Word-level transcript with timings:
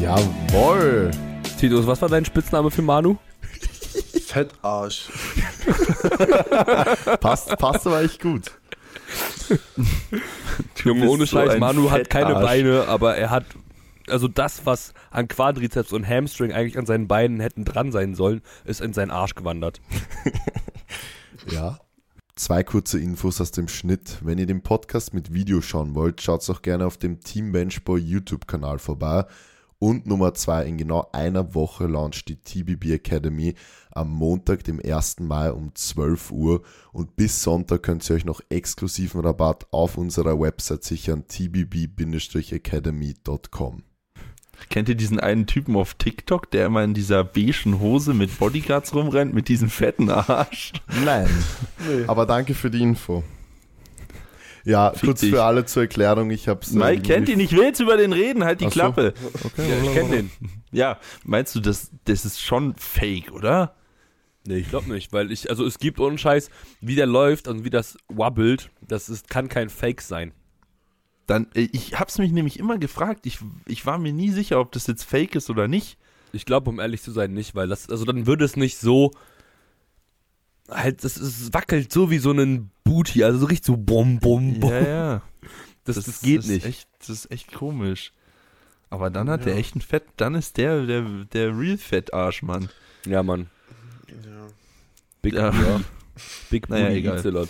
Jawoll. 0.00 1.10
Titus, 1.58 1.86
was 1.86 2.02
war 2.02 2.08
dein 2.08 2.24
Spitzname 2.24 2.70
für 2.70 2.82
Manu? 2.82 3.16
Fettarsch. 4.26 5.08
Passt, 7.20 7.56
passt 7.58 7.86
aber 7.86 8.02
echt 8.02 8.20
gut. 8.20 8.50
Junge, 10.84 11.08
ohne 11.08 11.20
so 11.20 11.26
Scheiß, 11.26 11.50
ein 11.50 11.60
Manu 11.60 11.90
hat 11.90 12.10
keine 12.10 12.34
Fettarsch. 12.34 12.44
Beine, 12.44 12.88
aber 12.88 13.16
er 13.16 13.30
hat, 13.30 13.44
also 14.08 14.28
das, 14.28 14.66
was 14.66 14.92
an 15.10 15.28
Quadrizeps 15.28 15.92
und 15.92 16.06
Hamstring 16.06 16.52
eigentlich 16.52 16.78
an 16.78 16.86
seinen 16.86 17.08
Beinen 17.08 17.40
hätten 17.40 17.64
dran 17.64 17.92
sein 17.92 18.14
sollen, 18.14 18.42
ist 18.64 18.80
in 18.80 18.92
seinen 18.92 19.10
Arsch 19.10 19.34
gewandert. 19.34 19.80
Ja. 21.50 21.78
Zwei 22.34 22.62
kurze 22.62 22.98
Infos 22.98 23.40
aus 23.40 23.50
dem 23.50 23.66
Schnitt. 23.66 24.18
Wenn 24.20 24.36
ihr 24.36 24.46
den 24.46 24.60
Podcast 24.62 25.14
mit 25.14 25.32
Video 25.32 25.62
schauen 25.62 25.94
wollt, 25.94 26.20
schaut 26.20 26.48
auch 26.50 26.60
gerne 26.60 26.84
auf 26.84 26.98
dem 26.98 27.20
Team 27.20 27.52
Benchboy 27.52 27.98
YouTube-Kanal 27.98 28.78
vorbei. 28.78 29.24
Und 29.78 30.06
Nummer 30.06 30.32
zwei, 30.34 30.64
in 30.64 30.78
genau 30.78 31.10
einer 31.12 31.54
Woche 31.54 31.86
launcht 31.86 32.28
die 32.28 32.36
TBB 32.36 32.92
Academy 32.92 33.54
am 33.90 34.10
Montag, 34.10 34.64
dem 34.64 34.80
1. 34.82 35.20
Mai 35.20 35.52
um 35.52 35.74
12 35.74 36.30
Uhr. 36.30 36.62
Und 36.92 37.16
bis 37.16 37.42
Sonntag 37.42 37.82
könnt 37.82 38.08
ihr 38.08 38.16
euch 38.16 38.24
noch 38.24 38.40
exklusiven 38.48 39.20
Rabatt 39.20 39.66
auf 39.72 39.98
unserer 39.98 40.40
Website 40.40 40.84
sichern, 40.84 41.24
tbb-academy.com. 41.28 43.82
Kennt 44.70 44.88
ihr 44.88 44.94
diesen 44.94 45.20
einen 45.20 45.46
Typen 45.46 45.76
auf 45.76 45.92
TikTok, 45.94 46.50
der 46.50 46.64
immer 46.66 46.82
in 46.82 46.94
dieser 46.94 47.24
beigen 47.24 47.78
Hose 47.78 48.14
mit 48.14 48.38
Bodyguards 48.38 48.94
rumrennt, 48.94 49.34
mit 49.34 49.48
diesem 49.48 49.68
fetten 49.68 50.08
Arsch? 50.10 50.72
Nein. 51.04 51.28
Nee. 51.88 52.04
Aber 52.06 52.24
danke 52.24 52.54
für 52.54 52.70
die 52.70 52.82
Info. 52.82 53.22
Ja, 54.66 54.90
Fick 54.90 55.02
kurz 55.04 55.20
dich. 55.20 55.30
für 55.30 55.44
alle 55.44 55.64
zur 55.64 55.82
Erklärung, 55.84 56.30
ich 56.30 56.48
hab's. 56.48 56.72
Mike 56.72 57.02
kennt 57.02 57.28
ihn, 57.28 57.38
ich 57.38 57.52
will 57.52 57.62
jetzt 57.62 57.78
über 57.80 57.96
den 57.96 58.12
reden, 58.12 58.44
halt 58.44 58.60
die 58.60 58.66
Ach 58.66 58.70
so. 58.70 58.74
Klappe. 58.80 59.14
Okay, 59.44 59.68
Ja, 59.70 59.76
ich 59.82 59.94
kenne 59.94 60.10
den. 60.10 60.30
Ja, 60.72 60.98
meinst 61.24 61.54
du, 61.54 61.60
das, 61.60 61.92
das 62.04 62.24
ist 62.24 62.40
schon 62.40 62.74
fake, 62.76 63.30
oder? 63.32 63.76
Nee, 64.44 64.56
ich 64.58 64.68
glaube 64.68 64.92
nicht, 64.92 65.12
weil 65.12 65.30
ich, 65.30 65.48
also 65.50 65.64
es 65.64 65.78
gibt 65.78 66.00
ohne 66.00 66.18
Scheiß, 66.18 66.50
wie 66.80 66.96
der 66.96 67.06
läuft 67.06 67.46
und 67.48 67.64
wie 67.64 67.70
das 67.70 67.96
wabbelt, 68.08 68.70
das 68.80 69.08
ist, 69.08 69.30
kann 69.30 69.48
kein 69.48 69.68
Fake 69.70 70.02
sein. 70.02 70.32
Dann, 71.26 71.46
äh, 71.54 71.68
ich 71.72 71.98
hab's 71.98 72.18
mich 72.18 72.32
nämlich 72.32 72.58
immer 72.58 72.76
gefragt, 72.78 73.24
ich, 73.26 73.38
ich 73.66 73.86
war 73.86 73.98
mir 73.98 74.12
nie 74.12 74.30
sicher, 74.30 74.58
ob 74.60 74.72
das 74.72 74.86
jetzt 74.88 75.04
fake 75.04 75.36
ist 75.36 75.48
oder 75.48 75.68
nicht. 75.68 75.96
Ich 76.32 76.44
glaube, 76.44 76.70
um 76.70 76.80
ehrlich 76.80 77.02
zu 77.02 77.12
sein, 77.12 77.32
nicht, 77.32 77.54
weil 77.54 77.68
das, 77.68 77.88
also 77.88 78.04
dann 78.04 78.26
würde 78.26 78.44
es 78.44 78.56
nicht 78.56 78.78
so, 78.78 79.12
halt, 80.70 81.04
das 81.04 81.16
ist, 81.16 81.52
wackelt 81.54 81.92
so 81.92 82.10
wie 82.10 82.18
so 82.18 82.32
ein 82.32 82.70
Booty, 82.84 83.24
also 83.24 83.38
so 83.40 83.46
richtig 83.46 83.66
so 83.66 83.76
bum, 83.76 84.18
bum, 84.18 84.60
bum. 84.60 84.70
Ja, 84.70 84.88
ja. 84.88 85.22
Das, 85.84 85.96
das, 85.96 86.20
geht 86.20 86.40
ist 86.40 86.48
nicht. 86.48 86.66
Echt, 86.66 86.88
das 87.00 87.10
ist 87.10 87.30
echt 87.30 87.52
komisch. 87.52 88.12
Aber 88.90 89.10
dann 89.10 89.28
hat 89.30 89.40
Ja. 89.40 89.46
der 89.46 89.56
echt 89.56 89.76
ein 89.76 89.80
Fett, 89.80 90.04
dann 90.16 90.34
ist 90.34 90.56
der 90.56 90.86
der, 90.86 91.02
der 91.32 91.58
real 91.58 91.76
Fettarsch, 91.78 92.42
Mann. 92.42 92.68
Ja, 93.04 93.22
Mann. 93.22 93.48
Ja. 94.08 94.46
Big, 95.22 95.34
Ja. 95.34 95.50
ja. 95.52 95.80
Big 96.50 96.68
Naja, 96.68 96.90
egal. 96.90 97.48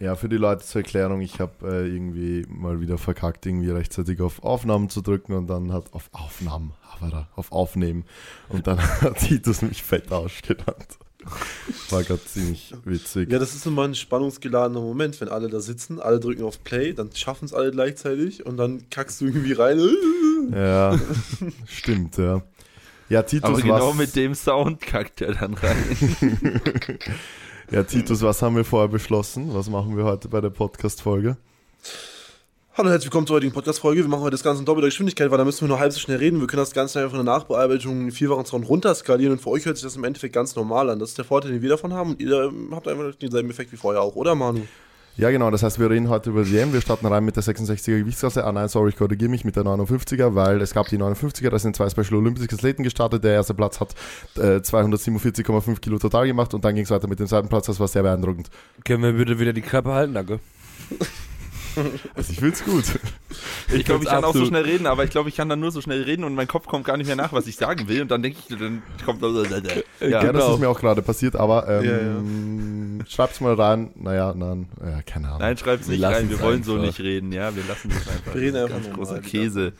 Ja, 0.00 0.16
für 0.16 0.28
die 0.28 0.36
Leute 0.36 0.64
zur 0.64 0.82
Erklärung, 0.82 1.20
ich 1.20 1.40
habe 1.40 1.52
äh, 1.62 1.86
irgendwie 1.86 2.44
mal 2.48 2.80
wieder 2.80 2.98
verkackt, 2.98 3.46
irgendwie 3.46 3.70
rechtzeitig 3.70 4.20
auf 4.20 4.42
Aufnahmen 4.42 4.90
zu 4.90 5.00
drücken 5.02 5.34
und 5.34 5.46
dann 5.46 5.72
hat 5.72 5.92
auf 5.92 6.10
Aufnahmen, 6.12 6.72
aber 6.92 7.28
auf 7.36 7.52
Aufnehmen 7.52 8.04
und 8.48 8.66
dann 8.66 8.78
hat 9.00 9.18
Titus 9.18 9.62
mich 9.62 9.82
fett 9.82 10.10
ausgenannt. 10.12 10.98
War 11.90 12.02
gerade 12.02 12.24
ziemlich 12.24 12.74
witzig. 12.84 13.30
ja, 13.30 13.38
das 13.38 13.54
ist 13.54 13.66
immer 13.66 13.84
ein 13.84 13.94
spannungsgeladener 13.94 14.80
Moment, 14.80 15.20
wenn 15.20 15.28
alle 15.28 15.48
da 15.48 15.60
sitzen, 15.60 16.00
alle 16.00 16.20
drücken 16.20 16.42
auf 16.44 16.62
Play, 16.64 16.92
dann 16.92 17.10
schaffen 17.14 17.46
es 17.46 17.54
alle 17.54 17.70
gleichzeitig 17.70 18.46
und 18.46 18.56
dann 18.56 18.88
kackst 18.90 19.20
du 19.20 19.26
irgendwie 19.26 19.52
rein. 19.52 19.80
Ja, 20.52 21.00
stimmt, 21.66 22.18
ja. 22.18 22.42
Ja, 23.08 23.22
Titus, 23.22 23.48
Aber 23.48 23.60
genau 23.62 23.90
was, 23.90 23.96
mit 23.96 24.14
dem 24.14 24.34
Sound 24.34 24.82
kackt 24.82 25.22
er 25.22 25.32
dann 25.32 25.54
rein. 25.54 25.96
ja, 27.70 27.82
Titus, 27.82 28.20
was 28.20 28.42
haben 28.42 28.54
wir 28.54 28.64
vorher 28.64 28.88
beschlossen? 28.88 29.54
Was 29.54 29.70
machen 29.70 29.96
wir 29.96 30.04
heute 30.04 30.28
bei 30.28 30.42
der 30.42 30.50
Podcast-Folge? 30.50 31.38
Hallo, 32.76 32.90
herzlich 32.90 33.06
willkommen 33.06 33.28
zur 33.28 33.36
heutigen 33.36 33.52
Podcast-Folge. 33.52 34.02
Wir 34.02 34.08
machen 34.08 34.22
heute 34.22 34.32
das 34.32 34.42
Ganze 34.42 34.58
in 34.58 34.66
doppelter 34.66 34.88
Geschwindigkeit, 34.88 35.30
weil 35.30 35.38
da 35.38 35.44
müssen 35.44 35.60
wir 35.60 35.68
nur 35.68 35.78
halb 35.78 35.92
so 35.92 36.00
schnell 36.00 36.16
reden. 36.16 36.40
Wir 36.40 36.48
können 36.48 36.60
das 36.60 36.72
Ganze 36.72 36.98
einfach 36.98 37.16
in 37.16 37.24
der 37.24 37.32
Nachbearbeitung 37.32 38.06
in 38.06 38.10
vierfachen 38.10 38.46
Sound 38.46 38.68
runterskalieren 38.68 39.34
und 39.34 39.40
für 39.40 39.50
euch 39.50 39.64
hört 39.64 39.76
sich 39.76 39.84
das 39.84 39.94
im 39.94 40.02
Endeffekt 40.02 40.34
ganz 40.34 40.56
normal 40.56 40.90
an. 40.90 40.98
Das 40.98 41.10
ist 41.10 41.18
der 41.18 41.24
Vorteil, 41.24 41.52
den 41.52 41.62
wir 41.62 41.68
davon 41.68 41.92
haben 41.92 42.10
und 42.10 42.20
ihr 42.20 42.46
ähm, 42.46 42.70
habt 42.72 42.88
einfach 42.88 43.14
denselben 43.14 43.48
Effekt 43.48 43.70
wie 43.70 43.76
vorher 43.76 44.02
auch, 44.02 44.16
oder 44.16 44.34
Manu? 44.34 44.62
Ja, 45.16 45.30
genau, 45.30 45.52
das 45.52 45.62
heißt, 45.62 45.78
wir 45.78 45.88
reden 45.88 46.08
heute 46.08 46.30
über 46.30 46.42
die 46.42 46.58
EM. 46.58 46.72
Wir 46.72 46.80
starten 46.80 47.06
rein 47.06 47.24
mit 47.24 47.36
der 47.36 47.44
66er 47.44 48.00
Gewichtsklasse. 48.00 48.44
Ah 48.44 48.50
nein, 48.50 48.66
sorry, 48.66 48.88
ich 48.88 48.96
korrigiere 48.96 49.30
mich 49.30 49.44
mit 49.44 49.54
der 49.54 49.62
59er, 49.62 50.34
weil 50.34 50.60
es 50.60 50.74
gab 50.74 50.88
die 50.88 50.98
59er, 50.98 51.50
da 51.50 51.58
sind 51.60 51.76
zwei 51.76 51.88
Special 51.88 52.16
Olympics 52.16 52.52
Athleten 52.52 52.82
gestartet. 52.82 53.22
Der 53.22 53.34
erste 53.34 53.54
Platz 53.54 53.78
hat 53.78 53.94
äh, 54.36 54.56
247,5 54.56 55.78
Kilo 55.78 56.00
total 56.00 56.26
gemacht 56.26 56.52
und 56.54 56.64
dann 56.64 56.74
ging 56.74 56.82
es 56.82 56.90
weiter 56.90 57.06
mit 57.06 57.20
dem 57.20 57.28
zweiten 57.28 57.48
Platz. 57.48 57.66
Das 57.66 57.78
war 57.78 57.86
sehr 57.86 58.02
beeindruckend. 58.02 58.50
Können 58.84 59.04
wir 59.04 59.12
bitte 59.12 59.38
wieder 59.38 59.52
die 59.52 59.62
Klappe 59.62 59.92
halten, 59.92 60.14
danke. 60.14 60.40
Also 62.14 62.32
ich 62.32 62.38
find's 62.40 62.64
gut. 62.64 62.84
Ich 63.72 63.84
glaube, 63.84 64.04
ich 64.04 64.10
kann 64.10 64.24
auch 64.24 64.34
so 64.34 64.44
schnell 64.46 64.62
reden, 64.64 64.86
aber 64.86 65.04
ich 65.04 65.10
glaube, 65.10 65.28
ich 65.28 65.36
kann 65.36 65.48
dann 65.48 65.60
nur 65.60 65.70
so 65.70 65.80
schnell 65.80 66.02
reden 66.02 66.24
und 66.24 66.34
mein 66.34 66.46
Kopf 66.48 66.66
kommt 66.66 66.84
gar 66.84 66.96
nicht 66.96 67.06
mehr 67.06 67.16
nach, 67.16 67.32
was 67.32 67.46
ich 67.46 67.56
sagen 67.56 67.88
will. 67.88 68.02
Und 68.02 68.10
dann 68.10 68.22
denke 68.22 68.38
ich, 68.48 68.56
dann 68.56 68.82
kommt 69.04 69.20
ja, 69.22 70.08
Ja, 70.08 70.20
genau. 70.20 70.32
das 70.32 70.48
ist 70.54 70.58
mir 70.60 70.68
auch 70.68 70.80
gerade 70.80 71.02
passiert, 71.02 71.36
aber 71.36 71.68
ähm, 71.68 73.00
schreibt's 73.08 73.40
mal 73.40 73.54
rein. 73.54 73.90
Naja, 73.96 74.34
nein, 74.36 74.68
ja, 74.80 75.02
keine 75.02 75.28
Ahnung. 75.28 75.40
Nein, 75.40 75.56
schreib's 75.58 75.88
nicht 75.88 76.00
Wir 76.00 76.06
rein, 76.06 76.12
lassen's 76.14 76.30
wir 76.30 76.40
wollen 76.40 76.62
so 76.62 76.72
einfach. 76.74 76.86
nicht 76.86 77.00
reden, 77.00 77.32
ja, 77.32 77.54
wir 77.54 77.64
lassen 77.64 77.88
das 77.90 78.08
einfach. 78.08 78.34
Wir 78.34 78.40
reden 78.42 78.56
einfach 78.56 78.82
ganz 78.82 78.92
großer 78.94 79.16
wieder. 79.18 79.28
Käse. 79.28 79.72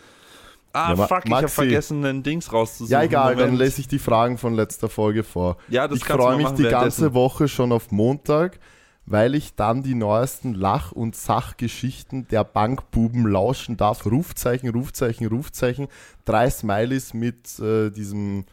Ah, 0.72 0.94
Ja, 0.96 1.06
fuck, 1.06 1.22
ich 1.24 1.30
habe 1.30 1.42
Maxi. 1.42 1.54
vergessen, 1.54 2.04
einen 2.04 2.22
Dings 2.24 2.52
rauszusuchen. 2.52 2.90
ja, 2.90 3.02
egal, 3.04 3.36
dann 3.36 3.50
Moment. 3.50 3.58
lese 3.60 3.80
ich 3.80 3.86
die 3.88 4.00
Fragen 4.00 4.38
von 4.38 4.54
letzter 4.54 4.88
Folge 4.88 5.22
vor. 5.22 5.56
Ja, 5.68 5.86
das 5.86 5.98
ich 5.98 6.04
freue 6.04 6.36
mich 6.36 6.48
die 6.50 6.64
ganze. 6.64 7.14
Woche 7.14 7.46
schon 7.46 7.70
auf 7.70 7.92
Montag, 7.92 8.58
weil 9.06 9.34
ich 9.34 9.54
dann 9.54 9.82
die 9.82 9.94
neuesten 9.94 10.54
Lach- 10.54 10.92
und 10.92 11.14
Sachgeschichten 11.14 12.26
der 12.28 12.44
Bankbuben 12.44 13.26
lauschen 13.26 13.76
darf. 13.76 14.06
Rufzeichen, 14.06 14.70
Rufzeichen, 14.70 15.26
Rufzeichen. 15.26 15.88
Drei 16.24 16.48
Smileys 16.50 17.12
mit 17.14 17.58
äh, 17.58 17.90
diesem 17.90 18.44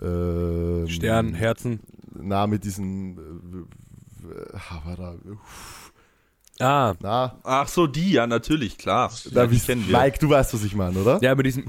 ähm, 0.00 0.86
Stern, 0.88 1.34
Herzen. 1.34 1.80
Na, 2.14 2.46
mit 2.46 2.64
diesen 2.64 3.66
äh, 4.24 4.28
äh, 4.28 4.58
Havara, 4.58 5.16
Ah, 6.58 6.94
na, 7.00 7.38
Ach 7.44 7.68
so, 7.68 7.86
die, 7.86 8.12
ja, 8.12 8.26
natürlich, 8.26 8.78
klar. 8.78 9.12
da 9.32 9.44
ja, 9.44 9.58
kennen 9.58 9.86
wir. 9.86 9.98
Mike, 9.98 10.18
du 10.18 10.30
weißt, 10.30 10.54
was 10.54 10.64
ich 10.64 10.74
meine, 10.74 10.98
oder? 10.98 11.18
ja, 11.20 11.34
mit 11.34 11.44
diesem, 11.44 11.64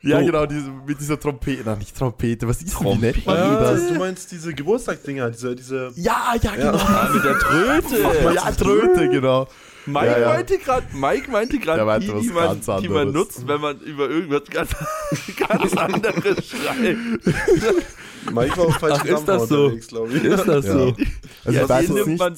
Ja, 0.00 0.20
So. 0.20 0.26
genau, 0.26 0.46
diese, 0.46 0.70
mit 0.86 1.00
dieser 1.00 1.18
Trompete. 1.18 1.62
Na, 1.64 1.74
nicht 1.76 1.96
Trompete, 1.96 2.46
was 2.46 2.58
ist 2.62 2.66
denn, 2.68 2.78
wie 2.80 2.82
Trompete. 2.84 3.16
nennt 3.18 3.26
man 3.26 3.36
Ja, 3.36 3.60
das? 3.60 3.88
du 3.88 3.94
meinst 3.94 4.30
diese 4.30 4.54
Geburtstagsdinger, 4.54 5.30
diese, 5.30 5.56
diese. 5.56 5.90
Ja, 5.96 6.34
ja, 6.40 6.54
genau. 6.54 6.76
Ah, 6.78 7.10
mit 7.12 7.24
der 7.24 7.38
Tröte. 7.38 8.32
Ja, 8.34 8.50
Tröte, 8.52 9.08
genau. 9.08 9.48
Mike 9.86 10.06
Ja, 10.06 10.18
ja. 10.18 10.28
meinte 10.28 10.58
gerade, 10.58 10.86
Mike 10.92 11.30
meinte 11.30 11.58
gerade 11.58 12.00
die, 12.00 12.06
die 12.20 12.28
man, 12.30 12.60
die 12.82 12.88
man 12.90 13.10
nutzt, 13.10 13.48
wenn 13.48 13.60
man 13.60 13.80
über 13.80 14.08
irgendwas 14.10 14.42
ganz, 14.50 14.70
ganz 15.48 15.74
anderes 15.76 16.46
schreibt. 16.46 17.24
Mike 18.32 18.56
war 18.58 18.66
auf 18.66 18.74
falschen 18.76 19.00
Ach, 19.00 19.18
ist 19.18 19.24
das 19.28 19.48
so? 19.48 19.72
glaube 19.88 20.12
ich. 20.12 20.24
ist 20.24 20.46
das 20.46 20.66
Ja. 20.66 20.72
so? 20.72 20.96
Also 21.44 21.58
ja, 21.58 21.80
jetzt 21.80 21.90
nimmt 21.90 22.06
nicht, 22.06 22.18
man, 22.18 22.34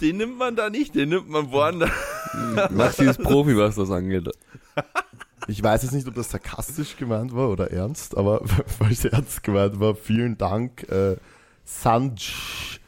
den 0.00 0.16
nimmt 0.16 0.38
man 0.38 0.56
da 0.56 0.68
nicht, 0.70 0.94
den 0.96 1.10
nimmt 1.10 1.28
man 1.28 1.52
woanders. 1.52 1.90
Maxi 2.70 3.04
ist 3.04 3.22
Profi, 3.22 3.56
was 3.56 3.76
das 3.76 3.90
angeht. 3.90 4.28
Ich 5.48 5.62
weiß 5.62 5.82
jetzt 5.82 5.92
nicht, 5.92 6.06
ob 6.08 6.14
das 6.14 6.30
sarkastisch 6.30 6.96
gemeint 6.96 7.34
war 7.34 7.48
oder 7.50 7.70
ernst, 7.70 8.16
aber 8.16 8.42
falls 8.66 9.04
ernst 9.04 9.42
gemeint 9.42 9.80
war, 9.80 9.94
vielen 9.94 10.38
Dank, 10.38 10.88
äh, 10.90 11.16
Sanj. 11.64 12.78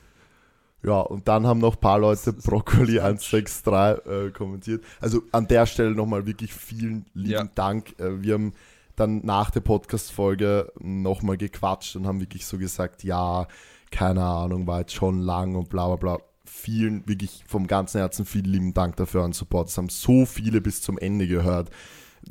Ja, 0.82 1.00
und 1.00 1.26
dann 1.28 1.47
haben 1.47 1.60
noch 1.60 1.76
ein 1.76 1.81
paar 1.81 1.98
Leute 1.98 2.32
Brokkoli 2.34 3.00
163 3.00 4.06
äh, 4.06 4.31
kommentiert. 4.32 4.84
Also 5.01 5.22
an 5.33 5.48
der 5.48 5.65
Stelle 5.65 5.92
nochmal 5.92 6.27
wirklich 6.27 6.53
vielen 6.53 7.06
lieben 7.15 7.30
Ja. 7.30 7.45
Dank. 7.54 7.98
Äh, 7.98 8.22
wir 8.22 8.34
haben 8.34 8.53
dann 8.95 9.24
nach 9.24 9.50
der 9.50 9.60
Podcast-Folge 9.60 10.72
nochmal 10.78 11.39
gequatscht 11.39 11.97
und 11.97 12.07
haben 12.07 12.21
wirklich 12.21 12.45
so 12.47 12.59
gesagt, 12.59 13.03
ja, 13.03 13.48
keine 13.91 14.22
Ahnung, 14.24 14.66
war 14.66 14.80
jetzt 14.80 14.95
schon 14.95 15.21
lang 15.21 15.54
und 15.54 15.68
bla 15.71 15.86
bla 15.86 15.97
bla. 15.97 16.18
Vielen, 16.45 17.09
wirklich 17.09 17.45
vom 17.47 17.66
ganzen 17.66 17.98
Herzen 17.98 18.27
vielen 18.27 18.45
lieben 18.45 18.74
Dank 18.74 18.97
dafür 18.97 19.22
an 19.22 19.33
Support. 19.33 19.71
Es 19.71 19.78
haben 19.78 19.89
so 19.89 20.27
viele 20.27 20.60
bis 20.60 20.83
zum 20.83 20.98
Ende 20.98 21.27
gehört. 21.27 21.71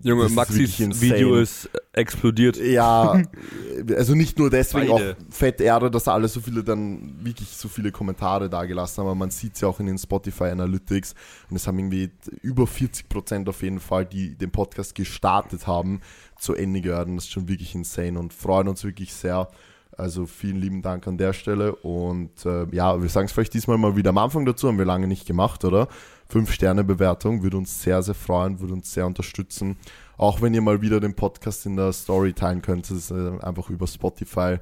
Junge, 0.02 0.24
Das 0.24 0.32
Maxis. 0.34 0.80
Video 1.02 1.36
ist 1.36 1.66
äh, 1.66 2.02
explodiert. 2.02 2.58
Ja, 2.58 3.22
also 3.96 4.16
nicht 4.16 4.38
nur 4.40 4.50
deswegen, 4.50 4.92
Beide. 4.92 5.16
auch 5.18 5.34
fett 5.34 5.62
Erde, 5.62 5.92
dass 5.92 6.08
alle 6.08 6.28
so 6.28 6.42
viele 6.42 6.64
dann 6.64 7.16
wirklich 7.24 7.50
so 7.50 7.68
viele 7.68 7.92
Kommentare 7.92 8.50
da 8.50 8.66
gelassen 8.66 9.00
haben, 9.00 9.08
aber 9.08 9.16
man 9.16 9.30
sieht 9.30 9.56
es 9.56 9.62
ja 9.62 9.68
auch 9.68 9.80
in 9.80 9.86
den 9.86 9.98
Spotify 9.98 10.46
Analytics 10.46 11.14
und 11.50 11.56
es 11.56 11.68
haben 11.68 11.80
irgendwie 11.80 12.12
über 12.42 12.68
40 12.68 13.08
Prozent 13.10 13.50
auf 13.50 13.62
jeden 13.62 13.80
Fall, 13.80 14.06
die 14.06 14.36
den 14.36 14.52
Podcast 14.52 14.96
gestartet 14.96 15.68
haben, 15.68 16.02
zu 16.38 16.54
Ende 16.54 16.82
gehört 16.82 17.08
und 17.08 17.16
das 17.16 17.26
ist 17.26 17.32
schon 17.32 17.48
wirklich 17.48 17.76
insane 17.76 18.20
und 18.20 18.34
freuen 18.34 18.68
uns 18.68 18.84
wirklich 18.84 19.14
sehr. 19.14 19.48
Also 19.96 20.26
vielen 20.26 20.60
lieben 20.60 20.82
Dank 20.82 21.08
an 21.08 21.20
der 21.20 21.34
Stelle 21.34 21.76
und 21.76 22.46
äh, 22.46 22.66
ja, 22.72 23.00
wir 23.00 23.10
sagen 23.10 23.28
es 23.28 23.32
vielleicht 23.32 23.54
diesmal 23.54 23.78
mal 23.78 23.96
wieder 23.96 24.10
am 24.10 24.18
Anfang 24.18 24.44
dazu, 24.44 24.68
haben 24.68 24.80
wir 24.80 24.86
lange 24.86 25.08
nicht 25.08 25.28
gemacht, 25.28 25.64
oder? 25.66 25.88
5-Sterne-Bewertung. 26.32 27.44
Würde 27.44 27.58
uns 27.58 27.82
sehr, 27.82 28.02
sehr 28.04 28.16
freuen, 28.16 28.60
würde 28.60 28.74
uns 28.74 28.94
sehr 28.94 29.06
unterstützen. 29.06 29.78
Auch 30.18 30.42
wenn 30.42 30.54
ihr 30.54 30.62
mal 30.62 30.82
wieder 30.82 31.00
den 31.00 31.16
Podcast 31.16 31.66
in 31.66 31.76
der 31.76 31.94
Story 31.94 32.34
teilen 32.34 32.62
könnt, 32.62 32.90
das 32.90 32.98
ist 32.98 33.12
äh, 33.12 33.40
einfach 33.42 33.70
über 33.70 33.88
Spotify 33.88 34.58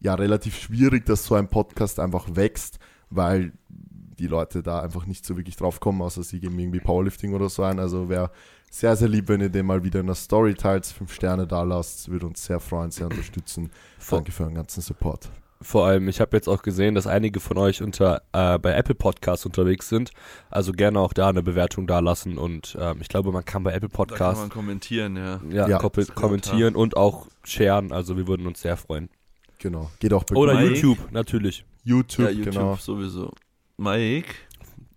ja 0.00 0.14
relativ 0.14 0.58
schwierig, 0.58 1.06
dass 1.06 1.24
so 1.24 1.34
ein 1.34 1.48
Podcast 1.48 2.00
einfach 2.00 2.34
wächst, 2.34 2.78
weil 3.10 3.52
die 3.68 4.26
Leute 4.26 4.62
da 4.62 4.80
einfach 4.80 5.06
nicht 5.06 5.24
so 5.24 5.36
wirklich 5.36 5.56
drauf 5.56 5.80
kommen, 5.80 6.02
außer 6.02 6.22
sie 6.22 6.40
geben 6.40 6.58
irgendwie 6.58 6.80
Powerlifting 6.80 7.34
oder 7.34 7.48
so 7.48 7.62
ein. 7.62 7.78
Also 7.78 8.08
wäre 8.08 8.30
sehr, 8.70 8.94
sehr 8.96 9.08
lieb, 9.08 9.28
wenn 9.28 9.40
ihr 9.40 9.48
den 9.48 9.66
mal 9.66 9.82
wieder 9.82 10.00
in 10.00 10.06
der 10.06 10.14
Story 10.14 10.54
teilt, 10.54 10.86
fünf 10.86 11.12
Sterne 11.12 11.46
da 11.46 11.62
lasst, 11.62 12.08
würde 12.10 12.26
uns 12.26 12.44
sehr 12.44 12.60
freuen, 12.60 12.90
sehr 12.90 13.06
unterstützen. 13.06 13.70
Danke 14.08 14.32
für 14.32 14.44
euren 14.44 14.54
ganzen 14.54 14.80
Support. 14.82 15.30
Vor 15.62 15.86
allem, 15.86 16.08
ich 16.08 16.20
habe 16.22 16.36
jetzt 16.36 16.48
auch 16.48 16.62
gesehen, 16.62 16.94
dass 16.94 17.06
einige 17.06 17.38
von 17.38 17.58
euch 17.58 17.82
unter 17.82 18.22
äh, 18.32 18.58
bei 18.58 18.72
Apple 18.72 18.94
Podcasts 18.94 19.44
unterwegs 19.44 19.90
sind. 19.90 20.10
Also 20.50 20.72
gerne 20.72 20.98
auch 21.00 21.12
da 21.12 21.28
eine 21.28 21.42
Bewertung 21.42 21.86
da 21.86 21.98
lassen 21.98 22.38
und 22.38 22.78
ähm, 22.80 22.98
ich 23.02 23.08
glaube, 23.08 23.30
man 23.30 23.44
kann 23.44 23.62
bei 23.62 23.72
Apple 23.74 23.90
Da 23.90 23.96
kann 23.96 24.06
Podcasts 24.08 24.40
man 24.40 24.48
kommentieren, 24.48 25.16
ja. 25.16 25.40
ja, 25.50 25.68
Ja. 25.68 25.78
koppel- 25.78 26.10
kommentieren 26.14 26.74
und 26.74 26.96
auch 26.96 27.26
sharen. 27.44 27.92
Also 27.92 28.16
wir 28.16 28.26
würden 28.26 28.46
uns 28.46 28.62
sehr 28.62 28.78
freuen. 28.78 29.10
Genau. 29.58 29.90
Geht 30.00 30.14
auch 30.14 30.24
bei 30.24 30.34
Oder 30.36 30.54
Mike? 30.54 30.74
YouTube, 30.76 31.12
natürlich. 31.12 31.66
YouTube, 31.84 32.24
ja, 32.26 32.30
YouTube 32.32 32.54
genau. 32.54 32.76
sowieso. 32.76 33.30
Mike, 33.76 34.28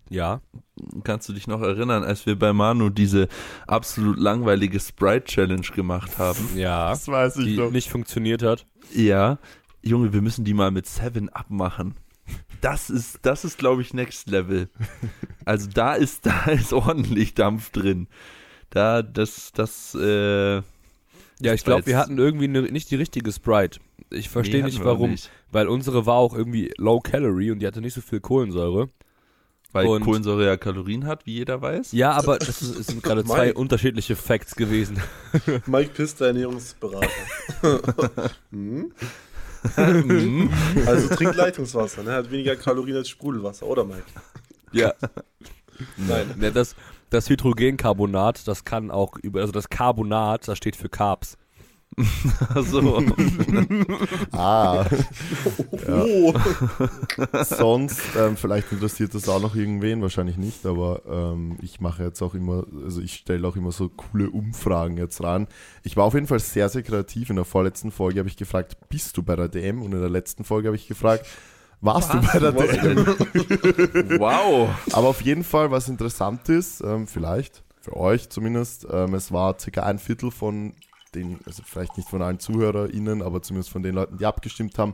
Ja. 0.09 0.39
kannst 1.03 1.27
du 1.27 1.33
dich 1.33 1.47
noch 1.47 1.61
erinnern, 1.61 2.03
als 2.05 2.25
wir 2.25 2.39
bei 2.39 2.53
Manu 2.53 2.89
diese 2.89 3.27
absolut 3.67 4.17
langweilige 4.17 4.79
Sprite-Challenge 4.79 5.67
gemacht 5.75 6.17
haben? 6.17 6.39
Ja. 6.55 6.89
Das 6.91 7.05
weiß 7.09 7.35
ich 7.37 7.45
Die 7.45 7.57
noch. 7.57 7.71
nicht 7.71 7.89
funktioniert 7.89 8.43
hat. 8.43 8.65
Ja, 8.93 9.39
Junge, 9.83 10.13
wir 10.13 10.21
müssen 10.21 10.45
die 10.45 10.53
mal 10.53 10.71
mit 10.71 10.87
Seven 10.87 11.29
abmachen. 11.29 11.95
Das 12.61 12.89
ist, 12.89 13.19
das 13.23 13.43
ist, 13.43 13.57
glaube 13.57 13.81
ich, 13.81 13.93
Next 13.93 14.29
Level. 14.29 14.69
Also 15.43 15.69
da 15.69 15.93
ist, 15.93 16.25
da 16.25 16.45
ist 16.45 16.71
ordentlich 16.71 17.33
Dampf 17.33 17.69
drin. 17.71 18.07
Da, 18.69 19.01
das, 19.01 19.51
das, 19.51 19.93
äh, 19.95 20.55
Ja, 20.55 21.53
ich 21.53 21.63
glaube, 21.65 21.85
wir 21.85 21.97
hatten 21.97 22.17
irgendwie 22.17 22.47
ne, 22.47 22.61
nicht 22.63 22.89
die 22.91 22.95
richtige 22.95 23.31
Sprite. 23.31 23.79
Ich 24.09 24.29
verstehe 24.29 24.61
nee, 24.61 24.67
nicht 24.67 24.83
warum, 24.83 25.11
nicht. 25.11 25.29
weil 25.51 25.67
unsere 25.67 26.05
war 26.05 26.15
auch 26.15 26.33
irgendwie 26.33 26.71
low 26.77 26.99
calorie 27.01 27.51
und 27.51 27.59
die 27.59 27.67
hatte 27.67 27.81
nicht 27.81 27.93
so 27.93 28.01
viel 28.01 28.21
Kohlensäure. 28.21 28.89
Weil 29.73 29.87
Und- 29.87 30.03
Kohlensäure 30.03 30.45
ja 30.45 30.55
Kalorien 30.55 31.05
hat, 31.07 31.25
wie 31.25 31.33
jeder 31.33 31.61
weiß. 31.61 31.91
Ja, 31.91 32.11
aber 32.11 32.37
das, 32.37 32.61
ist, 32.61 32.79
es 32.79 32.87
sind 32.87 33.03
gerade 33.03 33.23
zwei 33.25 33.47
Mike. 33.47 33.59
unterschiedliche 33.59 34.15
Facts 34.15 34.55
gewesen. 34.55 34.97
Mike 35.65 35.91
Piss, 35.95 36.15
der 36.15 36.27
Ernährungsberater. 36.27 37.09
hm? 38.51 38.91
Mhm. 39.77 40.49
Also 40.85 41.15
trink 41.15 41.35
Leitungswasser, 41.35 42.03
ne? 42.03 42.13
Hat 42.13 42.31
weniger 42.31 42.55
Kalorien 42.55 42.97
als 42.97 43.09
Sprudelwasser, 43.09 43.65
oder 43.65 43.85
Mike? 43.85 44.03
Ja. 44.71 44.93
Nein. 45.97 46.35
Ne, 46.37 46.51
das, 46.51 46.75
das 47.09 47.29
Hydrogencarbonat, 47.29 48.47
das 48.47 48.65
kann 48.65 48.91
auch 48.91 49.17
über, 49.17 49.41
also 49.41 49.51
das 49.51 49.69
Carbonat, 49.69 50.47
das 50.47 50.57
steht 50.57 50.75
für 50.75 50.89
Carbs. 50.89 51.37
so. 52.61 53.03
Ah, 54.31 54.85
Oh, 55.87 56.33
sonst, 57.43 58.01
ähm, 58.17 58.35
vielleicht 58.37 58.71
interessiert 58.71 59.13
das 59.13 59.29
auch 59.29 59.41
noch 59.41 59.55
irgendwen, 59.55 60.01
wahrscheinlich 60.01 60.37
nicht, 60.37 60.65
aber 60.65 61.01
ähm, 61.07 61.57
ich 61.61 61.79
mache 61.81 62.03
jetzt 62.03 62.21
auch 62.21 62.33
immer, 62.33 62.65
also 62.83 63.01
ich 63.01 63.13
stelle 63.15 63.47
auch 63.47 63.55
immer 63.55 63.71
so 63.71 63.89
coole 63.89 64.29
Umfragen 64.29 64.97
jetzt 64.97 65.21
ran. 65.23 65.47
Ich 65.83 65.95
war 65.97 66.05
auf 66.05 66.13
jeden 66.13 66.27
Fall 66.27 66.39
sehr, 66.39 66.69
sehr 66.69 66.83
kreativ. 66.83 67.29
In 67.29 67.35
der 67.35 67.45
vorletzten 67.45 67.91
Folge 67.91 68.19
habe 68.19 68.29
ich 68.29 68.37
gefragt, 68.37 68.77
bist 68.89 69.17
du 69.17 69.23
bei 69.23 69.35
der 69.35 69.49
DM? 69.49 69.81
Und 69.81 69.93
in 69.93 69.99
der 70.01 70.09
letzten 70.09 70.43
Folge 70.43 70.69
habe 70.69 70.75
ich 70.77 70.87
gefragt, 70.87 71.25
warst 71.81 72.13
du 72.13 72.21
bei 72.21 72.39
der 72.39 72.55
Was 72.55 72.69
DM? 72.69 74.19
wow. 74.19 74.69
Aber 74.93 75.07
auf 75.09 75.21
jeden 75.21 75.43
Fall, 75.43 75.69
was 75.71 75.89
interessant 75.89 76.47
ist, 76.49 76.81
ähm, 76.81 77.07
vielleicht, 77.07 77.63
für 77.81 77.95
euch 77.97 78.29
zumindest, 78.29 78.87
ähm, 78.91 79.13
es 79.13 79.31
war 79.31 79.59
circa 79.59 79.83
ein 79.83 79.99
Viertel 79.99 80.31
von 80.31 80.73
den, 81.15 81.39
also 81.45 81.63
vielleicht 81.65 81.97
nicht 81.97 82.09
von 82.09 82.21
allen 82.21 82.39
ZuhörerInnen, 82.39 83.21
aber 83.21 83.41
zumindest 83.41 83.71
von 83.71 83.83
den 83.83 83.95
Leuten, 83.95 84.17
die 84.17 84.25
abgestimmt 84.25 84.77
haben, 84.77 84.93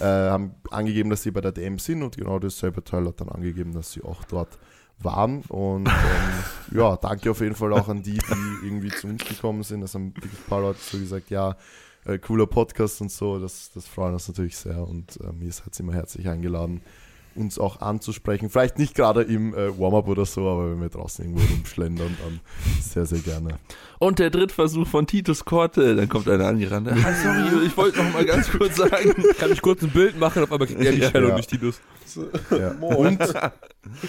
äh, 0.00 0.04
haben 0.04 0.54
angegeben, 0.70 1.10
dass 1.10 1.22
sie 1.22 1.30
bei 1.30 1.40
der 1.40 1.52
DM 1.52 1.78
sind 1.78 2.02
und 2.02 2.16
genau 2.16 2.38
dasselbe 2.38 2.84
Teil 2.84 3.06
hat 3.06 3.20
dann 3.20 3.28
angegeben, 3.28 3.72
dass 3.72 3.92
sie 3.92 4.02
auch 4.02 4.24
dort 4.24 4.58
waren. 4.98 5.42
Und 5.48 5.88
ähm, 5.88 6.76
ja, 6.78 6.96
danke 6.96 7.30
auf 7.30 7.40
jeden 7.40 7.54
Fall 7.54 7.72
auch 7.72 7.88
an 7.88 8.02
die, 8.02 8.18
die 8.18 8.66
irgendwie 8.66 8.90
zu 8.90 9.06
uns 9.06 9.24
gekommen 9.24 9.62
sind. 9.62 9.82
Es 9.82 9.94
haben 9.94 10.14
wirklich 10.14 10.32
ein 10.32 10.48
paar 10.48 10.60
Leute 10.60 10.78
so 10.80 10.98
gesagt, 10.98 11.30
ja, 11.30 11.56
äh, 12.04 12.18
cooler 12.18 12.46
Podcast 12.46 13.00
und 13.00 13.10
so, 13.10 13.38
das, 13.38 13.70
das 13.72 13.86
freut 13.86 14.12
uns 14.12 14.28
natürlich 14.28 14.56
sehr 14.56 14.86
und 14.86 15.18
ähm, 15.22 15.42
ihr 15.42 15.52
seid 15.52 15.78
immer 15.80 15.92
herzlich 15.92 16.28
eingeladen, 16.28 16.82
uns 17.34 17.58
auch 17.58 17.80
anzusprechen. 17.80 18.50
Vielleicht 18.50 18.78
nicht 18.78 18.94
gerade 18.94 19.22
im 19.22 19.54
äh, 19.54 19.78
Warm-up 19.78 20.08
oder 20.08 20.24
so, 20.24 20.48
aber 20.48 20.70
wenn 20.70 20.80
wir 20.80 20.88
draußen 20.88 21.24
irgendwo 21.24 21.44
rumschlendern, 21.54 22.16
dann 22.22 22.40
sehr, 22.80 23.06
sehr 23.06 23.20
gerne. 23.20 23.58
Und 23.98 24.18
der 24.18 24.30
Drittversuch 24.30 24.86
von 24.86 25.06
Titus 25.06 25.44
Korte. 25.44 25.94
Dann 25.94 26.08
kommt 26.08 26.28
einer 26.28 26.46
angerannt. 26.46 26.88
Ah, 26.88 27.12
sorry, 27.22 27.66
ich 27.66 27.76
wollte 27.76 28.02
noch 28.02 28.12
mal 28.12 28.24
ganz 28.24 28.50
kurz 28.50 28.76
sagen. 28.76 29.14
Kann 29.38 29.52
ich 29.52 29.60
kurz 29.60 29.82
ein 29.82 29.90
Bild 29.90 30.18
machen, 30.18 30.42
auf 30.42 30.50
einmal 30.50 30.66
kriegt 30.66 30.80
er 30.80 30.92
die 30.92 31.02
Shell 31.02 31.22
ja. 31.22 31.28
und 31.28 31.36
nicht 31.36 31.50
Titus. 31.50 31.80
Ja. 32.50 32.70
Und 32.80 33.20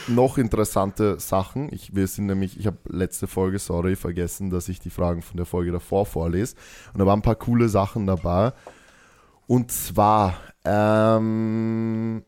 noch 0.07 0.37
interessante 0.37 1.19
Sachen. 1.19 1.71
Ich, 1.73 1.93
wir 1.95 2.07
sind 2.07 2.27
nämlich, 2.27 2.57
ich 2.57 2.67
habe 2.67 2.77
letzte 2.87 3.27
Folge, 3.27 3.59
sorry, 3.59 3.95
vergessen, 3.95 4.49
dass 4.49 4.69
ich 4.69 4.79
die 4.79 4.89
Fragen 4.89 5.21
von 5.21 5.37
der 5.37 5.45
Folge 5.45 5.71
davor 5.71 6.05
vorlese. 6.05 6.55
Und 6.93 6.99
da 6.99 7.05
waren 7.05 7.19
ein 7.19 7.23
paar 7.23 7.35
coole 7.35 7.69
Sachen 7.69 8.07
dabei. 8.07 8.53
Und 9.47 9.71
zwar, 9.71 10.35
ähm, 10.63 12.23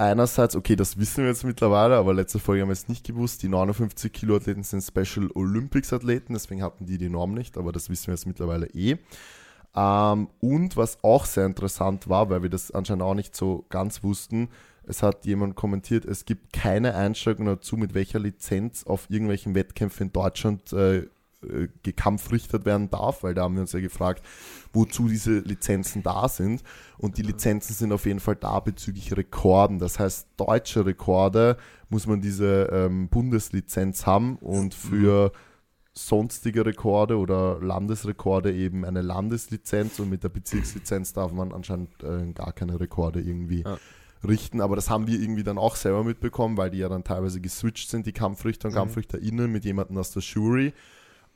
einerseits, 0.00 0.56
okay, 0.56 0.76
das 0.76 0.98
wissen 0.98 1.24
wir 1.24 1.30
jetzt 1.30 1.44
mittlerweile, 1.44 1.96
aber 1.96 2.14
letzte 2.14 2.38
Folge 2.38 2.62
haben 2.62 2.70
wir 2.70 2.74
es 2.74 2.88
nicht 2.88 3.06
gewusst. 3.06 3.42
Die 3.42 3.48
59 3.48 4.12
Kilo 4.12 4.36
Athleten 4.36 4.62
sind 4.62 4.82
Special 4.82 5.30
Olympics 5.34 5.92
Athleten, 5.92 6.32
deswegen 6.32 6.62
hatten 6.62 6.86
die 6.86 6.98
die 6.98 7.10
Norm 7.10 7.34
nicht, 7.34 7.58
aber 7.58 7.70
das 7.70 7.90
wissen 7.90 8.08
wir 8.08 8.14
jetzt 8.14 8.26
mittlerweile 8.26 8.66
eh. 8.68 8.96
Ähm, 9.76 10.28
und 10.40 10.76
was 10.76 11.04
auch 11.04 11.26
sehr 11.26 11.46
interessant 11.46 12.08
war, 12.08 12.30
weil 12.30 12.42
wir 12.42 12.50
das 12.50 12.70
anscheinend 12.70 13.02
auch 13.02 13.14
nicht 13.14 13.36
so 13.36 13.66
ganz 13.68 14.02
wussten, 14.02 14.48
es 14.84 15.02
hat 15.02 15.26
jemand 15.26 15.54
kommentiert, 15.54 16.06
es 16.06 16.24
gibt 16.24 16.52
keine 16.52 16.94
Einschränkung 16.94 17.46
dazu, 17.46 17.76
mit 17.76 17.94
welcher 17.94 18.18
Lizenz 18.18 18.84
auf 18.84 19.08
irgendwelchen 19.10 19.54
Wettkämpfen 19.54 20.08
in 20.08 20.12
Deutschland 20.12 20.72
äh, 20.72 21.06
äh, 21.42 21.68
gekampfrichtet 21.82 22.64
werden 22.64 22.90
darf, 22.90 23.22
weil 23.22 23.34
da 23.34 23.42
haben 23.42 23.54
wir 23.54 23.62
uns 23.62 23.72
ja 23.72 23.80
gefragt, 23.80 24.24
wozu 24.72 25.08
diese 25.08 25.38
Lizenzen 25.38 26.02
da 26.02 26.28
sind. 26.28 26.62
Und 26.98 27.16
die 27.18 27.22
Lizenzen 27.22 27.74
sind 27.74 27.92
auf 27.92 28.06
jeden 28.06 28.20
Fall 28.20 28.36
da 28.36 28.60
bezüglich 28.60 29.16
Rekorden. 29.16 29.78
Das 29.78 29.98
heißt, 29.98 30.28
deutsche 30.36 30.84
Rekorde 30.86 31.56
muss 31.88 32.06
man 32.06 32.20
diese 32.20 32.68
ähm, 32.72 33.08
Bundeslizenz 33.08 34.06
haben 34.06 34.36
und 34.36 34.74
für 34.74 35.32
sonstige 35.92 36.64
Rekorde 36.64 37.18
oder 37.18 37.58
Landesrekorde 37.60 38.52
eben 38.54 38.84
eine 38.84 39.02
Landeslizenz 39.02 39.98
und 39.98 40.08
mit 40.08 40.22
der 40.22 40.28
Bezirkslizenz 40.28 41.12
darf 41.12 41.32
man 41.32 41.52
anscheinend 41.52 41.90
äh, 42.04 42.32
gar 42.32 42.52
keine 42.52 42.78
Rekorde 42.78 43.20
irgendwie 43.20 43.62
Ja. 43.62 43.76
richten. 44.26 44.60
Aber 44.60 44.76
das 44.76 44.88
haben 44.88 45.06
wir 45.08 45.20
irgendwie 45.20 45.42
dann 45.42 45.58
auch 45.58 45.74
selber 45.76 46.04
mitbekommen, 46.04 46.56
weil 46.56 46.70
die 46.70 46.78
ja 46.78 46.88
dann 46.88 47.02
teilweise 47.02 47.40
geswitcht 47.40 47.90
sind, 47.90 48.06
die 48.06 48.12
Kampfrichter 48.12 48.68
und 48.68 48.74
KampfrichterInnen 48.74 49.50
mit 49.50 49.64
jemandem 49.64 49.98
aus 49.98 50.12
der 50.12 50.22
Jury. 50.22 50.72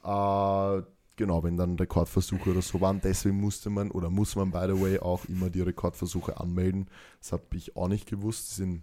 Äh, 0.04 0.82
genau, 1.16 1.42
wenn 1.42 1.56
dann 1.56 1.76
Rekordversuche 1.78 2.50
oder 2.50 2.62
so 2.62 2.80
waren. 2.80 3.00
Deswegen 3.02 3.40
musste 3.40 3.70
man 3.70 3.90
oder 3.90 4.10
muss 4.10 4.36
man, 4.36 4.50
by 4.50 4.66
the 4.68 4.80
way, 4.80 4.98
auch 4.98 5.24
immer 5.26 5.50
die 5.50 5.62
Rekordversuche 5.62 6.38
anmelden. 6.38 6.88
Das 7.20 7.32
habe 7.32 7.44
ich 7.54 7.76
auch 7.76 7.88
nicht 7.88 8.06
gewusst. 8.08 8.48
Das 8.50 8.58
ist 8.58 8.64
in 8.64 8.82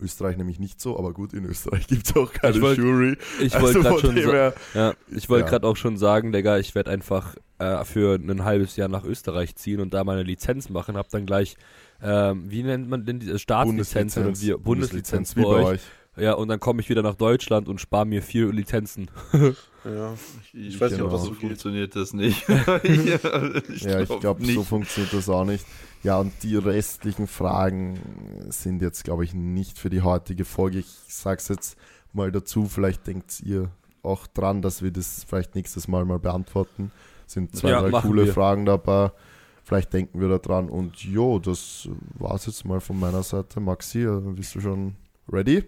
Österreich 0.00 0.36
nämlich 0.36 0.58
nicht 0.58 0.80
so, 0.80 0.98
aber 0.98 1.12
gut, 1.12 1.32
in 1.34 1.44
Österreich 1.44 1.86
gibt 1.88 2.06
es 2.06 2.16
auch 2.16 2.32
keine 2.32 2.56
Ich 2.56 2.62
wollt- 2.62 2.78
Jury. 2.78 3.16
Ich 3.40 3.54
Also 3.54 3.66
wollte 3.66 3.80
gerade 3.80 4.00
von 4.00 4.16
schon 4.16 4.16
her- 4.32 4.54
ja, 4.74 4.94
ich 5.08 5.28
wollte 5.28 5.44
Ja. 5.44 5.50
gerade 5.50 5.66
auch 5.66 5.76
schon 5.76 5.96
sagen, 5.98 6.32
Digga, 6.32 6.58
ich 6.58 6.74
werde 6.74 6.90
einfach 6.90 7.36
äh, 7.58 7.84
für 7.84 8.16
ein 8.16 8.44
halbes 8.44 8.74
Jahr 8.76 8.88
nach 8.88 9.04
Österreich 9.04 9.54
ziehen 9.54 9.80
und 9.80 9.94
da 9.94 10.02
meine 10.02 10.24
Lizenz 10.24 10.68
machen, 10.68 10.96
hab 10.96 11.08
dann 11.10 11.26
gleich 11.26 11.56
ähm, 12.02 12.50
wie 12.50 12.64
nennt 12.64 12.88
man 12.90 13.04
denn 13.06 13.20
diese 13.20 13.38
Staatslizenz 13.38 14.16
oder 14.16 14.36
wie 14.38 14.52
Bundeslizenz, 14.54 15.36
wie 15.36 15.42
bei 15.42 15.48
euch. 15.48 15.80
Ja, 16.16 16.34
und 16.34 16.48
dann 16.48 16.58
komme 16.60 16.80
ich 16.80 16.88
wieder 16.88 17.02
nach 17.02 17.14
Deutschland 17.14 17.68
und 17.68 17.80
spare 17.80 18.04
mir 18.04 18.20
vier 18.22 18.52
Lizenzen. 18.52 19.10
Ja. 19.84 20.14
Ich, 20.52 20.80
weiß 20.80 20.92
nicht, 20.92 21.02
ob 21.02 21.10
das 21.10 21.22
genau. 21.22 21.24
so 21.24 21.30
geht. 21.32 21.40
funktioniert 21.40 21.96
das 21.96 22.12
nicht. 22.12 22.48
ja, 22.48 22.80
ich 22.84 23.82
Ja, 23.82 24.00
ich 24.00 24.08
glaub 24.08 24.20
glaube, 24.20 24.42
nicht. 24.42 24.54
so 24.54 24.62
funktioniert 24.64 25.12
das 25.12 25.28
auch 25.28 25.44
nicht. 25.44 25.64
Ja, 26.02 26.18
und 26.18 26.32
die 26.42 26.56
restlichen 26.56 27.26
Fragen 27.26 27.98
sind 28.50 28.82
jetzt, 28.82 29.04
glaube 29.04 29.24
ich, 29.24 29.34
nicht 29.34 29.78
für 29.78 29.90
die 29.90 30.02
heutige 30.02 30.44
Folge. 30.44 30.78
Ich 30.80 30.86
sage 31.08 31.38
es 31.38 31.48
jetzt 31.48 31.76
mal 32.12 32.30
dazu, 32.30 32.66
vielleicht 32.66 33.06
denkt 33.06 33.40
ihr 33.40 33.70
auch 34.02 34.26
dran, 34.26 34.60
dass 34.62 34.82
wir 34.82 34.90
das 34.90 35.24
vielleicht 35.26 35.54
nächstes 35.54 35.88
Mal 35.88 36.04
mal 36.04 36.18
beantworten. 36.18 36.90
Sind 37.26 37.56
zwei, 37.56 37.70
Ja, 37.70 37.80
drei 37.88 38.00
coole 38.02 38.26
wir. 38.26 38.32
Fragen 38.34 38.66
dabei. 38.66 39.12
Vielleicht 39.64 39.94
denken 39.94 40.20
wir 40.20 40.28
da 40.28 40.38
dran. 40.38 40.68
Und 40.68 40.98
jo, 41.04 41.38
das 41.38 41.88
war 42.18 42.34
es 42.34 42.44
jetzt 42.46 42.66
mal 42.66 42.80
von 42.80 43.00
meiner 43.00 43.22
Seite. 43.22 43.60
Maxi, 43.60 44.02
äh, 44.04 44.20
bist 44.34 44.54
du 44.54 44.60
schon 44.60 44.94
ready? 45.32 45.64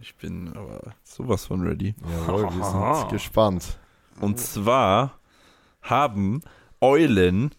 Ich 0.00 0.14
bin 0.14 0.48
aber 0.56 0.94
sowas 1.02 1.44
von 1.46 1.60
ready. 1.62 1.94
Jawohl, 2.26 2.44
wir 2.54 2.64
sind 3.00 3.10
gespannt. 3.10 3.78
Und 4.20 4.38
zwar 4.38 5.18
haben 5.82 6.40
Eulen 6.80 7.54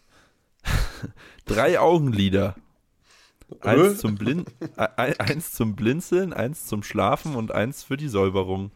drei 1.46 1.80
Augenlider. 1.80 2.56
Eins 3.62 3.98
zum, 3.98 4.16
Blin 4.16 4.46
eins 4.78 5.54
zum 5.54 5.76
Blinzeln, 5.76 6.34
eins 6.34 6.68
zum 6.68 6.84
Schlafen 6.84 7.36
und 7.36 7.52
eins 7.52 7.84
für 7.84 7.98
die 7.98 8.08
Säuberung. 8.08 8.72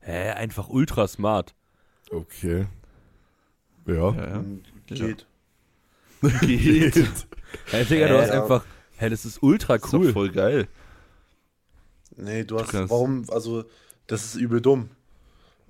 Hä, 0.00 0.30
einfach 0.32 0.68
ultra 0.68 1.06
smart. 1.06 1.54
Okay. 2.10 2.66
Ja. 3.86 3.94
Ja, 4.12 4.26
ja. 4.28 4.44
Geht. 4.86 5.26
Geht. 6.40 7.26
Hä, 7.70 7.84
Digga, 7.84 8.08
du 8.08 8.14
Äh, 8.14 8.22
hast 8.22 8.30
einfach. 8.30 8.64
Hä, 8.96 9.08
das 9.08 9.24
ist 9.24 9.42
ultra 9.42 9.76
Ist 9.76 9.84
doch 9.84 9.92
cool. 10.00 10.12
voll 10.12 10.30
geil. 10.30 10.68
Nee, 12.16 12.44
du 12.44 12.58
hast. 12.58 12.70
kannst- 12.70 12.90
Warum? 12.90 13.24
Also, 13.30 13.64
das 14.06 14.24
ist 14.24 14.34
übel 14.36 14.60
dumm. 14.60 14.90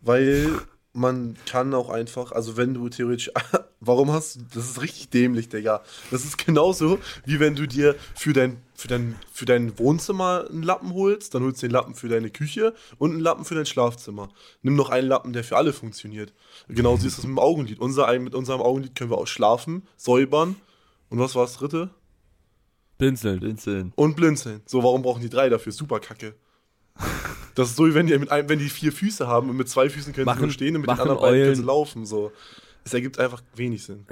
Weil 0.02 0.50
man 0.92 1.36
kann 1.46 1.74
auch 1.74 1.88
einfach, 1.90 2.30
also 2.32 2.56
wenn 2.56 2.74
du 2.74 2.88
theoretisch. 2.88 3.30
Warum 3.80 4.12
hast 4.12 4.36
du. 4.36 4.40
Das 4.54 4.64
ist 4.70 4.80
richtig 4.80 5.10
dämlich, 5.10 5.48
Digga. 5.48 5.82
Das 6.10 6.24
ist 6.24 6.38
genauso, 6.38 6.98
wie 7.26 7.40
wenn 7.40 7.54
du 7.56 7.66
dir 7.66 7.96
für 8.14 8.32
dein, 8.32 8.58
für 8.74 8.88
dein, 8.88 9.16
für 9.32 9.44
dein 9.44 9.78
Wohnzimmer 9.78 10.46
einen 10.48 10.62
Lappen 10.62 10.94
holst, 10.94 11.34
dann 11.34 11.42
holst 11.42 11.62
du 11.62 11.66
den 11.66 11.72
Lappen 11.72 11.94
für 11.94 12.08
deine 12.08 12.30
Küche 12.30 12.74
und 12.98 13.10
einen 13.10 13.20
Lappen 13.20 13.44
für 13.44 13.54
dein 13.54 13.66
Schlafzimmer. 13.66 14.28
Nimm 14.62 14.76
noch 14.76 14.90
einen 14.90 15.08
Lappen, 15.08 15.32
der 15.32 15.44
für 15.44 15.56
alle 15.56 15.72
funktioniert. 15.72 16.32
Genauso 16.68 17.06
ist 17.06 17.18
das 17.18 17.24
mit 17.24 17.32
dem 17.32 17.38
Augenlid. 17.40 17.78
Unser, 17.80 18.16
mit 18.20 18.34
unserem 18.34 18.60
Augenlid 18.62 18.94
können 18.94 19.10
wir 19.10 19.18
auch 19.18 19.26
schlafen, 19.26 19.82
säubern. 19.96 20.56
Und 21.10 21.18
was 21.18 21.34
war 21.34 21.44
das 21.44 21.54
dritte? 21.56 21.90
Blinzeln. 22.98 23.40
Blinzeln. 23.40 23.92
Und 23.96 24.16
blinzeln. 24.16 24.62
So, 24.66 24.82
warum 24.82 25.02
brauchen 25.02 25.20
die 25.22 25.28
drei 25.30 25.48
dafür? 25.48 25.72
Super 25.72 26.00
kacke. 26.00 26.34
Das 27.56 27.68
ist 27.70 27.76
so, 27.76 27.86
wie 27.86 27.94
wenn 27.94 28.08
die, 28.08 28.18
mit 28.18 28.32
einem, 28.32 28.48
wenn 28.48 28.58
die 28.58 28.68
vier 28.68 28.90
Füße 28.90 29.28
haben 29.28 29.48
und 29.48 29.56
mit 29.56 29.68
zwei 29.68 29.88
Füßen 29.88 30.12
können 30.12 30.24
Machen- 30.24 30.38
sie 30.40 30.44
nur 30.46 30.50
stehen 30.52 30.74
und 30.74 30.80
mit 30.80 30.90
den 30.90 30.98
anderen 30.98 31.20
beiden 31.20 31.40
können 31.40 31.54
sie 31.54 31.60
Eulen- 31.60 31.66
laufen. 31.68 32.04
So. 32.04 32.32
Es 32.84 32.92
ergibt 32.92 33.16
einfach 33.20 33.42
wenig 33.54 33.84
Sinn. 33.84 34.04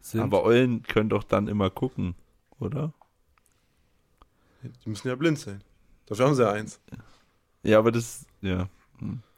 Sind. 0.00 0.20
Aber 0.20 0.44
Eulen 0.44 0.84
können 0.84 1.08
doch 1.08 1.24
dann 1.24 1.48
immer 1.48 1.68
gucken, 1.68 2.14
oder? 2.60 2.92
Die 4.84 4.88
müssen 4.88 5.08
ja 5.08 5.16
blinzeln. 5.16 5.64
Dafür 6.06 6.26
haben 6.26 6.34
sie 6.36 6.42
ja 6.42 6.52
eins. 6.52 6.78
Ja, 7.64 7.78
aber 7.80 7.90
das, 7.90 8.24
ja. 8.40 8.68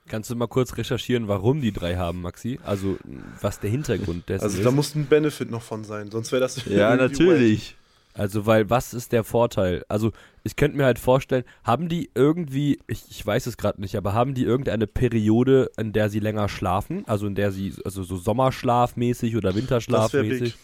Kannst 0.08 0.28
du 0.28 0.36
mal 0.36 0.46
kurz 0.46 0.76
recherchieren, 0.76 1.26
warum 1.28 1.62
die 1.62 1.72
drei 1.72 1.96
haben, 1.96 2.20
Maxi? 2.20 2.58
Also, 2.64 2.98
was 3.40 3.60
der 3.60 3.70
Hintergrund 3.70 4.28
dessen 4.28 4.44
Also 4.44 4.58
ist? 4.58 4.64
da 4.66 4.70
muss 4.70 4.94
ein 4.94 5.06
Benefit 5.06 5.50
noch 5.50 5.62
von 5.62 5.84
sein, 5.84 6.10
sonst 6.10 6.32
wäre 6.32 6.40
das. 6.40 6.62
Ja, 6.66 6.94
natürlich. 6.96 7.76
Also, 8.18 8.44
weil 8.46 8.68
was 8.68 8.92
ist 8.94 9.12
der 9.12 9.24
Vorteil? 9.24 9.84
Also, 9.88 10.12
ich 10.44 10.56
könnte 10.56 10.76
mir 10.76 10.84
halt 10.84 10.98
vorstellen, 10.98 11.44
haben 11.64 11.88
die 11.88 12.10
irgendwie, 12.14 12.78
ich, 12.86 13.04
ich 13.10 13.24
weiß 13.24 13.46
es 13.46 13.56
gerade 13.56 13.80
nicht, 13.80 13.96
aber 13.96 14.12
haben 14.12 14.34
die 14.34 14.42
irgendeine 14.44 14.86
Periode, 14.86 15.70
in 15.78 15.92
der 15.92 16.10
sie 16.10 16.18
länger 16.20 16.48
schlafen? 16.48 17.04
Also 17.06 17.26
in 17.26 17.34
der 17.34 17.52
sie, 17.52 17.72
also 17.84 18.02
so 18.02 18.16
Sommerschlafmäßig 18.16 19.36
oder 19.36 19.54
Winterschlafmäßig? 19.54 20.56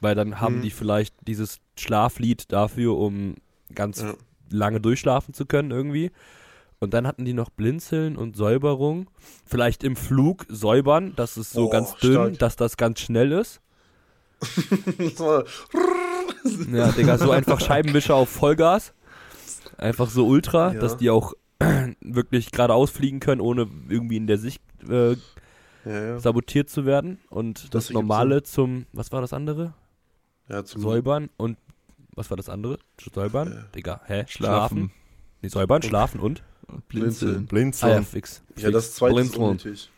Weil 0.00 0.14
dann 0.14 0.40
haben 0.40 0.58
Mhm. 0.58 0.62
die 0.62 0.70
vielleicht 0.70 1.14
dieses 1.26 1.58
Schlaflied 1.78 2.50
dafür, 2.52 2.96
um 2.96 3.34
ganz 3.74 4.00
Ja. 4.02 4.14
lange 4.50 4.80
durchschlafen 4.80 5.34
zu 5.34 5.46
können 5.46 5.70
irgendwie. 5.70 6.10
Und 6.78 6.92
dann 6.92 7.06
hatten 7.06 7.24
die 7.24 7.32
noch 7.32 7.48
Blinzeln 7.50 8.16
und 8.16 8.36
Säuberung. 8.36 9.06
Vielleicht 9.46 9.82
im 9.84 9.96
Flug 9.96 10.44
säubern, 10.50 11.14
dass 11.16 11.36
es 11.38 11.50
so 11.52 11.66
Oh, 11.66 11.70
ganz 11.70 11.96
dünn, 11.96 12.12
stark. 12.12 12.38
dass 12.38 12.56
das 12.56 12.76
ganz 12.76 13.00
schnell 13.00 13.32
ist. 13.32 13.60
So, 16.46 16.76
Ja, 16.76 16.92
Digga, 16.92 17.18
so 17.18 17.30
einfach 17.30 17.60
Scheibenwischer 17.60 18.14
auf 18.14 18.28
Vollgas. 18.28 18.92
Einfach 19.78 20.08
so 20.10 20.26
ultra, 20.26 20.72
Ja. 20.72 20.80
dass 20.80 20.96
die 20.96 21.10
auch 21.10 21.34
wirklich 22.00 22.50
geradeaus 22.50 22.90
fliegen 22.90 23.20
können, 23.20 23.40
ohne 23.40 23.66
irgendwie 23.88 24.16
in 24.16 24.26
der 24.26 24.38
Sicht 24.38 24.62
äh, 24.88 25.12
ja, 25.12 25.16
ja. 25.84 26.18
sabotiert 26.20 26.70
zu 26.70 26.86
werden. 26.86 27.18
Und 27.30 27.74
das, 27.74 27.86
Das 27.86 27.90
Normale 27.90 28.42
zum, 28.42 28.86
was 28.92 29.12
war 29.12 29.20
das 29.20 29.32
andere? 29.32 29.74
ja 30.48 30.64
zum 30.64 30.80
Säubern 30.80 31.28
und, 31.36 31.58
was 32.14 32.30
war 32.30 32.36
das 32.36 32.48
andere? 32.48 32.78
Säubern? 33.12 33.52
Äh, 33.52 33.74
Digga, 33.74 34.00
hä? 34.06 34.24
Schlafen. 34.28 34.92
Nee, 35.42 35.48
säubern, 35.48 35.82
schlafen 35.82 36.20
und? 36.20 36.42
Und 36.68 36.86
Blinzeln. 36.88 37.34
Ah 37.34 37.38
ja, 37.40 37.46
Blinzeln. 37.48 38.04
fix. 38.04 38.42
Ja, 38.56 38.70
das 38.70 38.94
zweite 38.94 39.20
ist 39.20 39.32
Blinzeln. 39.32 39.42
unnötig. 39.42 39.90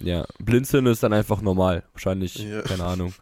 Ja, 0.00 0.24
Blinzeln 0.38 0.86
ist 0.86 1.02
dann 1.02 1.12
einfach 1.12 1.40
normal. 1.40 1.82
Wahrscheinlich, 1.92 2.36
Ja. 2.36 2.62
keine 2.62 2.84
Ahnung. 2.84 3.12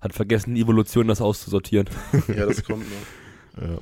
Hat 0.00 0.12
vergessen, 0.14 0.54
die 0.54 0.60
Evolution 0.62 1.08
das 1.08 1.20
auszusortieren. 1.20 1.88
Ja, 2.28 2.46
das 2.46 2.62
kommt 2.64 2.84
noch. 2.88 3.62
Ja. 3.68 3.78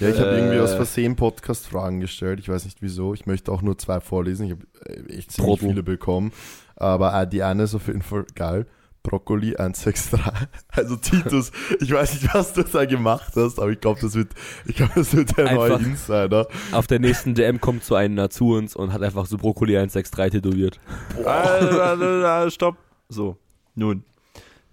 Ja, 0.00 0.08
ich 0.14 0.20
habe 0.20 0.30
Äh. 0.30 0.38
irgendwie 0.38 0.58
aus 0.60 0.74
Versehen 0.74 1.16
Podcast-Fragen 1.16 1.98
gestellt. 2.00 2.38
Ich 2.40 2.48
weiß 2.48 2.66
nicht 2.66 2.82
wieso. 2.82 3.14
Ich 3.14 3.26
möchte 3.26 3.50
auch 3.50 3.62
nur 3.62 3.78
zwei 3.78 4.00
vorlesen. 4.00 4.44
Ich 4.46 4.52
habe 4.52 4.62
äh, 4.84 5.16
echt 5.18 5.32
ziemlich 5.32 5.54
Trottel. 5.58 5.68
viele 5.70 5.82
bekommen. 5.82 6.30
Aber 6.76 7.20
äh, 7.20 7.26
die 7.26 7.42
eine 7.42 7.64
ist 7.64 7.74
auf 7.74 7.86
jeden 7.88 8.02
Fall 8.02 8.24
geil. 8.34 8.66
Brokkoli 9.02 9.56
163. 9.56 10.20
Also 10.70 10.96
Titus, 10.96 11.50
ich 11.80 11.90
weiß 11.90 12.12
nicht, 12.14 12.32
was 12.34 12.52
du 12.52 12.62
da 12.62 12.84
gemacht 12.84 13.32
hast, 13.34 13.58
aber 13.58 13.70
ich 13.70 13.80
glaube, 13.80 13.98
das 14.00 14.14
wird, 14.14 14.28
ich 14.66 14.76
glaube, 14.76 14.92
das 14.94 15.16
wird 15.16 15.36
der 15.36 15.54
neue. 15.54 15.72
Insider. 15.78 16.46
Auf 16.70 16.86
der 16.86 16.98
nächsten 17.00 17.34
DM 17.34 17.60
kommt 17.60 17.82
so 17.82 17.94
einer 17.96 18.28
zu 18.30 18.52
uns 18.54 18.76
und 18.76 18.92
hat 18.92 19.02
einfach 19.02 19.26
so 19.26 19.36
Brokkoli 19.38 19.76
163 19.76 20.30
tätowiert. 20.40 20.78
Ah, 21.24 22.48
Stopp. 22.50 22.76
So, 23.08 23.36
nun. 23.74 24.04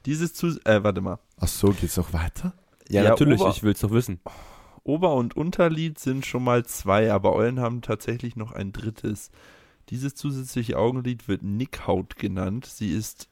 Dieses 0.06 0.34
zu, 0.34 0.48
äh, 0.66 0.84
warte 0.84 1.02
mal. 1.02 1.20
Ach 1.40 1.48
so, 1.48 1.70
geht's 1.70 1.98
noch 1.98 2.14
weiter? 2.14 2.54
Ja, 2.90 3.04
Ja, 3.04 3.10
natürlich, 3.12 3.42
Ober- 3.42 3.50
ich 3.52 3.64
will's 3.64 3.80
doch 3.80 3.92
wissen. 3.92 4.20
Ober- 4.84 5.16
und 5.16 5.36
Unterlied 5.36 5.98
sind 5.98 6.26
schon 6.26 6.44
mal 6.44 6.64
zwei, 6.66 7.12
aber 7.12 7.34
Eulen 7.34 7.60
haben 7.60 7.82
tatsächlich 7.82 8.36
noch 8.36 8.52
ein 8.52 8.72
drittes. 8.72 9.32
Dieses 9.90 10.14
zusätzliche 10.16 10.78
Augenlid 10.78 11.28
wird 11.28 11.42
Nickhaut 11.44 12.18
genannt. 12.18 12.66
Sie 12.66 12.92
ist 12.92 13.28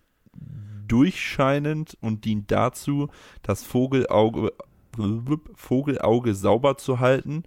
durchscheinend 0.88 1.98
und 2.02 2.26
dient 2.26 2.52
dazu, 2.52 3.10
das 3.44 3.64
Vogelauge, 3.64 4.52
Vogelauge 5.56 6.36
sauber 6.36 6.78
zu 6.78 7.00
halten 7.00 7.44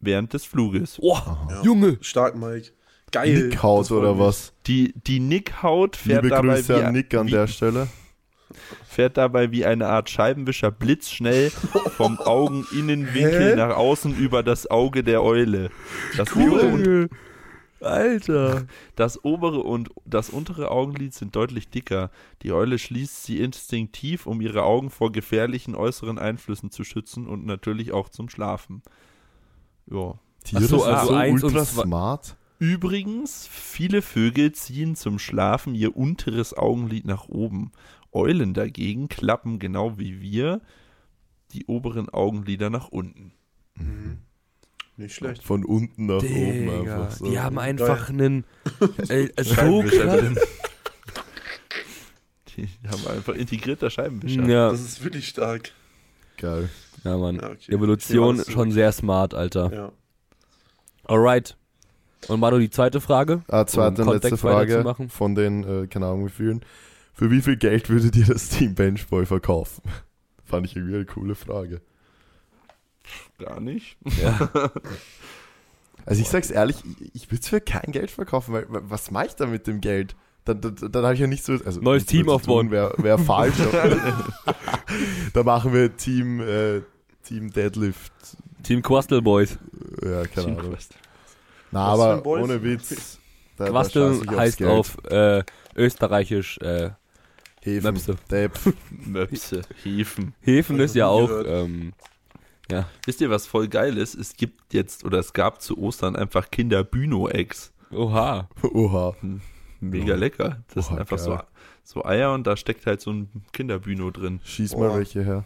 während 0.00 0.32
des 0.32 0.44
Fluges. 0.44 0.98
Oh, 1.00 1.16
Ja. 1.50 1.62
Junge! 1.62 1.98
Stark, 2.00 2.36
Mike. 2.36 2.70
Geil. 3.12 3.48
Nickhaut 3.48 3.90
oder 3.92 4.18
was? 4.18 4.52
Die, 4.66 4.92
die 5.06 5.20
Nickhaut 5.20 5.96
fährt 5.96 6.24
Liebe 6.24 6.34
dabei, 6.34 6.56
Grüße 6.56 6.78
wie, 6.78 6.82
an 6.82 6.92
Nick 6.92 7.14
an 7.14 7.26
wie, 7.28 7.30
der 7.32 7.46
Stelle. 7.46 7.88
Fährt 8.86 9.16
dabei 9.16 9.50
wie 9.50 9.64
eine 9.64 9.88
Art 9.88 10.10
Scheibenwischer 10.10 10.70
blitzschnell 10.70 11.50
vom 11.50 12.18
Augeninnenwinkel 12.24 13.52
Hä? 13.52 13.56
nach 13.56 13.76
außen 13.76 14.16
über 14.16 14.42
das 14.42 14.70
Auge 14.70 15.02
der 15.02 15.22
Eule. 15.22 15.70
Das 16.16 16.34
obere 16.34 16.66
und 16.66 17.10
Alter. 17.84 18.66
Das 18.96 19.24
obere 19.24 19.60
und 19.60 19.90
das 20.04 20.30
untere 20.30 20.70
Augenlid 20.70 21.14
sind 21.14 21.36
deutlich 21.36 21.68
dicker. 21.68 22.10
Die 22.42 22.52
Eule 22.52 22.78
schließt 22.78 23.24
sie 23.24 23.40
instinktiv, 23.40 24.26
um 24.26 24.40
ihre 24.40 24.62
Augen 24.62 24.90
vor 24.90 25.12
gefährlichen 25.12 25.74
äußeren 25.74 26.18
Einflüssen 26.18 26.70
zu 26.70 26.84
schützen 26.84 27.26
und 27.26 27.46
natürlich 27.46 27.92
auch 27.92 28.08
zum 28.08 28.28
Schlafen. 28.28 28.82
Ja. 29.90 30.14
Tiere 30.44 30.64
so, 30.64 30.78
sind 30.80 30.92
also 30.92 31.06
so 31.08 31.14
eins 31.14 31.42
ultra 31.42 31.64
smart. 31.64 32.36
Übrigens, 32.58 33.48
viele 33.50 34.00
Vögel 34.00 34.52
ziehen 34.52 34.94
zum 34.94 35.18
Schlafen 35.18 35.74
ihr 35.74 35.96
unteres 35.96 36.56
Augenlid 36.56 37.04
nach 37.04 37.28
oben. 37.28 37.72
Eulen 38.14 38.54
dagegen 38.54 39.08
klappen 39.08 39.58
genau 39.58 39.98
wie 39.98 40.20
wir 40.20 40.60
die 41.52 41.66
oberen 41.66 42.08
Augenlider 42.08 42.70
nach 42.70 42.88
unten. 42.88 43.32
Mhm. 43.76 44.18
Nicht 44.96 45.16
schlecht. 45.16 45.42
Von 45.42 45.64
unten 45.64 46.06
nach 46.06 46.16
oben 46.22 46.28
Digga, 46.28 46.78
einfach 46.78 47.10
so. 47.10 47.24
die 47.26 47.38
haben 47.40 47.58
einfach 47.58 48.08
einen 48.08 48.44
äh, 49.08 49.28
so 49.42 49.82
drin. 49.82 50.38
Die 52.56 52.68
haben 52.88 53.06
einfach 53.08 53.34
integrierter 53.34 53.90
Scheibenwischer. 53.90 54.44
Ja, 54.44 54.70
Das 54.70 54.80
ist 54.80 55.02
wirklich 55.02 55.28
stark. 55.28 55.72
Geil. 56.36 56.68
ja, 57.02 57.16
Mann. 57.16 57.36
Ja, 57.36 57.50
okay. 57.50 57.72
Evolution 57.72 58.36
alles 58.36 58.50
schon 58.52 58.70
sehr 58.70 58.92
smart, 58.92 59.34
Alter. 59.34 59.72
Ja. 59.72 59.92
Alright. 61.04 61.56
Und 62.28 62.40
Manu, 62.40 62.58
die 62.58 62.70
zweite 62.70 63.00
Frage? 63.00 63.42
Ah, 63.48 63.66
zweite 63.66 64.02
Um 64.02 64.08
und 64.08 64.14
letzte 64.14 64.36
Frage 64.36 64.84
von 65.08 65.34
den, 65.34 65.64
äh, 65.64 65.86
keine 65.88 66.06
Ahnung 66.06 66.26
wie 66.26 66.30
vielen. 66.30 66.64
Für 67.14 67.30
wie 67.30 67.40
viel 67.42 67.56
Geld 67.56 67.88
würdet 67.88 68.16
ihr 68.16 68.26
das 68.26 68.48
Team 68.48 68.74
Benchboy 68.74 69.24
verkaufen? 69.26 69.82
Fand 70.44 70.66
ich 70.66 70.76
irgendwie 70.76 70.96
eine 70.96 71.04
coole 71.06 71.34
Frage. 71.34 71.80
Gar 73.38 73.60
nicht. 73.60 73.96
Ja. 74.22 74.50
Also 76.06 76.20
ich 76.20 76.28
sag's 76.28 76.50
ehrlich, 76.50 76.76
ich, 77.00 77.14
ich 77.14 77.30
würde 77.30 77.40
es 77.40 77.48
für 77.48 77.62
kein 77.62 77.90
Geld 77.90 78.10
verkaufen, 78.10 78.52
weil 78.52 78.66
wa- 78.68 78.82
was 78.82 79.10
mache 79.10 79.24
ich 79.28 79.36
da 79.36 79.46
mit 79.46 79.66
dem 79.66 79.80
Geld? 79.80 80.14
Dann, 80.44 80.60
dann, 80.60 80.74
dann 80.76 81.02
habe 81.02 81.14
ich 81.14 81.20
ja 81.20 81.26
nicht 81.26 81.42
so... 81.42 81.54
Also 81.64 81.80
Neues 81.80 82.02
nichts 82.02 82.10
Team 82.12 82.28
aufbauen. 82.28 82.70
Wäre 82.70 82.92
wär 82.98 83.16
falsch. 83.18 83.54
da 85.32 85.42
machen 85.44 85.72
wir 85.72 85.96
Team, 85.96 86.40
äh, 86.40 86.82
Team 87.22 87.50
Deadlift. 87.50 88.12
Team 88.62 88.82
Quastel 88.82 89.22
Boys. 89.22 89.58
Ja, 90.02 90.26
keine 90.26 90.46
Team 90.48 90.58
Ahnung. 90.58 90.72
Quest. 90.72 90.94
Na, 91.70 91.84
aber 91.86 92.26
ohne 92.26 92.62
Witz. 92.62 93.18
Da, 93.56 93.70
Quastel 93.70 94.20
heißt 94.36 94.58
Geld. 94.58 94.70
auf 94.70 94.98
äh, 95.04 95.42
österreichisch 95.74 96.58
äh, 96.58 96.90
Hefen, 97.64 97.94
Möpse. 97.94 98.16
Möpse, 98.90 99.62
Hefen. 99.82 100.34
Hefen 100.40 100.80
ist 100.80 100.94
ja 100.94 101.06
auch 101.08 101.30
ähm, 101.46 101.92
ja, 102.70 102.88
Wisst 103.06 103.20
ihr, 103.20 103.30
was 103.30 103.46
voll 103.46 103.68
geil 103.68 103.96
ist? 103.98 104.14
Es 104.14 104.36
gibt 104.36 104.72
jetzt, 104.72 105.04
oder 105.04 105.18
es 105.18 105.32
gab 105.32 105.60
zu 105.60 105.76
Ostern 105.78 106.16
einfach 106.16 106.50
Kinder-Büno-Eggs. 106.50 107.72
oha. 107.90 108.48
Oha. 108.62 109.14
Mega 109.80 110.08
Ja. 110.08 110.14
lecker. 110.16 110.62
Das 110.74 110.86
Oha, 110.86 110.90
sind 110.90 110.98
einfach 111.00 111.18
so, 111.18 111.30
geil. 111.30 111.44
so 111.84 112.04
Eier 112.04 112.32
und 112.32 112.46
da 112.46 112.56
steckt 112.56 112.86
halt 112.86 113.00
so 113.02 113.12
ein 113.12 113.28
Kinderbüno 113.52 114.10
drin. 114.10 114.40
Schieß 114.44 114.72
mal 114.76 114.88
Boah. 114.88 114.96
welche 114.98 115.22
her. 115.22 115.44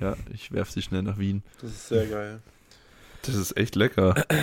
Ja, 0.00 0.16
ich 0.32 0.52
werf 0.52 0.70
sie 0.70 0.82
schnell 0.82 1.02
nach 1.02 1.18
Wien. 1.18 1.42
Das 1.60 1.70
ist 1.70 1.88
sehr 1.88 2.06
geil. 2.06 2.40
Das 3.22 3.34
ist 3.34 3.56
echt 3.56 3.74
lecker. 3.76 4.14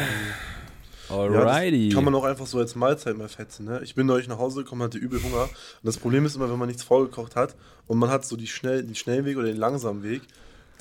Alrighty. 1.10 1.90
Ja, 1.90 1.96
kann 1.96 2.06
man 2.06 2.16
auch 2.16 2.24
einfach 2.24 2.48
so 2.48 2.60
als 2.60 2.76
Mahlzeit 2.76 3.18
mal 3.18 3.30
fetzen. 3.30 3.66
Ne? 3.66 3.82
Ich 3.84 3.96
bin 3.96 4.08
neulich 4.08 4.28
nach 4.28 4.38
Hause 4.40 4.64
gekommen, 4.64 4.84
hatte 4.84 4.98
übel 4.98 5.22
Hunger. 5.22 5.44
Und 5.44 5.52
das 5.84 5.98
Problem 5.98 6.26
ist 6.26 6.36
immer, 6.36 6.50
wenn 6.50 6.58
man 6.60 6.68
nichts 6.68 6.84
vorgekocht 6.84 7.36
hat 7.36 7.56
und 7.88 7.98
man 8.00 8.10
hat 8.10 8.26
so 8.26 8.36
die 8.36 8.48
schnell, 8.48 8.84
den 8.84 8.96
schnellen 8.96 9.26
Weg 9.26 9.38
oder 9.38 9.48
den 9.48 9.58
langsamen 9.58 10.04
Weg. 10.04 10.22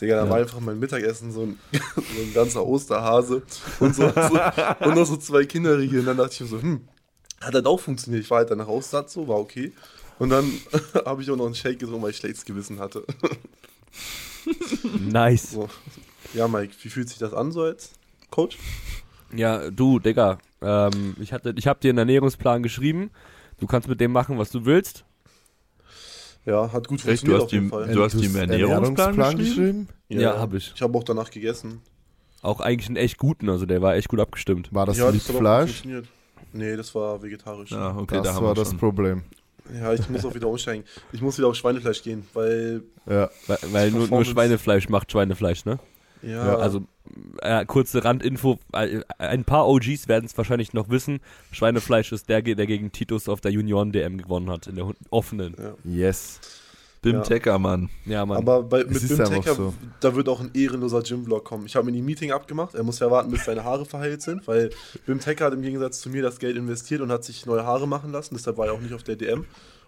Digga, 0.00 0.16
da 0.16 0.24
Ja. 0.24 0.30
war 0.30 0.38
einfach 0.38 0.60
mein 0.60 0.78
Mittagessen 0.78 1.32
so 1.32 1.42
ein, 1.42 1.58
so 1.96 2.22
ein 2.22 2.32
ganzer 2.34 2.64
Osterhase 2.66 3.42
und, 3.80 3.94
so, 3.94 4.08
so, 4.10 4.40
und 4.86 4.94
noch 4.94 5.06
so 5.06 5.16
zwei 5.16 5.44
Kinderriegel. 5.44 6.00
Und 6.00 6.06
dann 6.06 6.16
dachte 6.16 6.32
ich 6.34 6.40
mir 6.40 6.46
so, 6.46 6.60
hm, 6.62 6.80
hat 7.40 7.54
das 7.54 7.64
auch 7.64 7.78
funktioniert. 7.80 8.24
Ich 8.24 8.30
war 8.30 8.38
halt 8.38 8.50
danach 8.50 8.68
satt, 8.82 9.10
so, 9.10 9.26
war 9.28 9.38
okay. 9.38 9.72
Und 10.18 10.30
dann 10.30 10.50
habe 11.04 11.22
ich 11.22 11.30
auch 11.30 11.36
noch 11.36 11.46
einen 11.46 11.54
Shake 11.54 11.78
getrunken, 11.80 12.02
weil 12.02 12.10
ich 12.10 12.16
schlechtes 12.16 12.44
Gewissen 12.44 12.78
hatte. 12.78 13.04
Nice. 15.00 15.52
So. 15.52 15.68
Ja, 16.34 16.48
Mike, 16.48 16.74
wie 16.82 16.88
fühlt 16.88 17.08
sich 17.08 17.18
das 17.18 17.32
an 17.32 17.52
so 17.52 17.62
als 17.62 17.90
Coach? 18.30 18.56
Ja, 19.34 19.70
du, 19.70 19.98
Digga, 19.98 20.38
ähm, 20.60 21.16
ich, 21.20 21.32
hatte, 21.32 21.54
ich 21.56 21.66
habe 21.66 21.80
dir 21.80 21.90
einen 21.90 21.98
Ernährungsplan 21.98 22.62
geschrieben. 22.62 23.10
Du 23.58 23.66
kannst 23.66 23.88
mit 23.88 24.00
dem 24.00 24.12
machen, 24.12 24.38
was 24.38 24.50
du 24.50 24.64
willst. 24.64 25.04
Ja, 26.44 26.72
hat 26.72 26.88
gut 26.88 26.98
Echt, 27.06 27.24
funktioniert 27.24 27.28
du 27.28 27.34
hast 27.36 27.44
auf 27.44 27.52
jeden 27.52 27.64
die- 27.66 27.70
Fall. 27.70 27.88
du 27.94 28.02
hast 28.02 28.14
ihm 28.14 28.36
Ernährungsplan 28.36 29.38
geschrieben? 29.38 29.88
Ja, 30.08 30.38
hab 30.38 30.52
ich. 30.54 30.72
Ich 30.74 30.82
habe 30.82 30.98
auch 30.98 31.04
danach 31.04 31.30
gegessen. 31.30 31.80
Auch 32.42 32.60
eigentlich 32.60 32.88
einen 32.88 32.96
echt 32.96 33.18
guten, 33.18 33.48
also 33.48 33.66
der 33.66 33.80
war 33.82 33.94
echt 33.94 34.08
gut 34.08 34.18
abgestimmt. 34.18 34.68
War 34.74 34.84
das 34.84 34.98
ja, 34.98 35.06
auch 35.06 35.12
gut 35.12 35.22
Fleisch? 35.22 35.84
Nee, 36.52 36.76
das 36.76 36.94
war 36.94 37.22
vegetarisch. 37.22 37.70
Ja. 37.70 37.90
Ja, 37.92 37.96
okay, 37.96 38.16
das 38.16 38.24
da 38.26 38.34
haben 38.34 38.44
war 38.44 38.50
wir 38.50 38.54
das 38.60 38.70
schon. 38.70 38.78
Problem. 38.78 39.22
ich 39.94 40.08
muss 40.10 40.24
auch 40.24 40.34
wieder 40.34 40.48
umsteigen. 40.48 40.84
Ich 41.12 41.22
muss 41.22 41.38
wieder 41.38 41.46
auf 41.48 41.54
Schweinefleisch 41.54 42.02
gehen, 42.02 42.26
weil, 42.34 42.82
Ja. 43.08 43.30
Weil, 43.46 43.58
weil 43.70 43.90
nur, 43.92 44.08
nur 44.08 44.24
Schweinefleisch 44.24 44.88
macht 44.88 45.12
Schweinefleisch, 45.12 45.64
ne? 45.64 45.78
Ja, 46.22 46.46
Ja, 46.46 46.56
Also, 46.56 46.84
äh, 47.40 47.64
kurze 47.66 48.04
Randinfo, 48.04 48.58
äh, 48.72 49.00
ein 49.18 49.44
paar 49.44 49.68
OGs 49.68 50.08
werden 50.08 50.24
es 50.26 50.36
wahrscheinlich 50.36 50.72
noch 50.72 50.88
wissen. 50.88 51.20
Schweinefleisch 51.50 52.12
ist 52.12 52.28
der, 52.28 52.42
der 52.42 52.66
gegen 52.66 52.92
Titus 52.92 53.28
auf 53.28 53.40
der 53.40 53.52
Junioren-DM 53.52 54.18
gewonnen 54.18 54.50
hat, 54.50 54.66
in 54.66 54.76
der 54.76 54.90
offenen. 55.10 55.56
ja. 55.58 55.74
Yes. 55.84 56.40
Bim 57.02 57.16
Ja. 57.16 57.22
Tecker, 57.22 57.58
Mann. 57.58 57.90
Ja, 58.06 58.24
Mann. 58.24 58.38
Aber 58.38 58.62
bei, 58.62 58.84
mit 58.84 58.92
ist 58.92 59.08
Bim 59.08 59.24
Tecker, 59.26 59.54
so. 59.56 59.74
da 59.98 60.14
wird 60.14 60.28
auch 60.28 60.40
ein 60.40 60.50
ehrenloser 60.54 61.02
Gym-Vlog 61.02 61.44
kommen. 61.44 61.66
Ich 61.66 61.74
habe 61.74 61.86
mir 61.86 61.92
die 61.92 62.00
Meeting 62.00 62.30
abgemacht. 62.30 62.76
Er 62.76 62.84
muss 62.84 63.00
ja 63.00 63.10
warten, 63.10 63.32
bis 63.32 63.44
seine 63.44 63.64
Haare 63.64 63.84
verheilt 63.84 64.22
sind, 64.22 64.46
weil 64.46 64.70
Bim 65.04 65.18
Tecker 65.18 65.46
hat 65.46 65.52
im 65.52 65.62
Gegensatz 65.62 66.00
zu 66.00 66.10
mir 66.10 66.22
das 66.22 66.38
Geld 66.38 66.56
investiert 66.56 67.00
und 67.00 67.10
hat 67.10 67.24
sich 67.24 67.44
neue 67.44 67.66
Haare 67.66 67.88
machen 67.88 68.12
lassen. 68.12 68.36
Deshalb 68.36 68.56
war 68.56 68.66
er 68.66 68.74
auch 68.74 68.80
nicht 68.80 68.94
auf 68.94 69.02
der 69.02 69.16
DM. 69.16 69.44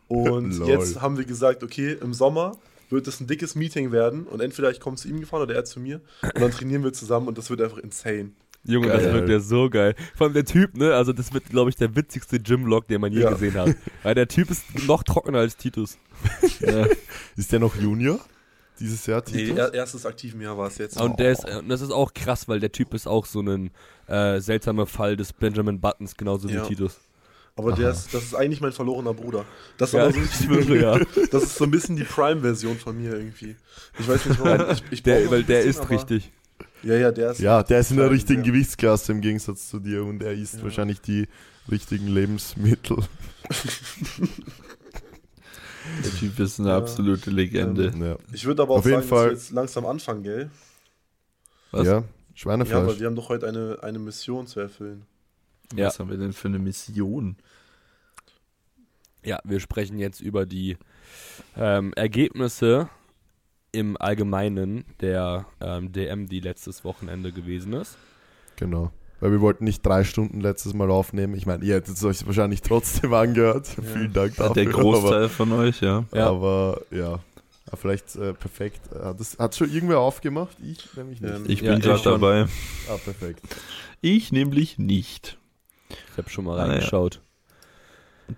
Und 0.09 0.59
jetzt 0.67 1.01
haben 1.01 1.17
wir 1.17 1.25
gesagt, 1.25 1.63
okay, 1.63 1.97
im 2.01 2.15
Sommer 2.15 2.57
wird 2.91 3.07
es 3.09 3.21
ein 3.21 3.27
dickes 3.27 3.55
Meeting 3.55 3.93
werden 3.93 4.25
und 4.25 4.41
entweder 4.41 4.71
ich 4.71 4.81
komme 4.81 4.97
zu 4.97 5.09
ihm 5.09 5.21
gefahren 5.21 5.43
oder 5.43 5.55
er 5.55 5.65
zu 5.65 5.81
mir 5.81 6.01
und 6.23 6.41
dann 6.41 6.51
trainieren 6.51 6.85
wir 6.85 6.93
zusammen 6.93 7.29
und 7.29 7.39
das 7.39 7.51
wird 7.51 7.61
einfach 7.63 7.79
insane. 7.79 8.31
Junge, 8.67 8.89
das 8.89 9.03
Geil. 9.03 9.13
wird 9.15 9.29
ja 9.29 9.41
so 9.41 9.69
geil. 9.69 9.95
Vor 10.17 10.27
allem 10.27 10.33
der 10.35 10.47
Typ, 10.47 10.75
ne? 10.77 10.95
Also 10.95 11.13
das 11.13 11.35
wird, 11.35 11.51
glaube 11.51 11.69
ich, 11.69 11.77
der 11.77 11.95
witzigste 11.97 12.41
Gym-Vlog, 12.41 12.89
den 12.89 12.99
man 13.03 13.13
je 13.13 13.21
Ja. 13.21 13.31
gesehen 13.31 13.53
hat. 13.55 13.77
Weil 14.03 14.15
der 14.15 14.27
Typ 14.27 14.51
ist 14.51 14.65
noch 14.87 15.03
trockener 15.03 15.41
als 15.41 15.57
Titus. 15.59 15.99
Ja. 16.61 16.87
Ist 17.37 17.53
der 17.53 17.59
noch 17.61 17.77
Junior? 17.77 18.19
Dieses 18.81 19.05
Jahr, 19.07 19.23
Nee, 19.31 19.45
Titus? 19.45 19.59
er, 19.59 19.75
erstes 19.75 20.07
aktiven 20.07 20.41
Jahr 20.41 20.57
war 20.57 20.69
es 20.69 20.79
jetzt. 20.79 20.99
Und 20.99 21.21
der 21.21 21.33
ist, 21.33 21.45
und 21.47 21.69
das 21.69 21.83
ist 21.83 21.91
auch 21.91 22.15
krass, 22.15 22.49
weil 22.49 22.59
der 22.59 22.73
Typ 22.73 22.95
ist 22.95 23.07
auch 23.07 23.27
so 23.27 23.41
ein 23.43 23.71
äh, 24.07 24.41
seltsamer 24.41 24.87
Fall 24.87 25.17
des 25.17 25.33
Benjamin 25.35 25.79
Buttons, 25.81 26.17
genauso 26.17 26.49
Ja. 26.49 26.65
wie 26.65 26.69
Titus. 26.69 26.99
Aber 27.57 27.73
der 27.73 27.91
ist, 27.91 28.13
das 28.13 28.25
ist 28.25 28.35
eigentlich 28.35 28.61
mein 28.61 28.73
verlorener 28.73 29.15
Bruder. 29.15 29.45
Das, 29.79 29.91
ist 29.91 29.93
Ja, 29.95 30.05
aber 30.05 30.13
so 30.13 30.21
schwöre, 30.45 30.77
ja. 30.81 30.99
das 31.31 31.45
ist 31.45 31.55
so 31.57 31.65
ein 31.65 31.71
bisschen 31.71 31.95
die 31.97 32.03
Prime-Version 32.03 32.77
von 32.79 32.97
mir 33.01 33.15
irgendwie. 33.15 33.55
Ich 33.99 34.09
weiß 34.09 34.27
nicht 34.27 34.41
warum. 34.41 34.71
Ich, 34.73 34.83
ich 34.91 35.03
Der, 35.05 35.31
weil 35.31 35.45
der 35.45 35.59
bisschen, 35.59 35.71
ist 35.71 35.81
aber- 35.81 35.91
richtig. 35.91 36.33
Ja, 36.83 36.97
ja, 36.97 37.13
der 37.13 37.31
ist. 37.31 37.39
Ja, 37.41 37.63
der 37.63 37.79
ist 37.81 37.91
in 37.93 37.97
der 37.97 38.07
Ja, 38.07 38.13
richtigen 38.13 38.41
ja. 38.45 38.51
Gewichtsklasse 38.51 39.13
im 39.13 39.21
Gegensatz 39.21 39.69
zu 39.71 39.79
dir 39.79 40.05
und 40.05 40.23
er 40.23 40.33
isst 40.33 40.57
Ja. 40.57 40.63
wahrscheinlich 40.65 41.01
die 41.01 41.29
richtigen 41.71 42.09
Lebensmittel. 42.09 42.99
Der 46.03 46.11
Typ 46.19 46.39
ist 46.41 46.61
eine 46.61 46.71
Ja. 46.71 46.77
absolute 46.79 47.31
Legende. 47.31 47.93
Ja, 47.99 48.17
Ich 48.33 48.45
würde 48.45 48.63
aber 48.63 48.75
auch 48.75 48.79
Auf 48.79 48.85
jeden 48.87 48.97
sagen, 48.99 49.09
Fall- 49.09 49.31
dass 49.31 49.33
wir 49.35 49.39
jetzt 49.45 49.51
langsam 49.53 49.87
anfangen, 49.87 50.23
gell? 50.23 50.51
Was? 51.71 51.87
ja 51.87 51.93
Ja, 51.93 51.99
weil 52.01 52.05
Schweinefleisch. 52.35 52.99
wir 53.01 53.07
haben 53.07 53.17
doch 53.17 53.29
heute 53.29 53.47
eine, 53.47 53.79
eine 53.83 53.99
Mission 53.99 54.47
zu 54.47 54.61
erfüllen. 54.61 55.07
Ja. 55.75 55.87
Was 55.87 55.99
haben 55.99 56.11
wir 56.11 56.17
denn 56.19 56.33
für 56.33 56.49
eine 56.49 56.59
Mission? 56.59 57.37
Ja, 59.25 59.39
wir 59.45 59.61
sprechen 59.61 59.99
jetzt 59.99 60.21
über 60.21 60.45
die 60.47 60.77
ähm, 61.57 61.93
Ergebnisse 61.95 62.89
im 63.73 63.97
Allgemeinen 63.99 64.85
der 65.01 65.47
ähm, 65.61 65.93
DM, 65.93 66.29
die 66.29 66.41
letztes 66.41 66.85
Wochenende 66.85 67.33
gewesen 67.33 67.73
ist. 67.73 67.97
Genau. 68.57 68.93
Weil 69.21 69.33
wir 69.33 69.41
wollten 69.41 69.65
nicht 69.65 69.85
drei 69.85 70.05
Stunden 70.05 70.41
letztes 70.41 70.75
Mal 70.75 70.91
aufnehmen. 70.91 71.35
Ich 71.35 71.47
meine, 71.47 71.65
ihr 71.65 71.77
hättet 71.77 71.97
es 71.97 72.05
euch 72.05 72.27
wahrscheinlich 72.27 72.61
trotzdem 72.63 73.15
angehört. 73.15 73.67
Vielen 73.67 74.13
Dank 74.13 74.37
Ja, 74.37 74.49
dafür. 74.49 74.65
der 74.65 74.73
Großteil 74.73 75.29
von 75.31 75.53
euch, 75.53 75.81
ja. 75.81 76.05
Aber, 76.11 76.17
Ja. 76.19 76.29
aber 76.29 76.81
ja. 76.91 77.21
Ja, 77.71 77.77
vielleicht 77.79 78.15
äh, 78.17 78.35
perfekt. 78.35 78.83
Hat 78.95 79.19
das 79.19 79.39
hat 79.39 79.57
schon 79.57 79.73
irgendwer 79.73 79.99
aufgemacht? 80.01 80.55
Ich 80.63 80.95
nämlich 80.97 81.23
nicht. 81.23 81.35
Ähm, 81.35 81.45
Ich 81.49 81.61
Ja, 81.63 81.71
bin 81.71 81.79
ich 81.81 81.85
gerade 81.87 82.03
dabei. 82.03 82.43
Ah, 82.91 82.99
perfekt. 83.03 83.41
Ich 84.03 84.31
nämlich 84.33 84.79
nicht. 84.79 85.39
Ich 85.91 86.19
habe 86.19 86.29
schon 86.31 86.45
mal 86.45 86.59
Ah, 86.59 86.67
ja. 86.67 86.73
reingeschaut. 86.73 87.21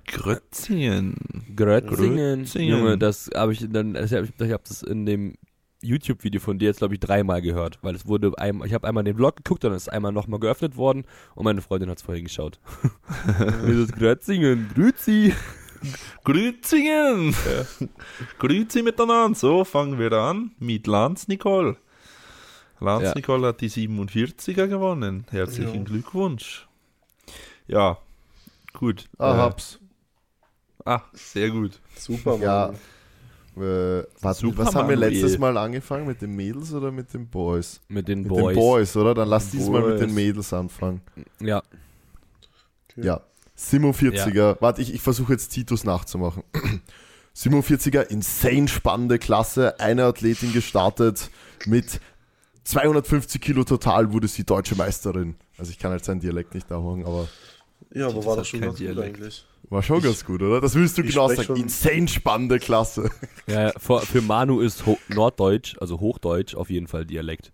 Grötzingen. 0.07 1.15
Grötzingen. 1.55 2.41
Grötzingen. 2.43 2.69
Junge, 2.79 2.99
das 2.99 3.31
habe 3.35 3.53
ich 3.53 3.67
dann, 3.71 3.95
ich 3.95 4.13
habe 4.13 4.29
hab 4.53 4.65
das 4.65 4.83
in 4.83 5.07
dem 5.07 5.35
YouTube-Video 5.83 6.41
von 6.41 6.59
dir 6.59 6.67
jetzt, 6.67 6.79
glaube 6.79 6.95
ich, 6.95 7.01
dreimal 7.01 7.41
gehört, 7.43 7.79
weil 7.83 7.95
es 7.95 8.07
wurde 8.07 8.33
einmal, 8.39 8.67
ich 8.67 8.75
habe 8.75 8.89
einmal 8.89 9.05
den 9.05 9.17
Vlog 9.17 9.37
geguckt, 9.37 9.63
dann 9.63 9.73
ist 9.75 9.89
einmal 9.93 10.11
nochmal 10.11 10.41
geöffnet 10.41 10.77
worden 10.77 11.05
und 11.35 11.45
meine 11.45 11.61
Freundin 11.61 11.89
hat 11.91 11.99
es 11.99 12.03
vorhin 12.03 12.25
geschaut. 12.25 12.59
Dieses 13.67 13.93
Grötzingen, 13.93 14.69
Grüzi. 14.75 15.33
Grützingen! 16.25 17.35
Grüezi 18.39 18.83
miteinander. 18.83 19.39
So 19.39 19.65
fangen 19.65 19.99
wir 19.99 20.11
an 20.13 20.53
mit 20.59 20.87
Lanz 20.87 21.29
Nicole. 21.29 21.77
Lanz 22.81 23.05
Ja. 23.05 23.13
Nicole 23.15 23.47
hat 23.49 23.61
die 23.61 23.71
47er 23.71 24.67
gewonnen. 24.67 25.27
Herzlichen 25.31 25.75
Ja. 25.77 25.83
Glückwunsch. 25.85 26.67
Ja, 27.67 27.99
gut. 28.73 29.09
Ah, 29.19 29.35
Äh, 29.35 29.39
hab's. 29.39 29.79
ah, 30.85 31.01
sehr 31.13 31.51
gut. 31.51 31.81
Super, 31.97 32.33
Mann. 32.33 32.43
Ja. 32.43 32.69
Äh, 33.59 34.05
warte, 34.21 34.41
Super, 34.41 34.67
was 34.67 34.75
haben 34.75 34.89
wir 34.89 34.97
letztes 34.97 35.39
Mal 35.39 35.57
angefangen? 35.57 36.07
Mit 36.07 36.21
den 36.21 36.37
Mädels 36.37 36.73
oder 36.75 36.93
mit 36.93 37.13
den 37.15 37.27
Boys? 37.29 37.81
Mit 37.89 38.07
den 38.07 38.21
Mit 38.21 38.29
Boys. 38.29 38.55
den 38.55 38.55
Boys, 38.55 38.97
oder? 38.97 39.15
Dann 39.15 39.29
lass 39.29 39.51
diesmal 39.51 39.83
mit 39.83 40.01
den. 40.01 40.15
Mädels 40.15 40.53
anfangen. 40.53 41.01
Ja, 41.41 41.63
Okay. 42.93 43.07
Ja. 43.07 43.21
47er. 43.59 44.57
Warte, 44.61 44.83
ich, 44.83 44.93
ich 44.93 45.01
versuche 45.01 45.33
jetzt 45.33 45.49
Titus 45.49 45.85
nachzumachen. 45.85 46.43
47er, 47.35 48.03
insane 48.03 48.69
spannende 48.69 49.19
Klasse. 49.19 49.81
Eine 49.81 50.05
Athletin 50.05 50.53
gestartet 50.53 51.31
mit 51.65 52.01
250 52.65 53.41
Kilo 53.41 53.65
total 53.65 54.13
wurde 54.13 54.29
sie 54.29 54.45
deutsche 54.45 54.75
Meisterin. 54.77 55.37
Also 55.59 55.71
ich 55.71 55.79
kann 55.79 55.91
halt 55.91 56.05
seinen 56.05 56.21
Dialekt 56.21 56.55
nicht 56.55 56.69
nachmachen, 56.71 57.05
aber 57.07 57.29
Ja, 57.97 58.07
aber 58.07 58.17
Das 58.17 58.27
war 58.27 58.33
hat 58.33 58.41
doch 58.41 58.45
schon 58.45 58.61
ganz 58.61 58.73
gut 58.79 58.81
Dialekt. 58.81 59.17
eigentlich. 59.17 59.45
war 59.71 59.83
schon 59.83 59.99
Ich- 59.99 60.05
ganz 60.05 60.25
gut, 60.25 60.43
oder? 60.43 60.61
Das 60.61 60.75
willst 60.75 60.99
du 60.99 61.03
genau 61.03 61.29
sagen. 61.29 61.57
Insane 61.57 62.09
spannende 62.09 62.59
Klasse. 62.59 63.11
ja, 63.47 63.69
ja 63.69 63.73
für, 63.79 64.01
für 64.01 64.21
Manu 64.23 64.61
ist 64.61 64.85
Ho 64.87 64.99
Norddeutsch, 65.09 65.77
also 65.81 66.01
Hochdeutsch, 66.01 66.55
auf 66.55 66.69
jeden 66.71 66.87
Fall 66.89 67.07
Dialekt. 67.07 67.53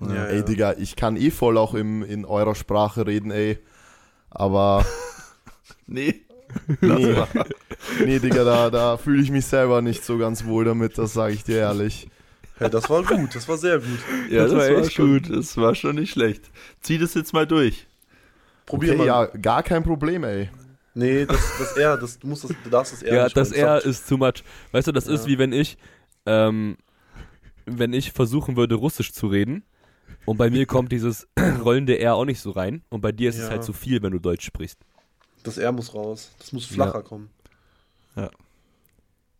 Ja, 0.00 0.26
Ey, 0.26 0.38
ja. 0.38 0.42
Digga, 0.42 0.74
ich 0.76 0.96
kann 0.96 1.16
eh 1.16 1.30
voll 1.30 1.56
auch 1.56 1.74
im, 1.74 2.02
in 2.02 2.24
eurer 2.24 2.54
Sprache 2.56 3.06
reden, 3.06 3.30
ey. 3.30 3.58
Aber 4.30 4.84
Nee. 5.86 6.22
nee, 6.80 7.14
nee 8.04 8.18
Digga, 8.18 8.44
da, 8.44 8.70
da 8.70 8.96
fühle 8.96 9.22
ich 9.22 9.30
mich 9.30 9.46
selber 9.46 9.82
nicht 9.82 10.04
so 10.04 10.18
ganz 10.18 10.44
wohl 10.44 10.64
damit, 10.64 10.98
das 10.98 11.12
sage 11.12 11.34
ich 11.34 11.44
dir 11.44 11.58
ehrlich. 11.58 12.08
Hey, 12.56 12.70
das 12.70 12.88
war 12.90 13.02
gut, 13.02 13.34
das 13.34 13.48
war 13.48 13.58
sehr 13.58 13.78
gut. 13.78 13.98
Ja, 14.30 14.42
Das 14.44 14.52
das, 14.52 14.60
war 14.60 14.74
war, 14.76 14.82
echt 14.82 14.92
schon, 14.92 15.22
das 15.22 15.56
war 15.56 15.74
schon 15.74 15.96
nicht 15.96 16.12
schlecht. 16.12 16.42
Zieh 16.80 16.98
das 16.98 17.14
jetzt 17.14 17.32
mal 17.32 17.46
durch. 17.46 17.86
Probier 18.66 18.90
Okay, 18.90 18.98
mal. 18.98 19.06
ja, 19.06 19.26
gar 19.26 19.62
kein 19.62 19.82
Problem, 19.82 20.24
ey. 20.24 20.50
Nee, 20.94 21.26
das, 21.26 21.40
das 21.58 21.76
R, 21.76 21.96
das, 21.96 22.18
du, 22.18 22.26
musst 22.28 22.44
das, 22.44 22.52
du 22.62 22.70
darfst 22.70 22.92
das 22.92 23.02
R 23.02 23.14
Ja, 23.16 23.24
nicht 23.24 23.36
das 23.36 23.50
R 23.52 23.84
ist 23.84 24.08
too 24.08 24.16
much. 24.16 24.44
Weißt 24.72 24.86
du, 24.86 24.92
das 24.92 25.06
ist 25.06 25.22
Ja. 25.22 25.26
wie 25.32 25.38
wenn 25.38 25.52
ich, 25.52 25.76
ähm, 26.24 26.76
wenn 27.66 27.92
ich 27.92 28.12
versuchen 28.12 28.56
würde, 28.56 28.76
Russisch 28.76 29.12
zu 29.12 29.26
reden 29.26 29.64
und 30.24 30.36
bei 30.36 30.50
mir 30.50 30.66
kommt 30.66 30.92
dieses 30.92 31.26
rollende 31.64 31.98
R 31.98 32.14
auch 32.14 32.24
nicht 32.24 32.40
so 32.40 32.52
rein 32.52 32.82
und 32.90 33.00
bei 33.00 33.10
dir 33.12 33.30
ist 33.30 33.36
es 33.38 33.44
Ja. 33.44 33.50
halt 33.50 33.64
zu 33.64 33.72
viel, 33.72 34.02
wenn 34.02 34.12
du 34.12 34.18
Deutsch 34.20 34.46
sprichst. 34.46 34.78
Das 35.42 35.58
R 35.58 35.72
muss 35.72 35.92
raus. 35.94 36.30
Das 36.38 36.52
muss 36.52 36.64
flacher 36.64 37.02
kommen. 37.02 37.30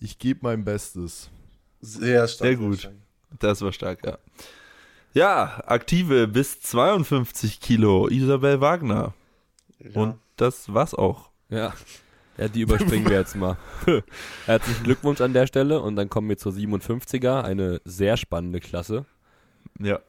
Ich 0.00 0.18
gebe 0.18 0.40
mein 0.42 0.64
Bestes. 0.64 1.30
Sehr 1.80 2.26
stark. 2.28 2.48
Sehr 2.48 2.56
gut. 2.56 2.78
stark. 2.80 2.94
Das 3.38 3.60
war 3.62 3.72
stark, 3.72 4.04
ja. 4.04 4.18
Ja, 5.14 5.62
aktive 5.66 6.26
bis 6.26 6.60
52 6.60 7.60
Kilo, 7.60 8.08
Isabel 8.08 8.60
Wagner. 8.60 9.14
Ja. 9.78 10.00
Und 10.00 10.18
das 10.34 10.74
war's 10.74 10.92
auch. 10.92 11.30
Ja. 11.48 11.72
Ja, 12.36 12.48
die 12.48 12.62
überspringen 12.62 13.08
wir 13.08 13.18
jetzt 13.18 13.36
mal. 13.36 13.56
Herzlichen 14.46 14.82
Glückwunsch 14.82 15.20
an 15.20 15.32
der 15.32 15.46
Stelle 15.46 15.80
und 15.80 15.94
dann 15.94 16.10
kommen 16.10 16.28
wir 16.28 16.36
zur 16.36 16.50
57er, 16.50 17.42
eine 17.42 17.80
sehr 17.84 18.16
spannende 18.16 18.58
Klasse. 18.58 19.04
Ja. 19.78 20.00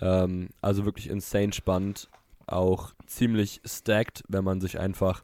Ähm, 0.00 0.48
also 0.60 0.84
wirklich 0.84 1.08
insane 1.08 1.52
spannend, 1.52 2.08
auch 2.48 2.94
ziemlich 3.06 3.60
stacked, 3.64 4.24
wenn 4.26 4.42
man 4.42 4.60
sich 4.60 4.80
einfach 4.80 5.22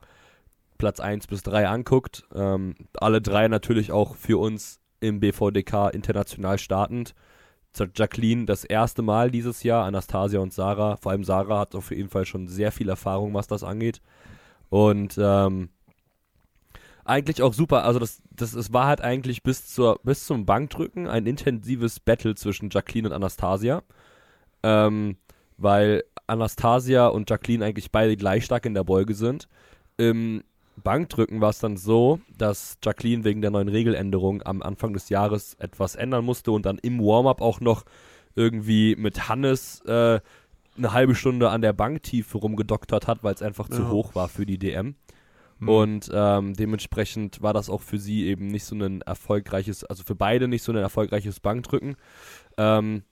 Platz 0.78 1.00
1 1.00 1.26
bis 1.26 1.42
3 1.42 1.66
anguckt. 1.66 2.22
Ähm, 2.32 2.76
alle 3.00 3.20
drei 3.20 3.48
natürlich 3.48 3.90
auch 3.90 4.14
für 4.14 4.38
uns 4.38 4.78
im 5.00 5.18
BVDK 5.18 5.88
international 5.92 6.60
startend. 6.60 7.16
Jacqueline 7.94 8.46
das 8.46 8.64
erste 8.64 9.02
Mal 9.02 9.30
dieses 9.30 9.62
Jahr, 9.62 9.84
Anastasia 9.84 10.40
und 10.40 10.52
Sarah. 10.52 10.96
Vor 10.96 11.12
allem 11.12 11.24
Sarah 11.24 11.60
hat 11.60 11.74
auf 11.74 11.90
jeden 11.90 12.08
Fall 12.08 12.24
schon 12.24 12.48
sehr 12.48 12.72
viel 12.72 12.88
Erfahrung, 12.88 13.34
was 13.34 13.46
das 13.46 13.64
angeht. 13.64 14.00
Und 14.70 15.18
ähm, 15.20 15.68
eigentlich 17.04 17.42
auch 17.42 17.52
super. 17.52 17.84
Also 17.84 17.98
das, 18.00 18.22
das, 18.30 18.54
es 18.54 18.72
war 18.72 18.86
halt 18.86 19.00
eigentlich 19.00 19.42
bis 19.42 19.66
zur 19.66 20.00
bis 20.02 20.26
zum 20.26 20.46
Bankdrücken 20.46 21.06
ein 21.06 21.26
intensives 21.26 22.00
Battle 22.00 22.34
zwischen 22.34 22.70
Jacqueline 22.70 23.08
und 23.08 23.14
Anastasia, 23.14 23.82
ähm, 24.62 25.16
weil 25.56 26.04
Anastasia 26.26 27.08
und 27.08 27.28
Jacqueline 27.28 27.64
eigentlich 27.64 27.90
beide 27.90 28.16
gleich 28.16 28.44
stark 28.44 28.66
in 28.66 28.74
der 28.74 28.84
Beuge 28.84 29.14
sind. 29.14 29.48
Im 29.96 30.42
Bankdrücken 30.82 31.40
war 31.40 31.50
es 31.50 31.58
dann 31.58 31.76
so, 31.76 32.20
dass 32.36 32.78
Jacqueline 32.82 33.24
wegen 33.24 33.40
der 33.40 33.50
neuen 33.50 33.68
Regeländerung 33.68 34.42
am 34.42 34.62
Anfang 34.62 34.92
des 34.92 35.08
Jahres 35.08 35.54
etwas 35.54 35.94
ändern 35.94 36.24
musste 36.24 36.52
und 36.52 36.66
dann 36.66 36.78
im 36.78 37.00
Warm-up 37.00 37.40
auch 37.40 37.60
noch 37.60 37.84
irgendwie 38.34 38.96
mit 38.96 39.28
Hannes 39.28 39.80
äh, 39.86 40.20
eine 40.76 40.92
halbe 40.92 41.14
Stunde 41.14 41.50
an 41.50 41.62
der 41.62 41.72
Banktiefe 41.72 42.38
rumgedoktert 42.38 43.06
hat, 43.06 43.22
weil 43.22 43.34
es 43.34 43.42
einfach 43.42 43.68
ja. 43.70 43.76
zu 43.76 43.90
hoch 43.90 44.14
war 44.14 44.28
für 44.28 44.46
die 44.46 44.58
DM. 44.58 44.96
Mhm. 45.58 45.68
Und 45.68 46.10
ähm, 46.12 46.54
dementsprechend 46.54 47.42
war 47.42 47.52
das 47.52 47.70
auch 47.70 47.82
für 47.82 47.98
sie 47.98 48.26
eben 48.26 48.48
nicht 48.48 48.64
so 48.64 48.74
ein 48.74 49.00
erfolgreiches, 49.02 49.84
also 49.84 50.02
für 50.02 50.16
beide 50.16 50.48
nicht 50.48 50.62
so 50.62 50.72
ein 50.72 50.78
erfolgreiches 50.78 51.40
Bankdrücken. 51.40 51.96
Ähm, 52.56 53.02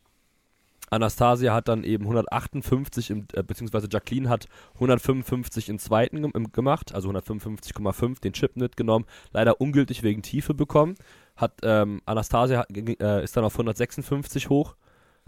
Anastasia 0.93 1.55
hat 1.55 1.69
dann 1.69 1.85
eben 1.85 2.05
158, 2.05 3.11
im, 3.11 3.27
äh, 3.33 3.43
beziehungsweise 3.43 3.89
Jacqueline 3.91 4.29
hat 4.29 4.47
155 4.75 5.71
im 5.71 5.79
zweiten 5.79 6.23
im, 6.23 6.53
gemacht, 6.53 6.95
also 6.95 7.09
155,5, 7.09 8.21
den 8.21 8.35
Chip 8.35 8.57
mitgenommen, 8.57 9.07
leider 9.33 9.61
ungültig 9.61 10.03
wegen 10.03 10.21
Tiefe 10.23 10.53
bekommen. 10.53 10.95
Hat 11.35 11.55
ähm, 11.63 12.03
Anastasia 12.05 12.67
äh, 12.71 13.25
ist 13.25 13.35
dann 13.37 13.45
auf 13.45 13.55
156 13.55 14.51
hoch. 14.51 14.77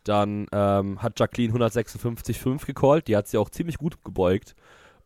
Dann 0.05 0.47
ähm, 0.53 1.03
hat 1.03 1.19
Jacqueline 1.19 1.55
156,5 1.55 2.67
gecallt, 2.67 3.09
die 3.09 3.17
hat 3.17 3.27
sie 3.27 3.39
auch 3.39 3.49
ziemlich 3.49 3.79
gut 3.79 4.05
gebeugt. 4.05 4.55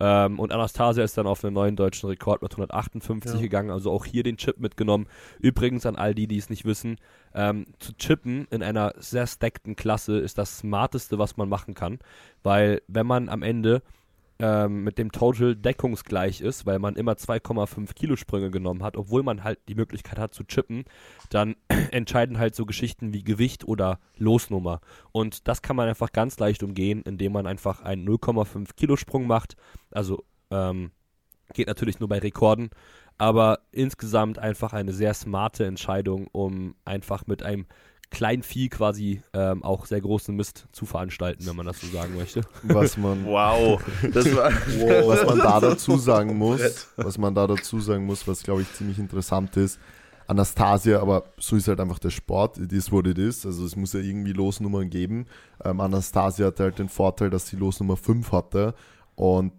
Ähm, 0.00 0.38
und 0.38 0.52
Anastasia 0.52 1.02
ist 1.02 1.18
dann 1.18 1.26
auf 1.26 1.44
einen 1.44 1.54
neuen 1.54 1.76
deutschen 1.76 2.08
Rekord 2.08 2.42
mit 2.42 2.52
158 2.52 3.34
ja. 3.34 3.40
gegangen, 3.40 3.70
also 3.70 3.90
auch 3.90 4.04
hier 4.04 4.22
den 4.22 4.36
Chip 4.36 4.58
mitgenommen. 4.58 5.06
Übrigens 5.40 5.86
an 5.86 5.96
all 5.96 6.14
die, 6.14 6.28
die 6.28 6.38
es 6.38 6.50
nicht 6.50 6.64
wissen, 6.64 6.96
ähm, 7.34 7.66
zu 7.78 7.96
chippen 7.96 8.46
in 8.50 8.62
einer 8.62 8.94
sehr 8.96 9.26
stackten 9.26 9.76
Klasse 9.76 10.18
ist 10.18 10.38
das 10.38 10.58
smarteste, 10.58 11.18
was 11.18 11.36
man 11.36 11.48
machen 11.48 11.74
kann, 11.74 11.98
weil 12.42 12.82
wenn 12.86 13.06
man 13.06 13.28
am 13.28 13.42
Ende 13.42 13.82
ähm, 14.40 14.84
mit 14.84 14.98
dem 14.98 15.10
Total 15.10 15.56
deckungsgleich 15.56 16.40
ist, 16.40 16.64
weil 16.64 16.78
man 16.78 16.94
immer 16.94 17.12
2,5 17.12 17.94
Kilo 17.94 18.16
Sprünge 18.16 18.50
genommen 18.50 18.82
hat, 18.82 18.96
obwohl 18.96 19.22
man 19.22 19.42
halt 19.42 19.58
die 19.68 19.74
Möglichkeit 19.74 20.18
hat 20.18 20.34
zu 20.34 20.44
chippen, 20.44 20.84
dann 21.30 21.56
entscheiden 21.90 22.38
halt 22.38 22.54
so 22.54 22.64
Geschichten 22.64 23.12
wie 23.12 23.24
Gewicht 23.24 23.66
oder 23.66 23.98
Losnummer. 24.16 24.80
Und 25.12 25.48
das 25.48 25.62
kann 25.62 25.76
man 25.76 25.88
einfach 25.88 26.12
ganz 26.12 26.38
leicht 26.38 26.62
umgehen, 26.62 27.02
indem 27.02 27.32
man 27.32 27.46
einfach 27.46 27.82
einen 27.82 28.08
0,5 28.08 28.74
Kilo 28.76 28.96
Sprung 28.96 29.26
macht. 29.26 29.56
Also 29.90 30.24
ähm, 30.50 30.92
geht 31.52 31.66
natürlich 31.66 31.98
nur 31.98 32.08
bei 32.08 32.18
Rekorden, 32.18 32.70
aber 33.16 33.60
insgesamt 33.72 34.38
einfach 34.38 34.72
eine 34.72 34.92
sehr 34.92 35.14
smarte 35.14 35.66
Entscheidung, 35.66 36.28
um 36.28 36.76
einfach 36.84 37.26
mit 37.26 37.42
einem 37.42 37.66
Kleinvieh 38.10 38.68
quasi 38.68 39.22
ähm, 39.32 39.62
auch 39.62 39.86
sehr 39.86 40.00
großen 40.00 40.34
Mist 40.34 40.66
zu 40.72 40.86
veranstalten, 40.86 41.46
wenn 41.46 41.56
man 41.56 41.66
das 41.66 41.80
so 41.80 41.86
sagen 41.88 42.16
möchte. 42.16 42.42
Was 42.62 42.96
man, 42.96 43.26
wow, 43.26 43.80
das 44.12 44.34
war, 44.34 44.50
was 44.50 45.26
man 45.26 45.38
da 45.38 45.60
dazu 45.60 45.96
sagen 45.98 46.36
muss, 46.38 46.88
was 46.96 47.18
man 47.18 47.34
da 47.34 47.46
dazu 47.46 47.80
sagen 47.80 48.06
muss, 48.06 48.26
was 48.26 48.42
glaube 48.42 48.62
ich 48.62 48.72
ziemlich 48.72 48.98
interessant 48.98 49.56
ist, 49.56 49.78
Anastasia, 50.26 51.00
aber 51.00 51.24
so 51.38 51.56
ist 51.56 51.68
halt 51.68 51.80
einfach 51.80 51.98
der 51.98 52.10
Sport, 52.10 52.58
it 52.58 52.72
is 52.72 52.92
what 52.92 53.06
it 53.06 53.18
is, 53.18 53.46
also 53.46 53.64
es 53.64 53.76
muss 53.76 53.94
ja 53.94 54.00
irgendwie 54.00 54.32
Losnummern 54.32 54.90
geben. 54.90 55.26
Ähm, 55.64 55.80
Anastasia 55.80 56.46
hatte 56.46 56.64
halt 56.64 56.78
den 56.78 56.90
Vorteil, 56.90 57.30
dass 57.30 57.48
sie 57.48 57.56
Losnummer 57.56 57.96
5 57.96 58.30
hatte. 58.32 58.74
Und 59.14 59.52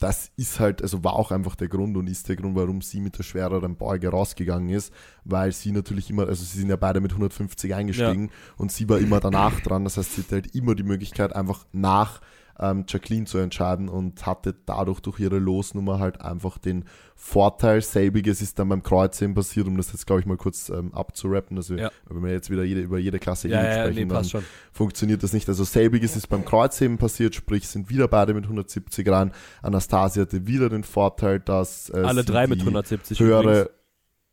das 0.00 0.32
ist 0.36 0.58
halt, 0.58 0.82
also 0.82 1.04
war 1.04 1.12
auch 1.12 1.30
einfach 1.30 1.54
der 1.54 1.68
Grund 1.68 1.96
und 1.96 2.08
ist 2.08 2.28
der 2.28 2.36
Grund, 2.36 2.56
warum 2.56 2.80
sie 2.80 3.00
mit 3.00 3.18
der 3.18 3.22
schwereren 3.22 3.76
Beuge 3.76 4.08
rausgegangen 4.08 4.70
ist, 4.70 4.92
weil 5.24 5.52
sie 5.52 5.72
natürlich 5.72 6.08
immer, 6.08 6.26
also 6.26 6.42
sie 6.42 6.58
sind 6.58 6.70
ja 6.70 6.76
beide 6.76 7.00
mit 7.00 7.12
150 7.12 7.74
eingestiegen 7.74 8.24
ja. 8.24 8.54
und 8.56 8.72
sie 8.72 8.88
war 8.88 8.98
immer 8.98 9.20
danach 9.20 9.60
dran. 9.60 9.84
Das 9.84 9.98
heißt, 9.98 10.14
sie 10.14 10.22
hatte 10.22 10.36
halt 10.36 10.54
immer 10.54 10.74
die 10.74 10.84
Möglichkeit, 10.84 11.36
einfach 11.36 11.66
nach 11.72 12.22
ähm, 12.60 12.84
Jacqueline 12.86 13.26
zu 13.26 13.38
entscheiden 13.38 13.88
und 13.88 14.26
hatte 14.26 14.54
dadurch 14.66 15.00
durch 15.00 15.18
ihre 15.18 15.38
Losnummer 15.38 15.98
halt 15.98 16.20
einfach 16.20 16.58
den 16.58 16.84
Vorteil. 17.16 17.80
Selbiges 17.80 18.42
ist 18.42 18.58
dann 18.58 18.68
beim 18.68 18.82
Kreuzheben 18.82 19.34
passiert, 19.34 19.66
um 19.66 19.76
das 19.76 19.92
jetzt, 19.92 20.06
glaube 20.06 20.20
ich, 20.20 20.26
mal 20.26 20.36
kurz 20.36 20.68
ähm, 20.68 20.94
abzurappen. 20.94 21.56
Also, 21.56 21.74
ja. 21.74 21.90
wenn 22.08 22.22
wir 22.22 22.32
jetzt 22.32 22.50
wieder 22.50 22.62
jede, 22.62 22.80
über 22.80 22.98
jede 22.98 23.18
Klasse 23.18 23.48
ja, 23.48 23.64
ja, 23.64 23.84
sprechen, 23.84 24.08
nee, 24.08 24.14
dann 24.14 24.44
funktioniert 24.72 25.22
das 25.22 25.32
nicht. 25.32 25.48
Also, 25.48 25.64
selbiges 25.64 26.16
ist 26.16 26.28
beim 26.28 26.44
Kreuzheben 26.44 26.98
passiert, 26.98 27.34
sprich, 27.34 27.66
sind 27.68 27.88
wieder 27.88 28.08
beide 28.08 28.34
mit 28.34 28.44
170 28.44 29.08
rein. 29.08 29.32
Anastasia 29.62 30.22
hatte 30.22 30.46
wieder 30.46 30.68
den 30.68 30.84
Vorteil, 30.84 31.40
dass 31.40 31.90
äh, 31.90 31.98
alle 31.98 32.24
drei 32.24 32.46
mit 32.46 32.60
170 32.60 33.18
höhere 33.20 33.40
übrigens. 33.40 33.70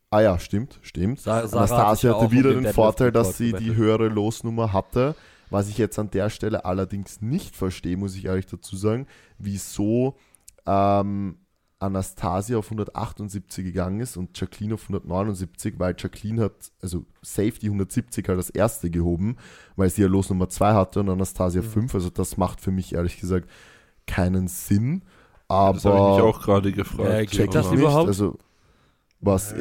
Ah 0.09 0.21
ja, 0.21 0.39
stimmt, 0.39 0.79
stimmt. 0.83 1.19
Sa 1.19 1.41
Anastasia 1.41 2.15
hatte 2.17 2.31
wieder 2.31 2.53
den 2.53 2.71
Vorteil, 2.71 3.11
dass 3.11 3.37
sie 3.37 3.51
die 3.51 3.75
höhere 3.75 4.07
Losnummer 4.07 4.71
hatte. 4.71 5.15
Was 5.49 5.69
ich 5.69 5.77
jetzt 5.77 5.97
an 5.99 6.11
der 6.11 6.29
Stelle 6.29 6.65
allerdings 6.65 7.21
nicht 7.21 7.55
verstehe, 7.55 7.97
muss 7.97 8.15
ich 8.15 8.25
ehrlich 8.25 8.47
dazu 8.47 8.75
sagen, 8.75 9.07
wieso 9.37 10.17
ähm, 10.65 11.37
Anastasia 11.79 12.57
auf 12.57 12.65
178 12.65 13.63
gegangen 13.63 13.99
ist 13.99 14.17
und 14.17 14.37
Jacqueline 14.39 14.73
auf 14.73 14.83
179, 14.83 15.75
weil 15.77 15.95
Jacqueline 15.97 16.41
hat, 16.43 16.71
also 16.81 17.05
Safety 17.21 17.67
170 17.67 18.27
halt 18.27 18.39
das 18.39 18.49
erste 18.49 18.89
gehoben, 18.89 19.37
weil 19.75 19.89
sie 19.89 20.01
ja 20.01 20.07
Los 20.07 20.29
Nummer 20.29 20.49
2 20.49 20.73
hatte 20.73 20.99
und 21.01 21.09
Anastasia 21.09 21.61
mhm. 21.61 21.69
5. 21.69 21.95
Also 21.95 22.09
das 22.09 22.37
macht 22.37 22.61
für 22.61 22.71
mich 22.71 22.95
ehrlich 22.95 23.19
gesagt 23.19 23.47
keinen 24.07 24.47
Sinn. 24.47 25.03
Aber 25.47 25.75
das 25.75 25.85
habe 25.85 25.95
ich 25.97 26.15
mich 26.15 26.35
auch 26.35 26.41
gerade 26.41 26.71
gefragt. 26.71 27.09
Ja, 27.09 27.25
checkt 27.25 27.55
das 27.55 27.71
überhaupt? 27.71 28.07
Also, 28.07 28.37
was, 29.21 29.53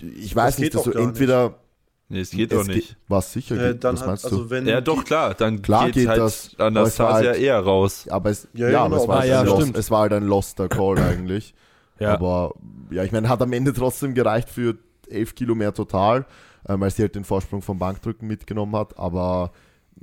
ich 0.00 0.34
weiß 0.34 0.56
das 0.56 0.60
nicht, 0.60 0.76
also 0.76 0.92
entweder. 0.92 1.50
Nicht 1.50 1.67
Nee, 2.10 2.20
es 2.20 2.30
geht 2.30 2.52
doch 2.52 2.66
nicht. 2.66 2.96
Was 3.06 3.32
sicher 3.32 3.56
äh, 3.56 3.72
geht. 3.72 3.84
Was 3.84 4.06
meinst 4.06 4.24
also 4.24 4.44
du? 4.44 4.56
ja, 4.56 4.80
doch, 4.80 5.04
klar. 5.04 5.34
Dann 5.34 5.60
klar 5.60 5.86
geht, 5.86 5.94
geht 5.94 6.08
halt 6.08 6.20
das. 6.20 6.58
Anastasia 6.58 7.30
halt, 7.30 7.38
eher 7.38 7.60
raus. 7.60 8.06
Aber 8.08 8.30
es, 8.30 8.48
ja, 8.54 8.70
ja, 8.70 8.84
aber 8.84 8.96
es, 8.96 9.02
genau. 9.02 9.12
war 9.12 9.20
ah, 9.20 9.24
ja, 9.24 9.42
Lost, 9.42 9.76
es 9.76 9.90
war 9.90 10.00
halt 10.00 10.12
ein 10.14 10.24
Loster 10.24 10.68
Call 10.68 10.98
eigentlich. 10.98 11.54
ja. 11.98 12.14
Aber 12.14 12.54
ja, 12.90 13.04
ich 13.04 13.12
meine, 13.12 13.28
hat 13.28 13.42
am 13.42 13.52
Ende 13.52 13.74
trotzdem 13.74 14.14
gereicht 14.14 14.48
für 14.48 14.78
11 15.10 15.34
Kilo 15.34 15.54
mehr 15.54 15.74
total, 15.74 16.24
äh, 16.64 16.74
weil 16.78 16.90
sie 16.90 17.02
halt 17.02 17.14
den 17.14 17.24
Vorsprung 17.24 17.60
vom 17.60 17.78
Bankdrücken 17.78 18.26
mitgenommen 18.26 18.74
hat. 18.74 18.98
Aber 18.98 19.52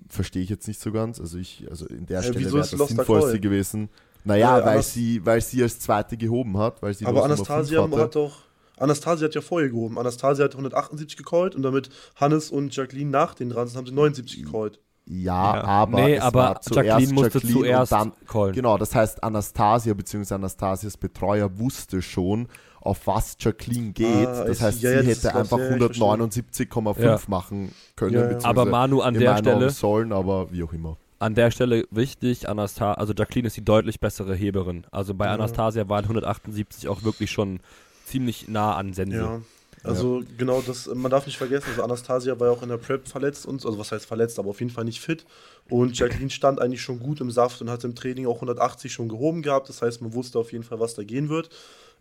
verstehe 0.07 0.43
ich 0.43 0.49
jetzt 0.49 0.67
nicht 0.67 0.79
so 0.79 0.91
ganz. 0.91 1.19
Also 1.19 1.39
ich, 1.39 1.65
also 1.71 1.87
in 1.87 2.05
der 2.05 2.21
Stelle 2.21 2.45
wäre 2.45 2.59
das 2.59 2.69
sinnvollste 2.69 3.39
gewesen. 3.39 3.89
Naja, 4.23 4.63
weil, 4.63 4.83
sie, 4.83 5.25
weil 5.25 5.41
sie 5.41 5.63
als 5.63 5.79
Zweite 5.79 6.17
gehoben 6.17 6.57
hat. 6.57 6.83
Weil 6.83 6.93
sie 6.93 7.05
aber 7.07 7.23
Anastasia 7.23 7.89
hat 7.89 8.15
doch 8.15 8.44
Anastasia 8.77 9.27
hat 9.27 9.35
ja 9.35 9.41
vorher 9.41 9.69
gehoben. 9.69 9.97
Anastasia 9.97 10.45
hat 10.45 10.53
178 10.53 11.17
gecallt 11.17 11.55
und 11.55 11.63
damit 11.63 11.89
Hannes 12.15 12.49
und 12.49 12.75
Jacqueline 12.75 13.09
nach 13.09 13.33
den 13.33 13.49
dran 13.49 13.67
sind, 13.67 13.77
haben 13.77 13.87
sie 13.87 13.93
79 13.93 14.43
gecallt. 14.43 14.79
Ja, 15.07 15.55
ja, 15.55 15.63
aber, 15.63 16.01
nee, 16.01 16.17
aber 16.17 16.59
Jacqueline 16.67 17.13
musste 17.13 17.37
Jacqueline 17.37 17.59
zuerst 17.59 17.91
dann, 17.91 18.13
callen. 18.27 18.53
Genau, 18.53 18.77
das 18.77 18.95
heißt, 18.95 19.23
Anastasia 19.23 19.93
bzw. 19.93 20.33
Anastasias 20.33 20.97
Betreuer 20.97 21.59
wusste 21.59 22.01
schon, 22.01 22.47
auf 22.81 23.05
was 23.07 23.37
Jacqueline 23.39 23.91
geht. 23.91 24.27
Ah, 24.27 24.45
das 24.45 24.61
heißt, 24.61 24.81
ja, 24.81 25.01
sie 25.01 25.07
hätte 25.07 25.35
einfach 25.35 25.57
179,5 25.57 27.01
ja. 27.01 27.19
machen 27.27 27.71
können. 27.95 28.43
Aber 28.43 28.65
Manu 28.65 29.01
an 29.01 29.13
der 29.13 29.37
Stelle 29.37 29.69
sollen, 29.69 30.11
aber 30.11 30.51
wie 30.51 30.63
auch 30.63 30.73
immer. 30.73 30.97
An 31.17 31.33
der 31.33 31.49
Stelle 31.49 31.85
wichtig, 31.91 32.49
Anastasia, 32.49 32.93
also 32.93 33.13
Jacqueline 33.13 33.47
ist 33.47 33.57
die 33.57 33.65
deutlich 33.65 33.99
bessere 33.99 34.35
Heberin. 34.35 34.85
Also 34.91 35.13
bei 35.13 35.27
Anastasia 35.27 35.87
waren 35.87 36.03
178 36.03 36.87
auch 36.87 37.03
wirklich 37.03 37.31
schon 37.31 37.59
ziemlich 38.05 38.47
nah 38.47 38.75
an 38.75 38.93
Sense. 38.93 39.17
Ja. 39.17 39.41
Also 39.83 40.21
ja. 40.21 40.27
genau, 40.37 40.61
das, 40.61 40.87
man 40.87 41.11
darf 41.11 41.25
nicht 41.25 41.37
vergessen, 41.37 41.69
also 41.69 41.83
Anastasia 41.83 42.39
war 42.39 42.47
ja 42.47 42.53
auch 42.53 42.63
in 42.63 42.69
der 42.69 42.77
Prep 42.77 43.07
verletzt 43.07 43.45
und 43.45 43.63
also 43.65 43.77
was 43.77 43.91
heißt 43.91 44.05
verletzt, 44.05 44.39
aber 44.39 44.49
auf 44.49 44.59
jeden 44.59 44.71
Fall 44.71 44.85
nicht 44.85 44.99
fit. 44.99 45.25
Und 45.69 45.97
Jacqueline 45.97 46.29
stand 46.29 46.59
eigentlich 46.61 46.81
schon 46.81 46.99
gut 46.99 47.21
im 47.21 47.31
Saft 47.31 47.61
und 47.61 47.69
hat 47.69 47.83
im 47.83 47.95
Training 47.95 48.27
auch 48.27 48.35
180 48.35 48.91
schon 48.91 49.09
gehoben 49.09 49.41
gehabt. 49.41 49.69
Das 49.69 49.81
heißt, 49.81 50.01
man 50.01 50.13
wusste 50.13 50.39
auf 50.39 50.51
jeden 50.51 50.63
Fall, 50.63 50.79
was 50.79 50.95
da 50.95 51.03
gehen 51.03 51.29
wird. 51.29 51.49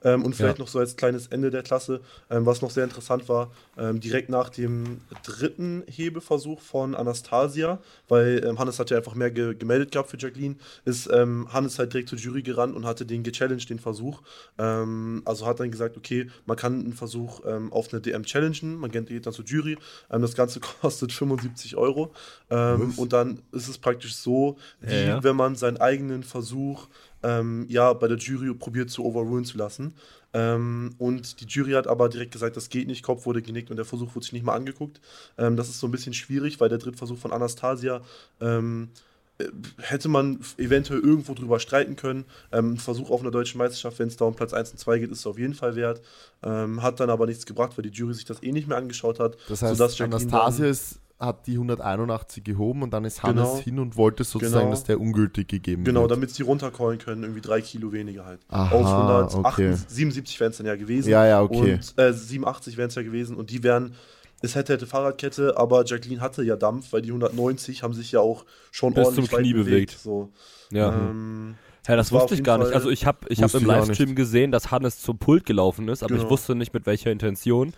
Ähm, 0.05 0.23
und 0.25 0.37
vielleicht 0.37 0.59
Ja. 0.59 0.63
noch 0.65 0.69
so 0.69 0.79
als 0.79 0.97
kleines 0.97 1.27
Ende 1.29 1.51
der 1.51 1.63
Klasse, 1.63 2.01
ähm, 2.31 2.47
was 2.47 2.63
noch 2.63 2.71
sehr 2.71 2.85
interessant 2.85 3.29
war, 3.29 3.51
ähm, 3.79 4.01
direkt 4.01 4.29
nach 4.29 4.51
dem 4.51 5.01
dritten 5.23 5.83
Hebeversuch 5.89 6.61
von 6.61 6.95
Anastasia, 6.95 7.79
weil 8.09 8.45
ähm, 8.47 8.59
Hannes 8.59 8.79
hat 8.79 8.91
ja 8.91 8.99
einfach 8.99 9.15
mehr 9.15 9.31
ge 9.31 9.55
gemeldet 9.55 9.93
gehabt 9.93 10.11
für 10.11 10.19
Jacqueline, 10.19 10.57
ist 10.85 11.09
ähm, 11.13 11.49
Hannes 11.53 11.79
halt 11.79 11.93
direkt 11.93 12.11
zur 12.11 12.19
Jury 12.19 12.43
gerannt 12.43 12.77
und 12.77 12.85
hatte 12.87 13.07
den 13.07 13.23
gechallenged, 13.23 13.69
den 13.71 13.79
Versuch. 13.79 14.21
Ähm, 14.59 15.23
also 15.25 15.47
hat 15.47 15.59
dann 15.61 15.71
gesagt, 15.71 15.97
okay, 15.97 16.29
man 16.47 16.57
kann 16.57 16.75
einen 16.81 16.93
Versuch 16.93 17.41
auf 17.71 17.93
eine 17.93 18.01
DM 18.01 18.25
challengen, 18.25 18.77
man 18.77 18.91
geht 18.91 19.27
dann 19.27 19.33
zur 19.33 19.45
Jury, 19.45 19.77
das 20.09 20.35
Ganze 20.35 20.61
kostet 20.81 21.13
75 21.13 21.77
Euro 21.77 22.13
und 22.49 23.13
dann 23.13 23.41
ist 23.53 23.69
es 23.69 23.79
praktisch 23.79 24.15
so, 24.17 24.57
wie 24.81 24.95
Ja, 24.95 25.01
ja. 25.17 25.25
wenn 25.25 25.37
man 25.37 25.57
seinen 25.57 25.79
eigenen 25.79 26.23
Versuch 26.23 26.87
ähm, 27.25 27.67
ja, 27.69 27.93
bei 27.95 28.07
der 28.07 28.19
Jury 28.19 28.55
probiert 28.55 28.91
zu 28.91 29.05
overrulen 29.05 29.45
zu 29.45 29.59
lassen. 29.59 29.95
Ähm, 30.35 30.95
und 30.99 31.41
die 31.41 31.47
Jury 31.47 31.73
hat 31.73 31.87
aber 31.87 32.09
direkt 32.09 32.33
gesagt, 32.33 32.57
das 32.57 32.69
geht 32.69 32.87
nicht, 32.87 33.03
Kopf 33.03 33.25
wurde 33.25 33.41
genickt 33.41 33.71
und 33.71 33.77
der 33.77 33.85
Versuch 33.85 34.15
wurde 34.15 34.25
sich 34.25 34.33
nicht 34.33 34.45
mal 34.45 34.55
angeguckt. 34.55 35.01
Ähm, 35.39 35.57
das 35.57 35.69
ist 35.69 35.81
so 35.81 35.89
ein 35.89 35.91
bisschen 35.91 36.13
schwierig, 36.13 36.61
weil 36.61 36.69
der 36.69 36.79
Drittversuch 36.79 37.19
von 37.19 37.33
Anastasia 37.33 38.03
ähm, 38.41 38.91
äh, 39.39 39.47
hätte 39.79 40.09
man 40.09 40.41
eventuell 40.59 41.01
irgendwo 41.01 41.35
drüber 41.35 41.61
streiten 41.61 41.97
können. 41.97 42.25
Ähm, 42.53 42.75
ein 42.75 42.77
Versuch 42.79 43.11
auf 43.11 43.21
einer 43.21 43.31
deutschen 43.31 43.59
Meisterschaft, 43.59 43.99
wenn 44.01 44.09
es 44.09 44.17
da 44.17 44.27
um 44.27 44.35
Platz 44.35 44.53
1 44.53 44.73
und 44.73 44.79
2 44.79 44.99
geht, 44.99 45.11
ist 45.11 45.21
es 45.21 45.27
auf 45.27 45.39
jeden 45.39 45.55
Fall 45.55 45.77
wert. 45.77 46.03
Ähm, 46.43 46.83
hat 46.83 47.01
dann 47.01 47.11
aber 47.11 47.27
nichts 47.27 47.47
gebracht, 47.47 47.73
weil 47.77 47.89
die 47.89 47.97
Jury 47.97 48.15
sich 48.15 48.25
das 48.25 48.43
eh 48.43 48.53
nicht 48.53 48.69
mehr 48.69 48.77
angeschaut 48.77 49.21
hat. 49.21 49.37
Das 49.49 49.63
heißt, 49.63 49.77
sodass 49.77 50.01
Anastasia 50.01 50.67
ist, 50.67 51.01
hat 51.21 51.47
die 51.47 51.55
181 51.55 52.43
gehoben 52.45 52.83
und 52.83 52.91
dann 52.93 53.05
ist 53.05 53.23
Hannes 53.23 53.49
Genau. 53.51 53.59
hin 53.63 53.79
und 53.79 53.97
wollte 53.97 54.25
sozusagen, 54.25 54.63
Genau. 54.65 54.71
dass 54.73 54.85
der 54.85 55.01
ungültig 55.01 55.49
gegeben 55.49 55.85
Genau, 55.85 56.03
wird. 56.03 56.11
damit 56.11 56.31
sie 56.31 56.43
runtercallen 56.43 56.99
können, 56.99 57.23
irgendwie 57.23 57.41
drei 57.41 57.61
Kilo 57.61 57.93
weniger 57.93 58.25
halt. 58.27 58.41
Aha, 58.49 58.75
Auf 58.75 58.85
177 58.87 60.35
okay. 60.37 60.41
wären 60.41 60.51
es 60.51 60.57
dann 60.59 60.67
ja 60.67 60.77
gewesen. 60.77 61.09
Ja, 61.11 61.27
ja, 61.27 61.41
okay. 61.43 61.75
Und 61.75 61.95
äh, 61.99 62.13
87 62.13 62.77
wären 62.77 62.89
es 62.89 62.95
ja 62.97 63.03
gewesen 63.03 63.37
und 63.37 63.51
die 63.51 63.63
wären, 63.63 63.95
es 64.43 64.55
hätte, 64.57 64.75
hätte 64.75 64.87
Fahrradkette, 64.87 65.57
aber 65.57 65.85
Jacqueline 65.87 66.21
hatte 66.21 66.43
ja 66.43 66.57
Dampf, 66.57 66.93
weil 66.93 67.01
die 67.03 67.11
190 67.11 67.83
haben 67.83 67.95
sich 67.95 68.13
ja 68.13 68.21
auch 68.21 68.45
schon 68.73 68.93
Bis 68.93 69.07
ordentlich 69.07 69.31
zum 69.31 69.39
Knie 69.39 69.55
weit 69.57 69.65
bewegt. 69.65 69.91
So. 69.99 70.31
Ja. 70.71 70.93
Ähm, 70.93 71.55
Ja, 71.87 71.97
das 71.97 72.09
Das 72.09 72.13
wusste 72.21 72.35
ich 72.35 72.43
gar 72.43 72.59
nicht. 72.59 72.73
Also 72.73 72.91
ich 72.91 73.07
habe 73.07 73.19
ich 73.29 73.43
hab 73.43 73.53
im 73.55 73.61
ich 73.61 73.67
Livestream 73.67 74.15
gesehen, 74.15 74.51
dass 74.53 74.71
Hannes 74.71 75.01
zum 75.01 75.19
Pult 75.19 75.45
gelaufen 75.47 75.89
ist, 75.89 76.03
aber 76.03 76.15
ich 76.15 76.21
Genau. 76.21 76.31
wusste 76.31 76.55
nicht 76.55 76.75
mit 76.75 76.87
welcher 76.87 77.11
Intention. 77.13 77.73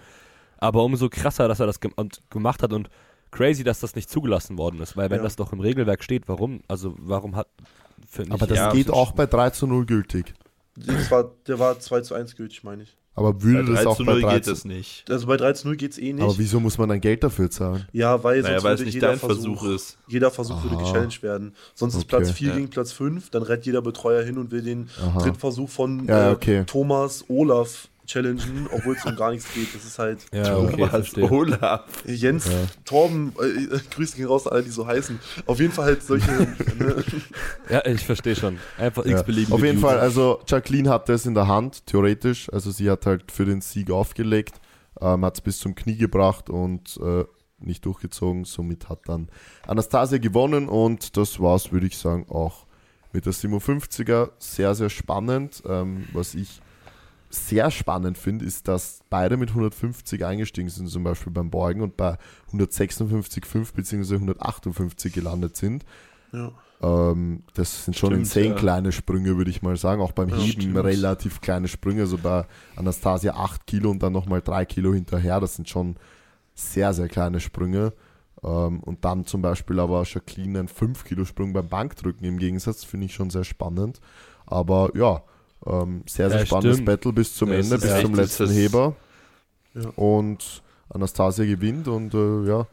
Aber 0.58 0.84
umso 0.84 1.08
krasser, 1.10 1.48
dass 1.48 1.60
er 1.60 1.66
das 1.66 1.78
und 1.96 2.20
gemacht 2.30 2.62
hat 2.62 2.72
und 2.72 2.88
crazy, 3.36 3.64
dass 3.64 3.80
das 3.80 3.94
nicht 3.94 4.10
zugelassen 4.10 4.58
worden 4.58 4.80
ist, 4.80 4.96
weil 4.96 5.10
wenn 5.10 5.18
Ja. 5.18 5.22
das 5.24 5.36
doch 5.36 5.52
im 5.52 5.60
Regelwerk 5.60 6.02
steht, 6.02 6.28
warum? 6.28 6.60
Also 6.68 6.94
warum 6.98 7.36
hat 7.36 7.48
Aber 8.30 8.46
das 8.46 8.58
Ja, 8.58 8.72
geht 8.72 8.90
auch 8.90 9.12
bei 9.12 9.26
3 9.26 9.50
zu 9.50 9.66
0 9.66 9.86
gültig. 9.86 10.34
das 10.76 11.10
war, 11.10 11.30
der 11.46 11.58
war 11.58 11.78
2 11.78 12.00
zu 12.02 12.14
1 12.14 12.36
gültig, 12.36 12.62
meine 12.64 12.82
ich. 12.84 12.96
Aber 13.18 13.42
würde 13.42 13.64
3 13.72 13.84
das 13.84 13.86
auch 13.86 13.96
bei 13.98 14.04
0 14.12 14.20
3 14.20 14.34
geht 14.34 14.44
zu 14.44 14.50
das 14.50 14.64
nicht. 14.66 15.10
Also 15.10 15.26
bei 15.26 15.38
3 15.38 15.52
zu 15.54 15.68
0 15.68 15.76
geht 15.76 15.92
es 15.92 15.98
eh 15.98 16.12
nicht. 16.12 16.22
Aber 16.22 16.36
wieso 16.36 16.60
muss 16.60 16.76
man 16.76 16.88
dann 16.90 17.00
Geld 17.00 17.24
dafür 17.24 17.50
zahlen? 17.50 17.86
ja, 17.92 18.22
weil 18.22 18.42
Naja, 18.42 18.54
sonst 18.60 18.64
weil 18.64 18.74
es 18.74 18.80
würde 18.80 18.84
nicht 18.88 18.94
jeder 18.94 19.08
dein 19.08 19.18
Versuch, 19.18 19.58
Versuch 19.60 19.74
ist. 19.74 19.98
Jeder 20.06 20.30
Versuch 20.30 20.62
würde 20.62 20.76
Aha. 20.76 20.82
gechallenged 20.84 21.22
werden. 21.22 21.54
Sonst 21.74 21.94
ist 21.94 22.00
Okay. 22.00 22.08
Platz 22.08 22.30
4 22.32 22.48
Ja. 22.48 22.54
gegen 22.56 22.68
Platz 22.68 22.92
5, 22.92 23.30
dann 23.30 23.42
rennt 23.42 23.64
jeder 23.64 23.80
Betreuer 23.80 24.22
hin 24.22 24.36
und 24.36 24.50
will 24.50 24.60
den 24.62 24.90
Aha. 25.02 25.22
Drittversuch 25.22 25.70
von 25.70 26.06
Ja, 26.06 26.28
äh, 26.30 26.34
okay. 26.34 26.64
Thomas 26.66 27.24
Olaf 27.28 27.88
challengen, 28.06 28.68
obwohl 28.72 28.96
es 28.96 29.04
um 29.04 29.14
gar 29.16 29.30
nichts 29.32 29.52
geht. 29.54 29.74
Das 29.74 29.84
ist 29.84 29.98
halt 29.98 30.20
Ja, 30.32 30.56
okay, 30.58 30.88
Was? 30.90 31.16
Olaf. 31.30 31.84
Jens, 32.06 32.46
Ja. 32.46 32.52
Torben, 32.84 33.32
äh, 33.40 33.74
äh, 33.76 33.80
Grüße 33.90 34.16
gehen 34.16 34.26
raus 34.26 34.46
an 34.46 34.54
alle, 34.54 34.62
die 34.62 34.70
so 34.70 34.86
heißen. 34.86 35.18
Auf 35.46 35.58
jeden 35.60 35.72
Fall 35.72 35.84
halt 35.86 36.02
solche. 36.02 36.30
ne, 36.78 37.04
Ja, 37.68 37.84
ich 37.86 38.04
verstehe 38.04 38.36
schon. 38.36 38.58
Einfach 38.78 39.04
Ja. 39.04 39.12
x-beliebige 39.18 39.54
Auf 39.54 39.60
jeden 39.62 39.80
Dudes. 39.80 39.90
Fall, 39.90 39.98
also 40.00 40.40
Jacqueline 40.46 40.88
hatte 40.90 41.12
es 41.12 41.26
in 41.26 41.34
der 41.34 41.48
Hand, 41.48 41.86
theoretisch. 41.86 42.52
Also 42.52 42.70
sie 42.70 42.90
hat 42.90 43.06
halt 43.06 43.30
für 43.32 43.44
den 43.44 43.60
Sieg 43.60 43.90
aufgelegt, 43.90 44.60
ähm, 45.00 45.24
hat 45.24 45.34
es 45.34 45.40
bis 45.40 45.58
zum 45.58 45.74
Knie 45.74 45.96
gebracht 45.96 46.48
und 46.50 46.98
äh, 47.02 47.24
nicht 47.58 47.84
durchgezogen. 47.86 48.44
Somit 48.44 48.88
hat 48.88 49.00
dann 49.06 49.28
Anastasia 49.66 50.18
gewonnen 50.18 50.68
und 50.68 51.16
das 51.16 51.40
war's, 51.40 51.72
würde 51.72 51.86
ich 51.86 51.96
sagen, 51.98 52.26
auch 52.28 52.66
mit 53.12 53.24
der 53.24 53.32
57er. 53.32 54.30
Sehr, 54.38 54.74
sehr 54.74 54.90
spannend. 54.90 55.62
Ähm, 55.66 56.06
was 56.12 56.34
ich 56.34 56.60
sehr 57.30 57.70
spannend 57.70 58.18
finde, 58.18 58.44
ist, 58.44 58.68
dass 58.68 59.00
beide 59.10 59.36
mit 59.36 59.50
150 59.50 60.24
eingestiegen 60.24 60.68
sind, 60.68 60.88
zum 60.88 61.04
Beispiel 61.04 61.32
beim 61.32 61.50
Beugen 61.50 61.80
und 61.82 61.96
bei 61.96 62.16
156,5 62.52 63.74
bzw. 63.74 64.14
158 64.14 65.12
gelandet 65.12 65.56
sind. 65.56 65.84
ja. 66.32 66.52
Ähm, 66.82 67.42
das 67.54 67.86
sind 67.86 67.96
schon 67.96 68.10
Stimmt, 68.10 68.24
insane 68.26 68.46
ja. 68.48 68.54
kleine 68.54 68.92
Sprünge, 68.92 69.38
würde 69.38 69.50
ich 69.50 69.62
mal 69.62 69.78
sagen. 69.78 70.02
Auch 70.02 70.12
beim 70.12 70.28
Ja, 70.28 70.36
Heben 70.36 70.60
stimmt. 70.60 70.76
relativ 70.76 71.40
kleine 71.40 71.68
Sprünge. 71.68 72.02
Also 72.02 72.18
bei 72.18 72.44
Anastasia 72.76 73.32
8 73.34 73.66
Kilo 73.66 73.90
und 73.90 74.02
dann 74.02 74.12
nochmal 74.12 74.42
3 74.42 74.66
Kilo 74.66 74.92
hinterher. 74.92 75.40
Das 75.40 75.56
sind 75.56 75.70
schon 75.70 75.96
sehr, 76.54 76.92
sehr 76.92 77.08
kleine 77.08 77.40
Sprünge. 77.40 77.94
Ähm, 78.44 78.80
und 78.80 79.06
dann 79.06 79.24
zum 79.24 79.40
Beispiel 79.40 79.80
aber 79.80 80.02
Jacqueline 80.04 80.58
ein 80.60 80.68
5 80.68 81.04
Kilo 81.04 81.24
Sprung 81.24 81.54
beim 81.54 81.66
Bankdrücken 81.66 82.26
im 82.26 82.38
Gegensatz, 82.38 82.84
finde 82.84 83.06
ich 83.06 83.14
schon 83.14 83.30
sehr 83.30 83.44
spannend. 83.44 84.00
Aber 84.44 84.90
ja, 84.94 85.22
ähm, 85.64 86.02
sehr, 86.06 86.28
sehr 86.30 86.40
Ja, 86.40 86.46
spannendes 86.46 86.76
stimmt. 86.76 86.86
Battle 86.86 87.12
bis 87.12 87.34
zum 87.34 87.48
Ja, 87.50 87.54
Ende, 87.56 87.78
bis 87.78 88.00
zum 88.00 88.14
letzten 88.14 88.50
Heber. 88.50 88.96
Ja. 89.74 89.88
Und 89.96 90.62
Anastasia 90.88 91.44
gewinnt 91.44 91.88
und 91.88 92.14
äh, 92.14 92.44
ja, 92.48 92.66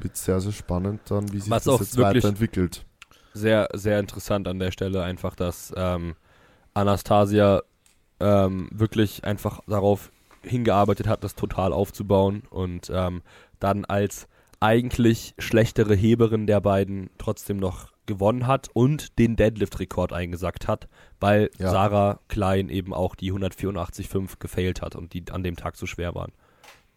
wird 0.00 0.16
sehr, 0.16 0.40
sehr 0.40 0.52
spannend 0.52 1.00
dann, 1.06 1.32
wie 1.32 1.40
sich 1.40 1.50
Was 1.50 1.64
das 1.64 1.74
auch 1.74 1.80
jetzt 1.80 1.96
wirklich- 1.96 2.22
weiterentwickelt. 2.24 2.84
sehr, 3.32 3.68
sehr 3.74 3.98
interessant 4.00 4.46
an 4.48 4.58
der 4.58 4.70
Stelle 4.70 5.02
einfach, 5.02 5.34
dass 5.34 5.72
ähm, 5.76 6.14
Anastasia 6.74 7.62
ähm, 8.20 8.68
wirklich 8.72 9.24
einfach 9.24 9.60
darauf 9.66 10.10
hingearbeitet 10.42 11.06
hat, 11.06 11.24
das 11.24 11.34
total 11.34 11.72
aufzubauen 11.72 12.42
und 12.50 12.90
ähm, 12.92 13.22
dann 13.60 13.84
als 13.84 14.28
eigentlich 14.60 15.34
schlechtere 15.38 15.94
Heberin 15.94 16.46
der 16.46 16.60
beiden 16.60 17.10
trotzdem 17.18 17.56
noch 17.56 17.92
gewonnen 18.06 18.46
hat 18.46 18.68
und 18.72 19.18
den 19.18 19.36
Deadlift-Rekord 19.36 20.12
eingesackt 20.12 20.68
hat, 20.68 20.88
weil 21.20 21.50
Ja. 21.58 21.70
Sarah 21.70 22.20
Klein 22.28 22.68
eben 22.68 22.92
auch 22.92 23.14
die 23.14 23.32
184,5 23.32 24.38
gefailt 24.38 24.82
hat 24.82 24.96
und 24.96 25.12
die 25.12 25.24
an 25.30 25.42
dem 25.42 25.56
Tag 25.56 25.76
so 25.76 25.86
schwer 25.86 26.14
waren. 26.14 26.32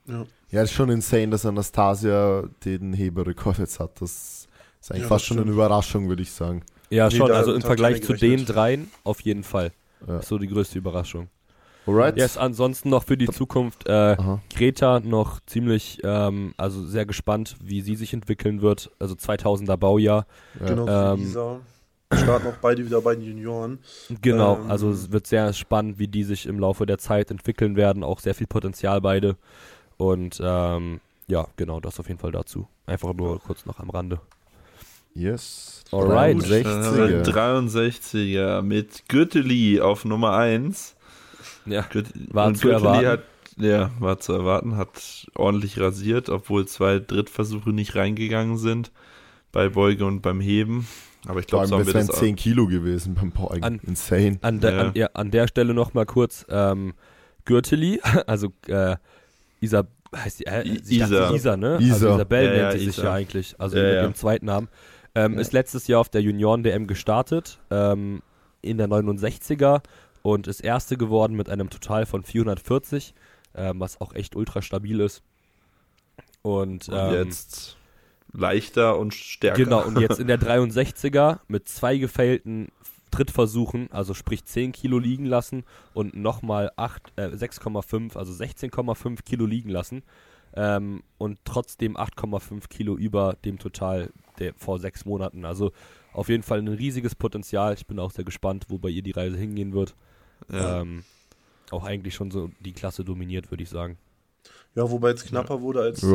Ja. 0.06 0.26
Ja, 0.50 0.62
ist 0.63 0.72
schon 0.72 0.89
insane, 0.89 1.30
dass 1.30 1.46
Anastasia 1.46 2.43
den 2.63 2.93
Heberrekord 2.93 3.58
jetzt 3.58 3.80
hat. 3.80 4.02
Das 4.02 4.48
ist 4.82 4.91
eigentlich 4.91 5.04
Ja, 5.04 5.08
fast 5.10 5.26
schon 5.26 5.39
eine. 5.39 5.52
Überraschung, 5.52 6.08
würde 6.08 6.22
ich 6.22 6.32
sagen. 6.32 6.63
Ja, 6.89 7.10
Nee, 7.10 7.15
schon, 7.17 7.32
also 7.32 7.54
im 7.54 7.62
Vergleich 7.62 8.02
zu 8.04 8.13
den 8.13 8.46
dreien 8.46 8.89
auf 9.04 9.20
jeden 9.22 9.43
Fall. 9.43 9.74
Ja. 10.08 10.22
So 10.22 10.38
die 10.38 10.48
größte 10.48 10.78
Überraschung. 10.78 11.28
Alright. 11.88 12.17
Yes, 12.17 12.38
ansonsten 12.38 12.89
noch 12.89 13.04
für 13.04 13.17
die 13.17 13.28
Zukunft 13.28 13.88
äh. 13.88 14.17
Greta 14.54 15.00
noch 15.00 15.39
ziemlich, 15.45 16.00
ähm, 16.04 16.54
also 16.58 16.86
sehr 16.86 17.06
gespannt, 17.06 17.56
wie 17.63 17.82
sie 17.82 17.95
sich 17.95 18.13
entwickeln 18.13 18.62
wird. 18.62 18.91
Also 19.00 19.15
2000er 19.15 19.78
Baujahr. 19.78 20.28
Ja. 20.60 20.65
Genau, 20.67 20.88
Ähm, 20.88 21.17
für 21.19 21.23
Lisa. 21.23 21.60
Starten 22.13 22.47
auch 22.47 22.58
beide 22.62 22.86
wieder 22.86 23.02
bei 23.02 23.15
den 23.15 23.23
Junioren. 23.26 23.80
Genau, 24.21 24.58
Ähm, 24.58 24.71
also 24.71 24.89
es 24.91 25.12
wird 25.12 25.28
sehr 25.28 25.52
spannend, 25.54 26.00
wie 26.00 26.08
die 26.08 26.23
sich 26.23 26.45
im 26.45 26.60
Laufe 26.60 26.86
der 26.86 26.97
Zeit 26.97 27.32
entwickeln 27.32 27.76
werden. 27.76 28.04
Auch 28.04 28.19
sehr 28.19 28.36
viel 28.36 28.47
Potenzial 28.47 29.02
beide. 29.02 29.36
Und 29.97 30.41
ähm, 30.43 31.00
ja, 31.28 31.47
genau, 31.58 31.80
das 31.80 32.00
auf 32.00 32.08
jeden 32.08 32.19
Fall 32.19 32.32
dazu. 32.32 32.67
Einfach 32.86 33.13
nur 33.13 33.39
kurz 33.39 33.65
noch 33.65 33.80
am 33.80 33.89
Rande. 33.89 34.21
Yes. 35.13 35.84
Alright, 35.91 36.38
Gut, 36.39 36.52
dann 36.65 36.84
haben 36.86 36.97
wir 36.97 37.23
63er. 37.23 37.32
63er 37.32 38.62
mit 38.62 39.10
Gürteli 39.10 39.82
auf 39.82 40.06
Nummer 40.06 40.34
1. 40.38 40.95
Ja, 41.69 41.86
War 42.32 42.47
und 42.47 42.56
zu 42.58 42.67
Gürteli 42.67 42.86
erwarten. 42.88 43.08
Hat, 43.08 43.23
ja, 43.58 43.91
war 43.99 44.19
zu 44.19 44.34
erwarten, 44.34 44.77
hat 44.77 45.27
ordentlich 45.36 45.80
rasiert, 45.80 46.30
obwohl 46.30 46.67
zwei 46.67 46.99
Drittversuche 46.99 47.71
nicht 47.71 47.95
reingegangen 47.95 48.58
sind. 48.58 48.91
Bei 49.51 49.69
Beuge 49.69 50.06
und 50.06 50.21
beim 50.21 50.39
Heben. 50.41 50.88
Aber 51.25 51.39
ich 51.39 51.47
glaube, 51.47 51.67
so 51.67 51.77
das 51.80 51.93
wären 51.93 52.10
auch. 52.10 52.13
10 52.13 52.36
Kilo 52.36 52.67
gewesen 52.67 53.15
beim 53.15 53.32
Beugen. 53.32 53.63
An- 53.63 53.80
Insane. 53.88 54.38
An, 54.41 54.60
der, 54.60 54.71
Ja. 54.73 54.80
an, 54.82 54.91
ja, 54.93 55.10
an 55.13 55.32
der 55.32 55.47
Stelle 55.47 55.73
noch 55.73 55.93
mal 55.93 56.06
kurz 56.06 56.45
ähm, 56.49 56.93
Gürteli, 57.45 57.99
also 58.27 58.49
äh, 58.67 58.97
Isa, 59.62 59.88
heißt 60.15 60.41
die, 60.41 60.45
äh, 60.45 60.67
Isa. 60.67 61.34
Isa, 61.34 61.58
ne? 61.58 61.77
Isa. 61.82 61.93
Also 61.93 62.15
Isabel 62.15 62.45
Ja, 62.45 62.51
nennt 62.69 62.80
sie 62.80 62.86
sich 62.86 62.97
ja 62.97 63.13
eigentlich, 63.13 63.56
also 63.58 63.77
Ja, 63.77 63.84
mit 63.84 63.93
ja. 63.93 64.01
dem 64.03 64.15
zweiten 64.15 64.45
Namen. 64.45 64.67
Ähm, 65.15 65.34
Ja. 65.36 65.39
Ist 65.39 65.53
letztes 65.53 65.88
Jahr 65.88 66.01
auf 66.01 66.10
der 66.10 66.21
Junioren-DM 66.21 66.86
gestartet, 66.88 67.58
ähm, 67.71 68.21
in 68.62 68.77
der 68.77 68.88
69er 68.88 69.82
und 70.27 70.45
ist 70.47 70.59
Erste 70.59 70.97
geworden 70.97 71.37
mit 71.37 71.49
einem 71.49 71.69
Total 71.69 72.05
von 72.05 72.21
440, 72.21 73.13
ähm, 73.55 73.79
was 73.79 74.01
auch 74.01 74.13
echt 74.13 74.35
ultra 74.35 74.61
stabil 74.61 74.99
ist. 74.99 75.23
Und, 76.41 76.89
Und 76.89 76.97
ähm, 76.97 77.13
jetzt 77.13 77.77
leichter 78.33 78.99
und 78.99 79.13
stärker. 79.13 79.63
Genau, 79.63 79.85
und 79.85 79.97
jetzt 80.01 80.19
in 80.19 80.27
der 80.27 80.37
63er 80.37 81.39
mit 81.47 81.69
zwei 81.69 81.95
gefailten 81.97 82.67
Trittversuchen, 83.09 83.89
also 83.93 84.13
sprich 84.13 84.43
10 84.43 84.73
Kilo 84.73 84.99
liegen 84.99 85.23
lassen 85.23 85.63
und 85.93 86.13
nochmal 86.13 86.73
äh, 86.75 87.21
6,5, 87.21 88.17
also 88.17 88.33
16,5 88.33 89.23
Kilo 89.23 89.45
liegen 89.45 89.69
lassen. 89.69 90.03
Ähm, 90.55 91.03
und 91.17 91.39
trotzdem 91.45 91.95
8,5 91.95 92.67
Kilo 92.67 92.97
über 92.97 93.37
dem 93.45 93.59
Total 93.59 94.11
der 94.39 94.53
vor 94.55 94.77
sechs 94.79 95.05
Monaten. 95.05 95.45
Also 95.45 95.71
auf 96.11 96.27
jeden 96.27 96.43
Fall 96.43 96.59
ein 96.59 96.67
riesiges 96.67 97.15
Potenzial. 97.15 97.75
Ich 97.75 97.87
bin 97.87 97.97
auch 97.97 98.11
sehr 98.11 98.25
gespannt, 98.25 98.65
wo 98.67 98.77
bei 98.77 98.89
ihr 98.89 99.03
die 99.03 99.11
Reise 99.11 99.37
hingehen 99.37 99.71
wird. 99.71 99.95
Ja. 100.52 100.82
Ähm, 100.82 101.04
auch 101.71 101.84
eigentlich 101.84 102.15
schon 102.15 102.32
so 102.32 102.50
die 102.62 102.73
Klasse 102.73 103.04
dominiert, 103.04 103.52
würde 103.52 103.63
ich 103.63 103.69
sagen. 103.69 103.97
Ja, 104.76 104.89
wobei 104.89 105.12
es 105.12 105.26
knapper 105.26 105.62
wurde 105.62 105.82
als. 105.82 106.02
Ja, 106.02 106.08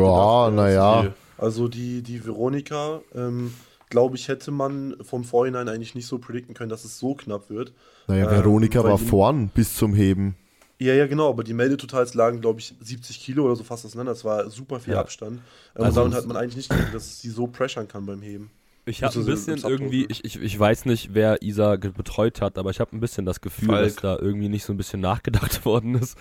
gedacht. 0.49 0.55
naja. 0.55 1.15
Also 1.39 1.69
die, 1.69 2.03
die 2.03 2.25
Veronika, 2.25 3.01
ähm, 3.15 3.53
glaube 3.91 4.17
ich, 4.17 4.29
hätte 4.29 4.51
man 4.51 4.97
vom 5.03 5.25
Vorhinein 5.25 5.69
eigentlich 5.69 5.95
nicht 5.95 6.07
so 6.07 6.19
predikten 6.19 6.55
können, 6.55 6.71
dass 6.71 6.85
es 6.85 6.99
so 6.99 7.15
knapp 7.15 7.51
wird. 7.51 7.73
Naja, 8.07 8.25
Ähm, 8.31 8.39
Veronika 8.39 8.83
weil 8.83 8.93
war 8.93 8.99
die- 8.99 9.05
vorn 9.07 9.49
bis 9.49 9.77
zum 9.77 9.95
Heben. 9.95 10.37
Ja, 10.79 10.95
ja, 10.95 11.07
genau, 11.07 11.29
aber 11.29 11.45
die 11.45 11.53
Meldetotals 11.53 12.15
lagen, 12.15 12.41
glaube 12.41 12.59
ich, 12.61 12.75
70 12.81 13.21
Kilo 13.21 13.45
oder 13.45 13.55
so 13.57 13.63
fast 13.63 13.85
auseinander. 13.85 14.13
Das 14.13 14.25
war 14.25 14.49
super 14.51 14.81
viel 14.81 14.95
Ja. 14.95 15.01
Abstand. 15.01 15.41
Ähm, 15.77 15.85
Also 15.85 16.01
damit 16.01 16.13
es- 16.15 16.19
hat 16.21 16.27
man 16.29 16.37
eigentlich 16.37 16.57
nicht 16.57 16.71
gedacht, 16.71 16.95
dass 16.95 17.21
sie 17.21 17.29
so 17.31 17.47
pressern 17.47 17.87
kann 17.87 18.07
beim 18.07 18.23
Heben. 18.23 18.51
Ich 18.85 19.03
habe 19.05 19.17
ein 19.19 19.25
bisschen 19.27 19.59
irgendwie, 19.59 20.07
ich, 20.09 20.25
ich, 20.25 20.41
ich 20.43 20.59
weiß 20.59 20.87
nicht, 20.87 21.11
wer 21.15 21.41
Isa 21.43 21.77
betreut 21.77 22.41
hat, 22.41 22.59
aber 22.59 22.71
ich 22.71 22.81
habe 22.81 22.97
ein 22.97 23.01
bisschen 23.01 23.25
das 23.25 23.41
Gefühl, 23.41 23.69
Falk. 23.69 23.85
dass 23.85 23.97
da 23.97 24.17
irgendwie 24.19 24.49
nicht 24.49 24.65
so 24.65 24.73
ein 24.73 24.77
bisschen 24.77 25.01
nachgedacht 25.01 25.65
worden 25.65 25.95
ist. 25.95 26.19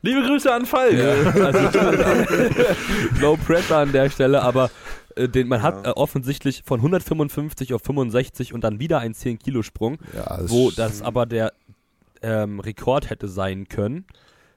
Liebe 0.00 0.22
Grüße 0.22 0.52
an 0.52 0.64
Falk. 0.66 0.94
also 1.36 1.78
Low 3.20 3.36
Pressure 3.36 3.76
an 3.78 3.92
der 3.92 4.08
Stelle, 4.10 4.42
aber 4.42 4.70
äh, 5.14 5.28
den, 5.28 5.46
man 5.48 5.62
hat 5.62 5.84
Ja. 5.84 5.90
äh, 5.90 5.94
offensichtlich 5.94 6.62
von 6.64 6.80
155 6.80 7.74
auf 7.74 7.82
65 7.82 8.54
und 8.54 8.64
dann 8.64 8.80
wieder 8.80 8.98
ein 9.00 9.14
10 9.14 9.38
Kilo 9.38 9.62
Sprung, 9.62 9.98
Ja, 10.14 10.38
das 10.38 10.50
wo 10.50 10.70
das 10.70 11.02
aber 11.02 11.26
der 11.26 11.52
ähm, 12.22 12.60
Rekord 12.60 13.10
hätte 13.10 13.28
sein 13.28 13.68
können. 13.68 14.06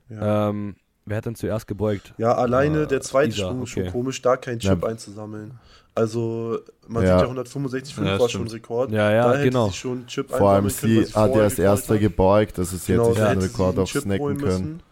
Ja, 0.09 0.49
Ähm, 0.49 0.75
wer 1.05 1.17
hat 1.17 1.25
denn 1.25 1.35
zuerst 1.35 1.67
gebeugt? 1.67 2.13
ja 2.17 2.33
alleine 2.35 2.83
äh, 2.83 2.87
der 2.87 3.01
zweite 3.01 3.29
Isa, 3.35 3.45
Sprung 3.47 3.63
ist 3.63 3.69
schon 3.69 3.83
okay. 3.83 3.91
komisch, 3.91 4.21
da 4.21 4.37
keinen 4.37 4.59
Chip 4.59 4.81
Ja. 4.81 4.87
einzusammeln. 4.89 5.59
Also, 5.95 6.59
man 6.87 7.03
Ja. 7.03 7.19
sieht 7.19 7.27
ja 7.27 7.33
165,5 7.33 8.05
Ja, 8.05 8.19
war 8.19 8.29
schon 8.29 8.47
Rekord. 8.47 8.91
Ja, 8.91 9.11
ja, 9.11 9.23
da 9.31 9.33
hätte 9.37 9.49
genau. 9.49 9.67
sie 9.67 9.73
schon 9.73 10.05
Chip 10.07 10.29
Vor 10.29 10.49
allem 10.49 10.69
sie 10.69 11.05
hat 11.05 11.15
ja 11.15 11.41
als 11.43 11.53
Rekord 11.53 11.59
erster 11.59 11.97
gebeugt, 11.97 12.59
also 12.59 12.75
sie 12.77 12.91
Genau, 12.93 13.13
den 13.13 13.25
hätte 13.25 13.41
sie 13.41 13.47
Rekord 13.47 13.75
einen 13.75 13.83
auch 13.83 13.87
snacken 13.87 14.37
können. 14.37 14.41
müssen. 14.41 14.83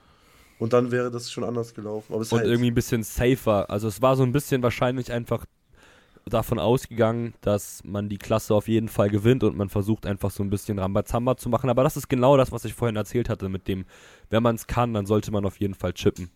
Und 0.60 0.72
dann 0.72 0.92
wäre 0.92 1.12
das 1.12 1.30
schon 1.30 1.44
anders 1.44 1.74
gelaufen. 1.74 2.14
Aber 2.14 2.22
es 2.22 2.30
ist 2.30 2.32
Und 2.34 2.40
halt, 2.40 2.48
irgendwie 2.48 2.72
ein 2.72 2.76
bisschen 2.76 3.04
safer. 3.04 3.70
Also 3.70 3.90
es 3.90 4.02
war 4.02 4.16
so 4.16 4.24
ein 4.24 4.32
bisschen 4.32 4.64
wahrscheinlich 4.64 5.12
einfach 5.12 5.46
davon 6.26 6.58
ausgegangen, 6.58 7.34
dass 7.42 7.84
man 7.84 8.08
die 8.08 8.18
Klasse 8.18 8.56
auf 8.56 8.70
jeden 8.70 8.88
Fall 8.88 9.10
gewinnt 9.10 9.44
und 9.44 9.58
man 9.58 9.68
versucht 9.68 10.06
einfach 10.06 10.32
so 10.32 10.42
ein 10.42 10.50
bisschen 10.50 10.80
Rambazamba 10.80 11.36
zu 11.36 11.50
machen. 11.50 11.70
Aber 11.70 11.84
das 11.84 11.98
ist 11.98 12.08
genau 12.08 12.38
das, 12.38 12.54
was 12.54 12.64
ich 12.64 12.74
vorhin 12.74 12.96
erzählt 12.96 13.28
hatte 13.28 13.50
mit 13.50 13.68
dem, 13.68 13.86
wenn 14.30 14.42
man 14.42 14.56
es 14.56 14.68
kann, 14.68 14.94
dann 14.94 15.06
sollte 15.06 15.32
man 15.32 15.46
auf 15.46 15.60
jeden 15.60 15.74
Fall 15.74 15.92
chippen. 15.92 16.30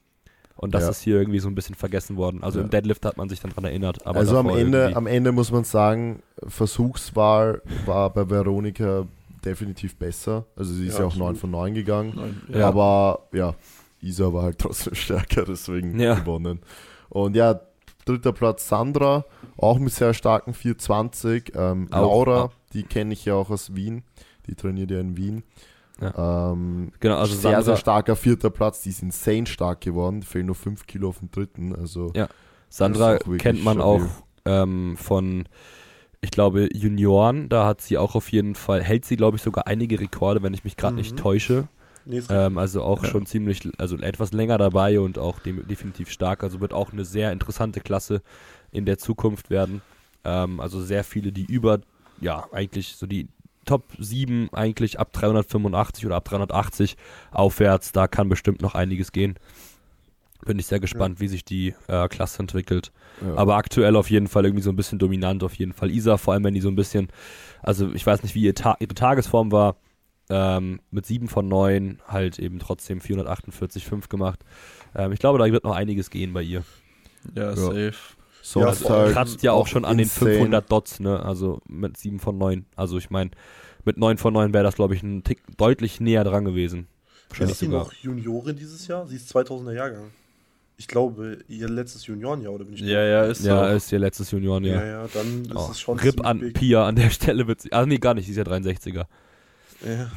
Und 0.58 0.74
das 0.74 0.84
Ja. 0.84 0.90
ist 0.90 1.02
hier 1.02 1.16
irgendwie 1.18 1.40
so 1.40 1.48
ein 1.48 1.56
bisschen 1.56 1.76
vergessen 1.76 2.18
worden. 2.18 2.44
Also 2.44 2.60
Ja. 2.60 2.66
im 2.66 2.72
Deadlift 2.72 3.06
hat 3.06 3.16
man 3.18 3.30
sich 3.30 3.40
dann 3.40 3.52
dran 3.52 3.64
erinnert. 3.66 4.06
Aber 4.08 4.20
also 4.20 4.38
am 4.38 4.50
Ende, 4.50 4.80
irgendwie- 4.80 4.96
am 4.96 5.08
Ende 5.08 5.32
muss 5.32 5.52
man 5.52 5.64
sagen, 5.64 6.22
Versuchswahl 6.48 7.62
war 7.86 8.10
bei 8.12 8.30
Veronika 8.30 9.06
definitiv 9.46 9.96
besser. 9.98 10.46
Also 10.56 10.74
sie 10.74 10.88
ist 10.88 10.96
ja, 10.96 11.02
Ja, 11.02 11.06
auch 11.08 11.16
9 11.16 11.22
absolut. 11.36 11.40
von 11.40 11.52
9 11.52 11.74
gegangen. 11.74 12.42
Ja. 12.54 12.68
Aber 12.68 13.28
ja, 13.32 13.56
Isa 14.02 14.32
war 14.34 14.44
halt 14.44 14.58
trotzdem 14.60 14.96
stärker, 14.96 15.46
deswegen 15.46 16.00
Ja. 16.00 16.16
gewonnen. 16.16 16.60
Und 17.10 17.36
ja, 17.36 17.60
dritter 18.06 18.34
Platz 18.34 18.68
Sandra, 18.68 19.26
auch 19.58 19.80
mit 19.80 19.94
sehr 19.94 20.14
starken 20.14 20.54
420. 20.54 21.54
Ähm, 21.56 21.88
Laura, 21.92 22.52
die 22.74 22.84
kenne 22.84 23.14
ich 23.14 23.26
ja 23.26 23.36
auch 23.36 23.50
aus 23.50 23.76
Wien. 23.76 24.04
Die 24.48 24.56
trainiert 24.56 24.92
ja 24.92 25.00
in 25.00 25.18
Wien. 25.18 25.44
Ähm, 26.02 26.92
genau, 27.00 27.18
also 27.18 27.34
sehr, 27.34 27.42
Sandra, 27.42 27.62
sehr 27.64 27.76
starker 27.78 28.16
vierter 28.16 28.50
Platz. 28.50 28.82
Die 28.82 28.90
ist 28.90 29.02
insane 29.02 29.46
stark 29.48 29.82
geworden. 29.82 30.24
Fehlen 30.24 30.46
nur 30.48 30.56
5 30.56 30.86
Kilo 30.88 31.10
auf 31.10 31.20
den 31.20 31.32
dritten. 31.32 31.76
Also 31.76 32.12
Ja. 32.16 32.28
Sandra 32.70 33.18
kennt 33.18 33.64
man 33.64 33.78
stabil. 33.78 33.82
auch 33.82 34.10
ähm, 34.46 34.98
von, 34.98 35.48
ich 36.22 36.32
glaube, 36.32 36.70
Junioren. 36.74 37.50
Da 37.50 37.66
hat 37.66 37.82
sie 37.82 37.98
auch 37.98 38.16
auf 38.16 38.32
jeden 38.32 38.56
Fall, 38.56 38.84
hält 38.84 39.06
sie, 39.06 39.16
glaube 39.18 39.38
ich, 39.38 39.44
sogar 39.44 39.68
einige 39.68 40.00
Rekorde, 40.00 40.44
wenn 40.44 40.54
ich 40.54 40.64
mich 40.64 40.78
gerade 40.78 40.96
nicht 40.96 41.14
Mhm. 41.14 41.18
täusche. 41.18 41.68
nee, 42.06 42.18
ist 42.20 42.30
Ähm, 42.32 42.58
also 42.58 42.84
auch 42.84 43.04
Ja. 43.04 43.10
schon 43.10 43.26
ziemlich, 43.26 43.68
also 43.78 43.98
etwas 43.98 44.32
länger 44.34 44.58
dabei 44.58 45.00
und 45.00 45.18
auch 45.18 45.40
dem, 45.40 45.66
definitiv 45.68 46.10
stark. 46.12 46.44
Also 46.44 46.62
wird 46.62 46.74
auch 46.74 46.92
eine 46.92 47.06
sehr 47.06 47.32
interessante 47.32 47.80
Klasse 47.82 48.22
in 48.72 48.86
der 48.86 48.98
Zukunft 48.98 49.50
werden. 49.50 49.82
Ähm, 50.24 50.60
also 50.60 50.82
sehr 50.82 51.04
viele, 51.04 51.32
die 51.32 51.46
über, 51.46 51.80
ja, 52.20 52.46
eigentlich 52.52 52.96
so 52.96 53.06
die 53.08 53.30
Top 53.68 53.84
7 54.00 54.50
eigentlich 54.54 55.00
ab 55.00 55.14
385 55.14 56.06
oder 56.06 56.16
ab 56.16 56.26
380 56.26 56.98
aufwärts, 57.32 57.92
da 57.92 58.08
kann 58.08 58.30
bestimmt 58.30 58.62
noch 58.62 58.74
einiges 58.74 59.12
gehen. 59.12 59.36
Bin 60.46 60.60
ich 60.60 60.68
sehr 60.68 60.80
gespannt, 60.80 61.20
wie 61.20 61.28
sich 61.28 61.44
die 61.44 61.76
äh, 61.88 62.08
Klasse 62.08 62.40
entwickelt. 62.40 62.92
ja. 63.22 63.36
Aber 63.36 63.58
aktuell 63.58 63.96
auf 63.96 64.10
jeden 64.10 64.28
Fall 64.28 64.46
irgendwie 64.46 64.64
so 64.64 64.70
ein 64.70 64.76
bisschen 64.76 65.00
dominant, 65.00 65.44
auf 65.44 65.56
jeden 65.56 65.74
Fall. 65.74 65.92
Isa, 65.92 66.18
vor 66.18 66.34
allem 66.34 66.44
wenn 66.44 66.54
die 66.54 66.62
so 66.62 66.70
ein 66.70 66.76
bisschen, 66.76 67.10
also 67.62 67.92
ich 67.94 68.06
weiß 68.06 68.24
nicht, 68.24 68.34
wie 68.34 68.44
ihr 68.44 68.56
Ta 68.56 68.78
ihre 68.80 68.94
Tagesform 68.94 69.52
war, 69.52 69.76
ähm, 70.30 70.80
mit 70.92 71.06
7 71.06 71.28
von 71.28 71.48
9 71.48 72.00
halt 72.08 72.40
eben 72.40 72.60
trotzdem 72.60 73.00
448,5 73.00 74.10
gemacht. 74.10 74.44
Ähm, 74.96 75.12
ich 75.12 75.20
glaube, 75.20 75.40
da 75.40 75.46
wird 75.52 75.64
noch 75.64 75.76
einiges 75.76 76.10
gehen 76.10 76.34
bei 76.34 76.42
ihr. 76.42 76.64
Ja, 77.36 77.56
safe. 77.56 78.17
Sonst 78.54 78.82
vor 78.84 78.92
allem 78.92 79.06
halt 79.06 79.14
Kratzt 79.14 79.44
ja 79.44 79.52
auch 79.52 79.68
schon 79.68 79.84
an 79.86 79.98
den 79.98 80.04
insane. 80.06 80.32
500 80.32 80.72
Dots, 80.72 81.00
ne? 81.00 81.20
Also 81.24 81.60
mit 81.68 81.98
7 81.98 82.20
von 82.20 82.38
9. 82.38 82.66
Also 82.76 82.98
ich 82.98 83.10
meine, 83.10 83.32
mit 83.84 83.98
9 83.98 84.18
von 84.18 84.34
9 84.34 84.54
wäre 84.54 84.64
das, 84.64 84.76
glaube 84.76 84.96
ich, 84.96 85.04
ein 85.04 85.24
Tick 85.24 85.42
deutlich 85.58 86.00
näher 86.00 86.24
dran 86.24 86.46
gewesen. 86.46 86.88
Wahrscheinlich 87.30 87.54
Ist 87.54 87.60
sie 87.60 87.66
sogar. 87.66 87.84
noch 87.86 87.94
Juniorin 87.94 88.56
dieses 88.56 88.88
Jahr? 88.88 89.06
Sie 89.08 89.16
ist 89.18 89.36
2000er 89.36 89.74
Jahrgang. 89.74 90.12
Ich 90.78 90.88
glaube, 90.88 91.40
ihr 91.48 91.68
letztes 91.68 92.06
Juniorenjahr, 92.06 92.54
oder 92.54 92.64
bin 92.66 92.76
ich 92.76 92.82
Ja, 92.82 93.04
ja, 93.04 93.26
ist 93.26 93.44
Ja, 93.44 93.70
so. 93.70 93.76
ist 93.76 93.92
ihr 93.92 94.00
letztes 94.00 94.30
Junioren, 94.32 94.64
ja. 94.64 94.76
ja. 94.76 94.86
ja, 94.86 95.08
dann 95.14 95.42
ist 95.46 95.52
Oh, 95.56 95.70
es 95.72 95.80
schon 95.80 96.00
Rip 96.00 96.24
an 96.26 96.40
big. 96.40 96.54
Pia 96.54 96.86
an 96.86 96.96
der 96.96 97.10
Stelle 97.10 97.48
wird 97.48 97.62
sie. 97.62 97.74
Ah, 97.74 97.86
nee, 97.86 97.98
gar 97.98 98.14
nicht, 98.14 98.26
sie 98.28 98.32
ist 98.32 98.38
ja 98.38 98.44
63er. 98.44 99.06
Ja. 99.86 100.10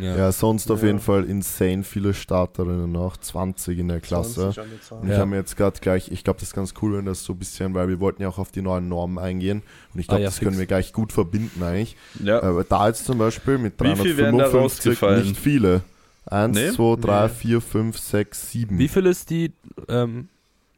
Ja, 0.00 0.32
sonst 0.32 0.70
auf 0.70 0.82
jeden 0.82 1.00
Fall 1.00 1.24
insane 1.24 1.84
viele 1.84 2.14
Starterinnen 2.14 2.90
noch, 2.90 3.18
20 3.18 3.78
in 3.78 3.88
der 3.88 4.00
Klasse. 4.00 4.52
20 4.52 4.58
an 4.62 4.70
der 4.70 4.80
Zahl. 4.80 4.98
Und 5.00 5.10
ich 5.10 5.16
habe 5.18 5.26
mir 5.26 5.36
jetzt 5.36 5.54
gerade 5.56 5.78
gleich, 5.80 6.10
ich 6.10 6.24
glaube, 6.24 6.40
das 6.40 6.48
ist 6.48 6.54
ganz 6.54 6.72
cool, 6.80 6.96
wenn 6.96 7.04
das 7.04 7.24
so 7.24 7.34
ein 7.34 7.38
bisschen, 7.38 7.74
weil 7.74 7.88
wir 7.88 8.00
wollten 8.00 8.22
ja 8.22 8.28
auch 8.28 8.38
auf 8.38 8.50
die 8.50 8.62
neuen 8.62 8.88
Normen 8.88 9.18
eingehen. 9.18 9.62
Und 9.92 10.00
ich 10.00 10.06
glaube, 10.06 10.20
Ah 10.20 10.22
ja, 10.22 10.28
das 10.30 10.38
können 10.38 10.52
fix. 10.52 10.60
wir 10.60 10.66
gleich 10.66 10.94
gut 10.94 11.12
verbinden 11.12 11.62
eigentlich. 11.62 11.96
Ja. 12.24 12.42
Aber 12.42 12.64
da 12.64 12.88
jetzt 12.88 13.04
zum 13.04 13.18
Beispiel 13.18 13.58
mit 13.58 13.74
Wie 13.80 13.94
viel 13.96 14.16
wären 14.16 14.38
da 14.38 14.44
355 14.48 14.86
rausgefallen? 14.92 15.28
nicht 15.28 15.36
viele. 15.38 15.82
Eins, 16.24 16.56
Nee? 16.56 16.70
zwei, 16.70 16.96
drei, 16.96 17.26
Nee. 17.26 17.32
vier, 17.34 17.60
fünf, 17.60 17.98
sechs, 17.98 18.50
sieben. 18.50 18.78
Wie 18.78 18.88
viel 18.88 19.04
ist 19.04 19.28
die 19.28 19.52
ähm, 19.88 20.28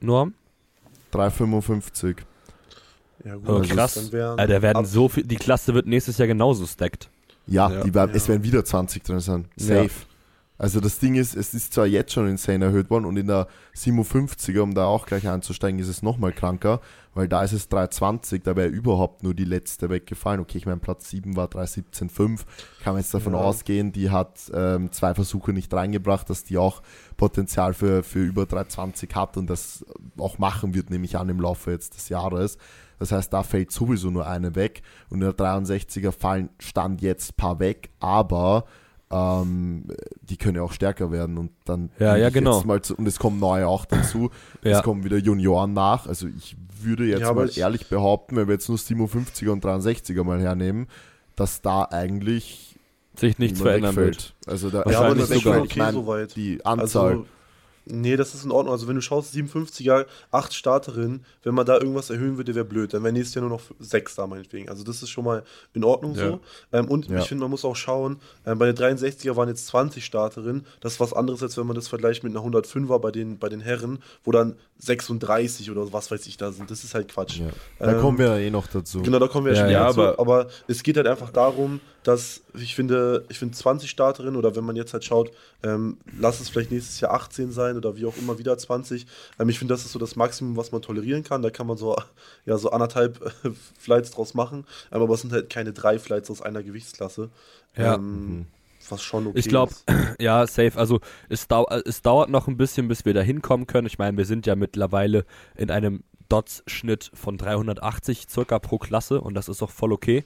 Norm? 0.00 0.34
355. 1.12 2.16
Ja, 3.24 3.36
gut, 3.36 3.48
Oh, 3.48 3.56
also 3.58 3.74
krass. 3.74 4.10
Da 4.10 4.62
werden 4.62 4.84
so 4.84 5.08
viel, 5.08 5.22
die 5.22 5.36
Klasse 5.36 5.72
wird 5.72 5.86
nächstes 5.86 6.18
Jahr 6.18 6.26
genauso 6.26 6.66
stacked. 6.66 7.08
Ja, 7.46 7.70
Ja. 7.70 7.82
Die 7.84 7.94
werden, 7.94 8.10
Ja. 8.10 8.16
es 8.16 8.28
werden 8.28 8.42
wieder 8.42 8.64
20 8.64 9.02
drin 9.02 9.20
sein. 9.20 9.46
Safe. 9.56 9.84
Ja. 9.84 9.88
Also 10.56 10.78
das 10.78 11.00
Ding 11.00 11.16
ist, 11.16 11.34
es 11.34 11.52
ist 11.52 11.74
zwar 11.74 11.84
jetzt 11.84 12.12
schon 12.12 12.28
insane 12.28 12.64
erhöht 12.66 12.88
worden 12.88 13.06
und 13.06 13.16
in 13.16 13.26
der 13.26 13.48
57er, 13.74 14.60
um 14.60 14.72
da 14.72 14.86
auch 14.86 15.04
gleich 15.04 15.28
einzusteigen, 15.28 15.80
ist 15.80 15.88
es 15.88 16.00
nochmal 16.00 16.32
kranker, 16.32 16.80
weil 17.12 17.26
da 17.26 17.42
ist 17.42 17.52
es 17.52 17.68
320, 17.68 18.44
da 18.44 18.54
wäre 18.54 18.68
überhaupt 18.68 19.24
nur 19.24 19.34
die 19.34 19.44
letzte 19.44 19.90
weggefallen. 19.90 20.40
Okay, 20.40 20.58
ich 20.58 20.64
meine, 20.64 20.78
Platz 20.78 21.10
7 21.10 21.34
war 21.34 21.48
317,5. 21.48 22.44
Kann 22.84 22.94
man 22.94 23.02
jetzt 23.02 23.12
davon 23.12 23.32
Ja. 23.32 23.40
ausgehen, 23.40 23.90
die 23.90 24.10
hat 24.10 24.38
ähm, 24.54 24.92
zwei 24.92 25.12
Versuche 25.14 25.52
nicht 25.52 25.74
reingebracht, 25.74 26.30
dass 26.30 26.44
die 26.44 26.56
auch 26.56 26.82
Potenzial 27.16 27.74
für, 27.74 28.04
für 28.04 28.20
über 28.20 28.46
320 28.46 29.12
hat 29.16 29.36
und 29.36 29.50
das 29.50 29.84
auch 30.18 30.38
machen 30.38 30.72
wird, 30.72 30.88
nehme 30.88 31.04
ich 31.04 31.18
an, 31.18 31.28
im 31.28 31.40
Laufe 31.40 31.72
jetzt 31.72 31.96
des 31.96 32.08
Jahres. 32.08 32.58
Das 32.98 33.12
heißt, 33.12 33.32
da 33.32 33.42
fällt 33.42 33.70
sowieso 33.72 34.10
nur 34.10 34.26
eine 34.26 34.54
weg 34.54 34.82
und 35.10 35.20
in 35.22 35.26
der 35.26 35.32
63er 35.36 36.12
fallen 36.12 36.48
Stand 36.58 37.02
jetzt 37.02 37.32
ein 37.32 37.36
paar 37.36 37.58
weg, 37.60 37.90
aber 38.00 38.64
ähm, 39.10 39.84
die 40.22 40.36
können 40.36 40.56
ja 40.56 40.62
auch 40.62 40.72
stärker 40.72 41.10
werden 41.12 41.38
und 41.38 41.50
dann 41.64 41.90
Ja, 41.98 42.16
ja, 42.16 42.30
genau. 42.30 42.56
jetzt 42.56 42.66
mal 42.66 42.82
zu, 42.82 42.96
und 42.96 43.06
es 43.06 43.18
kommen 43.18 43.38
neue 43.38 43.66
auch 43.68 43.84
dazu. 43.84 44.30
Ja. 44.62 44.78
Es 44.78 44.82
kommen 44.82 45.04
wieder 45.04 45.18
Junioren 45.18 45.72
nach. 45.72 46.06
Also 46.06 46.26
ich 46.26 46.56
würde 46.80 47.04
jetzt 47.06 47.20
Ja, 47.20 47.32
mal 47.32 47.48
ich- 47.48 47.58
ehrlich 47.58 47.88
behaupten, 47.88 48.36
wenn 48.36 48.48
wir 48.48 48.54
jetzt 48.54 48.68
nur 48.68 48.78
57er 48.78 49.50
und 49.50 49.64
63er 49.64 50.24
mal 50.24 50.40
hernehmen, 50.40 50.86
dass 51.36 51.60
da 51.62 51.84
eigentlich 51.84 52.76
Sich 53.16 53.38
nichts 53.38 53.60
verändern 53.60 53.94
wegfällt. 53.96 54.34
wird. 54.46 54.52
Also 54.52 54.70
da 54.70 54.78
Ja, 54.78 54.82
aber 54.84 54.92
Wahrscheinlich 54.94 55.20
das 55.28 55.30
ist 55.36 55.42
schon 55.42 55.52
sogar. 55.52 55.64
ich 55.66 55.70
okay 55.72 55.78
mein, 55.80 55.94
soweit. 55.94 56.36
die 56.36 56.64
Anzahl. 56.66 57.10
Also, 57.10 57.26
nee, 57.86 58.16
das 58.16 58.34
ist 58.34 58.44
in 58.44 58.50
Ordnung. 58.50 58.72
Also 58.72 58.88
wenn 58.88 58.94
du 58.96 59.02
schaust, 59.02 59.34
57er, 59.34 60.06
8 60.30 60.54
Starterinnen, 60.54 61.24
wenn 61.42 61.54
man 61.54 61.66
da 61.66 61.78
irgendwas 61.78 62.10
erhöhen 62.10 62.36
würde, 62.36 62.54
wäre 62.54 62.64
blöd. 62.64 62.94
Dann 62.94 63.02
wäre 63.02 63.12
nächstes 63.12 63.34
Jahr 63.34 63.42
nur 63.42 63.50
noch 63.56 63.62
6 63.78 64.14
da 64.16 64.26
meinetwegen. 64.26 64.68
Also 64.68 64.84
das 64.84 65.02
ist 65.02 65.10
schon 65.10 65.24
mal 65.24 65.42
in 65.74 65.84
Ordnung 65.84 66.14
Ja. 66.14 66.28
so. 66.30 66.40
Ähm, 66.72 66.88
und 66.88 67.08
Ja. 67.08 67.18
ich 67.18 67.26
finde, 67.28 67.42
man 67.42 67.50
muss 67.50 67.64
auch 67.64 67.76
schauen, 67.76 68.18
ähm, 68.46 68.58
bei 68.58 68.66
der 68.70 68.74
63er 68.74 69.36
waren 69.36 69.48
jetzt 69.48 69.66
20 69.66 70.04
Starterinnen. 70.04 70.66
Das 70.80 70.94
ist 70.94 71.00
was 71.00 71.12
anderes, 71.12 71.42
als 71.42 71.56
wenn 71.56 71.66
man 71.66 71.76
das 71.76 71.88
vergleicht 71.88 72.24
mit 72.24 72.32
einer 72.34 72.44
105er 72.44 72.98
bei 72.98 73.10
den, 73.10 73.38
bei 73.38 73.48
den 73.48 73.60
Herren, 73.60 73.98
wo 74.24 74.32
dann 74.32 74.56
36 74.78 75.70
oder 75.70 75.92
was 75.92 76.10
weiß 76.10 76.26
ich 76.26 76.36
da 76.36 76.52
sind. 76.52 76.70
Das 76.70 76.84
ist 76.84 76.94
halt 76.94 77.08
Quatsch. 77.08 77.38
ja. 77.38 77.46
Da 77.78 77.92
Ähm, 77.92 78.00
kommen 78.00 78.18
wir 78.18 78.26
dann 78.28 78.38
eh 78.40 78.50
noch 78.50 78.66
dazu. 78.66 79.02
Genau, 79.02 79.18
da 79.18 79.28
kommen 79.28 79.46
wir 79.46 79.52
ja, 79.54 79.58
Ja, 79.60 79.64
schon 79.64 79.72
ja, 79.72 79.84
dazu. 79.86 80.00
aber- 80.02 80.18
Aber 80.34 80.50
es 80.68 80.82
geht 80.82 80.96
halt 80.96 81.06
einfach 81.06 81.30
darum, 81.30 81.80
dass 82.04 82.42
ich 82.54 82.74
finde, 82.74 83.24
ich 83.28 83.38
finde 83.38 83.56
20 83.56 83.90
Starterinnen 83.90 84.36
oder 84.36 84.54
wenn 84.54 84.64
man 84.64 84.76
jetzt 84.76 84.92
halt 84.92 85.04
schaut, 85.04 85.32
ähm, 85.62 85.96
lass 86.18 86.38
es 86.38 86.50
vielleicht 86.50 86.70
nächstes 86.70 87.00
Jahr 87.00 87.12
18 87.14 87.50
sein 87.50 87.76
oder 87.76 87.96
wie 87.96 88.04
auch 88.04 88.16
immer 88.16 88.38
wieder 88.38 88.56
20. 88.56 89.06
Ähm, 89.40 89.48
ich 89.48 89.58
finde, 89.58 89.74
das 89.74 89.84
ist 89.84 89.92
so 89.92 89.98
das 89.98 90.14
Maximum, 90.14 90.56
was 90.56 90.70
man 90.70 90.82
tolerieren 90.82 91.24
kann. 91.24 91.42
Da 91.42 91.50
kann 91.50 91.66
man 91.66 91.76
so, 91.76 91.96
ja, 92.46 92.58
so 92.58 92.70
anderthalb 92.70 93.20
äh, 93.44 93.50
Flights 93.78 94.10
draus 94.10 94.34
machen. 94.34 94.66
Ähm, 94.92 95.02
aber 95.02 95.14
es 95.14 95.22
sind 95.22 95.32
halt 95.32 95.50
keine 95.50 95.72
drei 95.72 95.98
Flights 95.98 96.30
aus 96.30 96.42
einer 96.42 96.62
Gewichtsklasse. 96.62 97.30
Ja. 97.76 97.94
Ähm, 97.94 98.46
was 98.90 99.02
schon 99.02 99.26
okay 99.26 99.38
Ich 99.38 99.48
glaube, 99.48 99.72
ja, 100.20 100.46
safe. 100.46 100.78
Also 100.78 101.00
es, 101.30 101.48
dau 101.48 101.66
es 101.86 102.02
dauert 102.02 102.28
noch 102.28 102.48
ein 102.48 102.58
bisschen, 102.58 102.86
bis 102.86 103.06
wir 103.06 103.14
da 103.14 103.22
hinkommen 103.22 103.66
können. 103.66 103.86
Ich 103.86 103.98
meine, 103.98 104.16
wir 104.18 104.26
sind 104.26 104.46
ja 104.46 104.56
mittlerweile 104.56 105.24
in 105.56 105.70
einem 105.70 106.04
Dots-Schnitt 106.28 107.10
von 107.14 107.38
380 107.38 108.26
circa 108.28 108.58
pro 108.58 108.78
Klasse 108.78 109.20
und 109.20 109.34
das 109.34 109.48
ist 109.48 109.62
auch 109.62 109.70
voll 109.70 109.92
okay. 109.92 110.24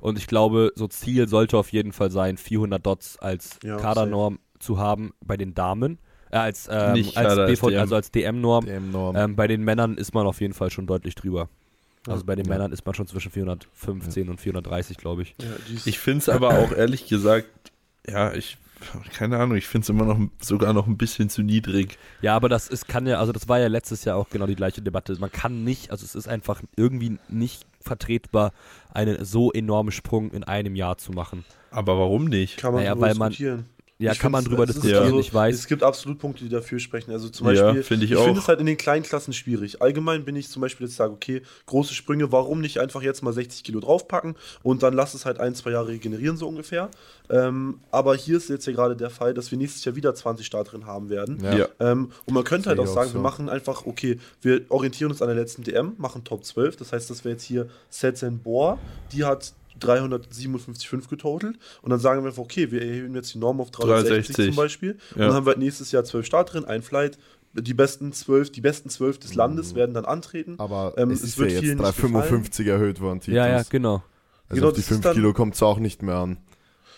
Und 0.00 0.18
ich 0.18 0.26
glaube, 0.26 0.72
so 0.74 0.88
Ziel 0.88 1.28
sollte 1.28 1.56
auf 1.58 1.72
jeden 1.72 1.92
Fall 1.92 2.10
sein, 2.10 2.36
400 2.36 2.84
Dots 2.84 3.18
als 3.18 3.58
Ja, 3.62 3.76
Kadernorm 3.76 4.38
zu 4.58 4.78
haben 4.78 5.12
bei 5.24 5.36
den 5.36 5.54
Damen. 5.54 5.98
Äh, 6.30 6.36
als, 6.38 6.68
ähm, 6.70 6.92
Nicht 6.92 7.16
als, 7.16 7.28
Kader, 7.28 7.42
als 7.42 7.50
BV, 7.60 7.68
DM. 7.70 7.80
also 7.80 7.94
als 7.96 8.10
DM-Norm. 8.10 8.64
DM-Norm. 8.66 9.16
Ähm, 9.16 9.36
bei 9.36 9.46
den 9.46 9.62
Männern 9.64 9.96
ist 9.96 10.14
man 10.14 10.26
auf 10.26 10.40
jeden 10.40 10.54
Fall 10.54 10.70
schon 10.70 10.86
deutlich 10.86 11.14
drüber. 11.14 11.48
Also 12.06 12.24
bei 12.24 12.34
den 12.34 12.46
Ja. 12.46 12.52
Männern 12.52 12.72
ist 12.72 12.86
man 12.86 12.94
schon 12.94 13.06
zwischen 13.06 13.30
415 13.30 14.28
und 14.30 14.40
430, 14.40 14.96
glaube 14.96 15.22
ich. 15.22 15.34
Ja, 15.40 15.48
Ich 15.84 15.98
finde 15.98 16.18
es 16.20 16.28
aber 16.28 16.58
auch 16.58 16.72
ehrlich 16.72 17.08
gesagt, 17.08 17.48
ja, 18.08 18.32
ich, 18.32 18.56
keine 19.12 19.38
Ahnung, 19.38 19.56
ich 19.58 19.66
finde 19.66 19.84
es 19.84 19.88
immer 19.90 20.04
noch 20.06 20.18
sogar 20.40 20.72
noch 20.72 20.86
ein 20.86 20.96
bisschen 20.96 21.28
zu 21.28 21.42
niedrig. 21.42 21.98
Ja, 22.22 22.36
aber 22.36 22.48
das 22.48 22.68
ist, 22.68 22.88
kann 22.88 23.06
ja, 23.06 23.18
also 23.18 23.32
das 23.32 23.48
war 23.48 23.58
ja 23.58 23.66
letztes 23.66 24.04
Jahr 24.04 24.16
auch 24.16 24.30
genau 24.30 24.46
die 24.46 24.56
gleiche 24.56 24.80
Debatte. 24.80 25.14
Man 25.20 25.30
kann 25.32 25.64
nicht, 25.64 25.90
also 25.90 26.04
es 26.06 26.14
ist 26.14 26.26
einfach 26.28 26.62
irgendwie 26.76 27.18
nicht 27.28 27.66
vertretbar, 27.80 28.52
einen 28.92 29.24
so 29.24 29.52
enormen 29.52 29.92
Sprung 29.92 30.30
in 30.30 30.44
einem 30.44 30.74
Jahr 30.76 30.98
zu 30.98 31.12
machen. 31.12 31.44
Aber 31.70 31.98
warum 31.98 32.24
nicht? 32.26 32.56
kann 32.58 32.74
man 32.74 32.82
naja, 32.82 33.00
weil 33.00 33.14
man- 33.14 33.30
diskutieren. 33.30 33.66
Ja, 34.00 34.12
Ich 34.12 34.18
kann 34.18 34.32
man 34.32 34.42
drüber 34.44 34.64
diskutieren, 34.64 35.02
also- 35.04 35.20
ich 35.20 35.32
weiß. 35.32 35.54
Es 35.54 35.66
gibt 35.66 35.82
absolut 35.82 36.18
Punkte, 36.18 36.42
die 36.42 36.48
dafür 36.48 36.78
sprechen. 36.80 37.12
Also 37.12 37.28
zum 37.28 37.46
Ja, 37.48 37.64
Beispiel, 37.64 37.82
finde 37.82 38.06
ich 38.06 38.12
ich 38.12 38.16
auch. 38.16 38.24
finde 38.24 38.40
es 38.40 38.48
halt 38.48 38.58
in 38.58 38.64
den 38.66 38.78
kleinen 38.78 39.02
Klassen 39.04 39.32
schwierig. 39.34 39.82
Allgemein 39.82 40.24
bin 40.24 40.34
ich 40.36 40.48
zum 40.48 40.62
Beispiel 40.62 40.86
jetzt 40.86 40.96
sage, 40.96 41.12
okay, 41.12 41.42
große 41.66 41.92
Sprünge, 41.92 42.32
warum 42.32 42.62
nicht 42.62 42.78
einfach 42.80 43.02
jetzt 43.02 43.22
mal 43.22 43.32
60 43.34 43.62
Kilo 43.62 43.78
draufpacken 43.80 44.36
und 44.62 44.82
dann 44.82 44.94
lass 44.94 45.12
es 45.12 45.26
halt 45.26 45.38
ein, 45.38 45.54
zwei 45.54 45.72
Jahre 45.72 45.88
regenerieren, 45.88 46.38
so 46.38 46.48
ungefähr. 46.48 46.90
Ähm, 47.28 47.78
aber 47.90 48.16
hier 48.16 48.38
ist 48.38 48.48
jetzt 48.48 48.66
ja 48.66 48.72
gerade 48.72 48.96
der 48.96 49.10
Fall, 49.10 49.34
dass 49.34 49.50
wir 49.50 49.58
nächstes 49.58 49.84
Jahr 49.84 49.94
wieder 49.96 50.14
20 50.14 50.46
Starterinnen 50.46 50.86
haben 50.86 51.10
werden. 51.10 51.38
ja. 51.42 51.58
Ja. 51.58 51.68
Ähm, 51.78 52.10
und 52.26 52.32
man 52.34 52.44
könnte 52.44 52.70
halt 52.70 52.78
auch 52.78 52.84
ich 52.84 52.90
sagen, 52.90 53.10
auch 53.10 53.14
wir 53.14 53.18
so. 53.18 53.22
machen 53.22 53.48
einfach, 53.50 53.84
okay, 53.84 54.18
wir 54.40 54.62
orientieren 54.70 55.10
uns 55.10 55.20
an 55.20 55.28
der 55.28 55.36
letzten 55.36 55.62
DM, 55.62 55.92
machen 55.98 56.24
Top 56.24 56.44
12. 56.44 56.76
Das 56.76 56.92
heißt, 56.94 57.10
dass 57.10 57.22
wir 57.24 57.32
jetzt 57.32 57.42
hier 57.44 57.68
Setsen 57.90 58.38
Bohr, 58.38 58.78
die 59.12 59.24
hat 59.24 59.52
357,5 59.80 61.08
getotelt. 61.08 61.58
Und 61.82 61.90
dann 61.90 62.00
sagen 62.00 62.22
wir 62.22 62.28
einfach, 62.28 62.42
okay, 62.42 62.70
wir 62.70 62.82
erhöhen 62.82 63.14
jetzt 63.14 63.34
die 63.34 63.38
Norm 63.38 63.60
auf 63.60 63.70
360, 63.70 64.34
360. 64.36 64.46
zum 64.46 64.56
Beispiel. 64.56 64.90
Und 65.14 65.20
Ja. 65.20 65.26
dann 65.26 65.34
haben 65.34 65.46
wir 65.46 65.50
halt 65.50 65.58
nächstes 65.58 65.92
Jahr 65.92 66.04
12 66.04 66.26
Starterinnen, 66.26 66.68
ein 66.68 66.82
Flight. 66.82 67.18
Die 67.52 67.74
besten 67.74 68.12
12, 68.12 68.52
die 68.52 68.60
besten 68.60 68.90
12 68.90 69.18
des 69.18 69.34
Landes 69.34 69.74
werden 69.74 69.92
dann 69.92 70.04
antreten. 70.04 70.54
Aber 70.58 70.94
Ähm, 70.96 71.10
es 71.10 71.18
es 71.22 71.30
ist 71.30 71.38
wird 71.38 71.50
ja 71.50 71.54
jetzt 71.56 71.64
nicht 71.64 71.78
355 71.80 72.66
erhöht 72.68 73.00
worden, 73.00 73.20
Titus. 73.20 73.34
Ja, 73.36 73.48
ja, 73.48 73.62
genau. 73.68 74.02
Also 74.48 74.60
Genau, 74.60 74.66
auf 74.68 74.72
die 74.74 74.76
das 74.80 74.84
ist 74.84 74.88
5 74.88 75.00
dann- 75.00 75.14
Kilo 75.14 75.32
kommt 75.32 75.54
es 75.56 75.62
auch 75.62 75.78
nicht 75.78 76.02
mehr 76.02 76.14
an. 76.16 76.36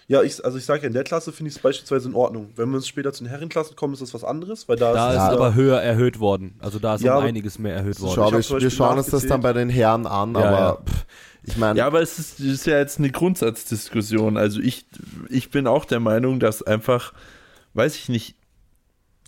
Ja, 0.08 0.22
ich, 0.22 0.44
also 0.44 0.58
ich 0.58 0.64
sage 0.64 0.82
ja, 0.82 0.88
in 0.88 0.92
der 0.94 1.04
Klasse 1.04 1.32
finde 1.32 1.50
ich 1.50 1.56
es 1.56 1.62
beispielsweise 1.62 2.08
in 2.08 2.14
Ordnung. 2.14 2.50
Wenn 2.56 2.68
wir 2.70 2.76
uns 2.76 2.88
später 2.88 3.12
zu 3.12 3.22
den 3.24 3.30
Herrenklassen 3.30 3.76
kommen, 3.76 3.94
ist 3.94 4.02
das 4.02 4.12
was 4.12 4.24
anderes, 4.24 4.68
weil 4.68 4.76
da, 4.76 4.92
Da 4.92 5.10
ist 5.10 5.16
Ja. 5.16 5.30
aber 5.30 5.54
höher 5.54 5.80
erhöht 5.80 6.18
worden. 6.20 6.56
Also 6.60 6.78
da 6.78 6.96
ist 6.96 7.02
Ja, 7.02 7.16
um 7.18 7.24
einiges 7.24 7.58
mehr 7.58 7.74
erhöht 7.76 8.00
worden. 8.00 8.12
Schau, 8.14 8.32
hab 8.32 8.60
wir, 8.60 8.70
schauen 8.70 8.98
uns 8.98 9.06
das 9.06 9.26
dann 9.26 9.40
bei 9.40 9.52
den 9.52 9.68
Herren 9.68 10.06
an, 10.06 10.34
Ja, 10.34 10.40
aber 10.40 10.58
ja. 10.58 10.74
pff, 10.84 11.06
ich 11.44 11.56
meine, 11.56 11.78
Ja, 11.78 11.86
aber 11.86 12.02
es 12.02 12.18
ist, 12.18 12.40
ist 12.40 12.66
ja 12.66 12.78
jetzt 12.78 12.98
eine 12.98 13.10
Grundsatzdiskussion. 13.10 14.36
Also 14.36 14.60
ich, 14.60 14.86
ich 15.28 15.50
bin 15.50 15.66
auch 15.66 15.84
der 15.84 16.00
Meinung, 16.00 16.40
dass 16.40 16.62
einfach, 16.62 17.12
weiß 17.74 17.96
ich 17.96 18.08
nicht, 18.08 18.36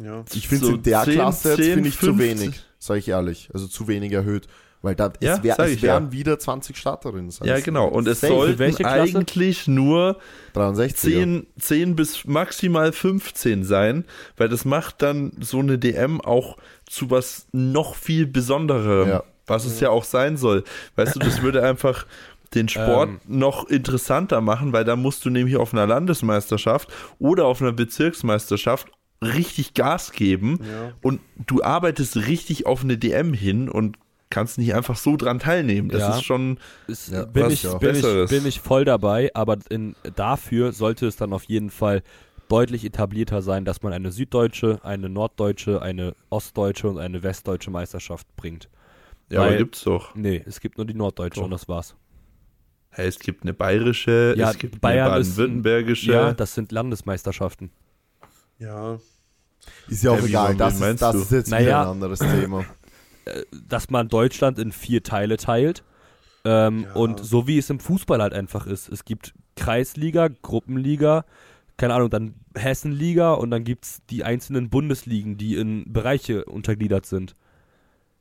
ja. 0.01 0.25
ich 0.33 0.49
finde 0.49 0.65
es 0.65 0.71
so 0.71 0.77
in 0.77 0.83
der 0.83 1.05
10, 1.05 1.15
Klasse 1.15 1.49
jetzt 1.51 1.57
10, 1.63 1.75
finde 1.75 1.89
ich 1.89 1.99
zu 1.99 2.07
50. 2.15 2.41
wenig, 2.41 2.61
sage 2.79 2.99
ich 3.01 3.09
ehrlich. 3.09 3.51
Also 3.55 3.69
zu 3.69 3.87
wenig 3.89 4.13
erhöht. 4.13 4.49
Weil 4.85 4.95
da, 4.95 5.13
Ja, 5.21 5.37
es, 5.37 5.43
wär, 5.43 5.59
es 5.59 5.71
ich 5.73 5.81
ja. 5.83 5.95
wären 5.95 6.13
wieder 6.13 6.39
20 6.39 6.77
Starterinnen. 6.77 7.27
das 7.29 7.41
Ja, 7.47 7.59
genau. 7.61 7.89
Und 7.89 8.07
es 8.07 8.21
Klasse? 8.21 8.85
eigentlich 8.87 9.67
nur 9.67 10.19
63. 10.53 11.01
10, 11.15 11.47
10 11.59 11.97
bis 11.97 12.25
maximal 12.27 12.93
15 12.93 13.65
sein, 13.65 14.05
weil 14.37 14.49
das 14.49 14.65
macht 14.65 15.03
dann 15.03 15.33
so 15.41 15.59
eine 15.59 15.79
DM 15.79 16.21
auch 16.21 16.57
zu 16.87 17.11
was 17.11 17.47
noch 17.53 17.95
viel 17.97 18.27
Besonderem, 18.27 19.09
Ja. 19.09 19.23
was 19.47 19.65
es 19.65 19.81
ja 19.81 19.91
auch 19.91 20.05
sein 20.05 20.37
soll. 20.37 20.65
Weißt 20.97 21.15
du, 21.17 21.19
das 21.21 21.41
würde 21.43 21.63
einfach 21.63 22.07
den 22.55 22.69
Sport 22.69 23.09
Ähm. 23.09 23.21
noch 23.27 23.69
interessanter 23.69 24.41
machen, 24.41 24.73
weil 24.73 24.85
da 24.85 24.95
musst 24.97 25.25
du 25.25 25.31
nämlich 25.31 25.57
auf 25.57 25.73
einer 25.73 25.87
Landesmeisterschaft 25.87 26.89
oder 27.19 27.47
auf 27.47 27.61
einer 27.61 27.73
Bezirksmeisterschaft 27.73 28.89
richtig 29.23 29.75
Gas 29.75 30.13
geben 30.13 30.59
Ja. 30.63 30.93
und 31.03 31.21
du 31.47 31.63
arbeitest 31.63 32.17
richtig 32.29 32.67
auf 32.67 32.85
eine 32.85 32.99
DM 32.99 33.33
hin 33.33 33.69
und 33.69 33.97
kannst 34.35 34.59
nicht 34.59 34.75
einfach 34.75 34.97
so 34.97 35.17
dran 35.17 35.39
teilnehmen. 35.39 35.89
Das 35.89 36.01
Ja. 36.01 36.17
ist 36.17 36.25
schon 36.25 36.59
Ist, 36.89 37.09
Ja, 37.13 37.25
bin, 37.25 37.51
ich, 37.51 37.63
bin, 37.79 37.95
ich, 37.97 38.29
bin 38.29 38.47
ich 38.47 38.61
voll 38.61 38.85
dabei, 38.85 39.31
aber 39.35 39.57
in, 39.71 39.95
dafür 40.17 40.73
sollte 40.73 41.07
es 41.07 41.17
dann 41.17 41.33
auf 41.33 41.45
jeden 41.45 41.71
Fall 41.71 42.03
deutlich 42.49 42.85
etablierter 42.85 43.41
sein, 43.41 43.65
dass 43.65 43.83
man 43.83 43.93
eine 43.93 44.13
süddeutsche, 44.13 44.81
eine 44.83 45.09
norddeutsche, 45.09 45.81
eine 45.81 46.15
ostdeutsche 46.31 46.89
und 46.89 46.99
eine 46.99 47.23
westdeutsche 47.23 47.71
Meisterschaft 47.71 48.27
bringt. 48.37 48.69
ja, 49.31 49.41
aber 49.41 49.51
Weil- 49.53 49.59
gibt's 49.59 49.83
doch. 49.85 50.15
Nee, 50.15 50.43
es 50.45 50.61
gibt 50.61 50.77
nur 50.77 50.87
die 50.87 50.95
norddeutsche 50.95 51.41
Doch. 51.41 51.45
und 51.47 51.51
das 51.53 51.69
war's. 51.69 51.95
Hey, 52.91 53.09
es 53.09 53.19
gibt 53.19 53.43
eine 53.43 53.55
bayerische, 53.55 54.35
Ja, 54.37 54.51
es 54.51 54.59
gibt 54.59 54.81
Bayern 54.81 55.11
eine 55.11 55.21
baden-württembergische. 55.25 56.13
Ja, 56.13 56.33
das 56.35 56.55
sind 56.55 56.71
Landesmeisterschaften. 56.73 57.71
ja. 58.59 58.99
Ist 59.89 60.05
ja 60.05 60.11
auch 60.11 60.23
wie 60.23 60.27
egal, 60.29 60.55
das, 60.57 60.79
ist, 60.79 61.01
das 61.01 61.15
ist 61.17 61.33
jetzt 61.33 61.51
Naja. 61.51 61.65
wieder 61.67 61.81
ein 61.83 61.89
anderes 61.89 62.19
Thema. 62.19 62.67
Dass 63.69 63.91
man 63.91 64.09
Deutschland 64.09 64.59
in 64.59 64.73
vier 64.73 65.03
Teile 65.03 65.37
teilt. 65.37 65.83
Ähm, 66.45 66.85
Ja. 66.85 66.93
Und 66.95 67.25
so 67.25 67.47
wie 67.47 67.59
es 67.59 67.71
im 67.71 67.81
Fußball 67.81 68.21
halt 68.21 68.35
einfach 68.35 68.67
ist. 68.67 68.89
Es 68.89 69.05
gibt 69.05 69.35
Kreisliga, 69.57 70.29
Gruppenliga, 70.43 71.25
keine 71.77 71.95
Ahnung, 71.95 72.11
dann 72.11 72.35
Hessenliga 72.57 73.33
und 73.33 73.51
dann 73.51 73.65
gibt 73.65 73.85
es 73.85 74.03
die 74.11 74.25
einzelnen 74.25 74.69
Bundesligen, 74.71 75.37
die 75.37 75.57
in 75.57 75.93
Bereiche 75.93 76.45
untergliedert 76.45 77.07
sind. 77.07 77.35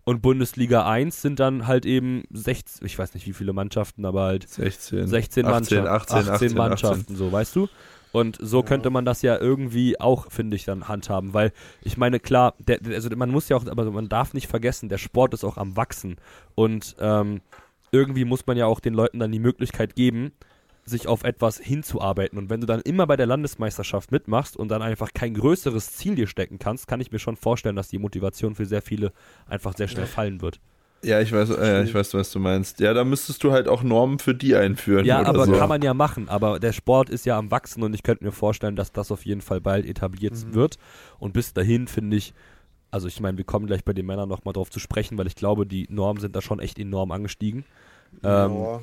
Und 0.06 0.22
Bundesliga 0.22 0.86
1 0.86 1.22
sind 1.22 1.40
dann 1.40 1.66
halt 1.66 1.86
eben 1.86 2.24
16, 2.32 2.86
ich 2.86 3.00
weiß 3.00 3.14
nicht 3.14 3.26
wie 3.26 3.34
viele 3.34 3.54
Mannschaften, 3.54 4.06
aber 4.06 4.24
halt 4.24 4.50
16, 4.50 5.08
16 5.08 5.46
18, 5.46 5.84
Mannschaften, 5.84 5.88
18, 5.88 6.30
18, 6.30 6.54
Mannschaften, 6.58 7.16
so, 7.16 7.32
weißt 7.32 7.56
du? 7.56 7.70
Und 8.14 8.38
so 8.40 8.60
Ja. 8.60 8.64
könnte 8.66 8.92
man 8.92 9.06
das 9.06 9.24
ja 9.24 9.38
irgendwie 9.38 10.00
auch, 10.00 10.32
finde 10.32 10.56
ich, 10.56 10.66
dann 10.66 10.88
handhaben, 10.88 11.34
weil 11.34 11.52
ich 11.82 11.98
meine, 11.98 12.20
klar, 12.20 12.54
der, 12.60 12.80
also 12.94 13.10
man 13.16 13.32
muss 13.32 13.50
ja 13.50 13.58
auch, 13.58 13.66
aber 13.66 13.90
man 13.90 14.08
darf 14.08 14.34
nicht 14.36 14.48
vergessen, 14.48 14.88
der 14.88 15.00
Sport 15.00 15.34
ist 15.34 15.44
auch 15.44 15.58
am 15.58 15.76
Wachsen 15.76 16.18
und 16.54 16.96
ähm, 17.00 17.42
irgendwie 17.92 18.24
muss 18.24 18.46
man 18.46 18.56
ja 18.56 18.68
auch 18.68 18.80
den 18.80 18.94
Leuten 18.94 19.18
dann 19.20 19.32
die 19.32 19.40
Möglichkeit 19.40 19.96
geben, 19.96 20.32
sich 20.86 21.08
auf 21.08 21.24
etwas 21.24 21.58
hinzuarbeiten. 21.58 22.38
Und 22.38 22.50
wenn 22.50 22.62
du 22.62 22.68
dann 22.68 22.82
immer 22.82 23.08
bei 23.08 23.16
der 23.16 23.26
Landesmeisterschaft 23.26 24.12
mitmachst 24.12 24.58
und 24.58 24.70
dann 24.70 24.82
einfach 24.82 25.10
kein 25.14 25.34
größeres 25.34 25.94
Ziel 25.94 26.16
dir 26.16 26.28
stecken 26.28 26.60
kannst, 26.60 26.88
kann 26.88 27.02
ich 27.02 27.12
mir 27.12 27.20
schon 27.20 27.36
vorstellen, 27.36 27.76
dass 27.76 27.88
die 27.88 28.00
Motivation 28.00 28.54
für 28.54 28.66
sehr 28.66 28.82
viele 28.82 29.12
einfach 29.48 29.76
sehr 29.76 29.88
schnell 29.88 30.06
fallen 30.06 30.42
wird. 30.42 30.60
Ja, 31.04 31.20
ich 31.20 31.32
weiß, 31.32 31.50
äh, 31.52 31.84
ich 31.84 31.94
weiß, 31.94 32.14
was 32.14 32.32
du 32.32 32.40
meinst. 32.40 32.80
Ja, 32.80 32.94
da 32.94 33.04
müsstest 33.04 33.44
du 33.44 33.52
halt 33.52 33.68
auch 33.68 33.84
Normen 33.84 34.20
für 34.20 34.34
die 34.34 34.56
einführen. 34.56 35.06
Ja, 35.06 35.20
oder 35.20 35.30
aber 35.30 35.46
so. 35.46 35.52
kann 35.54 35.70
man 35.70 35.82
ja 35.82 35.94
machen. 35.94 36.30
Aber 36.30 36.60
der 36.60 36.72
Sport 36.72 37.10
ist 37.10 37.26
ja 37.26 37.38
am 37.38 37.52
Wachsen 37.52 37.84
und 37.84 37.94
ich 37.94 38.04
könnte 38.04 38.24
mir 38.24 38.32
vorstellen, 38.32 38.76
dass 38.76 38.92
das 38.92 39.12
auf 39.12 39.26
jeden 39.26 39.42
Fall 39.42 39.60
bald 39.62 39.86
etabliert 39.86 40.34
Mhm. 40.34 40.54
wird. 40.56 40.78
Und 41.20 41.34
bis 41.34 41.54
dahin 41.54 41.88
finde 41.88 42.18
ich, 42.18 42.34
also 42.90 43.08
ich 43.08 43.20
meine, 43.20 43.38
wir 43.38 43.44
kommen 43.46 43.66
gleich 43.68 43.84
bei 43.84 43.94
den 43.94 44.06
Männern 44.06 44.30
nochmal 44.30 44.54
drauf 44.54 44.70
zu 44.70 44.80
sprechen, 44.80 45.18
weil 45.18 45.28
ich 45.28 45.36
glaube, 45.36 45.66
die 45.66 45.88
Normen 45.90 46.22
sind 46.22 46.36
da 46.36 46.42
schon 46.42 46.60
echt 46.60 46.80
enorm 46.80 47.12
angestiegen. 47.12 47.66
Ähm, 48.24 48.54
ja. 48.54 48.82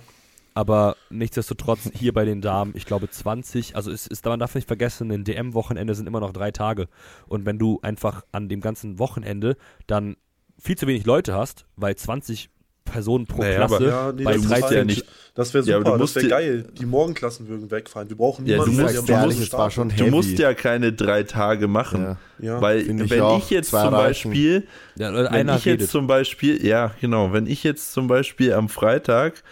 Aber 0.52 0.96
nichtsdestotrotz 1.10 1.90
hier 1.94 2.12
bei 2.12 2.24
den 2.24 2.40
Damen, 2.40 2.72
ich 2.74 2.84
glaube 2.84 3.08
20, 3.08 3.76
also 3.76 3.90
es 3.90 4.06
ist, 4.08 4.24
man 4.26 4.40
darf 4.40 4.54
nicht 4.54 4.66
vergessen, 4.66 5.10
ein 5.12 5.24
DM-Wochenende 5.24 5.94
sind 5.94 6.08
immer 6.08 6.20
noch 6.20 6.32
drei 6.32 6.50
Tage. 6.50 6.88
Und 7.28 7.46
wenn 7.46 7.58
du 7.58 7.78
einfach 7.82 8.24
an 8.32 8.48
dem 8.48 8.60
ganzen 8.60 8.98
Wochenende 8.98 9.56
dann 9.86 10.16
viel 10.61 10.76
zu 10.76 10.86
wenig 10.86 11.06
Leute 11.06 11.34
hast, 11.34 11.64
weil 11.76 11.96
20 11.96 12.50
Personen 12.84 13.26
pro 13.26 13.42
Naja, 13.42 13.62
aber- 13.64 13.76
Klasse 13.78 13.84
Ja, 13.90 14.12
nee, 14.12 14.24
bei 14.24 14.32
das 14.32 14.42
ist 14.42 14.50
13 14.50 14.61
musst 14.62 14.72
ja 14.74 14.84
nicht- 14.84 15.04
Das 15.34 15.54
wäre 15.54 15.64
Ja, 15.64 15.76
aber 15.76 15.84
super, 15.84 15.96
du 15.96 16.02
musst 16.02 16.16
das 16.16 16.22
wäre 16.24 16.30
geil. 16.30 16.64
Die 16.78 16.86
Morgenklassen 16.86 17.46
würden 17.48 17.70
wegfallen. 17.70 18.08
Wir 18.08 18.16
brauchen 18.16 18.46
Ja, 18.46 18.52
niemanden, 18.56 18.76
du 18.76 18.82
der 18.82 18.92
musst- 18.94 19.08
Morgen 19.08 19.38
musst- 19.38 19.52
war 19.52 19.70
schon. 19.70 19.88
Du 19.96 20.06
musst 20.08 20.38
ja 20.38 20.54
keine 20.54 20.92
drei 20.92 21.22
Tage 21.22 21.68
machen. 21.68 22.02
Ja. 22.02 22.16
Ja. 22.40 22.61
Weil 22.61 22.80
Finde 22.80 23.04
ich 23.04 23.11
wenn 23.11 23.20
auch. 23.20 23.38
ich 23.38 23.48
jetzt 23.50 23.70
Zwei 23.70 23.82
zum. 23.84 23.90
Beispiel, 23.92 24.66
ja, 24.96 25.14
wenn 25.14 25.26
einer 25.28 25.56
ich 25.56 25.64
jetzt 25.66 25.80
redet. 25.82 25.90
zum 25.90 26.06
Beispiel, 26.08 26.66
ja 26.66 26.92
genau, 27.00 27.32
wenn 27.32 27.46
ich 27.46 27.62
jetzt 27.62 27.92
zum 27.92 28.08
Beispiel 28.08 28.52
am 28.54 28.68
Freitag 28.68 29.44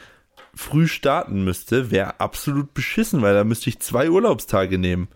früh 0.54 0.88
starten 0.88 1.44
müsste, 1.44 1.92
wäre 1.92 2.18
absolut 2.18 2.74
beschissen, 2.74 3.22
weil 3.22 3.34
da 3.34 3.44
müsste 3.44 3.70
ich 3.70 3.78
zwei 3.78 4.10
Urlaubstage 4.10 4.78
nehmen. 4.78 5.06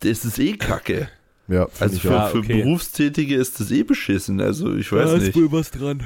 Das 0.00 0.24
ist 0.24 0.38
eh 0.38 0.56
kacke. 0.56 1.08
Ja, 1.48 1.68
Also 1.78 1.96
ich 1.96 2.02
für, 2.02 2.08
auch. 2.10 2.12
Ja, 2.12 2.26
für 2.28 2.38
okay. 2.38 2.62
Berufstätige 2.62 3.34
ist 3.36 3.60
das 3.60 3.70
eh 3.70 3.82
beschissen. 3.82 4.40
Also 4.40 4.74
ich 4.74 4.90
weiß 4.90 5.10
da 5.10 5.16
nicht. 5.18 5.28
ist 5.28 5.36
wohl 5.36 5.52
was 5.52 5.70
dran. 5.70 6.02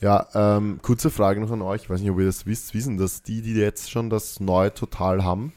Ja, 0.00 0.28
ähm, 0.34 0.78
kurze 0.82 1.10
Frage 1.10 1.40
noch 1.40 1.50
an 1.50 1.62
euch. 1.62 1.82
Ich 1.84 1.90
weiß 1.90 2.00
nicht, 2.00 2.10
ob 2.10 2.18
ihr 2.20 2.26
das 2.26 2.46
wisst. 2.46 2.74
Wissen, 2.74 2.98
dass 2.98 3.22
die, 3.22 3.42
die 3.42 3.54
jetzt 3.54 3.90
schon 3.90 4.10
das 4.10 4.38
neue 4.38 4.72
Total 4.72 5.24
haben, 5.24 5.52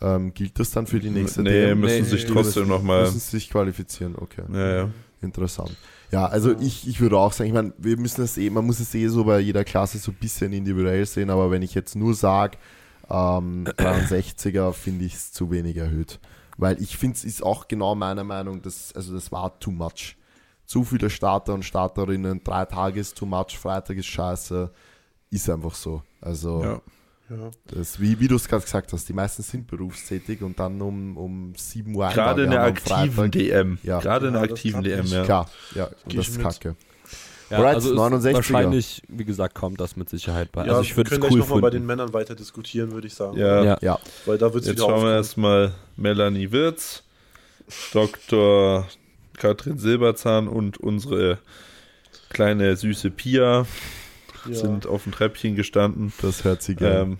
ähm, 0.00 0.32
gilt 0.32 0.58
das 0.58 0.70
dann 0.70 0.86
für 0.86 1.00
die 1.00 1.10
nächste 1.10 1.42
nee, 1.42 1.50
DM? 1.50 1.80
müssen 1.80 2.02
Nee, 2.02 2.08
sich 2.08 2.24
trotzdem 2.26 2.68
nochmal. 2.68 3.02
Müssen 3.02 3.20
sich 3.20 3.50
qualifizieren, 3.50 4.14
okay. 4.16 4.42
Ja, 4.52 4.74
ja. 4.76 4.90
Interessant. 5.20 5.76
Ja, 6.12 6.26
also 6.26 6.54
ich, 6.60 6.86
ich 6.88 7.00
würde 7.00 7.18
auch 7.18 7.32
sagen, 7.32 7.48
ich 7.48 7.54
meine, 7.54 7.72
wir 7.78 7.96
müssen 7.98 8.22
es 8.22 8.38
eh, 8.38 8.48
man 8.48 8.64
muss 8.64 8.78
es 8.80 8.94
eh 8.94 9.08
so 9.08 9.24
bei 9.24 9.40
jeder 9.40 9.64
Klasse 9.64 9.98
so 9.98 10.12
ein 10.12 10.16
bisschen 10.20 10.52
individuell 10.52 11.04
sehen, 11.06 11.28
aber 11.30 11.50
wenn 11.50 11.62
ich 11.62 11.74
jetzt 11.74 11.96
nur 11.96 12.14
sage, 12.14 12.56
Ähm, 13.10 13.66
63er 13.78 14.72
finde 14.72 15.04
ich 15.04 15.14
es 15.14 15.30
zu 15.32 15.50
wenig 15.50 15.76
erhöht. 15.76 16.20
Weil 16.56 16.80
ich 16.80 16.96
finde, 16.96 17.16
es 17.16 17.24
ist 17.24 17.42
auch 17.42 17.68
genau 17.68 17.94
meiner 17.94 18.24
Meinung, 18.24 18.62
dass, 18.62 18.92
also 18.94 19.14
das 19.14 19.32
war 19.32 19.58
too 19.58 19.70
much. 19.70 20.16
Zu 20.66 20.84
viele 20.84 21.10
Starter 21.10 21.54
und 21.54 21.64
Starterinnen, 21.64 22.42
drei 22.42 22.64
Tage 22.64 23.00
ist 23.00 23.16
too 23.18 23.26
much, 23.26 23.58
Freitag 23.58 23.96
ist 23.96 24.06
scheiße. 24.06 24.70
Ist 25.30 25.50
einfach 25.50 25.74
so. 25.74 26.02
Also, 26.20 26.62
Ja. 26.62 26.80
Ja. 27.30 27.50
das, 27.68 27.98
wie, 28.00 28.20
wie 28.20 28.28
du 28.28 28.36
es 28.36 28.46
gerade 28.46 28.62
gesagt 28.62 28.92
hast, 28.92 29.08
die 29.08 29.14
meisten 29.14 29.42
sind 29.42 29.66
berufstätig 29.66 30.42
und 30.42 30.58
dann 30.60 30.80
um, 30.82 31.16
um 31.16 31.54
7 31.56 31.94
Uhr 31.94 32.08
Gerade 32.10 32.44
in 32.44 32.50
der 32.50 32.62
aktiven 32.64 33.12
Freitag. 33.12 33.32
DM. 33.32 33.78
Ja. 33.82 33.98
Gerade 34.00 34.26
in 34.28 34.34
der 34.34 34.42
aktiven 34.42 34.82
DM, 34.82 35.06
ja. 35.06 35.24
Klar, 35.24 35.50
ja, 35.74 35.88
das 36.06 36.28
ist 36.28 36.36
mit. 36.36 36.76
Ja, 37.54 37.60
Alright, 37.60 37.74
also 37.76 37.92
ist 37.92 37.98
69er. 37.98 38.32
wahrscheinlich, 38.34 39.02
wie 39.08 39.24
gesagt, 39.24 39.54
kommt 39.54 39.80
das 39.80 39.96
mit 39.96 40.08
Sicherheit 40.08 40.50
bei. 40.52 40.66
Ja, 40.66 40.72
also 40.72 40.82
ich 40.82 40.90
wir 40.90 40.96
würde 40.98 41.10
können 41.10 41.22
es 41.22 41.28
gleich 41.28 41.32
cool 41.34 41.38
nochmal 41.40 41.60
bei 41.60 41.70
den. 41.70 41.86
Männern 41.86 42.12
weiter 42.12 42.34
diskutieren, 42.34 42.92
würde 42.92 43.06
ich 43.06 43.14
sagen. 43.14 43.36
Ja. 43.38 43.62
Ja. 43.62 43.78
Ja, 43.80 43.98
Weil 44.26 44.38
da 44.38 44.52
wird 44.52 44.62
es 44.62 44.68
Jetzt 44.70 44.78
wieder 44.78 44.88
schauen 44.88 45.04
wir 45.04 45.12
erstmal 45.14 45.72
Melanie 45.96 46.50
Wirz, 46.52 47.02
Dr. 47.92 48.86
Katrin 49.36 49.78
Silberzahn 49.78 50.48
und 50.48 50.78
unsere 50.78 51.38
kleine 52.30 52.76
süße 52.76 53.10
Pia 53.10 53.66
Ja. 54.48 54.54
sind 54.54 54.86
auf 54.86 55.04
dem 55.04 55.12
Treppchen 55.12 55.54
gestanden. 55.56 56.12
das 56.22 56.44
hört 56.44 56.62
sie 56.62 56.74
gerne. 56.74 57.00
Ähm, 57.00 57.18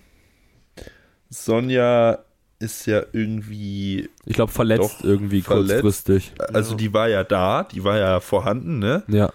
Sonja 1.30 2.18
ist 2.59 2.87
ja 2.87 3.03
irgendwie, 3.12 4.09
Ich 4.26 4.35
glaube, 4.35 4.53
verletzt 4.53 4.99
irgendwie 5.03 5.43
verletzt. 5.43 5.82
kurzfristig. 5.82 6.32
also 6.53 6.72
Ja. 6.72 6.76
die 6.76 6.93
war 6.95 7.09
ja 7.09 7.24
da, 7.24 7.64
die 7.64 7.82
war 7.85 7.99
ja 7.99 8.20
vorhanden, 8.20 8.78
ne? 8.78 9.03
Ja. 9.09 9.32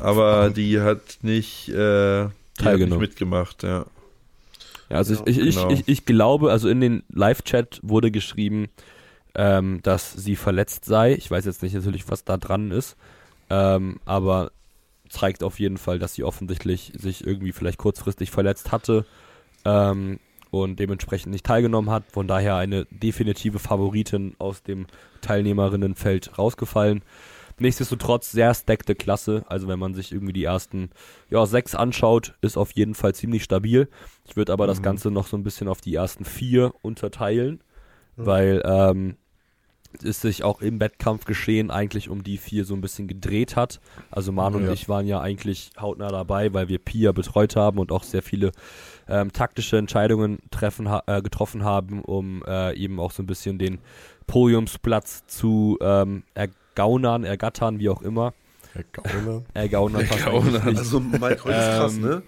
Aber 0.00 0.50
die 0.50 0.80
hat 0.80 1.18
nicht, 1.22 1.68
äh, 1.68 1.72
die 2.60 2.64
hat 2.64 2.78
nicht 2.78 2.98
mitgemacht, 2.98 3.62
ja. 3.62 3.86
Ja, 4.90 4.98
also 4.98 5.14
ich, 5.24 5.38
ich, 5.38 5.54
genau. 5.54 5.70
ich, 5.70 5.80
ich, 5.80 5.88
ich 5.88 6.04
glaube, 6.04 6.50
also 6.50 6.68
in 6.68 6.80
den 6.80 7.02
Live-Chat 7.08 7.80
wurde 7.82 8.10
geschrieben, 8.10 8.68
ähm, 9.34 9.80
dass 9.82 10.12
sie 10.12 10.36
verletzt 10.36 10.84
sei. 10.84 11.14
Ich 11.14 11.30
weiß 11.30 11.46
jetzt 11.46 11.62
nicht 11.62 11.74
natürlich, 11.74 12.10
was 12.10 12.24
da 12.24 12.36
dran 12.36 12.70
ist, 12.70 12.96
ähm, 13.48 14.00
aber 14.04 14.52
zeigt 15.08 15.42
auf 15.42 15.60
jeden 15.60 15.78
Fall, 15.78 15.98
dass 15.98 16.14
sie 16.14 16.24
offensichtlich 16.24 16.92
sich 16.94 17.26
irgendwie 17.26 17.52
vielleicht 17.52 17.78
kurzfristig 17.78 18.30
verletzt 18.30 18.72
hatte 18.72 19.04
ähm, 19.64 20.18
und 20.50 20.78
dementsprechend 20.78 21.32
nicht 21.32 21.46
teilgenommen 21.46 21.90
hat. 21.90 22.04
Von 22.10 22.28
daher 22.28 22.56
eine 22.56 22.86
definitive 22.90 23.58
Favoritin 23.58 24.34
aus 24.38 24.62
dem 24.62 24.86
Teilnehmerinnenfeld 25.20 26.38
rausgefallen. 26.38 27.02
Nichtsdestotrotz 27.58 28.32
sehr 28.32 28.54
stackte 28.54 28.94
Klasse. 28.94 29.44
Also 29.48 29.68
wenn 29.68 29.78
man 29.78 29.94
sich 29.94 30.12
irgendwie 30.12 30.32
die 30.32 30.44
ersten 30.44 30.90
ja, 31.30 31.44
sechs 31.46 31.74
anschaut, 31.74 32.34
ist 32.40 32.56
auf 32.56 32.72
jeden 32.72 32.94
Fall 32.94 33.14
ziemlich 33.14 33.44
stabil. 33.44 33.88
Ich 34.26 34.36
würde 34.36 34.52
aber 34.52 34.66
das 34.66 34.78
Mhm. 34.78 34.82
Ganze 34.84 35.10
noch 35.10 35.26
so 35.26 35.36
ein 35.36 35.42
bisschen 35.44 35.68
auf 35.68 35.80
die 35.80 35.94
ersten 35.94 36.24
vier 36.24 36.72
unterteilen, 36.82 37.60
Ja. 38.16 38.26
weil 38.26 38.62
ähm, 38.64 39.16
es 40.02 40.22
sich 40.22 40.42
auch 40.42 40.62
im 40.62 40.80
Wettkampfgeschehen 40.80 41.70
eigentlich 41.70 42.08
um 42.08 42.22
die 42.24 42.38
vier 42.38 42.64
so 42.64 42.74
ein 42.74 42.80
bisschen 42.80 43.08
gedreht 43.08 43.56
hat. 43.56 43.78
Also 44.10 44.32
Manu 44.32 44.58
Ja. 44.58 44.68
und 44.68 44.72
ich 44.72 44.88
waren 44.88 45.06
ja 45.06 45.20
eigentlich 45.20 45.70
hautnah 45.78 46.08
dabei, 46.08 46.54
weil 46.54 46.68
wir 46.68 46.78
Pia 46.78 47.12
betreut 47.12 47.56
haben 47.56 47.78
und 47.78 47.92
auch 47.92 48.02
sehr 48.02 48.22
viele 48.22 48.52
ähm, 49.06 49.32
taktische 49.32 49.76
Entscheidungen 49.76 50.38
treffen, 50.50 50.88
äh, 51.06 51.20
getroffen 51.20 51.62
haben, 51.64 52.00
um 52.00 52.42
äh, 52.46 52.74
eben 52.74 52.98
auch 53.00 53.10
so 53.10 53.22
ein 53.22 53.26
bisschen 53.26 53.58
den 53.58 53.80
Podiumsplatz 54.26 55.26
zu 55.26 55.76
ähm, 55.82 56.22
ergaunern, 56.74 57.24
ergattern, 57.24 57.78
wie 57.78 57.88
auch 57.88 58.02
immer. 58.02 58.32
Ergaunern 58.74 59.44
Ergaunern. 59.54 60.64
nicht. 60.64 60.78
Also 60.78 61.00
Mike, 61.00 61.44
heute 61.44 61.56
ist 61.58 61.76
krass, 61.78 61.94
Ähm, 61.96 62.00
ne? 62.02 62.22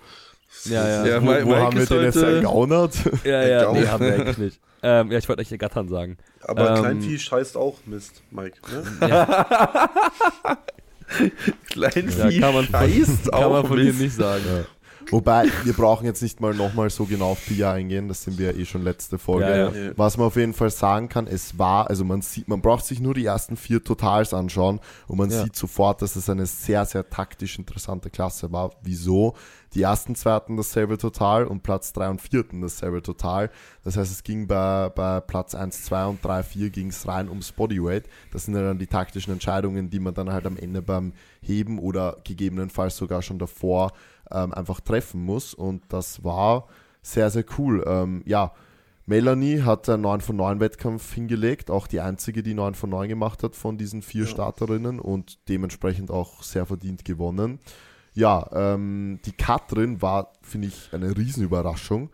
Ja, 0.66 0.86
ja. 0.88 1.06
Ja, 1.06 1.22
wo 1.22 1.26
Mike- 1.26 1.44
wo 1.46 1.48
Mike 1.50 1.60
haben 1.62 1.74
wir 1.76 1.82
ist 1.82 1.90
den 1.90 2.02
jetzt 2.02 2.16
ergaunert? 2.16 2.94
Ja, 3.24 3.30
ja, 3.30 3.38
Ergaunern. 3.58 3.82
nee, 3.82 3.88
haben 3.88 4.04
wir 4.04 4.14
eigentlich 4.14 4.38
nicht. 4.38 4.60
Ähm, 4.82 5.10
ja, 5.10 5.18
ich 5.18 5.28
wollte 5.28 5.40
euch 5.40 5.50
ergattern 5.50 5.88
sagen. 5.88 6.18
Aber 6.42 6.76
ähm, 6.76 6.82
Kleinvieh 6.82 7.18
scheißt 7.18 7.56
auch 7.56 7.78
Mist, 7.86 8.22
Mike. 8.30 8.58
Ne? 8.70 8.84
Kleinvieh 11.70 12.18
Ja, 12.38 12.40
kann 12.40 12.54
man 12.54 12.64
von, 12.66 12.80
scheißt 12.80 13.32
kann 13.32 13.40
man 13.50 13.64
auch 13.64 13.66
von 13.68 13.76
Mist. 13.78 14.00
nicht 14.00 14.14
sagen. 14.14 14.42
Ja. 14.46 14.64
Wobei, 15.10 15.46
wir 15.64 15.72
brauchen 15.74 16.04
jetzt 16.06 16.22
nicht 16.22 16.40
mal 16.40 16.54
nochmal 16.54 16.90
so 16.90 17.04
genau 17.04 17.30
auf 17.32 17.44
Pia 17.46 17.72
eingehen, 17.72 18.08
das 18.08 18.22
sind 18.24 18.38
wir 18.38 18.52
ja 18.52 18.58
eh 18.58 18.64
schon 18.64 18.82
letzte 18.82 19.18
Folge. 19.18 19.48
Ja, 19.48 19.70
ja. 19.70 19.92
Was 19.96 20.16
man 20.16 20.26
auf 20.26 20.36
jeden 20.36 20.54
Fall 20.54 20.70
sagen 20.70 21.08
kann, 21.08 21.26
es 21.26 21.58
war, 21.58 21.88
also 21.88 22.04
man 22.04 22.22
sieht, 22.22 22.48
man 22.48 22.60
braucht 22.60 22.84
sich 22.84 23.00
nur 23.00 23.14
die 23.14 23.24
ersten 23.26 23.56
vier 23.56 23.82
Totals 23.82 24.34
anschauen 24.34 24.80
und 25.06 25.18
man 25.18 25.30
Ja. 25.30 25.42
sieht 25.44 25.56
sofort, 25.56 26.02
dass 26.02 26.16
es 26.16 26.28
eine 26.28 26.46
sehr, 26.46 26.84
sehr 26.86 27.08
taktisch 27.08 27.58
interessante 27.58 28.10
Klasse 28.10 28.50
war. 28.52 28.72
Wieso? 28.82 29.34
Die 29.74 29.82
ersten 29.82 30.14
zwei 30.14 30.30
hatten 30.32 30.56
dasselbe 30.56 30.98
Total 30.98 31.44
und 31.46 31.62
Platz 31.64 31.92
drei 31.92 32.08
und 32.08 32.20
vier 32.20 32.40
hatten 32.40 32.60
dasselbe 32.62 33.02
Total. 33.02 33.50
Das 33.82 33.96
heißt, 33.96 34.10
es 34.10 34.22
ging 34.22 34.46
bei, 34.46 34.88
bei 34.90 35.20
Platz 35.20 35.54
1, 35.54 35.84
2 35.84 36.06
und 36.06 36.24
3, 36.24 36.42
4 36.44 36.70
ging 36.70 36.88
es 36.88 37.06
rein 37.08 37.28
ums 37.28 37.50
Bodyweight. 37.50 38.04
Das 38.32 38.44
sind 38.44 38.54
ja 38.54 38.62
dann 38.62 38.78
die 38.78 38.86
taktischen 38.86 39.32
Entscheidungen, 39.32 39.90
die 39.90 39.98
man 39.98 40.14
dann 40.14 40.32
halt 40.32 40.46
am 40.46 40.56
Ende 40.56 40.80
beim 40.80 41.12
Heben 41.42 41.78
oder 41.80 42.18
gegebenenfalls 42.24 42.96
sogar 42.96 43.20
schon 43.20 43.38
davor 43.40 43.92
ähm, 44.34 44.52
einfach 44.52 44.80
treffen 44.80 45.24
muss. 45.24 45.54
Und 45.54 45.82
das 45.88 46.24
war 46.24 46.66
sehr, 47.02 47.30
sehr 47.30 47.44
cool. 47.58 47.84
Ähm, 47.86 48.22
ja, 48.26 48.52
Melanie 49.06 49.62
hat 49.62 49.88
einen 49.88 50.02
9 50.02 50.20
von 50.22 50.36
9 50.36 50.60
Wettkampf 50.60 51.12
hingelegt, 51.12 51.70
auch 51.70 51.86
die 51.86 52.00
einzige, 52.00 52.42
die 52.42 52.54
9 52.54 52.74
von 52.74 52.90
9 52.90 53.08
gemacht 53.08 53.42
hat 53.42 53.54
von 53.54 53.76
diesen 53.76 54.02
vier 54.02 54.24
Ja. 54.24 54.30
Starterinnen 54.30 54.98
und 54.98 55.38
dementsprechend 55.48 56.10
auch 56.10 56.42
sehr 56.42 56.64
verdient 56.64 57.04
gewonnen. 57.04 57.58
Ja, 58.14 58.48
ähm, 58.52 59.18
die 59.26 59.32
Katrin 59.32 60.00
war, 60.00 60.32
finde 60.42 60.68
ich, 60.68 60.88
eine 60.92 61.16
Riesenüberraschung. 61.16 62.10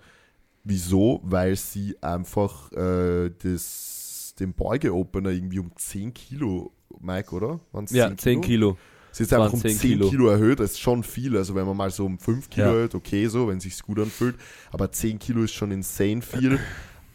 Wieso? 0.64 1.20
Weil 1.22 1.56
sie 1.56 1.96
einfach 2.02 2.72
äh, 2.72 3.30
das, 3.30 4.34
den 4.38 4.54
Beuge-Opener 4.54 5.30
irgendwie 5.30 5.58
um 5.58 5.70
10 5.76 6.12
Kilo, 6.14 6.72
Mike, 6.98 7.34
oder? 7.34 7.60
Waren's 7.72 7.92
Ja, 7.92 8.14
10 8.16 8.40
Kilo. 8.40 8.76
Sie 9.12 9.24
ist 9.24 9.32
einfach 9.32 9.52
um 9.52 9.61
10 9.61 9.76
10 9.76 9.90
Kilo. 9.90 10.08
Kilo. 10.11 10.28
erhöht, 10.28 10.61
das 10.61 10.72
ist 10.72 10.80
schon 10.80 11.02
viel. 11.02 11.36
Also 11.36 11.54
wenn 11.54 11.66
man 11.66 11.76
mal 11.76 11.90
so 11.90 12.06
um 12.06 12.18
5 12.18 12.48
Kilo 12.50 12.66
Ja. 12.66 12.72
erhöht, 12.74 12.94
okay 12.94 13.26
so, 13.26 13.48
wenn 13.48 13.58
es 13.58 13.64
sich 13.64 13.80
gut 13.82 13.98
anfühlt. 13.98 14.36
Aber 14.72 14.92
10 14.92 15.18
Kilo 15.18 15.42
ist 15.42 15.52
schon 15.54 15.70
insane 15.70 16.22
viel. 16.22 16.58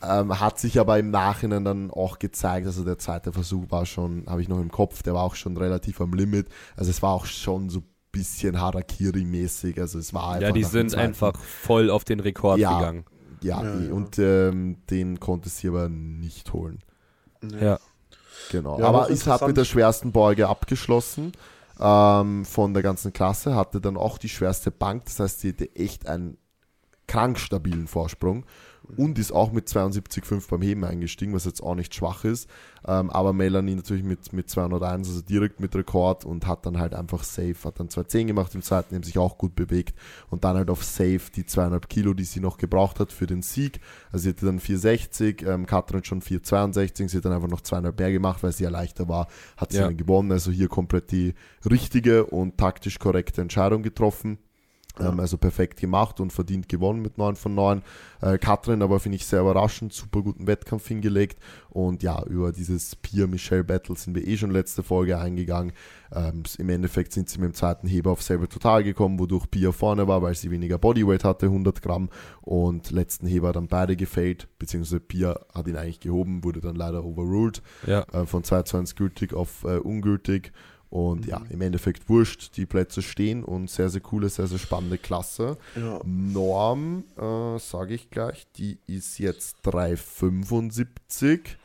Ähm, 0.08 0.39
hat 0.39 0.60
sich 0.60 0.78
aber 0.80 1.00
im 1.00 1.10
Nachhinein 1.10 1.64
dann 1.66 1.89
auch 1.89 2.20
gezeigt, 2.20 2.68
also 2.68 2.84
der 2.84 3.00
zweite 3.00 3.32
Versuch 3.32 3.72
war 3.72 3.88
schon, 3.88 4.26
habe 4.28 4.39
ich 4.41 4.50
noch 4.50 4.60
im 4.60 4.70
Kopf, 4.70 5.02
der 5.02 5.16
war 5.16 5.24
auch 5.24 5.34
schon 5.34 5.58
relativ 5.58 6.00
am 6.00 6.14
Limit. 6.14 6.48
Also 6.76 6.91
es 6.91 7.02
war 7.02 7.14
auch 7.14 7.26
schon 7.26 7.70
so 7.72 7.80
ein 7.80 7.86
bisschen 8.12 8.60
Harakiri-mäßig. 8.60 9.80
Also 9.80 9.98
es 9.98 10.14
war 10.14 10.34
einfach 10.34 10.48
Ja, 10.50 10.52
die 10.52 10.64
sind 10.64 10.93
einfach 10.93 11.39
voll 11.39 11.89
auf 11.89 12.04
den 12.04 12.20
Rekord 12.20 12.60
Ja. 12.60 12.78
gegangen. 12.78 13.06
Ja, 13.41 13.64
Ja, 13.64 13.80
ja. 13.80 13.91
und 13.93 14.20
ähm, 14.20 14.78
den 14.91 15.20
konnte 15.20 15.50
sie 15.50 15.70
aber 15.70 15.89
nicht 15.89 16.54
holen. 16.54 16.80
Ja. 17.60 17.80
Genau. 18.52 18.78
Ja, 18.80 18.86
Aber 18.88 19.10
es 19.10 19.26
hat 19.26 19.48
mit 19.48 19.58
der 19.58 19.66
schwersten 19.66 20.12
Beuge 20.12 20.48
abgeschlossen 20.50 21.32
ähm, 21.80 22.46
von 22.46 22.74
der 22.74 22.84
ganzen 22.84 23.14
Klasse, 23.14 23.56
hatte 23.56 23.82
dann 23.82 23.98
auch 23.98 24.18
die 24.18 24.30
schwerste 24.30 24.72
Bank, 24.72 25.06
das 25.06 25.20
heißt, 25.20 25.40
sie 25.42 25.50
hatte 25.50 25.76
echt 25.76 26.08
einen 26.08 26.38
krank 27.08 27.39
stabilen 27.39 27.88
Vorsprung 27.88 28.45
und 28.97 29.18
ist 29.18 29.32
auch 29.32 29.51
mit 29.51 29.68
72,5 29.68 30.47
beim 30.47 30.62
Heben 30.62 30.84
eingestiegen, 30.84 31.34
was 31.34 31.45
jetzt 31.45 31.62
auch 31.62 31.74
nicht 31.74 31.95
schwach 31.95 32.24
ist. 32.24 32.47
Ähm, 32.88 33.10
aber 33.10 33.34
Melanie 33.34 33.74
natürlich 33.74 34.03
mit, 34.03 34.32
mit 34.32 34.47
201, 34.47 35.08
also 35.08 35.22
direkt 35.22 35.60
mit 35.60 35.76
Rekord 35.76 36.24
und 36.24 36.45
hat 36.45 36.68
dann 36.68 36.78
halt 36.78 36.93
einfach 36.93 37.24
safe, 37.24 37.56
hat 37.64 37.80
dann 37.80 37.89
210 37.89 38.28
gemacht 38.28 38.53
im 38.53 38.62
zweiten, 38.62 38.93
haben 38.95 39.01
sich 39.01 39.18
auch 39.18 39.39
gut 39.39 39.56
bewegt 39.56 39.95
und 40.30 40.43
dann 40.43 40.56
halt 40.56 40.70
auf 40.70 40.84
safe 40.84 41.22
die 41.36 41.47
200 41.47 41.89
Kilo, 41.89 42.14
die 42.14 42.26
sie 42.26 42.39
noch 42.39 42.58
gebraucht 42.58 42.99
hat 42.99 43.12
für 43.12 43.26
den 43.26 43.41
Sieg. 43.41 43.80
Also 44.12 44.24
sie 44.24 44.30
hatte 44.30 44.45
dann 44.45 44.60
460, 44.60 45.41
ähm, 45.47 45.66
Katrin 45.66 46.03
schon 46.03 46.22
462, 46.22 47.10
sie 47.10 47.18
hat 47.18 47.26
dann 47.26 47.34
einfach 47.34 47.49
noch 47.49 47.62
200 47.62 47.97
mehr 47.97 48.12
gemacht, 48.12 48.43
weil 48.43 48.51
sie 48.51 48.66
ja 48.66 48.70
leichter 48.70 49.08
war, 49.10 49.28
hat 49.58 49.72
sie 49.72 49.80
Ja. 49.80 49.86
dann 49.86 49.97
gewonnen. 49.97 50.32
Also 50.32 50.51
hier 50.51 50.68
komplett 50.68 51.12
die 51.12 51.34
richtige 51.68 52.26
und 52.28 52.58
taktisch 52.60 52.99
korrekte 52.99 53.41
Entscheidung 53.41 53.82
getroffen. 53.82 54.38
Ähm, 55.00 55.20
also 55.20 55.38
perfekt 55.38 55.80
gemacht 55.80 56.20
und 56.20 56.32
verdient 56.32 56.70
gewonnen 56.70 57.02
mit 57.02 57.18
9 57.18 57.36
von 57.36 57.56
9. 57.56 57.82
Äh, 58.22 58.38
Katrin 58.38 58.82
aber 58.82 59.00
finde 59.00 59.18
ich 59.18 59.26
sehr 59.26 59.41
überraschend, 59.41 59.93
super 59.93 60.22
guten 60.22 60.48
Wettkampf 60.48 60.88
hingelegt. 60.88 61.39
Und 61.70 62.04
ja, 62.04 62.24
über 62.24 62.52
dieses 62.52 62.96
Pia-Michelle-Battle 62.96 63.96
sind 63.98 64.16
wir 64.16 64.26
eh 64.26 64.38
schon 64.38 64.52
letzte 64.52 64.84
Folge 64.84 65.18
eingegangen. 65.18 65.74
Ähm, 66.14 66.43
Im 66.58 66.70
Endeffekt 66.70 67.12
sind 67.12 67.30
sie 67.30 67.39
mit 67.39 67.50
dem 67.50 67.54
zweiten 67.54 67.88
Heber 67.88 68.12
auf 68.12 68.22
selbe 68.22 68.48
Total 68.48 68.84
gekommen, 68.84 69.20
wodurch 69.20 69.50
Pia 69.52 69.72
vorne 69.72 70.08
war, 70.08 70.22
weil 70.22 70.36
sie 70.36 70.52
weniger 70.52 70.78
Bodyweight 70.78 71.24
hatte, 71.26 71.48
100 71.48 71.82
Gramm. 71.82 72.10
Und 72.41 72.91
letzten 72.91 73.28
Heber 73.28 73.52
dann 73.52 73.68
beide 73.68 73.96
gefällt, 73.96 74.48
beziehungsweise 74.60 75.00
Pia 75.02 75.39
hat 75.54 75.68
ihn 75.68 75.76
eigentlich 75.76 76.00
gehoben, 76.00 76.43
wurde 76.43 76.62
dann 76.62 76.76
leider 76.76 77.04
overruled 77.04 77.62
Ja. 77.86 78.06
äh, 78.14 78.26
von 78.26 78.43
2 78.43 78.64
zu 78.64 78.78
1 78.78 78.96
gültig 78.96 79.34
auf 79.34 79.64
äh, 79.66 79.78
ungültig. 79.78 80.54
Und 80.96 81.26
Mhm. 81.26 81.30
ja, 81.30 81.41
im 81.50 81.60
Endeffekt 81.62 82.08
wurscht, 82.08 82.56
die 82.56 82.66
Plätze 82.66 83.02
stehen 83.02 83.43
und 83.43 83.70
sehr, 83.70 83.89
sehr 83.89 84.00
coole, 84.00 84.30
sehr, 84.30 84.48
sehr 84.48 84.60
spannende 84.60 84.98
Klasse. 84.98 85.58
Ja. 85.76 86.00
Norm, 86.06 87.04
äh, 87.18 87.60
sage 87.60 87.96
ich 87.96 88.10
gleich, 88.10 88.48
die 88.56 88.78
ist 88.88 89.20
jetzt 89.20 89.58
3,75. 89.64 91.58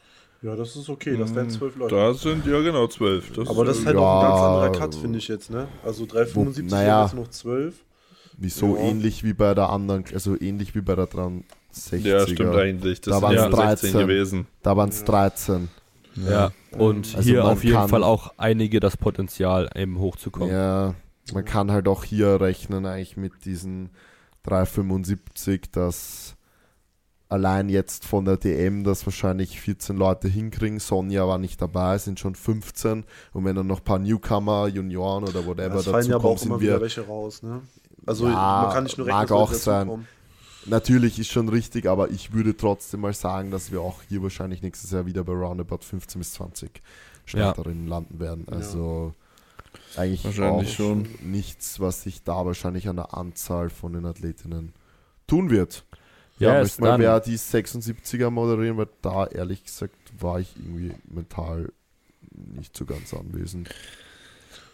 ja, 0.43 0.57
das 0.57 0.75
ist 0.75 0.89
okay, 0.89 1.17
das 1.17 1.33
wären 1.35 1.49
zwölf 1.49 1.77
Leute. 1.77 1.95
Da 1.95 2.13
sind 2.15 2.45
ja 2.45 2.61
genau 2.61 2.89
zwölf. 2.89 3.31
Aber 3.49 3.65
das 3.65 3.79
ist 3.79 3.87
halt 3.87 3.97
Ja. 3.97 4.03
auch 4.03 4.21
ein 4.23 4.29
ganz 4.31 4.41
anderer 4.41 4.73
Cut, 4.73 4.95
finde 4.97 5.19
ich 5.19 5.29
jetzt, 5.29 5.49
ne? 5.51 5.69
Also 5.85 6.07
3,75 6.07 6.71
naja. 6.71 7.05
jetzt 7.05 7.15
noch 7.15 7.29
12. 7.29 7.85
Wieso 8.37 8.75
Ja. 8.77 8.83
ähnlich 8.83 9.23
wie 9.23 9.35
bei 9.35 9.55
der 9.55 9.69
anderen, 9.71 10.05
also 10.13 10.35
ähnlich 10.41 10.75
wie 10.75 10.81
bei 10.81 10.97
der 10.97 11.07
60er. 11.07 12.09
Ja, 12.09 12.27
stimmt 12.27 12.57
eigentlich. 12.57 13.01
Das 13.01 13.13
Da 13.13 13.15
sind 13.21 13.23
waren's 13.23 13.41
ja 13.43 13.49
nur 13.49 13.59
13. 13.59 13.93
gewesen. 13.93 14.47
Da 14.63 14.77
waren 14.77 14.89
es 14.89 15.05
13. 15.05 15.69
Ja. 16.17 16.53
Und 16.73 17.15
Also 17.17 17.29
hier 17.29 17.45
auf 17.45 17.65
jeden 17.65 17.89
Fall 17.89 18.03
auch 18.05 18.33
einige 18.37 18.81
das 18.81 18.97
Potenzial, 18.97 19.71
eben 19.75 19.99
hochzukommen. 19.99 20.53
Ja, 20.53 20.95
man 21.33 21.45
kann 21.45 21.71
halt 21.71 21.89
auch 21.89 22.05
hier 22.05 22.41
rechnen 22.41 22.87
eigentlich 22.87 23.17
mit 23.17 23.45
diesen 23.45 23.91
375, 24.43 25.71
dass 25.71 26.37
allein 27.29 27.69
jetzt 27.69 28.05
von 28.05 28.25
der 28.25 28.37
DM 28.37 28.83
das 28.83 29.07
wahrscheinlich 29.07 29.61
14 29.61 29.97
Leute 29.97 30.27
hinkriegen. 30.29 30.81
Sonja 30.81 31.29
war 31.29 31.39
nicht 31.39 31.63
dabei, 31.63 31.95
es 31.95 32.05
sind 32.05 32.19
schon 32.19 32.35
15. 32.35 33.05
Und 33.33 33.45
wenn 33.45 33.55
dann 33.55 33.69
noch 33.69 33.79
ein 33.79 33.85
paar 33.85 34.01
Newcomer, 34.01 34.67
Junioren 34.67 35.25
oder 35.25 35.47
whatever 35.47 35.77
Es 35.77 35.87
fallen 35.87 36.09
dazu 36.09 36.21
kommen, 36.21 36.25
auch 36.37 36.43
immer 36.43 36.55
sind 36.57 36.61
wieder 36.61 36.75
wir 36.75 36.81
welche 36.81 37.07
raus, 37.07 37.43
ne? 37.43 37.63
Also 38.07 38.27
Ja, 38.27 38.63
man 38.65 38.73
kann 38.73 38.85
nicht 38.85 38.99
nur 38.99 39.07
rechnen, 39.07 39.21
mag 39.21 39.29
dass 39.29 39.37
auch 39.37 39.53
sein. 39.53 39.87
dazukommen. 39.87 40.07
Natürlich 40.67 41.19
ist 41.19 41.31
schon 41.31 41.49
richtig, 41.49 41.87
aber 41.87 42.11
ich 42.11 42.33
würde 42.33 42.57
trotzdem 42.57 43.01
mal 43.01 43.15
sagen, 43.15 43.51
dass 43.51 43.73
wir 43.73 43.81
auch 43.81 44.03
hier 44.09 44.23
wahrscheinlich 44.23 44.63
nächstes 44.63 44.91
Jahr 44.91 45.07
wieder 45.07 45.25
bei 45.25 45.33
roundabout 45.33 45.79
15 45.83 46.19
bis 46.19 46.33
20 46.35 46.83
Starterinnen 47.25 47.87
landen 47.87 48.21
werden. 48.21 48.47
Also 48.49 49.15
eigentlich 49.97 50.25
Wahrscheinlich 50.25 50.71
auch 50.73 50.75
schon. 50.75 51.09
nichts, 51.23 51.81
was 51.81 52.03
sich 52.03 52.23
da 52.23 52.45
wahrscheinlich 52.45 52.89
an 52.89 52.97
der 52.97 53.15
Anzahl 53.15 53.71
von 53.71 53.93
den 53.93 54.05
Athletinnen 54.05 54.73
tun 55.27 55.51
wird. 55.51 55.85
Ja, 56.39 56.53
Ja, 56.53 56.59
yes, 56.61 56.79
möchte 56.79 56.83
mal 56.83 56.99
wer 56.99 57.21
die 57.21 57.37
76er 57.39 58.31
moderieren, 58.31 58.77
weil 58.77 58.89
da 59.03 59.27
ehrlich 59.27 59.65
gesagt 59.65 59.95
war 60.19 60.41
ich 60.41 60.55
irgendwie 60.57 60.93
mental 61.09 61.73
nicht 62.31 62.77
so 62.77 62.85
ganz 62.85 63.13
anwesend. 63.15 63.69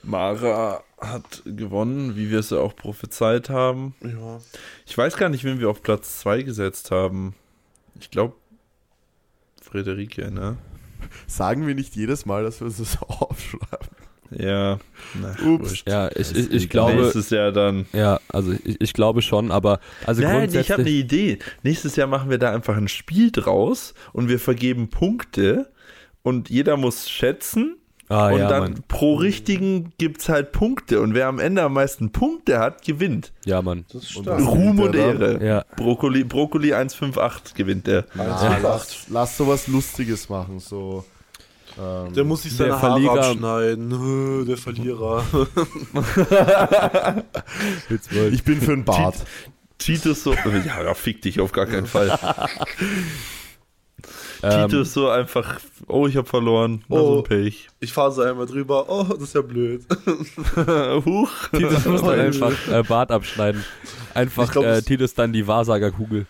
Mara 0.06 0.82
hat 1.00 1.42
gewonnen, 1.44 2.16
wie 2.16 2.30
wir 2.30 2.38
es 2.38 2.50
ja 2.50 2.58
auch 2.58 2.74
prophezeit 2.74 3.50
haben. 3.50 3.94
Ja. 4.02 4.40
Ich 4.86 4.96
weiß 4.96 5.16
gar 5.16 5.28
nicht, 5.28 5.44
wen 5.44 5.60
wir 5.60 5.68
auf 5.68 5.82
Platz 5.82 6.20
2 6.20 6.42
gesetzt 6.42 6.90
haben. 6.90 7.34
Ich 8.00 8.10
glaube, 8.10 8.34
Friederike, 9.62 10.30
ne? 10.30 10.56
Sagen 11.26 11.66
wir 11.66 11.74
nicht 11.74 11.96
jedes 11.96 12.24
Mal, 12.24 12.44
dass 12.44 12.60
wir 12.60 12.66
uns 12.66 12.78
das 12.78 12.98
aufschreiben. 13.02 13.88
Ja. 14.30 14.78
Na, 15.14 15.36
Ups. 15.44 15.84
Ja, 15.86 16.10
ich, 16.14 16.34
ich, 16.34 16.50
ich 16.50 16.68
glaube, 16.68 16.94
Nächstes 16.96 17.30
Jahr 17.30 17.52
dann. 17.52 17.86
ja, 17.92 18.18
also 18.28 18.52
ich, 18.64 18.80
ich 18.80 18.92
glaube 18.92 19.22
schon, 19.22 19.50
aber 19.52 19.80
also 20.04 20.22
Nein, 20.22 20.52
ich 20.52 20.70
habe 20.70 20.82
eine. 20.82 20.90
Idee. 20.90 21.38
Nächstes 21.62 21.96
Jahr 21.96 22.08
machen 22.08 22.30
wir 22.30 22.38
da 22.38 22.52
einfach 22.52 22.76
ein 22.76 22.88
Spiel 22.88 23.30
draus 23.30 23.94
und 24.12 24.28
wir 24.28 24.40
vergeben 24.40 24.88
Punkte 24.88 25.70
und 26.22 26.50
jeder 26.50 26.76
muss 26.76 27.08
schätzen 27.08 27.76
ah, 28.08 28.28
und 28.30 28.38
ja, 28.38 28.48
dann 28.48 28.62
Mann. 28.62 28.74
pro 28.88 29.14
richtigen 29.14 29.92
gibt's 29.98 30.28
halt 30.28 30.52
Punkte 30.52 31.00
und 31.00 31.14
wer 31.14 31.26
am 31.28 31.38
Ende 31.38 31.62
am 31.62 31.72
meisten 31.74 32.10
Punkte 32.12 32.58
hat, 32.58 32.84
gewinnt. 32.84 33.32
Ja, 33.44 33.62
Mann. 33.62 33.84
Das 33.92 34.02
ist 34.04 34.12
stark. 34.12 34.40
Ruhm 34.40 34.78
und 34.80 34.94
der? 34.94 35.06
Ehre. 35.06 35.44
Ja. 35.44 35.64
Brokkoli, 35.76 36.24
Brokkoli 36.24 36.72
158 36.74 37.54
gewinnt 37.54 37.86
der. 37.86 38.04
Na, 38.14 38.58
lass, 38.62 39.06
lass 39.08 39.36
sowas 39.36 39.66
Lustiges 39.68 40.28
machen, 40.28 40.58
so. 40.60 41.04
Ähm, 41.78 42.12
Der 42.14 42.24
muss 42.24 42.42
sich 42.44 42.56
Der 42.56 42.68
seine 42.68 42.80
Haare 42.80 43.00
Verlierer- 43.00 43.30
abschneiden. 43.30 44.46
Der 44.46 44.56
Verlierer. 44.56 45.22
ich 48.32 48.44
bin 48.44 48.60
für 48.62 48.72
ein 48.72 48.84
Bad. 48.84 49.14
Titus 49.78 50.22
so, 50.22 50.32
ja, 50.32 50.82
ja, 50.82 50.94
fick 50.94 51.20
dich 51.20 51.38
auf 51.38 51.52
gar 51.52 51.66
keinen 51.66 51.86
Fall. 51.86 52.18
Ähm, 54.42 54.68
Titus 54.68 54.92
so 54.92 55.08
einfach, 55.08 55.58
oh, 55.86 56.06
ich 56.06 56.16
habe 56.16 56.28
verloren, 56.28 56.84
na 56.88 56.96
so 56.98 57.04
Oh. 57.06 57.18
ein 57.18 57.24
Pech. 57.24 57.68
Ich 57.80 57.92
fahre 57.92 58.12
so 58.12 58.22
einmal 58.22 58.46
drüber. 58.46 58.86
Oh, 58.88 59.04
das 59.04 59.22
ist 59.22 59.34
ja 59.34 59.42
blöd. 59.42 59.82
Huch. 61.04 61.30
Titus 61.52 61.84
muss 61.86 62.02
dann 62.02 62.18
Oh, 62.18 62.22
einfach 62.22 62.68
äh, 62.68 62.82
Bart 62.82 63.10
abschneiden. 63.10 63.64
Einfach 64.14 64.50
glaub, 64.50 64.64
äh, 64.64 64.82
Titus 64.82 65.14
dann 65.14 65.32
die 65.32 65.46
Wahrsagerkugel. 65.46 66.26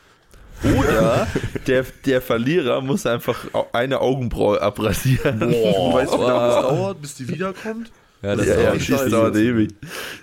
Oder 0.64 1.26
der, 1.66 1.84
der 2.06 2.22
Verlierer 2.22 2.80
muss 2.80 3.04
einfach 3.06 3.44
eine 3.72 4.00
Augenbraue 4.00 4.60
abrasieren. 4.60 5.38
Boah, 5.40 5.94
weißt 5.94 6.14
du, 6.14 6.18
wie 6.18 6.22
lange 6.22 6.38
das 6.48 6.62
dauert, 6.62 7.02
bis 7.02 7.14
die 7.16 7.28
wiederkommt? 7.28 7.90
Ja, 8.22 8.34
das 8.34 8.46
ja, 8.46 8.54
ist 8.72 8.88
ja, 8.88 8.96
das 8.96 9.10
dauert 9.10 9.36
ewig. 9.36 9.74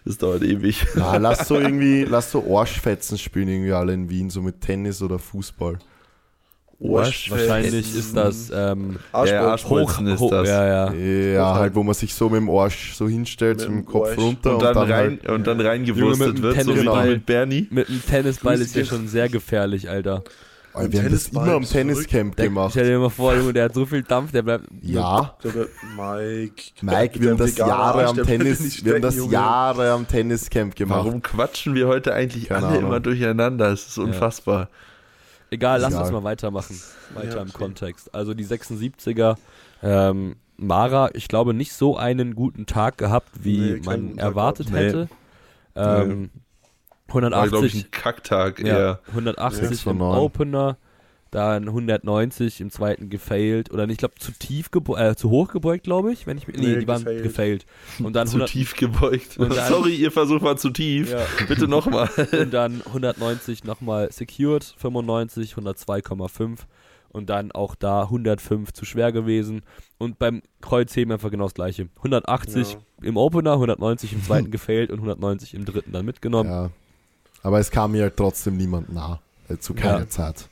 Das 0.03 0.17
dauert 0.17 0.41
ewig. 0.41 0.83
Na, 0.95 1.17
lass 1.17 1.47
so 1.47 1.59
irgendwie, 1.59 2.03
lass 2.05 2.31
so 2.31 2.57
Arschfetzen 2.57 3.17
spielen 3.19 3.47
irgendwie 3.47 3.71
alle 3.73 3.93
in 3.93 4.09
Wien, 4.09 4.31
so 4.31 4.41
mit 4.41 4.59
Tennis 4.61 5.01
oder 5.03 5.19
Fußball. 5.19 5.77
Arsch- 6.83 7.31
Wahrscheinlich 7.31 7.95
ist 7.95 8.15
das 8.15 8.51
ähm, 8.53 8.97
Ja, 9.13 9.19
Arschball. 9.19 9.39
Arschbolzen 9.49 10.07
ist 10.07 10.19
hoch, 10.19 10.31
das. 10.31 10.47
Ja, 10.49 10.91
ja. 10.91 10.93
Ja, 10.93 11.55
halt, 11.55 11.75
wo 11.75 11.83
man 11.83 11.93
sich 11.93 12.13
so 12.13 12.29
mit 12.29 12.41
dem 12.41 12.49
Arsch 12.49 12.93
so 12.95 13.07
hinstellt, 13.07 13.59
Mit 13.59 13.69
mit 13.69 13.77
dem 13.79 13.85
dem 13.85 13.91
Kopf 13.91 14.07
Arsch. 14.09 14.17
runter 14.17 14.49
Und 14.49 14.55
und, 14.55 14.63
dann, 14.63 14.73
dann, 14.75 14.91
rein, 14.91 15.19
halt, 15.21 15.29
und 15.29 15.47
dann 15.47 15.61
reingewurstet 15.61 16.27
mit 16.27 16.37
dem 16.37 16.43
wird, 16.43 16.61
so 16.63 16.71
wie 16.71 16.75
Tennisball. 16.75 17.05
du 17.07 17.11
mit 17.13 17.25
Bernie. 17.25 17.67
Mit 17.69 17.89
einem 17.89 18.05
Tennisball 18.05 18.59
ist 18.61 18.75
ja 18.75 18.83
schon 18.85 19.07
sehr 19.07 19.29
gefährlich, 19.29 19.89
Alter. 19.89 20.23
Oh, 20.75 20.79
wir 20.79 20.83
haben 20.83 20.91
das 20.91 21.01
Tennisball 21.03 21.45
immer 21.47 21.55
am 21.57 21.63
zurück. 21.65 21.77
Tenniscamp 21.81 22.35
gemacht. 22.35 22.71
stell 22.71 22.85
dir 22.87 22.97
mal 22.97 23.09
vor, 23.09 23.35
Junge, 23.35 23.53
der 23.53 23.65
hat 23.65 23.75
so 23.75 23.85
viel 23.85 24.01
Dampf, 24.01 24.31
der 24.31 24.41
bleibt. 24.41 24.65
Ja, 24.81 25.37
Der 25.43 25.67
Mike. 25.95 26.63
Mike, 26.81 27.21
wir 27.21 27.29
haben 27.29 27.37
das 27.37 27.55
Jahre 27.57 28.07
Arsch, 28.07 28.17
am 28.19 28.25
Tennis, 28.25 28.83
wir 28.83 28.95
haben 28.95 29.01
das. 29.03 29.29
Jahre 29.31 29.91
am 29.91 30.07
Tenniscamp 30.07 30.75
gemacht. 30.75 31.05
Warum 31.05 31.21
quatschen 31.21 31.75
wir 31.75 31.87
heute 31.87 32.13
eigentlich 32.13 32.49
Keine 32.49 32.65
alle 32.65 32.77
Ahnung. 32.77 32.89
immer 32.89 32.99
durcheinander? 32.99 33.71
Es 33.71 33.87
ist 33.87 33.97
unfassbar. 33.99 34.67
Egal, 35.53 35.79
lass 35.81 35.91
Egal. 35.93 36.03
uns 36.03 36.11
mal 36.11 36.23
weitermachen. 36.23 36.79
Weiter 37.13 37.35
Ja, 37.35 37.41
im 37.43 37.49
okay. 37.49 37.57
Kontext. 37.57 38.13
Also 38.13 38.33
die 38.33 38.45
76er, 38.45 39.35
ähm, 39.83 40.35
Mara, 40.57 41.09
ich 41.13 41.27
glaube, 41.27 41.53
nicht 41.53 41.73
so 41.73 41.97
einen 41.97 42.35
guten 42.35 42.65
Tag 42.65 42.97
gehabt, 42.97 43.29
wie 43.43 43.57
Nee, 43.73 43.81
man 43.85 44.17
erwartet 44.17 44.67
gehabt. 44.67 44.81
Nee. 44.81 44.87
hätte. 44.87 45.09
Ähm, 45.75 46.29
War, 47.07 47.47
glaube 47.47 47.67
ich, 47.67 47.73
180, 47.73 47.85
ein 47.85 47.91
Kacktag 47.91 48.59
ja, 48.59 48.77
eher. 48.77 48.99
180 49.09 49.67
Sechs 49.67 49.81
von 49.81 49.97
im. 49.97 50.17
Opener, 50.19 50.77
dann 51.33 51.67
190 51.67 52.61
im 52.61 52.69
zweiten 52.69 53.09
gefailt 53.09 53.71
oder 53.71 53.87
nicht, 53.87 53.93
ich 53.93 53.97
glaube 53.99 54.15
zu 54.19 54.31
tief 54.31 54.69
äh, 54.97 55.15
zu 55.15 55.29
hoch 55.31 55.47
gebeugt, 55.49 55.83
glaube 55.83 56.13
ich, 56.13 56.27
wenn 56.27 56.37
ich 56.37 56.47
mich, 56.47 56.57
nee, 56.57 56.67
Nee, 56.67 56.79
die 56.81 56.87
waren 56.87 56.99
gefailt. 57.03 57.23
gefailt. 57.23 57.65
Und 58.03 58.13
dann 58.15 58.27
Zu 58.27 58.33
100, 58.35 58.49
tief 58.51 58.75
gebeugt. 58.75 59.37
Und 59.37 59.55
dann- 59.55 59.67
Sorry, 59.73 59.95
ihr 59.95 60.11
Versuch 60.11 60.41
war 60.43 60.57
zu 60.57 60.69
tief. 60.69 61.11
Ja. 61.11 61.25
Bitte 61.47 61.67
nochmal. 61.67 62.07
und 62.39 62.53
dann 62.53 62.81
190 62.85 63.63
nochmal 63.63 64.11
secured, 64.11 64.75
95, 64.77 65.55
102,5 65.55 66.59
und 67.09 67.29
dann 67.29 67.51
auch 67.51 67.73
da 67.75 68.03
105 68.03 68.71
zu 68.73 68.85
schwer 68.85 69.11
gewesen 69.11 69.61
und 69.97 70.19
beim 70.19 70.41
Kreuzheben 70.61 71.11
einfach 71.11 71.31
genau 71.31 71.45
das 71.45 71.53
gleiche. 71.55 71.87
180 71.97 72.73
Ja. 72.73 72.79
im 73.01 73.17
Opener, 73.17 73.53
190 73.53 74.13
im 74.13 74.23
zweiten 74.23 74.51
gefailt 74.51 74.91
und 74.91 74.97
190 74.99 75.53
im 75.55 75.65
dritten 75.65 75.91
dann 75.91 76.05
mitgenommen. 76.05 76.49
Ja. 76.49 76.69
Aber 77.41 77.59
es 77.59 77.71
kam 77.71 77.91
mir 77.93 78.03
halt 78.03 78.17
trotzdem 78.17 78.55
niemand 78.57 78.93
nah. 78.93 79.19
äh, 79.49 79.57
Zu 79.57 79.73
keiner 79.73 79.99
Ja. 80.01 80.09
Zeit. 80.09 80.47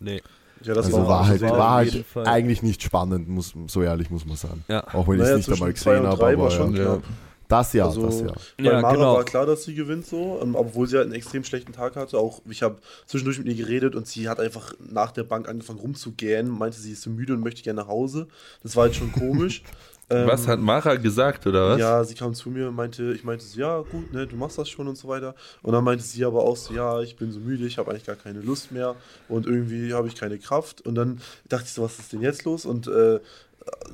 Nee. 0.00 0.22
Ja, 0.62 0.72
das 0.72 0.86
also 0.86 0.98
war, 0.98 1.08
war, 1.08 1.26
halt, 1.26 1.42
war 1.42 1.74
halt 1.76 2.04
eigentlich 2.26 2.62
nicht 2.62 2.82
spannend, 2.82 3.28
muss, 3.28 3.52
so 3.66 3.82
ehrlich 3.82 4.10
muss 4.10 4.24
man 4.24 4.36
sagen. 4.36 4.64
Ja. 4.68 4.82
Auch 4.94 5.06
wenn 5.06 5.16
ich 5.16 5.20
naja, 5.22 5.36
es 5.36 5.46
nicht 5.46 5.52
einmal 5.52 5.72
gesehen 5.72 6.06
habe, 6.06 6.26
aber 6.26 6.50
schon 6.50 6.74
ja. 6.74 7.02
das 7.48 7.72
ja, 7.74 7.84
Also- 7.84 8.06
das 8.06 8.20
ja. 8.20 8.26
Bei 8.28 8.64
Ja, 8.64 8.80
Mara 8.80 8.94
genau. 8.94 9.14
war 9.16 9.24
klar, 9.24 9.44
dass 9.44 9.64
sie 9.64 9.74
gewinnt 9.74 10.06
so, 10.06 10.38
ähm, 10.42 10.54
obwohl 10.54 10.86
sie 10.86 10.96
halt 10.96 11.06
einen 11.06 11.14
extrem 11.14 11.44
schlechten 11.44 11.72
Tag 11.72 11.96
hatte. 11.96 12.18
Auch 12.18 12.40
ich 12.48 12.62
habe 12.62 12.76
zwischendurch 13.04 13.38
mit 13.38 13.48
ihr 13.48 13.56
geredet 13.56 13.94
und 13.94 14.06
sie 14.06 14.26
hat 14.28 14.40
einfach 14.40 14.72
nach 14.78 15.10
der 15.12 15.24
Bank 15.24 15.48
angefangen 15.48 15.80
rumzugähnen, 15.80 16.50
meinte, 16.50 16.78
sie 16.78 16.92
ist 16.92 17.02
so 17.02 17.10
müde 17.10 17.34
und 17.34 17.40
möchte 17.40 17.62
gerne 17.62 17.82
nach 17.82 17.88
Hause. 17.88 18.28
Das 18.62 18.74
war 18.74 18.84
halt 18.84 18.94
schon 18.94 19.12
komisch. 19.12 19.62
Ähm, 20.10 20.26
Was 20.26 20.46
hat 20.46 20.60
Mara 20.60 20.96
gesagt, 20.96 21.46
oder 21.46 21.70
was? 21.70 21.80
Ja, 21.80 22.04
sie 22.04 22.14
kam 22.14 22.34
zu 22.34 22.50
mir 22.50 22.68
und 22.68 22.74
meinte, 22.74 23.12
ich 23.14 23.24
meinte 23.24 23.44
so, 23.44 23.58
ja, 23.58 23.80
gut, 23.80 24.12
ne, 24.12 24.26
du 24.26 24.36
machst 24.36 24.58
das 24.58 24.68
schon 24.68 24.86
und 24.86 24.96
so 24.96 25.08
weiter. 25.08 25.34
Und 25.62 25.72
dann 25.72 25.82
meinte 25.84 26.04
sie 26.04 26.24
aber 26.24 26.42
auch 26.42 26.56
so, 26.56 26.74
ja, 26.74 27.00
ich 27.00 27.16
bin 27.16 27.32
so 27.32 27.40
müde, 27.40 27.66
ich 27.66 27.78
habe 27.78 27.90
eigentlich 27.90 28.04
gar 28.04 28.16
keine 28.16 28.40
Lust 28.40 28.70
mehr 28.70 28.96
und 29.28 29.46
irgendwie 29.46 29.94
habe 29.94 30.06
ich 30.08 30.14
keine 30.14 30.38
Kraft. 30.38 30.82
Und 30.82 30.94
dann 30.94 31.20
dachte 31.48 31.64
ich 31.66 31.72
so, 31.72 31.82
was 31.82 31.98
ist 31.98 32.12
denn 32.12 32.20
jetzt 32.20 32.44
los? 32.44 32.66
Und 32.66 32.86
äh, 32.86 33.20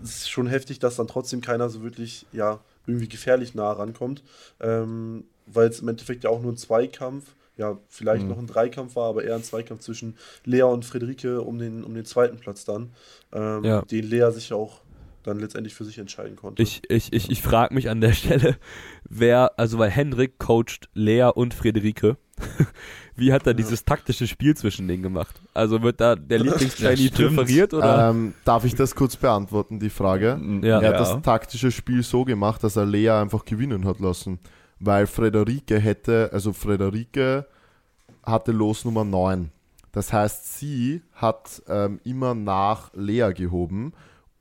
es 0.02 0.16
ist 0.22 0.30
schon 0.30 0.48
heftig, 0.48 0.80
dass 0.80 0.96
dann 0.96 1.06
trotzdem 1.06 1.40
keiner 1.40 1.68
so 1.70 1.82
wirklich, 1.82 2.26
ja, 2.32 2.58
irgendwie 2.86 3.08
gefährlich 3.08 3.54
nah 3.54 3.70
rankommt. 3.70 4.22
Ähm, 4.58 5.24
Weil 5.46 5.68
es 5.68 5.80
im 5.80 5.88
Endeffekt 5.88 6.24
ja 6.24 6.30
auch 6.30 6.40
nur 6.42 6.52
ein 6.52 6.56
Zweikampf, 6.56 7.34
ja, 7.56 7.76
vielleicht 7.88 8.22
Mhm. 8.24 8.30
noch 8.30 8.38
ein 8.38 8.46
Dreikampf 8.46 8.96
war, 8.96 9.08
aber 9.11 9.22
eher 9.24 9.34
ein 9.36 9.44
Zweikampf 9.44 9.80
zwischen 9.82 10.16
Lea 10.44 10.62
und 10.62 10.84
Friederike 10.84 11.40
um 11.42 11.58
den, 11.58 11.84
um 11.84 11.94
den 11.94 12.04
zweiten 12.04 12.38
Platz 12.38 12.64
dann. 12.64 12.90
Ähm, 13.32 13.64
Ja. 13.64 13.82
Den 13.82 14.04
Lea 14.08 14.30
sich 14.32 14.52
auch 14.52 14.80
dann 15.22 15.38
letztendlich 15.38 15.74
für 15.74 15.84
sich 15.84 15.98
entscheiden 15.98 16.36
konnte. 16.36 16.62
Ich, 16.62 16.82
ich, 16.88 17.12
ich, 17.12 17.30
ich 17.30 17.42
frage 17.42 17.74
mich 17.74 17.90
an 17.90 18.00
der 18.00 18.12
Stelle, 18.14 18.56
wer, 19.08 19.58
also 19.58 19.78
weil 19.78 19.90
Hendrik 19.90 20.38
coacht 20.38 20.88
Lea 20.94 21.30
und 21.34 21.54
Friederike. 21.54 22.16
Wie 23.16 23.32
hat 23.34 23.46
er 23.46 23.52
dieses 23.52 23.84
taktische 23.84 24.26
Spiel 24.26 24.56
zwischen 24.56 24.88
denen 24.88 25.02
gemacht? 25.02 25.42
Also 25.52 25.82
wird 25.82 26.00
da 26.00 26.16
der 26.16 26.38
Lieblings-Shiny 26.42 27.08
Ja, 27.08 27.10
präferiert 27.10 27.74
oder? 27.74 28.10
Ähm, 28.10 28.32
darf 28.44 28.64
ich 28.64 28.74
das 28.74 28.94
kurz 28.94 29.16
beantworten, 29.16 29.78
die 29.78 29.90
Frage? 29.90 30.40
Ja. 30.62 30.80
Er 30.80 30.88
hat 30.88 31.00
das 31.00 31.20
taktische 31.22 31.70
Spiel 31.70 32.02
so 32.02 32.24
gemacht, 32.24 32.64
dass 32.64 32.76
er 32.76 32.86
Lea 32.86 33.10
einfach 33.10 33.44
gewinnen 33.44 33.84
hat 33.84 34.00
lassen. 34.00 34.38
Weil 34.78 35.06
Frederike 35.06 35.78
hätte, 35.78 36.30
also 36.32 36.54
Frederike 36.54 37.46
hatte 38.22 38.52
Los 38.52 38.86
Nummer 38.86 39.04
9. 39.04 39.50
Das 39.92 40.12
heißt, 40.12 40.58
sie 40.58 41.02
hat 41.12 41.62
ähm, 41.68 42.00
immer 42.04 42.34
nach 42.34 42.90
Lea 42.94 43.32
gehoben 43.34 43.92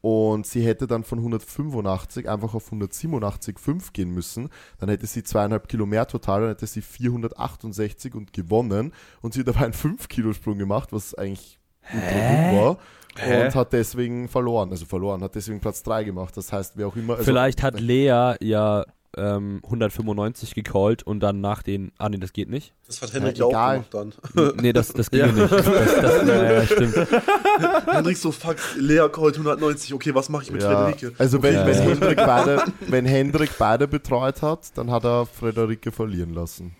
Und 0.01 0.47
sie 0.47 0.65
hätte 0.65 0.87
dann 0.87 1.03
von 1.03 1.19
185 1.19 2.29
einfach 2.29 2.53
auf 2.53 2.71
187,5 2.71 3.91
gehen 3.91 4.11
müssen. 4.11 4.49
Dann 4.77 4.89
hätte 4.89 5.05
sie 5.07 5.23
zweieinhalb 5.23 5.67
Kilo 5.67 5.85
mehr 5.85 6.07
total, 6.07 6.41
dann 6.41 6.49
hätte 6.51 6.67
sie 6.67 6.81
468 6.81 8.15
und 8.15 8.31
gewonnen. 8.31 8.93
Und 9.21 9.33
sie 9.33 9.41
hat 9.41 9.49
aber 9.49 9.65
einen 9.65 9.73
5-Kilo-Sprung 9.73 10.57
gemacht, 10.57 10.93
was 10.93 11.15
eigentlich 11.15 11.59
ultra 11.93 12.09
dumm 12.09 12.57
war. 12.57 12.77
Hä? 13.17 13.45
Und 13.45 13.55
hat 13.55 13.73
deswegen 13.73 14.29
verloren. 14.29 14.71
Also 14.71 14.85
verloren, 14.85 15.21
hat 15.21 15.35
deswegen 15.35 15.59
Platz 15.59 15.83
3 15.83 16.05
gemacht. 16.05 16.37
Das 16.37 16.53
heißt, 16.53 16.77
wer 16.77 16.87
auch 16.87 16.95
immer. 16.95 17.13
Also, 17.13 17.25
Vielleicht 17.25 17.61
hat 17.63 17.79
Lea 17.79 18.35
ja 18.39 18.85
ähm, 19.17 19.59
195 19.63 20.53
gecallt 20.53 21.03
und 21.03 21.19
dann 21.19 21.41
nach 21.41 21.63
den. 21.63 21.91
Ah, 21.97 22.09
nee, 22.09 22.17
das 22.17 22.31
geht 22.33 22.49
nicht. 22.49 22.73
Das 22.87 23.01
hat 23.01 23.13
Henrik 23.13 23.37
Ja, 23.37 23.49
ja, 23.49 23.67
auch 23.79 23.91
gemacht 23.91 23.93
dann. 24.35 24.55
Nee, 24.61 24.71
das, 24.73 24.93
das 24.93 25.09
ging 25.09 25.19
ja. 25.21 25.27
nicht. 25.31 25.51
Das, 25.51 25.65
das, 25.65 26.27
ja, 26.27 26.51
ja, 26.53 26.65
stimmt. 26.65 26.95
Henrik 27.87 28.17
so, 28.17 28.31
fuck, 28.31 28.57
Lea 28.77 29.07
callt 29.11 29.35
190, 29.35 29.93
okay, 29.93 30.13
was 30.13 30.29
mache 30.29 30.43
ich 30.43 30.51
mit 30.51 30.61
Ja, 30.61 30.69
Frederike? 30.69 31.13
also 31.17 31.41
wenn, 31.41 31.55
Ja, 31.55 31.65
wenn, 31.65 31.75
ja. 31.75 31.81
Hendrik 31.81 32.17
beide, 32.25 32.63
wenn 32.87 33.05
Hendrik 33.05 33.51
beide 33.57 33.87
betreut 33.87 34.41
hat, 34.41 34.77
dann 34.77 34.91
hat 34.91 35.03
er 35.05 35.25
Frederike 35.25 35.91
verlieren 35.91 36.33
lassen. 36.33 36.75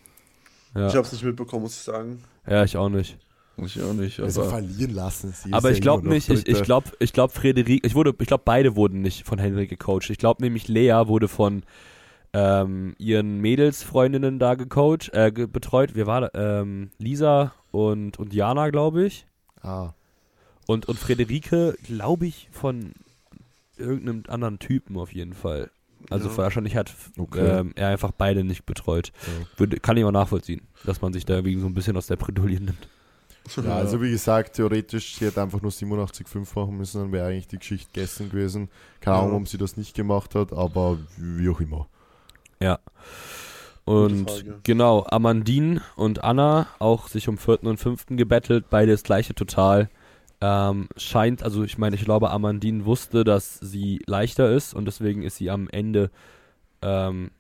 Ich 0.76 0.80
Ja, 0.82 0.94
hab's 0.94 1.12
nicht 1.12 1.24
mitbekommen, 1.24 1.64
muss 1.64 1.76
ich 1.78 1.82
sagen. 1.84 2.24
ja 2.48 2.64
ich 2.64 2.78
auch 2.78 2.90
nicht. 2.90 3.18
Ich 3.58 3.82
auch 3.82 3.92
nicht. 3.94 4.20
Also 4.22 4.42
Aber 4.42 4.52
verlieren 4.52 4.94
lassen 4.94 5.34
sie. 5.36 5.52
Aber 5.52 5.72
ich 5.72 5.82
glaube 5.82 6.08
nicht, 6.08 6.30
ich, 6.30 6.48
ich 6.48 6.64
glaube, 6.64 6.92
ich 7.00 7.12
glaube, 7.12 7.34
Frederik, 7.34 7.86
ich 7.86 7.94
wurde, 7.96 8.14
ich 8.18 8.28
glaube, 8.28 8.44
beide 8.46 8.76
wurden 8.78 9.02
nicht 9.02 9.26
von 9.28 9.38
Henrik 9.38 9.70
gecoacht. 9.70 10.10
Ich 10.12 10.18
glaube 10.18 10.42
nämlich, 10.42 10.68
Lea 10.70 10.94
wurde 11.08 11.28
von 11.28 11.64
ähm, 12.34 12.96
ihren 13.00 13.40
Mädelsfreundinnen 13.42 14.40
da 14.40 14.56
gecoacht, 14.56 15.10
äh, 15.14 15.32
ge 15.32 15.48
betreut. 15.48 15.96
Wir 15.96 16.06
waren 16.08 16.30
ähm, 16.34 16.92
Lisa 16.98 17.54
und, 17.72 18.18
und 18.20 18.34
Jana, 18.34 18.70
glaube 18.70 19.06
ich. 19.06 19.26
Ah, 19.62 19.92
Und, 20.68 20.88
und 20.88 21.00
Frederike, 21.00 21.76
glaube 21.84 22.28
ich, 22.28 22.48
von 22.52 22.94
irgendeinem 23.78 24.24
anderen 24.28 24.60
Typen 24.60 24.98
auf 24.98 25.14
jeden 25.14 25.34
Fall. 25.34 25.72
Also 26.10 26.30
Ja. 26.30 26.38
wahrscheinlich 26.38 26.76
hat 26.76 26.94
Okay. 27.18 27.60
ähm, 27.60 27.74
er 27.76 27.90
einfach 27.90 28.12
beide 28.12 28.44
nicht 28.44 28.66
betreut. 28.66 29.12
Ja. 29.28 29.46
Würde, 29.58 29.80
kann 29.80 29.98
ich 29.98 30.04
auch 30.06 30.12
nachvollziehen, 30.12 30.62
dass 30.86 31.02
man 31.02 31.12
sich 31.14 31.26
da 31.26 31.36
irgendwie 31.36 31.60
so 31.60 31.66
ein 31.68 31.74
bisschen 31.74 31.98
aus 31.98 32.08
der 32.08 32.16
Bredouille 32.16 32.60
nimmt. 32.62 32.88
ja, 33.58 33.76
also 33.76 34.02
wie 34.02 34.12
gesagt, 34.12 34.56
theoretisch, 34.56 35.16
sie 35.16 35.26
hätte 35.26 35.42
einfach 35.42 35.62
nur 35.62 35.72
87,5 35.72 36.48
machen 36.56 36.78
müssen, 36.78 37.02
dann 37.02 37.12
wäre 37.12 37.28
eigentlich 37.28 37.48
die 37.48 37.58
Geschichte 37.58 37.90
gegessen 37.92 38.30
gewesen. 38.30 38.70
Keine. 39.02 39.18
Ahnung, 39.18 39.30
warum 39.32 39.46
sie 39.46 39.58
das 39.58 39.76
nicht 39.76 39.96
gemacht 39.96 40.36
hat, 40.36 40.54
aber 40.54 41.00
wie 41.18 41.50
auch 41.50 41.60
immer. 41.60 41.88
Ja. 42.62 42.80
Und 43.86 44.46
genau, 44.64 45.06
Amandine 45.10 45.82
und 45.96 46.24
Anna 46.24 46.68
auch 46.78 47.08
sich 47.08 47.28
um 47.28 47.38
vierten 47.38 47.66
und 47.68 47.78
fünften 47.78 48.18
gebettelt, 48.18 48.66
beide 48.70 48.92
das 48.92 49.04
gleiche 49.04 49.34
Total. 49.34 49.90
Ähm, 50.42 50.88
scheint, 50.96 51.44
also 51.44 51.64
ich 51.64 51.78
meine, 51.78 51.96
ich 51.96 52.06
glaube, 52.06 52.30
Amandine 52.30 52.86
wusste, 52.86 53.24
dass 53.24 53.56
sie 53.60 54.02
leichter 54.06 54.52
ist 54.52 54.74
und 54.74 54.86
deswegen 54.86 55.24
ist 55.24 55.38
sie 55.38 55.50
am 55.50 55.68
Ende. 55.70 56.12
Ähm, 56.82 57.32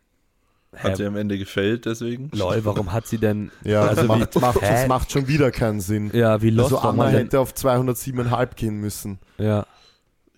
hat 0.75 0.91
hä, 0.91 0.95
sie 0.95 1.05
am 1.05 1.15
Ende 1.15 1.37
gefällt, 1.37 1.85
deswegen? 1.85 2.29
lol, 2.33 2.65
warum 2.65 2.91
hat 2.91 3.07
sie 3.07 3.17
denn. 3.19 3.51
Ja, 3.63 3.81
Also 3.81 4.01
also 4.01 4.13
wie- 4.15 4.19
macht, 4.19 4.35
macht, 4.41 4.61
das 4.61 4.87
macht 4.87 5.11
schon 5.11 5.27
wieder 5.27 5.51
keinen 5.51 5.79
Sinn. 5.81 6.09
Ja, 6.13 6.41
wie 6.41 6.49
lost 6.49 6.73
Also 6.73 6.87
Anna 6.87 7.09
denn? 7.11 7.25
hätte 7.25 7.39
auf 7.39 7.53
207,5 7.53 8.55
gehen 8.55 8.81
müssen. 8.81 9.19
Ja, 9.37 9.65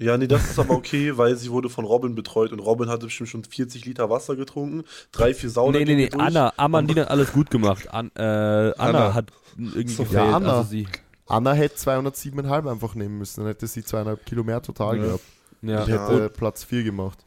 Ja, 0.02 0.18
nee, 0.18 0.28
das 0.28 0.50
ist 0.50 0.60
aber 0.60 0.74
okay, 0.74 1.12
weil 1.18 1.36
sie 1.38 1.52
wurde 1.52 1.70
von 1.70 1.86
Robin 1.86 2.16
betreut 2.16 2.52
und 2.52 2.60
Robin 2.60 2.90
hatte 2.90 3.06
bestimmt 3.06 3.30
schon 3.30 3.44
40 3.44 3.86
Liter 3.86 4.10
Wasser 4.10 4.36
getrunken, 4.36 4.84
drei, 5.12 5.34
vier 5.34 5.50
Sauna. 5.50 5.78
nee, 5.78 5.86
nee, 5.86 5.96
nee, 5.96 6.10
durch. 6.10 6.22
Anna, 6.22 6.52
Amandine 6.58 7.02
hat 7.02 7.10
alles 7.12 7.32
gut 7.32 7.50
gemacht. 7.52 7.88
An, 7.94 8.10
äh, 8.16 8.22
Anna, 8.22 8.74
Anna. 8.78 9.14
hat 9.14 9.32
irgendwie 9.58 9.88
So, 9.94 10.04
gefällt. 10.04 10.28
ja, 10.30 10.36
Anna. 10.36 10.58
Also 10.58 10.70
sie, 10.70 10.88
Anna 11.28 11.54
hätte 11.54 11.76
207,5 11.78 12.70
einfach 12.72 12.96
nehmen 12.96 13.20
müssen, 13.20 13.42
dann 13.42 13.48
hätte 13.48 13.68
sie 13.68 13.84
zweieinhalb 13.84 14.26
Kilo 14.26 14.44
mehr 14.44 14.62
total 14.62 14.98
Ja. 14.98 15.04
gehabt. 15.06 15.24
ja, 15.62 15.84
Und 15.84 15.90
hätte 15.90 16.30
Platz 16.30 16.64
4 16.64 16.84
gemacht. 16.84 17.20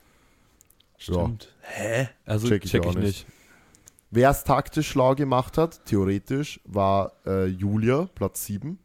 Stimmt. 0.99 1.49
Hä? 1.61 2.09
also 2.25 2.49
check 2.49 2.63
check 2.63 2.65
ich 2.65 2.75
ich, 2.75 2.87
auch 2.87 2.95
nicht. 3.01 3.27
Wer 4.11 4.31
es 4.31 4.45
taktisch 4.45 4.89
schlau 4.89 5.15
gemacht 5.15 5.59
hat, 5.59 5.85
theoretisch, 5.87 6.61
war 6.65 7.13
äh, 7.27 7.47
Julia, 7.47 8.09
Platz 8.15 8.45
7. 8.47 8.79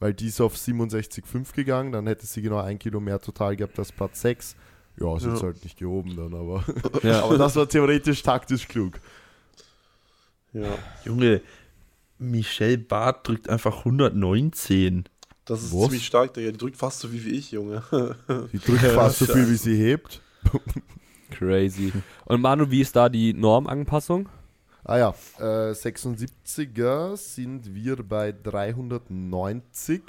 Weil 0.00 0.12
die 0.14 0.26
ist 0.26 0.40
auf 0.40 0.56
67,5 0.56 1.54
gegangen, 1.54 1.92
dann 1.92 2.06
hätte 2.06 2.26
sie 2.26 2.42
genau 2.42 2.58
ein 2.58 2.78
Kilo 2.78 3.00
mehr 3.00 3.20
total 3.20 3.56
gehabt 3.56 3.78
als 3.78 3.92
Platz 3.92 4.20
6. 4.22 4.56
Ja, 5.00 5.16
ist 5.16 5.24
jetzt 5.24 5.36
Ja. 5.40 5.42
halt 5.48 5.62
nicht 5.64 5.78
gehoben 5.78 6.14
dann, 6.16 6.34
aber, 6.34 6.64
Ja. 7.02 7.24
aber 7.24 7.38
das 7.38 7.56
war 7.56 7.68
theoretisch 7.68 8.22
taktisch 8.22 8.68
klug. 8.68 9.00
Ja, 10.52 10.76
Junge, 11.04 11.40
Michelle 12.18 12.78
Barth 12.78 13.26
drückt 13.26 13.48
einfach 13.48 13.78
119. 13.84 15.04
das 15.46 15.62
ist 15.64 15.72
Was? 15.74 15.82
ziemlich 15.86 16.06
stark, 16.06 16.32
Digga. 16.34 16.52
Die 16.52 16.58
drückt 16.58 16.76
fast 16.76 17.00
so 17.00 17.12
wie, 17.12 17.24
wie 17.24 17.30
ich, 17.30 17.50
Junge. 17.52 17.82
Die 18.52 18.58
drückt 18.58 18.80
fast 18.82 19.18
so 19.18 19.26
viel, 19.26 19.48
wie 19.50 19.56
sie 19.56 19.76
hebt. 19.76 20.20
Crazy. 21.30 21.92
Und 22.26 22.40
Manu, 22.40 22.70
wie 22.70 22.80
ist 22.82 22.94
da 22.94 23.08
die 23.08 23.32
Normanpassung? 23.34 24.28
Ah 24.84 24.98
ja, 24.98 25.14
äh, 25.38 25.72
76er 25.72 27.16
sind 27.16 27.74
wir 27.74 28.02
bei 28.02 28.32
390. 28.32 30.02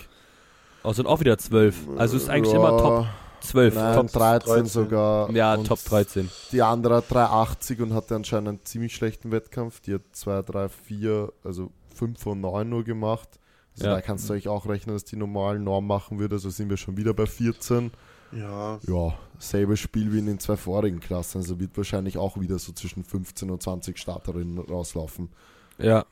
Oh, 0.83 0.91
sind 0.93 1.07
auch 1.07 1.19
wieder 1.19 1.37
12. 1.37 1.75
Also 1.97 2.17
ist 2.17 2.29
eigentlich 2.29 2.53
Ja, 2.53 2.59
immer 2.59 2.77
Top 2.77 3.05
12. 3.41 3.75
Nein, 3.75 3.95
Top, 3.95 4.11
13, 4.11 4.47
13. 4.53 4.65
sogar. 4.65 5.31
ja, 5.31 5.57
Top 5.57 5.79
13. 5.83 6.29
Die 6.51 6.61
andere 6.61 6.95
hat 6.97 7.05
380 7.09 7.79
und 7.81 7.93
hatte 7.93 8.15
anscheinend 8.15 8.49
einen 8.49 8.65
ziemlich 8.65 8.95
schlechten 8.95 9.31
Wettkampf. 9.31 9.79
Die 9.81 9.93
hat 9.95 10.01
2, 10.11 10.41
3, 10.41 10.69
4, 10.69 11.31
also 11.43 11.71
5 11.95 12.19
von 12.19 12.41
9 12.41 12.67
nur 12.67 12.83
gemacht. 12.83 13.29
Also 13.75 13.87
Ja. 13.87 13.95
da 13.95 14.01
kannst 14.01 14.29
du 14.29 14.33
euch 14.33 14.47
auch 14.47 14.67
rechnen, 14.67 14.95
dass 14.95 15.05
die 15.05 15.15
normalen 15.15 15.63
Norm 15.63 15.87
machen 15.87 16.19
würde. 16.19 16.35
Also 16.35 16.49
sind 16.49 16.69
wir 16.69 16.77
schon 16.77 16.97
wieder 16.97 17.13
bei 17.13 17.25
14. 17.25 17.91
Ja, 18.35 18.79
Ja, 18.87 19.13
selbes 19.39 19.79
Spiel 19.79 20.11
wie 20.13 20.19
in 20.19 20.25
den 20.25 20.39
zwei 20.39 20.57
vorigen 20.57 20.99
Klassen. 20.99 21.37
Also 21.39 21.59
wird 21.59 21.75
wahrscheinlich 21.77 22.17
auch 22.17 22.39
wieder 22.39 22.59
so 22.59 22.71
zwischen 22.73 23.03
15 23.03 23.49
und 23.49 23.61
20 23.63 23.97
Starterinnen 23.97 24.59
rauslaufen. 24.59 25.29
Ja. 25.77 26.05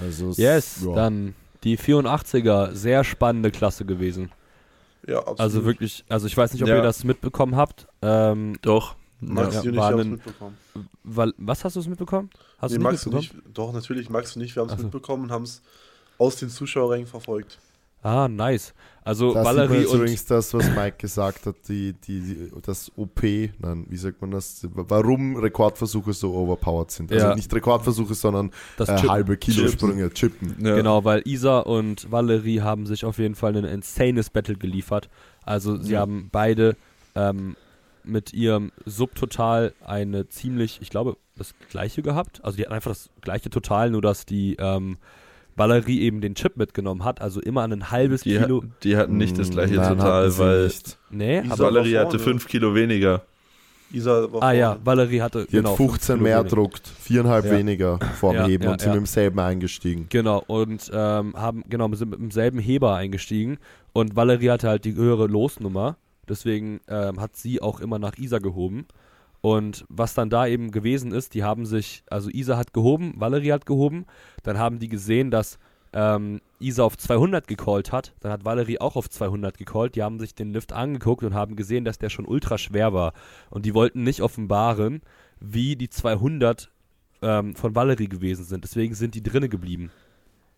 Also 0.00 0.30
es- 0.30 0.36
Yes, 0.38 0.82
ja. 0.84 0.94
dann 0.94 1.34
die 1.64 1.76
84er. 1.78 2.74
Sehr 2.74 3.04
spannende 3.04 3.50
Klasse 3.50 3.84
gewesen. 3.84 4.30
ja, 5.06 5.18
absolut. 5.18 5.40
Also 5.40 5.64
wirklich, 5.64 6.04
also 6.08 6.26
ich 6.26 6.36
weiß 6.36 6.52
nicht, 6.52 6.62
ob 6.62 6.68
Ja. 6.68 6.76
ihr 6.76 6.82
das 6.82 7.02
mitbekommen 7.04 7.56
habt. 7.56 7.86
Ähm, 8.02 8.56
Doch. 8.62 8.96
Max 9.20 9.54
Ja, 9.54 9.60
und 9.62 9.74
ich 9.74 9.80
haben 9.80 9.98
es 10.00 10.06
mitbekommen. 10.06 10.56
weil, 11.02 11.32
was 11.38 11.64
hast 11.64 11.74
du 11.76 11.80
es 11.80 11.88
mitbekommen? 11.88 12.30
Hast 12.58 12.70
Nee, 12.72 12.76
du 12.78 12.82
Max 12.84 13.04
nicht 13.04 13.06
und 13.14 13.20
mitbekommen? 13.20 13.42
ich, 13.48 13.52
doch, 13.54 13.72
natürlich, 13.72 14.10
Max 14.10 14.36
und 14.36 14.42
ich, 14.42 14.54
wir 14.54 14.62
haben 14.62 14.70
es 14.70 14.76
so. 14.76 14.82
mitbekommen 14.84 15.24
und 15.24 15.30
haben 15.32 15.42
es 15.44 15.60
aus 16.18 16.36
den 16.36 16.50
Zuschauerrängen 16.50 17.06
verfolgt. 17.08 17.58
Ah, 18.02 18.28
nice. 18.28 18.74
Also 19.04 19.32
Da 19.32 19.40
sieht 19.42 19.44
man 19.56 19.56
Valerie 19.68 19.86
und 19.86 19.96
übrigens 19.96 20.24
das, 20.26 20.52
was 20.54 20.70
Mike 20.70 20.98
gesagt 20.98 21.46
hat, 21.46 21.56
die, 21.68 21.94
die, 21.94 22.20
die, 22.20 22.50
das 22.62 22.92
OP, 22.96 23.22
nein, 23.58 23.86
wie 23.88 23.96
sagt 23.96 24.20
man 24.20 24.30
das? 24.30 24.66
Warum 24.72 25.36
Rekordversuche 25.36 26.12
so 26.12 26.34
overpowered 26.34 26.90
sind. 26.90 27.10
Also 27.10 27.26
Ja. 27.28 27.34
nicht 27.34 27.52
Rekordversuche, 27.52 28.14
sondern 28.14 28.50
das 28.76 28.88
äh, 28.90 28.96
Chip. 28.96 29.08
halbe 29.10 29.36
Kilosprünge, 29.36 30.10
Chippen. 30.10 30.54
Ja. 30.64 30.76
Genau, 30.76 31.04
weil 31.04 31.22
Isa 31.26 31.60
und 31.60 32.10
Valerie 32.12 32.60
haben 32.60 32.86
sich 32.86 33.04
auf 33.04 33.18
jeden 33.18 33.34
Fall 33.34 33.56
ein 33.56 33.64
insanes 33.64 34.30
Battle 34.30 34.56
geliefert. 34.56 35.08
Also 35.42 35.76
sie 35.80 35.94
Ja. 35.94 36.00
haben 36.00 36.28
beide 36.30 36.76
ähm, 37.14 37.56
mit 38.04 38.32
ihrem 38.32 38.70
Subtotal 38.84 39.74
eine 39.84 40.28
ziemlich, 40.28 40.78
ich 40.82 40.90
glaube, 40.90 41.16
das 41.36 41.54
gleiche 41.70 42.02
gehabt. 42.02 42.44
Also 42.44 42.56
die 42.58 42.64
hatten 42.64 42.74
einfach 42.74 42.90
das 42.92 43.10
gleiche 43.22 43.48
Total, 43.50 43.90
nur 43.90 44.02
dass 44.02 44.24
die 44.26 44.56
ähm, 44.58 44.98
Valerie 45.58 46.00
eben 46.00 46.20
den 46.20 46.34
Chip 46.34 46.56
mitgenommen 46.56 47.04
hat. 47.04 47.20
Also 47.20 47.40
immer 47.40 47.62
ein 47.64 47.90
halbes 47.90 48.22
Die, 48.22 48.38
Kilo. 48.38 48.62
hat, 48.62 48.84
die 48.84 48.96
hatten 48.96 49.16
nicht 49.16 49.38
das 49.38 49.50
gleiche 49.50 49.72
Hm, 49.74 49.76
Nein, 49.76 49.86
hatten 49.90 49.98
Total, 49.98 50.30
sie 50.30 50.38
weil 50.38 50.64
nicht. 50.64 50.98
Nee. 51.10 51.42
Valerie 51.46 51.96
hatte 51.98 52.18
vorne. 52.18 52.24
5 52.38 52.48
Kilo 52.48 52.74
weniger. 52.74 53.22
Isa 53.90 54.30
war 54.32 54.42
Ah 54.42 54.52
ja. 54.52 54.76
Valerie 54.84 55.22
hatte 55.22 55.46
Die 55.46 55.52
genau 55.56 55.70
hat 55.70 55.76
5 55.78 55.90
15 55.92 56.14
Kilo 56.16 56.22
mehr 56.24 56.38
weniger. 56.40 56.54
druckt, 56.56 56.88
viereinhalb 56.88 57.44
Ja. 57.46 57.50
weniger 57.52 57.98
vorm 58.20 58.34
Ja, 58.36 58.46
Heben 58.46 58.64
ja, 58.64 58.72
und 58.72 58.80
sind 58.80 58.88
ja. 58.90 58.94
mit 58.94 59.00
demselben 59.00 59.38
eingestiegen. 59.40 60.06
Genau, 60.10 60.44
und 60.46 60.90
ähm, 60.92 61.34
haben, 61.36 61.64
genau, 61.68 61.92
sind 61.94 62.10
mit 62.10 62.20
demselben 62.20 62.58
Heber 62.58 62.94
eingestiegen. 62.96 63.58
Und 63.94 64.14
Valerie 64.14 64.50
hatte 64.50 64.68
halt 64.68 64.84
die 64.84 64.94
höhere 64.94 65.26
Losnummer. 65.26 65.96
Deswegen 66.28 66.80
ähm, 66.88 67.18
hat 67.20 67.34
sie 67.36 67.62
auch 67.62 67.80
immer 67.80 67.98
nach 67.98 68.18
Isa 68.18 68.38
gehoben. 68.38 68.84
Und 69.40 69.84
was 69.88 70.14
dann 70.14 70.30
da 70.30 70.46
eben 70.46 70.70
gewesen 70.72 71.12
ist, 71.12 71.34
die 71.34 71.44
haben 71.44 71.64
sich, 71.64 72.02
also 72.10 72.28
Isa 72.30 72.56
hat 72.56 72.72
gehoben, 72.72 73.14
Valerie 73.16 73.52
hat 73.52 73.66
gehoben. 73.66 74.04
Dann 74.42 74.58
haben 74.58 74.78
die 74.80 74.88
gesehen, 74.88 75.30
dass 75.30 75.58
ähm, 75.92 76.40
Isa 76.58 76.82
auf 76.82 76.98
200 76.98 77.46
gecallt 77.46 77.92
hat. 77.92 78.14
Dann 78.20 78.32
hat 78.32 78.44
Valerie 78.44 78.80
auch 78.80 78.96
auf 78.96 79.08
200 79.08 79.56
gecallt. 79.56 79.94
Die 79.94 80.02
haben 80.02 80.18
sich 80.18 80.34
den 80.34 80.52
Lift 80.52 80.72
angeguckt 80.72 81.22
und 81.22 81.34
haben 81.34 81.54
gesehen, 81.56 81.84
dass 81.84 81.98
der 81.98 82.10
schon 82.10 82.26
ultra 82.26 82.58
schwer 82.58 82.92
war. 82.92 83.12
Und 83.48 83.64
die 83.64 83.74
wollten 83.74 84.02
nicht 84.02 84.22
offenbaren, 84.22 85.02
wie 85.40 85.76
die 85.76 85.88
200 85.88 86.70
ähm, 87.22 87.54
von 87.54 87.74
Valerie 87.74 88.08
gewesen 88.08 88.44
sind. 88.44 88.64
Deswegen 88.64 88.94
sind 88.94 89.14
die 89.14 89.22
drinnen 89.22 89.50
geblieben. 89.50 89.90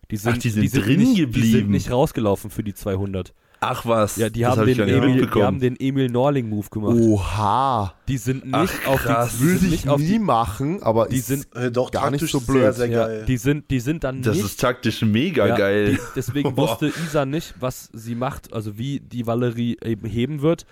Die 0.09 0.17
sind, 0.17 0.33
Ach, 0.33 0.37
die 0.39 0.49
sind 0.49 0.73
drin 0.73 0.99
nicht, 0.99 1.17
Die 1.17 1.23
sind 1.23 1.31
geblieben. 1.31 1.71
nicht 1.71 1.91
rausgelaufen 1.91 2.49
für 2.49 2.63
die 2.63 2.73
200. 2.73 3.33
Ach 3.63 3.85
was, 3.85 4.15
Ja, 4.15 4.29
die 4.29 4.39
das 4.41 4.57
haben, 4.57 4.61
hab 4.61 4.65
den 4.65 4.87
Emil, 4.89 5.27
die 5.27 5.41
haben 5.43 5.59
den 5.59 5.79
Emil 5.79 6.09
Norling-Move 6.09 6.67
gemacht. 6.71 6.95
Oha! 6.95 7.93
Die 8.07 8.17
sind 8.17 8.43
nicht 8.45 8.55
Ach, 8.55 8.87
auf 8.87 9.01
krass. 9.03 9.33
die, 9.33 9.37
die 9.37 9.43
Würde 9.43 9.59
sind 9.59 9.65
ich 9.67 9.71
nicht 9.85 9.87
auf 9.89 9.99
nie 10.01 10.07
die, 10.07 10.19
machen, 10.19 10.81
aber 10.81 11.07
die 11.07 11.17
ist 11.17 11.27
sind- 11.27 11.55
Äh, 11.55 11.71
doch, 11.71 11.91
Gar 11.91 12.09
nicht 12.09 12.27
so 12.27 12.39
sehr, 12.39 12.47
blöd. 12.53 12.73
sehr 12.73 12.87
ja, 12.87 13.05
geil. 13.05 13.25
die 13.27 13.37
sind, 13.37 13.69
die 13.69 13.79
sind 13.79 14.03
dann 14.03 14.23
das 14.23 14.35
nicht. 14.37 14.45
ist 14.47 14.59
taktisch 14.59 15.03
mega 15.03 15.45
ja, 15.45 15.55
geil. 15.55 15.91
Die, 15.93 15.99
deswegen 16.15 16.57
wusste 16.57 16.87
Isa 17.05 17.25
nicht, 17.27 17.53
was 17.59 17.89
sie 17.93 18.15
macht, 18.15 18.51
also 18.51 18.79
wie 18.79 18.99
die 18.99 19.27
Valerie 19.27 19.77
eben 19.83 20.07
heben 20.09 20.41
wird. 20.41 20.65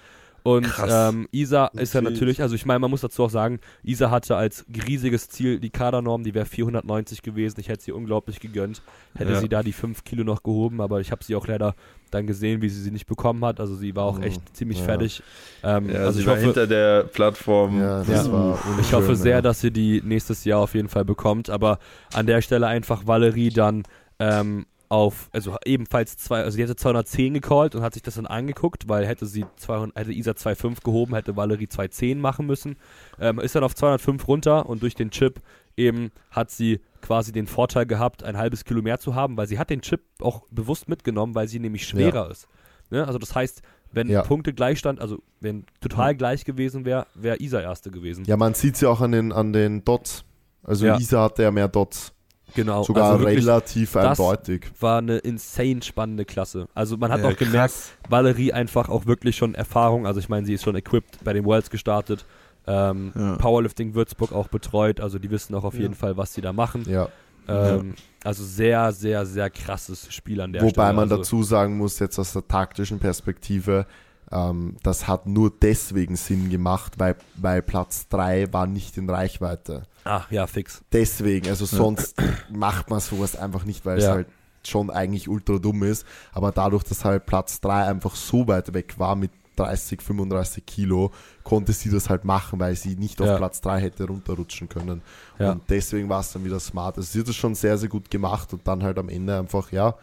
Und 0.44 0.68
ähm, 0.88 1.28
Isa 1.32 1.68
ist 1.68 1.94
ja 1.94 2.02
Natürlich. 2.02 2.42
also 2.42 2.56
ich 2.56 2.66
meine, 2.66 2.80
man 2.80 2.90
muss 2.90 3.02
dazu 3.02 3.24
auch 3.24 3.30
sagen, 3.30 3.60
Isa 3.84 4.10
hatte 4.10 4.36
als 4.36 4.66
riesiges 4.88 5.30
Ziel 5.30 5.60
die 5.60 5.70
Kadernorm, 5.70 6.24
die 6.24 6.34
wäre 6.34 6.46
490 6.46 7.22
gewesen. 7.22 7.60
Ich 7.60 7.70
hätte 7.70 7.84
sie 7.84 7.92
unglaublich 7.92 8.40
gegönnt, 8.40 8.82
hätte 9.16 9.32
Ja. 9.34 9.40
sie 9.40 9.50
da 9.50 9.64
die 9.64 9.74
5 9.74 10.04
Kilo 10.04 10.24
noch 10.24 10.44
gehoben, 10.44 10.82
aber 10.82 11.00
ich 11.02 11.12
habe 11.12 11.24
sie 11.24 11.36
auch 11.36 11.48
leider 11.48 11.76
dann 12.12 12.26
gesehen, 12.26 12.62
wie 12.62 12.70
sie 12.70 12.82
sie 12.82 12.92
nicht 12.92 13.06
bekommen 13.06 13.44
hat. 13.46 13.60
Also 13.60 13.76
sie 13.76 13.96
war 13.96 14.06
auch 14.06 14.18
Mhm. 14.18 14.24
echt 14.24 14.56
ziemlich 14.58 14.80
Ja. 14.80 14.86
fertig. 14.86 15.22
Ähm, 15.64 15.90
Ja, 15.90 16.00
also 16.00 16.14
sie 16.14 16.22
ich 16.22 16.26
war 16.28 16.36
hoffe, 16.36 16.46
hinter 16.46 16.68
der 16.68 17.04
Plattform. 17.04 17.80
Ja, 17.80 18.00
das 18.04 18.26
Ja. 18.28 18.32
war 18.32 18.60
ich 18.80 18.94
hoffe 18.94 19.16
sehr, 19.16 19.36
ja. 19.36 19.42
dass 19.42 19.62
sie 19.62 19.72
die 19.72 20.02
nächstes 20.04 20.44
Jahr 20.46 20.60
auf 20.60 20.74
jeden 20.74 20.90
Fall 20.90 21.06
bekommt. 21.06 21.50
Aber 21.50 21.80
an 22.14 22.26
der 22.26 22.42
Stelle 22.42 22.66
einfach 22.68 23.06
Valerie 23.06 23.50
dann 23.50 23.84
ähm, 24.20 24.66
auf, 24.90 25.30
also 25.32 25.56
ebenfalls 25.66 26.18
zwei, 26.18 26.42
also 26.44 26.58
die 26.58 26.64
hätte 26.64 26.76
210 26.76 27.36
gecallt 27.36 27.76
und 27.76 27.84
hat 27.84 27.94
sich 27.94 28.02
das 28.02 28.16
dann 28.16 28.26
angeguckt, 28.26 28.90
weil 28.90 29.06
hätte 29.06 29.28
sie 29.28 29.46
200, 29.58 29.96
hätte 29.96 30.12
Isa 30.12 30.32
2,5 30.32 30.84
gehoben, 30.84 31.14
hätte 31.14 31.38
Valerie 31.38 31.68
2,10 31.68 32.18
machen 32.18 32.48
müssen. 32.48 32.76
Ähm, 33.20 33.40
ist 33.40 33.56
dann 33.56 33.64
auf 33.64 33.76
205 33.76 34.28
runter 34.28 34.68
und 34.68 34.82
durch 34.82 34.96
den 34.96 35.12
Chip 35.12 35.42
eben 35.78 36.12
hat 36.32 36.50
sie 36.50 36.82
quasi 37.02 37.32
den 37.32 37.46
Vorteil 37.46 37.86
gehabt, 37.86 38.24
ein 38.24 38.38
halbes 38.38 38.66
Kilo 38.66 38.82
mehr 38.82 39.00
zu 39.00 39.14
haben, 39.14 39.38
weil 39.38 39.48
sie 39.48 39.60
hat 39.60 39.70
den 39.70 39.82
Chip 39.82 40.02
auch 40.22 40.42
bewusst 40.50 40.90
mitgenommen, 40.90 41.36
weil 41.36 41.48
sie 41.48 41.60
nämlich 41.60 41.86
schwerer 41.88 42.30
ist. 42.32 42.48
Ne? 42.90 43.06
Also 43.06 43.20
das 43.20 43.36
heißt, 43.36 43.62
wenn 43.92 44.10
Ja. 44.10 44.24
Punkte 44.24 44.54
Gleichstand, 44.54 45.00
also 45.00 45.22
wenn 45.40 45.66
total 45.82 46.16
gleich 46.16 46.46
gewesen 46.46 46.84
wäre, 46.86 47.06
wäre 47.14 47.38
Isa 47.40 47.62
erste 47.62 47.92
gewesen. 47.92 48.26
Ja, 48.26 48.38
man 48.38 48.56
sieht 48.56 48.76
es 48.76 48.82
ja 48.82 48.90
auch 48.90 49.02
an 49.02 49.12
den, 49.12 49.32
an 49.32 49.54
den 49.54 49.86
Dots. 49.86 50.26
Also 50.64 50.88
Ja. 50.88 50.98
Isa 50.98 51.24
hatte 51.24 51.44
ja 51.44 51.52
mehr 51.52 51.68
Dots. 51.68 52.12
Genau. 52.56 52.84
Sogar 52.84 53.12
also 53.12 53.20
wirklich, 53.26 53.46
relativ 53.46 53.92
das- 53.94 54.20
eindeutig. 54.20 54.72
war 54.80 54.98
eine 55.00 55.18
insane 55.20 55.82
spannende 55.82 56.26
Klasse. 56.26 56.68
Also 56.74 56.98
man 56.98 57.12
hat 57.12 57.22
Ja, 57.22 57.30
auch 57.30 57.38
gemerkt, 57.38 57.74
Valerie 58.10 58.54
einfach 58.54 58.90
auch 58.90 59.06
wirklich 59.06 59.36
schon 59.38 59.56
Erfahrung. 59.56 60.06
Also 60.08 60.20
ich 60.20 60.30
meine, 60.30 60.46
sie 60.46 60.54
ist 60.54 60.64
schon 60.64 60.76
equipped 60.76 61.24
bei 61.24 61.34
den 61.34 61.46
Worlds 61.46 61.70
gestartet. 61.70 62.26
Ähm, 62.68 63.12
Ja. 63.16 63.36
Powerlifting 63.38 63.94
Würzburg 63.96 64.32
auch 64.32 64.48
betreut. 64.48 65.00
Also 65.00 65.20
die 65.20 65.32
wissen 65.32 65.56
auch 65.56 65.64
auf 65.64 65.74
Ja. 65.76 65.82
jeden 65.82 65.96
Fall, 65.96 66.18
was 66.18 66.34
sie 66.34 66.42
da 66.42 66.54
machen. 66.54 66.84
Ja. 66.88 67.10
Ähm, 67.48 67.96
Also 68.24 68.44
sehr, 68.44 68.92
sehr, 68.92 69.26
sehr 69.26 69.50
krasses 69.50 70.14
Spiel 70.14 70.42
an 70.42 70.52
der 70.52 70.62
Wobei 70.62 70.72
Stelle. 70.72 70.94
man 70.94 71.04
also, 71.04 71.18
dazu 71.18 71.42
sagen 71.42 71.78
muss, 71.78 71.98
jetzt 72.00 72.20
aus 72.20 72.34
der 72.34 72.46
taktischen 72.48 73.00
Perspektive, 73.00 73.86
ähm, 74.32 74.76
das 74.84 75.08
hat 75.08 75.26
nur 75.28 75.52
deswegen 75.62 76.16
Sinn 76.16 76.50
gemacht, 76.50 76.94
weil, 76.98 77.16
weil 77.36 77.62
Platz 77.62 78.08
3 78.10 78.52
war 78.54 78.68
nicht 78.68 78.98
in 78.98 79.10
Reichweite. 79.10 79.84
Ach 80.04 80.30
ja, 80.32 80.48
fix. 80.48 80.82
Deswegen, 80.92 81.48
also 81.50 81.66
sonst 81.66 82.16
macht 82.52 82.90
man 82.90 83.00
sowas 83.00 83.36
einfach 83.36 83.66
nicht, 83.66 83.86
weil 83.86 83.98
es 83.98 84.04
Ja. 84.06 84.12
halt 84.12 84.28
schon 84.66 84.90
eigentlich 84.90 85.28
ultra 85.30 85.58
dumm 85.58 85.84
ist. 85.84 86.06
Aber 86.34 86.52
dadurch, 86.52 86.84
dass 86.84 87.06
halt 87.06 87.26
Platz 87.26 87.62
3 87.62 87.86
einfach 87.88 88.16
so 88.16 88.48
weit 88.48 88.74
weg 88.74 89.00
war 89.00 89.16
mit 89.16 89.32
30, 89.56 90.02
35 90.02 90.66
Kilo, 90.66 91.12
konnte 91.44 91.74
sie 91.74 91.90
das 91.90 92.10
halt 92.10 92.24
machen, 92.24 92.60
weil 92.60 92.76
sie 92.76 92.96
nicht 92.96 93.20
auf 93.22 93.28
Ja. 93.28 93.38
Platz 93.38 93.60
3 93.62 93.82
hätte 93.82 94.06
runterrutschen 94.06 94.70
können. 94.70 95.02
Ja. 95.38 95.52
Und 95.54 95.64
deswegen 95.70 96.08
war 96.08 96.22
es 96.22 96.32
dann 96.32 96.46
wieder 96.46 96.60
smart. 96.60 96.98
Also 96.98 97.10
sie 97.12 97.20
hat 97.20 97.28
es 97.28 97.36
schon 97.36 97.56
sehr, 97.56 97.78
sehr 97.78 97.90
gut 97.90 98.10
gemacht 98.12 98.54
und 98.54 98.66
dann 98.68 98.84
halt 98.84 98.98
am 99.00 99.10
Ende 99.10 99.38
einfach, 99.38 99.72
ja, 99.72 99.96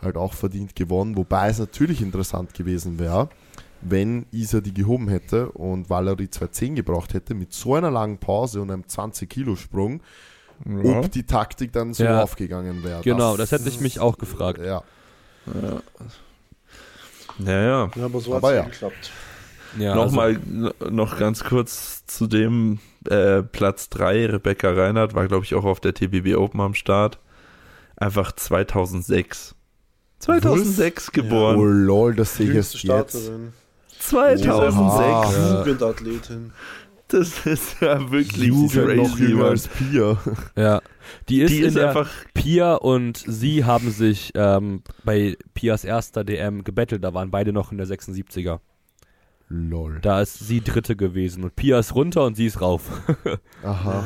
halt 0.00 0.16
auch 0.16 0.32
verdient 0.34 0.76
gewonnen. 0.76 1.16
Wobei 1.16 1.48
es 1.48 1.58
natürlich 1.58 2.02
interessant 2.02 2.54
gewesen 2.54 2.98
wäre, 2.98 3.28
wenn 3.84 4.26
Isa 4.32 4.60
die 4.60 4.74
gehoben 4.74 5.08
hätte 5.08 5.50
und 5.52 5.88
Valerie 5.90 6.28
210 6.30 6.74
gebraucht 6.74 7.14
hätte, 7.14 7.34
mit 7.34 7.52
so 7.52 7.74
einer 7.74 7.90
langen 7.90 8.18
Pause 8.18 8.60
und 8.60 8.70
einem 8.70 8.84
20-Kilo-Sprung, 8.84 10.00
Ja. 10.66 10.98
ob 11.00 11.10
die 11.10 11.24
Taktik 11.24 11.72
dann 11.72 11.92
so 11.94 12.04
Ja. 12.04 12.22
aufgegangen 12.22 12.82
wäre. 12.84 13.02
Genau, 13.02 13.36
das 13.36 13.52
hätte 13.52 13.68
ich 13.68 13.80
mich 13.80 14.00
auch 14.00 14.18
gefragt. 14.18 14.60
Ja, 14.64 14.82
Ja, 17.38 17.62
ja. 17.62 17.90
Ja, 17.96 18.04
aber 18.04 18.20
so 18.20 18.34
hat 18.34 18.44
es 18.44 18.50
ja. 18.52 18.62
geklappt. 18.62 19.10
Ja, 19.78 19.92
also, 19.92 20.04
Nochmal 20.04 20.34
n- 20.34 20.70
noch 20.90 21.18
ganz 21.18 21.42
kurz 21.42 22.06
zu 22.06 22.26
dem 22.28 22.78
äh, 23.10 23.42
Platz 23.42 23.88
3. 23.90 24.26
Rebecca 24.26 24.70
Reinhardt 24.70 25.14
war, 25.14 25.26
glaube 25.26 25.44
ich, 25.44 25.54
auch 25.54 25.64
auf 25.64 25.80
der 25.80 25.94
TBB 25.94 26.36
Open 26.36 26.60
am 26.60 26.74
Start. 26.74 27.18
Einfach 27.96 28.30
2006. 28.32 29.54
2006 30.20 31.08
oh 31.08 31.12
geboren. 31.12 31.84
lol, 31.86 32.14
das 32.14 32.36
sehe 32.36 32.50
ich 32.50 32.54
erst 32.56 32.74
jetzt. 32.74 32.84
Starterin. 32.84 33.52
2006. 34.08 34.78
Oha. 34.78 35.58
Jugendathletin. 35.58 36.52
Das 37.08 37.46
ist 37.46 37.80
ja 37.80 38.10
wirklich 38.10 38.48
Jugend 38.48 38.96
noch 38.96 39.10
crazy, 39.16 39.24
jünger 39.24 39.44
als 39.44 39.68
Pia. 39.68 40.18
ja. 40.56 40.80
Die 41.28 41.42
ist, 41.42 41.50
Die 41.50 41.60
in 41.60 41.66
ist 41.66 41.76
der, 41.76 41.88
einfach 41.90 42.10
Pia 42.32 42.74
und 42.74 43.22
sie 43.26 43.64
haben 43.64 43.90
sich 43.90 44.32
ähm, 44.34 44.82
bei 45.04 45.36
Pias 45.52 45.84
erster 45.84 46.24
DM 46.24 46.64
gebettelt. 46.64 47.04
Da 47.04 47.12
waren 47.12 47.30
beide 47.30 47.52
noch 47.52 47.72
in 47.72 47.78
der 47.78 47.86
76er. 47.86 48.60
Lol. 49.50 49.98
Da 50.00 50.22
ist 50.22 50.38
sie 50.38 50.62
dritte 50.62 50.96
gewesen. 50.96 51.44
Und 51.44 51.54
Pia 51.56 51.78
ist 51.78 51.94
runter 51.94 52.24
und 52.24 52.36
sie 52.36 52.46
ist 52.46 52.62
rauf. 52.62 52.82
Aha. 53.62 54.04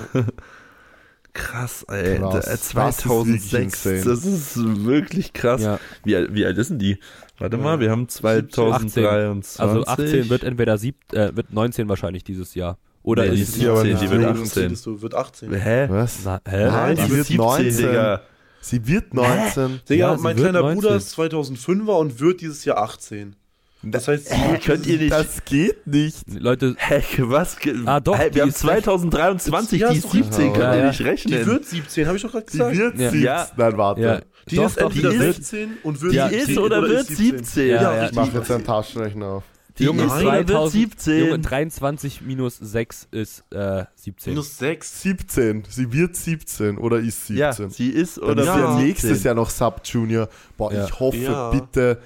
krass, 1.32 1.84
ey. 1.88 2.18
Krass. 2.18 2.32
Da- 2.32 2.36
Das 2.40 2.54
ist 2.54 2.68
2006. 2.70 3.82
Das 4.04 4.24
ist 4.24 4.56
wirklich 4.84 5.32
krass. 5.32 5.62
ja. 5.62 5.78
Wie, 6.04 6.16
wie 6.34 6.44
alt 6.44 6.58
ist 6.58 6.70
denn 6.70 6.80
die? 6.80 6.98
Warte 7.38 7.56
Ja. 7.56 7.62
mal, 7.62 7.80
wir 7.80 7.90
haben 7.90 8.08
2023. 8.08 9.60
Also 9.60 9.84
18 9.86 10.28
wird 10.30 10.42
entweder 10.44 10.78
sieb, 10.78 10.96
äh, 11.12 11.34
wird 11.36 11.52
19 11.52 11.88
wahrscheinlich 11.88 12.24
dieses 12.24 12.54
Jahr. 12.54 12.78
Oder 13.02 13.24
Nee, 13.26 13.40
ist 13.40 13.56
die 13.56 13.66
aber 13.66 13.82
17, 13.82 13.92
nicht 13.92 14.02
die 14.02 14.10
wird 14.10 14.22
jung. 14.36 14.42
18. 14.44 14.78
Du 14.84 15.02
wird 15.02 15.14
18. 15.14 15.52
Hä? 15.54 15.86
Was? 15.88 16.18
Na, 16.24 16.40
hä? 16.48 16.64
Nein, 16.66 16.96
Die 16.96 17.02
die 17.02 17.10
wird 17.10 17.28
wird 17.30 17.38
19. 17.38 17.70
17, 17.70 17.86
Digga. 17.88 18.20
Sie 18.60 18.86
wird 18.88 19.14
19. 19.14 19.80
Digga, 19.88 20.12
Ja, 20.12 20.18
mein 20.20 20.36
kleiner 20.36 20.60
19. 20.60 20.80
Bruder 20.80 20.96
ist 20.96 21.14
2005er 21.18 21.92
und 21.98 22.20
wird 22.20 22.40
dieses 22.40 22.64
Jahr 22.64 22.78
18. 22.78 23.36
Das 23.82 24.08
heißt, 24.08 24.30
wird 24.30 24.62
Könnt 24.64 24.86
ihr 24.86 24.98
nicht. 24.98 25.12
Das 25.12 25.44
geht 25.44 25.86
nicht. 25.86 26.16
Leute, 26.28 26.74
Hä, 26.78 27.02
was? 27.18 27.56
Ah, 27.86 28.00
doch, 28.00 28.18
Hä, 28.18 28.28
die 28.30 28.34
wir 28.36 28.42
haben 28.42 28.48
ist 28.48 28.58
2023, 28.58 29.80
Ja, 29.80 29.90
die 29.90 29.98
ist 29.98 30.04
ist 30.04 30.06
doch 30.06 30.12
17, 30.12 30.28
richtig. 30.46 30.52
könnt 30.54 30.58
Ja, 30.64 30.74
ihr 30.74 30.80
ja. 30.80 30.86
nicht 30.88 30.98
die 30.98 31.02
rechnen. 31.04 31.46
wird 31.46 31.64
17, 31.66 32.06
habe 32.06 32.16
ich 32.16 32.22
doch 32.22 32.32
gerade 32.32 32.46
Sie 32.48 32.58
gesagt. 32.58 32.76
wird 32.76 32.98
Ja. 32.98 33.10
17. 33.10 33.22
Ja. 33.22 33.48
Nein, 33.56 33.76
warte. 33.78 34.00
ja, 34.00 34.20
Die 34.50 34.56
doch, 34.56 34.66
ist 34.66 34.80
doch, 34.80 34.86
entweder 34.90 35.10
die 35.10 35.18
wird, 35.20 35.34
16 35.36 35.70
und 35.84 36.00
wird 36.02 36.12
Die 36.12 36.18
17 36.18 36.40
ist 36.50 36.58
oder 36.58 36.82
wird 36.82 37.06
17. 37.06 37.68
Ja, 37.68 37.74
Ja, 37.82 37.96
ja, 37.96 38.06
Ich 38.06 38.12
mache 38.12 38.36
jetzt 38.38 38.50
einen 38.50 38.64
Taschenrechner 38.64 39.26
auf. 39.26 39.44
Die 39.78 39.84
Junge, 39.84 40.02
ist 40.06 40.10
oder 40.12 40.32
wird 40.38 40.48
2000 40.48 40.72
17. 40.72 41.18
Junge, 41.20 41.38
23 41.38 42.20
minus 42.22 42.56
6 42.58 43.06
ist 43.12 43.44
äh, 43.52 43.84
17. 43.94 44.32
Minus 44.32 44.58
6. 44.58 45.02
17. 45.02 45.62
Sie 45.68 45.92
wird 45.92 46.16
17 46.16 46.78
oder 46.78 46.98
ist 46.98 47.28
17. 47.28 47.36
ja, 47.36 47.52
sie 47.52 47.90
ist 47.90 48.16
Dann 48.16 48.24
oder 48.24 48.42
ist 48.42 48.48
wird 48.48 48.56
ja 48.58 48.72
17. 48.76 48.86
nächstes 48.88 49.22
Jahr 49.22 49.34
noch 49.36 49.50
Sub 49.50 49.80
Junior. 49.84 50.28
Boah, 50.56 50.72
Ja. 50.72 50.84
ich 50.86 50.98
hoffe, 50.98 51.16
Ja. 51.18 51.50
bitte 51.50 51.98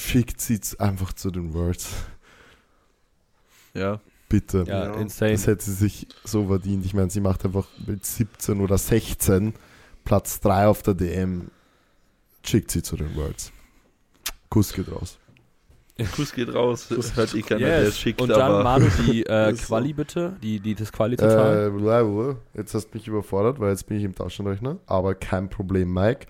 schickt 0.00 0.40
sie 0.40 0.60
einfach 0.78 1.12
zu 1.12 1.30
den 1.30 1.52
Worlds. 1.54 1.88
Ja. 3.74 4.00
Bitte. 4.28 4.64
ja, 4.66 4.84
Ja. 4.86 4.94
insane. 4.94 5.32
Das 5.32 5.46
hätte 5.46 5.64
sie 5.64 5.72
sich 5.74 6.06
so 6.24 6.46
verdient. 6.46 6.84
Ich 6.84 6.94
meine, 6.94 7.10
sie 7.10 7.20
macht 7.20 7.44
einfach 7.44 7.66
mit 7.86 8.04
17 8.06 8.60
oder 8.60 8.78
16 8.78 9.54
Platz 10.04 10.40
3 10.40 10.66
auf 10.68 10.82
der 10.82 10.94
DM. 10.94 11.50
Schickt 12.44 12.70
sie 12.70 12.82
zu 12.82 12.96
den 12.96 13.14
Worlds. 13.16 13.52
Kuss 14.48 14.72
geht 14.72 14.90
raus. 14.90 15.18
Kuss 16.16 16.32
geht 16.32 16.54
raus. 16.54 16.86
Das 16.88 17.14
hört 17.14 17.34
eh 17.34 17.42
keiner, 17.42 17.60
der 17.60 17.80
Yes. 17.80 17.88
es 17.90 17.98
schickt, 17.98 18.22
Und 18.22 18.30
dann 18.30 18.40
aber. 18.40 18.62
Manu 18.64 18.86
die 19.06 19.22
äh. 19.26 19.52
Quali 19.52 19.92
bitte, 19.92 20.36
die, 20.42 20.58
die 20.60 20.74
das 20.74 20.90
Quali 20.92 21.16
total. 21.16 21.72
Äh, 22.54 22.58
jetzt 22.58 22.72
hast 22.74 22.88
du 22.88 22.96
mich 22.96 23.06
überfordert, 23.06 23.60
weil 23.60 23.70
jetzt 23.70 23.86
bin 23.86 23.98
ich 23.98 24.04
im 24.04 24.14
Taschenrechner. 24.14 24.78
Aber 24.86 25.14
kein 25.14 25.50
Problem, 25.50 25.92
Mike. 25.92 26.26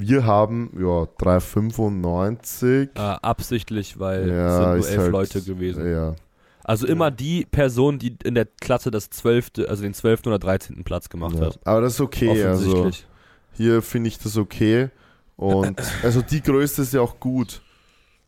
Wir 0.00 0.24
haben 0.24 0.70
ja 0.78 1.08
395. 1.18 2.90
Äh, 2.94 2.98
absichtlich, 3.00 3.98
weil 3.98 4.28
ja, 4.28 4.46
es 4.46 4.54
sind 4.54 4.66
nur 4.66 4.88
elf 4.88 4.98
halt- 4.98 5.12
Leute 5.12 5.42
gewesen. 5.42 5.90
Ja. 5.90 6.14
Also 6.62 6.86
immer 6.86 7.10
die 7.10 7.46
Person, 7.46 7.98
die 7.98 8.16
in 8.22 8.36
der 8.36 8.44
Klasse 8.44 8.92
das 8.92 9.10
12., 9.10 9.66
also 9.66 9.82
den 9.82 9.94
12. 9.94 10.26
oder 10.26 10.38
13. 10.38 10.84
Platz 10.84 11.08
gemacht 11.08 11.34
ja. 11.36 11.46
hat. 11.46 11.58
Aber 11.64 11.80
das 11.80 11.94
ist 11.94 12.00
okay. 12.00 12.44
Also 12.44 12.90
hier 13.52 13.82
finde 13.82 14.08
ich 14.08 14.18
das 14.18 14.36
okay. 14.36 14.90
Und 15.34 15.80
also 16.04 16.22
die 16.22 16.42
Größe 16.42 16.82
ist 16.82 16.92
ja 16.92 17.00
auch 17.00 17.18
gut. 17.18 17.62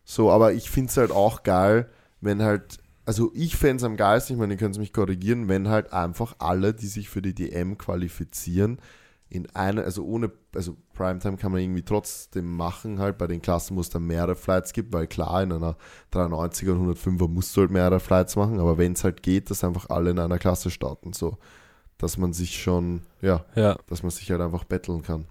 So, 0.05 0.29
aber 0.31 0.53
ich 0.55 0.71
finde 0.71 0.91
es 0.91 0.97
halt 0.97 1.13
auch 1.13 1.45
geil, 1.45 1.89
wenn 2.21 2.43
halt, 2.43 2.79
also 3.07 3.31
ich 3.33 3.57
fände 3.57 3.77
es 3.77 3.85
am 3.85 3.97
geilsten, 3.97 4.35
ich 4.35 4.41
meine, 4.41 4.55
ihr 4.55 4.59
könnt 4.59 4.77
mich 4.77 4.93
korrigieren, 4.93 5.47
wenn 5.47 5.69
halt 5.69 5.93
einfach 5.93 6.35
alle, 6.41 6.75
die 6.75 6.89
sich 6.89 7.09
für 7.09 7.23
die 7.23 7.35
DM 7.35 7.79
qualifizieren, 7.79 8.81
in 9.29 9.49
einer, 9.55 9.85
also 9.85 10.05
ohne, 10.05 10.33
also 10.55 10.77
Primetime 10.95 11.37
kann 11.37 11.53
man 11.53 11.61
irgendwie 11.61 11.83
trotzdem 11.83 12.57
machen, 12.57 12.99
halt 12.99 13.19
bei 13.19 13.27
den 13.27 13.41
Klassen, 13.41 13.77
wo 13.77 13.81
es 13.81 13.89
dann 13.89 14.07
mehrere 14.07 14.35
Flights 14.35 14.73
gibt, 14.73 14.93
weil 14.93 15.07
klar, 15.07 15.43
in 15.43 15.53
einer 15.53 15.77
93er 16.13 16.73
und 16.73 16.97
105er 16.97 17.29
musst 17.29 17.57
du 17.57 17.63
halt 17.63 17.71
mehrere 17.71 18.01
Flights 18.01 18.37
machen, 18.37 18.59
aber 18.59 18.79
wenn 18.79 18.93
es 18.93 19.05
halt 19.05 19.23
geht, 19.23 19.51
dass 19.51 19.65
einfach 19.65 19.91
alle 19.91 20.11
in 20.11 20.19
einer 20.19 20.39
Klasse 20.39 20.71
starten, 20.71 21.13
so, 21.13 21.39
dass 21.99 22.17
man 22.17 22.33
sich 22.33 22.61
schon, 22.61 23.03
ja, 23.21 23.45
Ja, 23.55 23.77
dass 23.87 24.03
man 24.03 24.11
sich 24.11 24.31
halt 24.31 24.41
einfach 24.41 24.65
betteln 24.65 25.03
kann. 25.03 25.27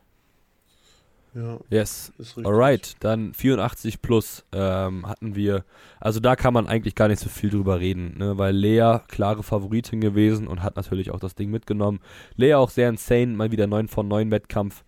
Ja, 1.35 1.59
yes. 1.69 2.11
ist 2.17 2.37
richtig. 2.37 2.45
Alright, 2.47 2.95
dann 3.01 3.33
84 3.33 4.01
plus 4.01 4.43
ähm, 4.51 5.07
hatten 5.07 5.35
wir. 5.35 5.63
Also 5.99 6.19
da 6.19 6.35
kann 6.35 6.53
man 6.53 6.65
eigentlich 6.67 6.95
gar 6.95 7.07
nicht 7.07 7.19
so 7.19 7.29
viel 7.29 7.51
drüber 7.51 7.79
reden, 7.79 8.17
ne? 8.17 8.37
weil 8.37 8.55
Lea 8.55 8.97
klare 9.07 9.43
Favoritin 9.43 10.01
gewesen 10.01 10.47
und 10.47 10.63
hat 10.63 10.75
natürlich 10.75 11.11
auch 11.11 11.19
das 11.19 11.35
Ding 11.35 11.51
mitgenommen. 11.51 11.99
Lea 12.35 12.55
auch 12.55 12.71
sehr 12.71 12.89
insane, 12.89 13.35
mal 13.35 13.51
wieder 13.51 13.67
9 13.67 13.87
von 13.87 14.07
9 14.07 14.31
Wettkampf 14.31 14.83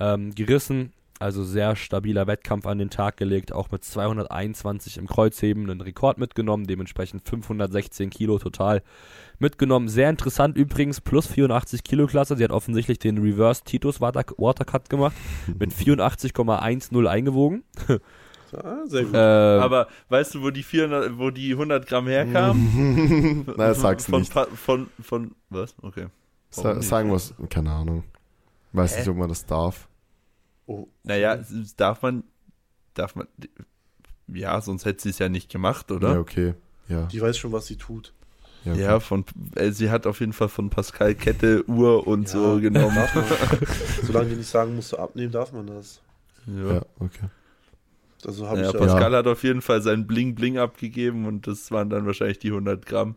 ähm, 0.00 0.34
gerissen. 0.34 0.92
Also 1.18 1.44
sehr 1.44 1.76
stabiler 1.76 2.26
Wettkampf 2.26 2.66
an 2.66 2.76
den 2.76 2.90
Tag 2.90 3.16
gelegt, 3.16 3.50
auch 3.50 3.70
mit 3.70 3.82
221 3.82 4.98
im 4.98 5.06
Kreuzheben 5.06 5.70
einen 5.70 5.80
Rekord 5.80 6.18
mitgenommen, 6.18 6.66
dementsprechend 6.66 7.26
516 7.26 8.10
Kilo 8.10 8.38
total 8.38 8.82
mitgenommen. 9.38 9.88
Sehr 9.88 10.10
interessant 10.10 10.58
übrigens, 10.58 11.00
plus 11.00 11.26
84 11.26 11.84
Kilo 11.84 12.06
Klasse. 12.06 12.36
Sie 12.36 12.44
hat 12.44 12.50
offensichtlich 12.50 12.98
den 12.98 13.16
Reverse 13.16 13.64
Titus 13.64 14.02
Water 14.02 14.24
Watercut 14.36 14.90
gemacht, 14.90 15.14
mit 15.58 15.72
84,10 15.72 17.06
eingewogen. 17.06 17.64
Ah, 18.52 18.86
sehr 18.86 19.02
gut. 19.02 19.10
Ähm, 19.12 19.60
Aber 19.60 19.88
weißt 20.08 20.36
du, 20.36 20.42
wo 20.42 20.50
die 20.50 20.62
400, 20.62 21.18
wo 21.18 21.30
die 21.30 21.50
100 21.52 21.84
Gramm 21.84 22.06
herkamen? 22.06 23.44
Nein, 23.56 23.74
sag's 23.74 24.06
von, 24.06 24.20
nicht. 24.20 24.32
Pa- 24.32 24.46
Von, 24.54 24.86
von, 25.02 25.32
was? 25.50 25.74
Okay. 25.82 26.06
Sa 26.50 26.80
sagen 26.80 27.10
wir's, 27.10 27.34
keine 27.50 27.72
Ahnung. 27.72 28.04
Weiß 28.72 28.94
Hä? 28.94 28.98
nicht, 29.00 29.08
ob 29.08 29.16
man 29.16 29.28
das 29.28 29.46
darf. 29.46 29.88
oh. 30.66 30.88
Naja, 31.02 31.38
darf 31.76 32.02
man, 32.02 32.24
darf 32.94 33.14
man, 33.14 33.26
ja, 34.28 34.60
sonst 34.60 34.84
hätte 34.84 35.02
sie 35.02 35.10
es 35.10 35.18
ja 35.18 35.28
nicht 35.28 35.50
gemacht, 35.50 35.90
oder? 35.92 36.14
Ja, 36.14 36.18
okay. 36.20 36.54
Ja, 36.88 37.06
Die 37.06 37.20
weiß 37.20 37.36
schon, 37.38 37.52
was 37.52 37.66
sie 37.66 37.76
tut. 37.76 38.12
ja, 38.64 38.72
okay. 38.72 38.82
Ja, 38.82 39.00
von, 39.00 39.24
äh, 39.54 39.70
sie 39.70 39.90
hat 39.90 40.06
auf 40.06 40.20
jeden 40.20 40.32
Fall 40.32 40.48
von 40.48 40.70
Pascal 40.70 41.14
Kette, 41.14 41.64
Uhr 41.68 42.06
und 42.06 42.28
so 42.28 42.54
Ja, 42.54 42.60
genommen. 42.60 42.94
Darf 42.96 43.14
man. 43.14 43.24
Solange 44.02 44.30
die 44.30 44.36
nicht 44.36 44.48
sagen, 44.50 44.74
musst 44.76 44.92
du 44.92 44.98
abnehmen, 44.98 45.32
darf 45.32 45.52
man 45.52 45.66
das. 45.66 46.00
Ja. 46.46 46.74
ja, 46.74 46.82
okay. 47.00 47.28
Also 48.24 48.48
habe 48.48 48.60
Ja, 48.60 48.68
ich 48.68 48.72
ja. 48.74 48.80
Pascal 48.80 49.14
hat 49.14 49.26
auf 49.26 49.42
jeden 49.44 49.62
Fall 49.62 49.82
sein 49.82 50.06
Bling 50.06 50.34
Bling 50.34 50.58
abgegeben 50.58 51.26
und 51.26 51.46
das 51.46 51.70
waren 51.70 51.90
dann 51.90 52.06
wahrscheinlich 52.06 52.38
die 52.40 52.48
100 52.48 52.84
Gramm. 52.86 53.16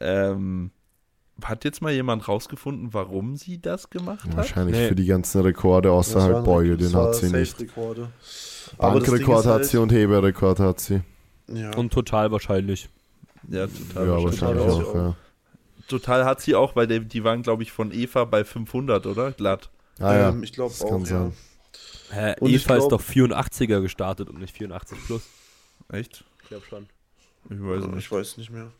Ähm, 0.00 0.70
hat 1.42 1.64
jetzt 1.64 1.80
mal 1.82 1.92
jemand 1.92 2.28
rausgefunden, 2.28 2.92
warum 2.92 3.36
sie 3.36 3.60
das 3.60 3.90
gemacht 3.90 4.24
hat? 4.28 4.36
Wahrscheinlich 4.36 4.76
Nee. 4.76 4.88
für 4.88 4.94
die 4.94 5.06
ganzen 5.06 5.40
Rekorde 5.42 5.90
außerhalb 5.90 6.34
waren- 6.34 6.44
Beuge, 6.44 6.76
den 6.76 6.94
hat 6.94 7.14
sie 7.16 7.30
nicht. 7.30 7.56
Bankrekord 8.78 9.40
ist 9.40 9.46
hat 9.46 9.52
halt- 9.54 9.64
sie 9.66 9.76
und 9.78 9.92
Heberekord 9.92 10.60
hat 10.60 10.80
sie. 10.80 11.02
Ja. 11.48 11.74
und 11.76 11.92
total 11.92 12.30
wahrscheinlich. 12.30 12.88
Ja, 13.48 13.66
total. 13.66 14.06
ja, 14.06 14.12
wahrscheinlich. 14.22 14.40
wahrscheinlich 14.40 14.64
Total 14.66 14.82
auch, 14.84 14.88
auch. 14.88 14.94
ja. 14.94 15.16
Total 15.88 16.24
hat 16.24 16.40
sie 16.40 16.54
auch, 16.54 16.76
weil 16.76 16.86
der, 16.86 17.00
die 17.00 17.24
waren, 17.24 17.42
glaube 17.42 17.62
ich, 17.64 17.72
von 17.72 17.92
Eva 17.92 18.24
bei 18.24 18.44
500, 18.44 19.06
oder? 19.06 19.32
Glatt. 19.32 19.68
Ah 19.98 20.14
ja, 20.14 20.28
ähm, 20.30 20.42
ich 20.42 20.52
glaube 20.52 20.72
auch. 20.80 20.88
kann 20.88 21.00
Ja. 21.00 21.06
sein. 21.06 21.32
Hä, 22.12 22.34
Und 22.40 22.50
Eva 22.50 22.56
ist 22.56 22.66
glaub- 22.66 22.90
doch 22.90 23.00
84er 23.02 23.80
gestartet 23.80 24.28
und 24.30 24.38
nicht 24.38 24.56
84 24.56 24.98
plus. 25.06 25.22
Echt? 25.90 26.24
Ich 26.42 26.48
glaube 26.48 26.64
schon. 26.68 26.86
Ich 27.50 27.60
weiß 27.60 27.76
Also, 27.76 27.88
nicht. 27.88 27.98
ich 27.98 28.12
weiß 28.12 28.36
nicht 28.38 28.50
mehr. 28.50 28.70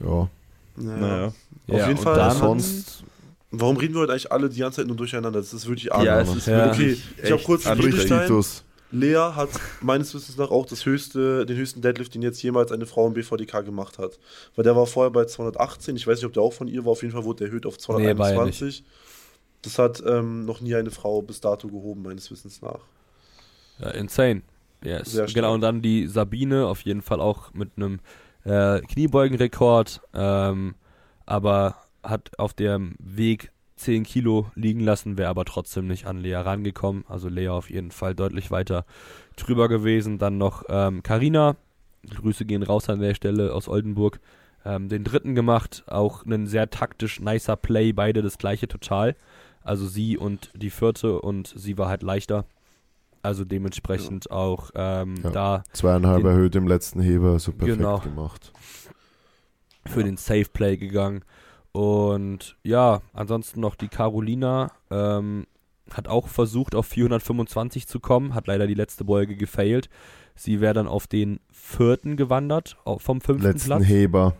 Ja, 0.00 0.28
Naja. 0.76 0.96
Naja. 0.98 1.26
Auf 1.26 1.34
Ja, 1.68 1.76
jeden 1.88 1.98
und 1.98 2.04
Fall. 2.04 2.30
sonst 2.32 3.04
Warum 3.54 3.76
reden 3.76 3.92
wir 3.94 4.00
heute 4.00 4.12
eigentlich 4.12 4.32
alle 4.32 4.48
die 4.48 4.60
ganze 4.60 4.76
Zeit 4.76 4.86
nur 4.86 4.96
durcheinander? 4.96 5.38
Das 5.38 5.52
ist 5.52 5.66
wirklich 5.66 5.84
Ja, 5.84 5.92
arg. 5.92 6.26
es 6.26 6.36
ist 6.36 6.46
Ja. 6.46 6.64
wirklich 6.76 7.02
Okay, 7.12 7.22
ich 7.22 7.30
hab 7.30 7.38
echt 7.38 7.46
kurz. 7.46 7.64
Friedrichstein-. 7.64 8.42
Lea 8.92 9.16
hat 9.34 9.48
meines 9.82 10.14
Wissens 10.14 10.36
nach 10.38 10.50
auch 10.50 10.66
das 10.66 10.84
höchste, 10.86 11.44
den 11.46 11.56
höchsten 11.56 11.80
Deadlift, 11.82 12.14
den 12.14 12.22
jetzt 12.22 12.42
jemals 12.42 12.72
eine 12.72 12.86
Frau 12.86 13.06
im 13.06 13.14
BVDK 13.14 13.62
gemacht 13.64 13.98
hat. 13.98 14.18
Weil 14.54 14.64
der 14.64 14.74
war 14.76 14.86
vorher 14.86 15.10
bei 15.10 15.24
218. 15.26 15.96
Ich 15.96 16.06
weiß 16.06 16.18
nicht, 16.18 16.26
ob 16.26 16.32
der 16.32 16.42
auch 16.42 16.52
von 16.52 16.68
ihr 16.68 16.84
war. 16.84 16.92
Auf 16.92 17.02
jeden 17.02 17.12
Fall 17.12 17.24
wurde 17.24 17.38
der 17.38 17.48
erhöht 17.48 17.66
auf 17.66 17.76
Nee, 17.78 17.88
war 17.94 18.00
ja 18.00 18.14
221. 18.16 18.84
das 19.62 19.78
hat 19.78 20.02
ähm, 20.06 20.44
noch 20.46 20.60
nie 20.60 20.74
eine 20.74 20.90
Frau 20.90 21.20
bis 21.22 21.40
dato 21.40 21.68
gehoben, 21.68 22.02
meines 22.02 22.30
Wissens 22.30 22.60
nach. 22.62 22.80
Ja, 23.78 23.90
insane. 23.90 24.42
Yes. 24.84 25.12
Sehr 25.12 25.24
stark. 25.28 25.34
Genau, 25.34 25.54
und 25.54 25.60
dann 25.60 25.80
die 25.82 26.06
Sabine, 26.06 26.66
auf 26.66 26.80
jeden 26.82 27.02
Fall 27.02 27.20
auch 27.20 27.52
mit 27.54 27.70
einem 27.76 28.00
äh, 28.44 28.80
Kniebeugenrekord, 28.80 30.00
ähm, 30.14 30.74
aber 31.26 31.76
hat 32.02 32.38
auf 32.38 32.54
dem 32.54 32.96
Weg 32.98 33.52
10 33.76 34.04
Kilo 34.04 34.46
liegen 34.54 34.80
lassen, 34.80 35.18
wäre 35.18 35.28
aber 35.28 35.44
trotzdem 35.44 35.86
nicht 35.88 36.06
an 36.06 36.18
Lea 36.18 36.34
rangekommen. 36.34 37.04
Also 37.08 37.28
Lea 37.28 37.48
auf 37.48 37.70
jeden 37.70 37.90
Fall 37.90 38.14
deutlich 38.14 38.50
weiter 38.50 38.84
drüber 39.36 39.68
gewesen. 39.68 40.18
Dann 40.18 40.38
noch 40.38 40.64
ähm, 40.68 41.02
Carina, 41.02 41.56
Grüße 42.08 42.44
gehen 42.44 42.62
raus 42.62 42.88
an 42.88 43.00
der 43.00 43.14
Stelle 43.14 43.52
aus 43.54 43.68
Oldenburg. 43.68 44.20
Ähm, 44.64 44.88
den 44.88 45.02
dritten 45.02 45.34
gemacht, 45.34 45.82
auch 45.88 46.24
ein 46.24 46.46
sehr 46.46 46.70
taktisch 46.70 47.20
nicer 47.20 47.56
Play, 47.56 47.92
beide 47.92 48.22
das 48.22 48.38
gleiche 48.38 48.68
total. 48.68 49.16
Also 49.64 49.86
sie 49.86 50.16
und 50.16 50.50
die 50.54 50.70
vierte 50.70 51.20
und 51.20 51.52
sie 51.56 51.78
war 51.78 51.88
halt 51.88 52.02
leichter. 52.02 52.44
Also 53.22 53.44
dementsprechend 53.44 54.30
auch 54.30 54.70
ähm, 54.74 55.14
Ja. 55.22 55.30
da 55.30 55.64
Zweieinhalb 55.72 56.22
Den- 56.22 56.26
erhöht 56.30 56.54
im 56.56 56.66
letzten 56.66 57.00
Heber, 57.00 57.38
so 57.38 57.52
perfekt 57.52 57.78
Genau. 57.78 57.98
gemacht. 58.00 58.52
für 59.86 60.04
den 60.04 60.16
Safe 60.16 60.46
Play 60.52 60.76
gegangen. 60.76 61.24
Und 61.72 62.56
ja, 62.62 63.00
ansonsten 63.12 63.60
noch 63.60 63.74
die 63.74 63.88
Carolina 63.88 64.70
ähm, 64.90 65.46
hat 65.92 66.06
auch 66.06 66.28
versucht, 66.28 66.74
auf 66.76 66.86
425 66.86 67.86
zu 67.88 67.98
kommen, 67.98 68.34
hat 68.34 68.46
leider 68.46 68.66
die 68.68 68.74
letzte 68.74 69.04
Beuge 69.04 69.34
gefailt. 69.36 69.88
Sie 70.36 70.60
wäre 70.60 70.74
dann 70.74 70.86
auf 70.86 71.06
den 71.08 71.40
vierten 71.50 72.16
gewandert, 72.16 72.76
vom 72.98 73.20
fünften 73.20 73.42
Letzten 73.50 73.66
Platz. 73.68 73.84
Heber. 73.84 74.34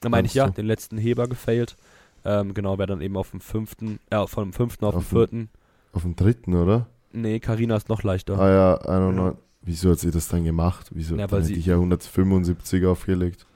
Da 0.00 0.08
meine 0.10 0.26
ich 0.26 0.34
ja, 0.34 0.46
du? 0.46 0.52
den 0.52 0.66
letzten 0.66 0.98
Heber 0.98 1.28
gefailt. 1.28 1.76
Ähm, 2.24 2.52
genau, 2.54 2.76
wäre 2.78 2.88
dann 2.88 3.00
eben 3.00 3.16
auf 3.16 3.30
dem 3.30 3.40
fünften, 3.40 3.98
äh, 4.10 4.26
vom 4.26 4.52
fünften 4.52 4.84
auf, 4.84 4.94
Auf 4.96 5.04
den 5.04 5.08
dem- 5.08 5.16
vierten. 5.18 5.48
Auf 5.92 6.02
dem 6.02 6.14
dritten, 6.16 6.54
oder? 6.54 6.86
Nee, 7.14 7.38
Carina 7.40 7.76
ist 7.76 7.88
noch 7.88 8.02
leichter. 8.02 8.38
Ah 8.38 8.50
ja, 8.50 8.74
91. 8.78 9.38
Wieso 9.62 9.90
hat 9.92 9.98
sie 10.00 10.10
das 10.10 10.28
dann 10.28 10.44
gemacht? 10.44 10.90
Wieso? 10.92 11.16
Ja, 11.16 11.22
hätte 11.22 11.42
sie- 11.42 11.54
ich 11.54 11.66
ja 11.66 11.76
175 11.76 12.84
aufgelegt. 12.84 13.46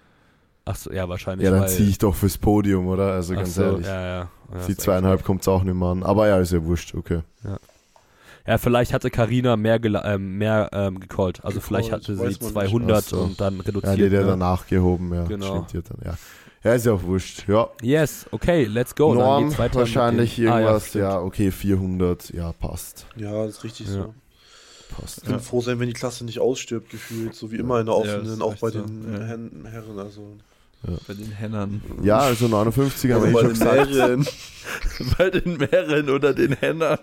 Achso, 0.65 0.93
ja, 0.93 1.09
wahrscheinlich. 1.09 1.45
Ja, 1.45 1.51
dann 1.51 1.69
ziehe 1.69 1.89
ich 1.89 1.99
doch 1.99 2.15
fürs 2.15 2.39
Podium, 2.39 2.87
oder? 2.89 3.13
Also 3.13 3.35
Ach 3.35 3.39
ganz 3.39 3.55
so, 3.55 3.63
ehrlich. 3.63 3.87
Ja, 3.87 4.01
ja. 4.01 4.29
ja 4.55 4.67
Die 4.67 4.77
zweieinhalb 4.77 5.25
kommt 5.25 5.43
es 5.43 5.49
auch 5.49 5.63
nicht 5.63 5.75
mehr 5.75 5.89
an. 5.89 6.03
Aber 6.03 6.29
ja, 6.29 6.39
ist 6.39 6.53
ja 6.53 6.63
wurscht, 6.65 6.95
okay. 6.95 7.21
Ja, 8.47 8.57
vielleicht 8.57 8.95
hatte 8.95 9.11
Carina 9.11 9.57
mehr, 9.57 9.79
gela- 9.79 10.05
ähm, 10.15 10.39
mehr 10.39 10.71
ähm, 10.73 11.01
gecallt. 11.01 11.45
Also 11.45 11.61
Gecallt, 11.61 11.65
vielleicht 11.67 11.93
hatte 11.93 12.15
sie 12.17 12.21
weiß 12.23 12.41
man 12.41 12.49
nicht. 12.49 12.71
200 12.71 13.05
Ach 13.05 13.09
so. 13.09 13.21
und 13.21 13.41
dann 13.41 13.57
Ja, 13.59 13.63
reduziert. 13.63 13.99
die 13.99 14.05
hat 14.07 14.13
ja 14.13 14.21
ne? 14.21 14.27
danach 14.27 14.67
gehoben, 14.67 15.13
ja. 15.13 15.25
Genau. 15.25 15.67
Ja 15.73 15.81
dann, 15.83 15.99
ja. 16.05 16.15
Ja, 16.69 16.75
ist 16.75 16.87
ja 16.87 16.93
auch 16.93 17.03
wurscht. 17.03 17.49
Ja, 17.49 17.69
Yes, 17.83 18.27
okay, 18.31 18.65
let's 18.65 18.95
go. 18.95 19.15
Dann 19.15 19.25
Norm 19.25 19.45
geht's 19.49 19.59
weiter 19.59 19.79
wahrscheinlich 19.81 20.37
mit 20.39 20.47
den- 20.47 20.53
Ah, 20.53 20.61
irgendwas, 20.61 20.89
stimmt. 20.89 21.03
ja, 21.03 21.21
okay, 21.21 21.51
400, 21.51 22.31
ja, 22.31 22.53
passt. 22.53 23.07
Ja, 23.17 23.45
das 23.47 23.57
ist 23.59 23.65
richtig 23.65 23.87
Ja. 23.87 23.93
so. 23.93 24.15
Passt. 25.01 25.19
Ich 25.19 25.25
bin 25.25 25.41
froh 25.41 25.61
sein, 25.61 25.79
wenn 25.81 25.87
die 25.87 25.93
Klasse 25.95 26.25
nicht 26.25 26.41
ausstirbt, 26.41 26.91
gefühlt. 26.91 27.35
So 27.35 27.51
wie 27.53 27.57
immer 27.57 27.81
in 27.81 27.87
der 27.87 27.95
Ja, 27.95 28.01
offenen, 28.01 28.41
auch 28.43 28.55
bei 28.57 28.71
so, 28.71 28.81
den 28.83 29.13
ja. 29.13 29.19
Herren, 29.27 29.67
Herren. 29.71 29.99
Also. 29.99 30.37
Bei 31.07 31.15
den 31.15 31.31
Hennern. 31.33 31.83
Ja, 32.03 32.19
also 32.19 32.47
59 32.49 33.11
haben 33.13 33.23
wir 33.25 33.31
eh 33.31 33.33
bei 33.33 33.41
schon 33.41 33.49
den 33.55 33.59
gesagt. 33.59 33.91
mehreren. 33.91 34.27
Bei 35.19 35.31
den 35.31 35.57
Meeren 35.57 36.09
oder 36.11 36.33
den 36.35 36.53
Hennern. 36.53 36.99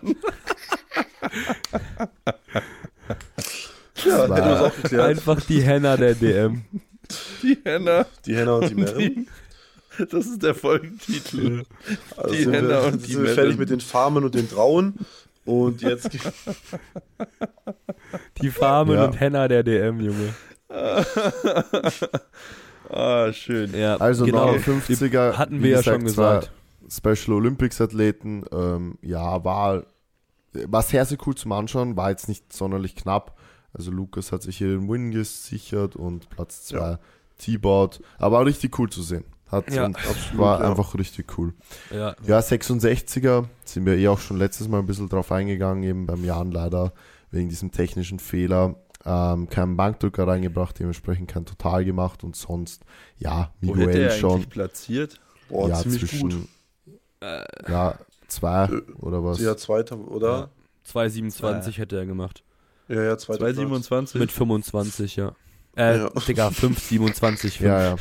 Ja, 4.05 4.21
hätten 4.23 4.35
wir 4.35 4.61
auch 4.61 4.75
geklärt. 4.75 5.03
Einfach 5.09 5.41
die 5.41 5.61
Henna 5.61 5.97
der 5.97 6.15
DM. 6.15 6.63
Die 7.43 7.57
Henner. 7.63 8.05
Die 8.25 8.35
Henna 8.35 8.55
und 8.55 8.69
die 8.69 8.75
Meeren. 8.75 9.27
Das 10.11 10.25
ist 10.25 10.43
der 10.43 10.55
Folgentitel. 10.55 11.63
Also 12.17 12.35
die 12.35 12.51
wir, 12.51 12.83
und 12.83 13.07
die 13.07 13.13
sind 13.13 13.23
wir 13.23 13.33
fertig 13.33 13.57
mit 13.57 13.69
den 13.69 13.79
Farmen 13.79 14.23
und 14.23 14.35
den 14.35 14.49
Trauen. 14.49 14.95
Und 15.45 15.81
jetzt 15.81 16.09
Die 18.41 18.49
Farmen 18.49 18.95
Ja. 18.97 19.05
und 19.05 19.19
Henna 19.19 19.47
der 19.47 19.63
DM, 19.63 19.99
Junge. 20.01 20.33
ah, 22.89 23.31
schön. 23.33 23.73
Ja, 23.77 23.97
Also 23.97 24.25
genau. 24.25 24.51
59er, 24.53 25.33
Hatten 25.33 25.61
wir 25.61 25.71
ja 25.71 25.83
schon 25.83 26.01
zwei 26.01 26.05
gesagt. 26.39 26.51
Special 26.89 27.37
Olympics 27.37 27.81
Athleten, 27.81 28.43
ähm, 28.51 28.97
ja, 29.01 29.43
war, 29.43 29.83
war 30.53 30.81
sehr, 30.83 31.05
sehr 31.05 31.17
cool 31.25 31.35
zum 31.35 31.51
Anschauen, 31.51 31.97
war 31.97 32.09
jetzt 32.11 32.29
nicht 32.29 32.53
sonderlich 32.53 32.95
knapp. 32.95 33.37
Also 33.73 33.91
Lukas 33.91 34.31
hat 34.31 34.43
sich 34.43 34.57
hier 34.57 34.67
den 34.69 34.89
Win 34.89 35.11
gesichert 35.11 35.95
und 35.95 36.29
Platz 36.29 36.65
2 36.65 36.77
Ja. 36.77 36.99
T-Board, 37.37 38.01
aber 38.17 38.39
auch 38.39 38.45
richtig 38.45 38.77
cool 38.79 38.89
zu 38.89 39.01
sehen. 39.01 39.25
Hat 39.55 39.71
Ja, 39.73 39.85
und 39.85 39.95
absolut, 39.97 40.37
war 40.37 40.61
ja. 40.61 40.69
einfach 40.69 40.93
richtig 40.95 41.37
cool. 41.37 41.53
Ja, 41.91 42.15
Ja, 42.25 42.39
66er 42.39 43.45
sind 43.63 43.85
wir 43.85 43.95
eh 43.97 44.07
auch 44.07 44.19
schon 44.19 44.37
letztes 44.37 44.67
Mal 44.67 44.79
ein 44.79 44.85
bisschen 44.85 45.09
drauf 45.09 45.31
eingegangen, 45.31 45.83
eben 45.83 46.05
beim 46.05 46.23
Jan 46.23 46.51
leider 46.51 46.93
wegen 47.31 47.49
diesem 47.49 47.71
technischen 47.71 48.19
Fehler. 48.19 48.75
Ähm, 49.07 49.49
keinen 49.49 49.77
Bankdrücker 49.77 50.27
reingebracht, 50.27 50.79
dementsprechend 50.79 51.29
kein 51.29 51.45
Total 51.45 51.85
gemacht 51.85 52.23
und 52.23 52.35
sonst, 52.35 52.83
ja, 53.17 53.53
Wo 53.61 53.75
hätte 53.75 53.87
Miguel 53.87 54.01
er 54.05 54.11
schon. 54.11 54.31
eigentlich 54.35 54.49
platziert? 54.49 55.19
boah, 55.49 55.69
ja, 55.69 55.75
ziemlich 55.75 56.01
zwischen, 56.09 56.29
gut. 56.31 56.47
ja, 57.67 57.99
zwei 58.27 58.65
Äh, 58.65 58.81
oder 58.99 59.23
was. 59.23 59.39
Ja, 59.39 59.55
zweiter, 59.57 59.97
oder? 59.99 60.49
227 60.85 61.77
hätte 61.77 61.97
er 61.97 62.05
gemacht. 62.05 62.43
Ja, 62.87 63.01
ja, 63.03 63.17
zweiter. 63.17 63.39
Platz. 63.45 63.55
227? 63.55 64.19
Mit 64.19 64.31
25, 64.31 65.15
ja. 65.15 65.35
Äh, 65.77 65.97
Ja. 65.99 66.09
Digga, 66.27 66.49
527. 66.51 67.59
Ja, 67.59 67.81
ja. 67.81 67.95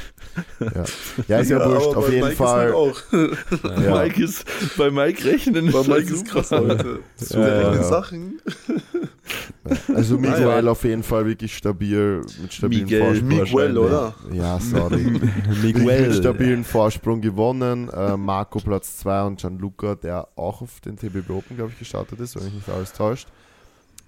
Ja, 0.60 0.84
ja 1.28 1.38
ist 1.40 1.50
ja, 1.50 1.56
aber 1.60 1.74
wurscht. 1.74 1.96
Auf 1.96 2.06
bei 2.06 2.12
jeden 2.12 2.24
Mike 2.28 2.36
Fall. 2.36 2.68
Ist 2.68 3.12
halt 3.12 3.74
auch. 3.74 3.82
Ja. 3.82 4.02
Mike 4.02 4.22
ist, 4.22 4.44
bei 4.76 4.90
Mike 4.90 5.24
rechnen 5.24 5.72
Bei 5.72 5.80
ist 5.80 5.88
Mike 5.88 6.12
ist 6.14 6.26
krass, 6.26 6.52
Alter. 6.52 6.98
So 7.16 7.38
Ja, 7.38 7.48
ja, 7.48 7.74
ja. 7.74 7.82
Sachen. 7.82 8.40
Also 9.94 10.18
Miguel 10.18 10.48
Ah, 10.48 10.60
ja. 10.60 10.70
auf 10.70 10.84
jeden 10.84 11.02
Fall 11.02 11.26
wirklich 11.26 11.56
stabil, 11.56 12.20
mit 12.42 12.52
stabilen 12.52 12.84
Miguel, 12.84 13.00
Vorsprung. 13.02 13.28
Miguel, 13.28 13.78
oder? 13.78 14.14
Ja, 14.32 14.60
sorry. 14.60 14.98
Mit 15.62 15.62
Miguel. 15.62 16.12
stabilen 16.14 16.64
Vorsprung 16.64 17.20
gewonnen. 17.22 17.88
Äh, 17.88 18.16
Marco 18.16 18.60
Platz 18.60 18.98
2 18.98 19.22
und 19.24 19.40
Gianluca, 19.40 19.94
der 19.94 20.28
auch 20.36 20.60
auf 20.62 20.80
den 20.80 20.96
TBB 20.96 21.30
Open, 21.30 21.56
glaube 21.56 21.70
ich, 21.72 21.78
gestartet 21.78 22.20
ist, 22.20 22.36
wenn 22.36 22.44
mich 22.44 22.54
nicht 22.54 22.68
alles 22.68 22.92
täuscht. 22.92 23.28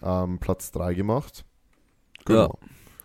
ähm, 0.02 0.38
Platz 0.38 0.70
3 0.72 0.94
gemacht. 0.94 1.44
Ja. 2.28 2.50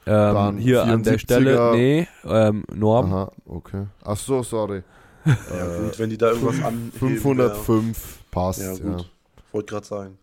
Ähm, 0.07 0.33
Dann 0.33 0.57
hier 0.57 0.83
an 0.83 1.03
der 1.03 1.15
74er. 1.15 1.19
Stelle, 1.19 1.71
nee, 1.73 2.07
ähm, 2.25 2.63
Norm. 2.73 3.13
Aha, 3.13 3.31
okay. 3.45 3.85
Ach 4.03 4.17
so, 4.17 4.41
sorry. 4.43 4.83
Ja, 5.25 5.77
gut, 5.79 5.99
wenn 5.99 6.09
die 6.09 6.17
da 6.17 6.31
irgendwas 6.31 6.63
an. 6.63 6.91
505 6.97 8.19
passt. 8.31 8.59
Ja, 8.61 8.73
Ja, 8.73 8.77
gut. 8.79 9.09
Wollte 9.51 9.69
gerade 9.73 9.85
sagen. 9.85 10.17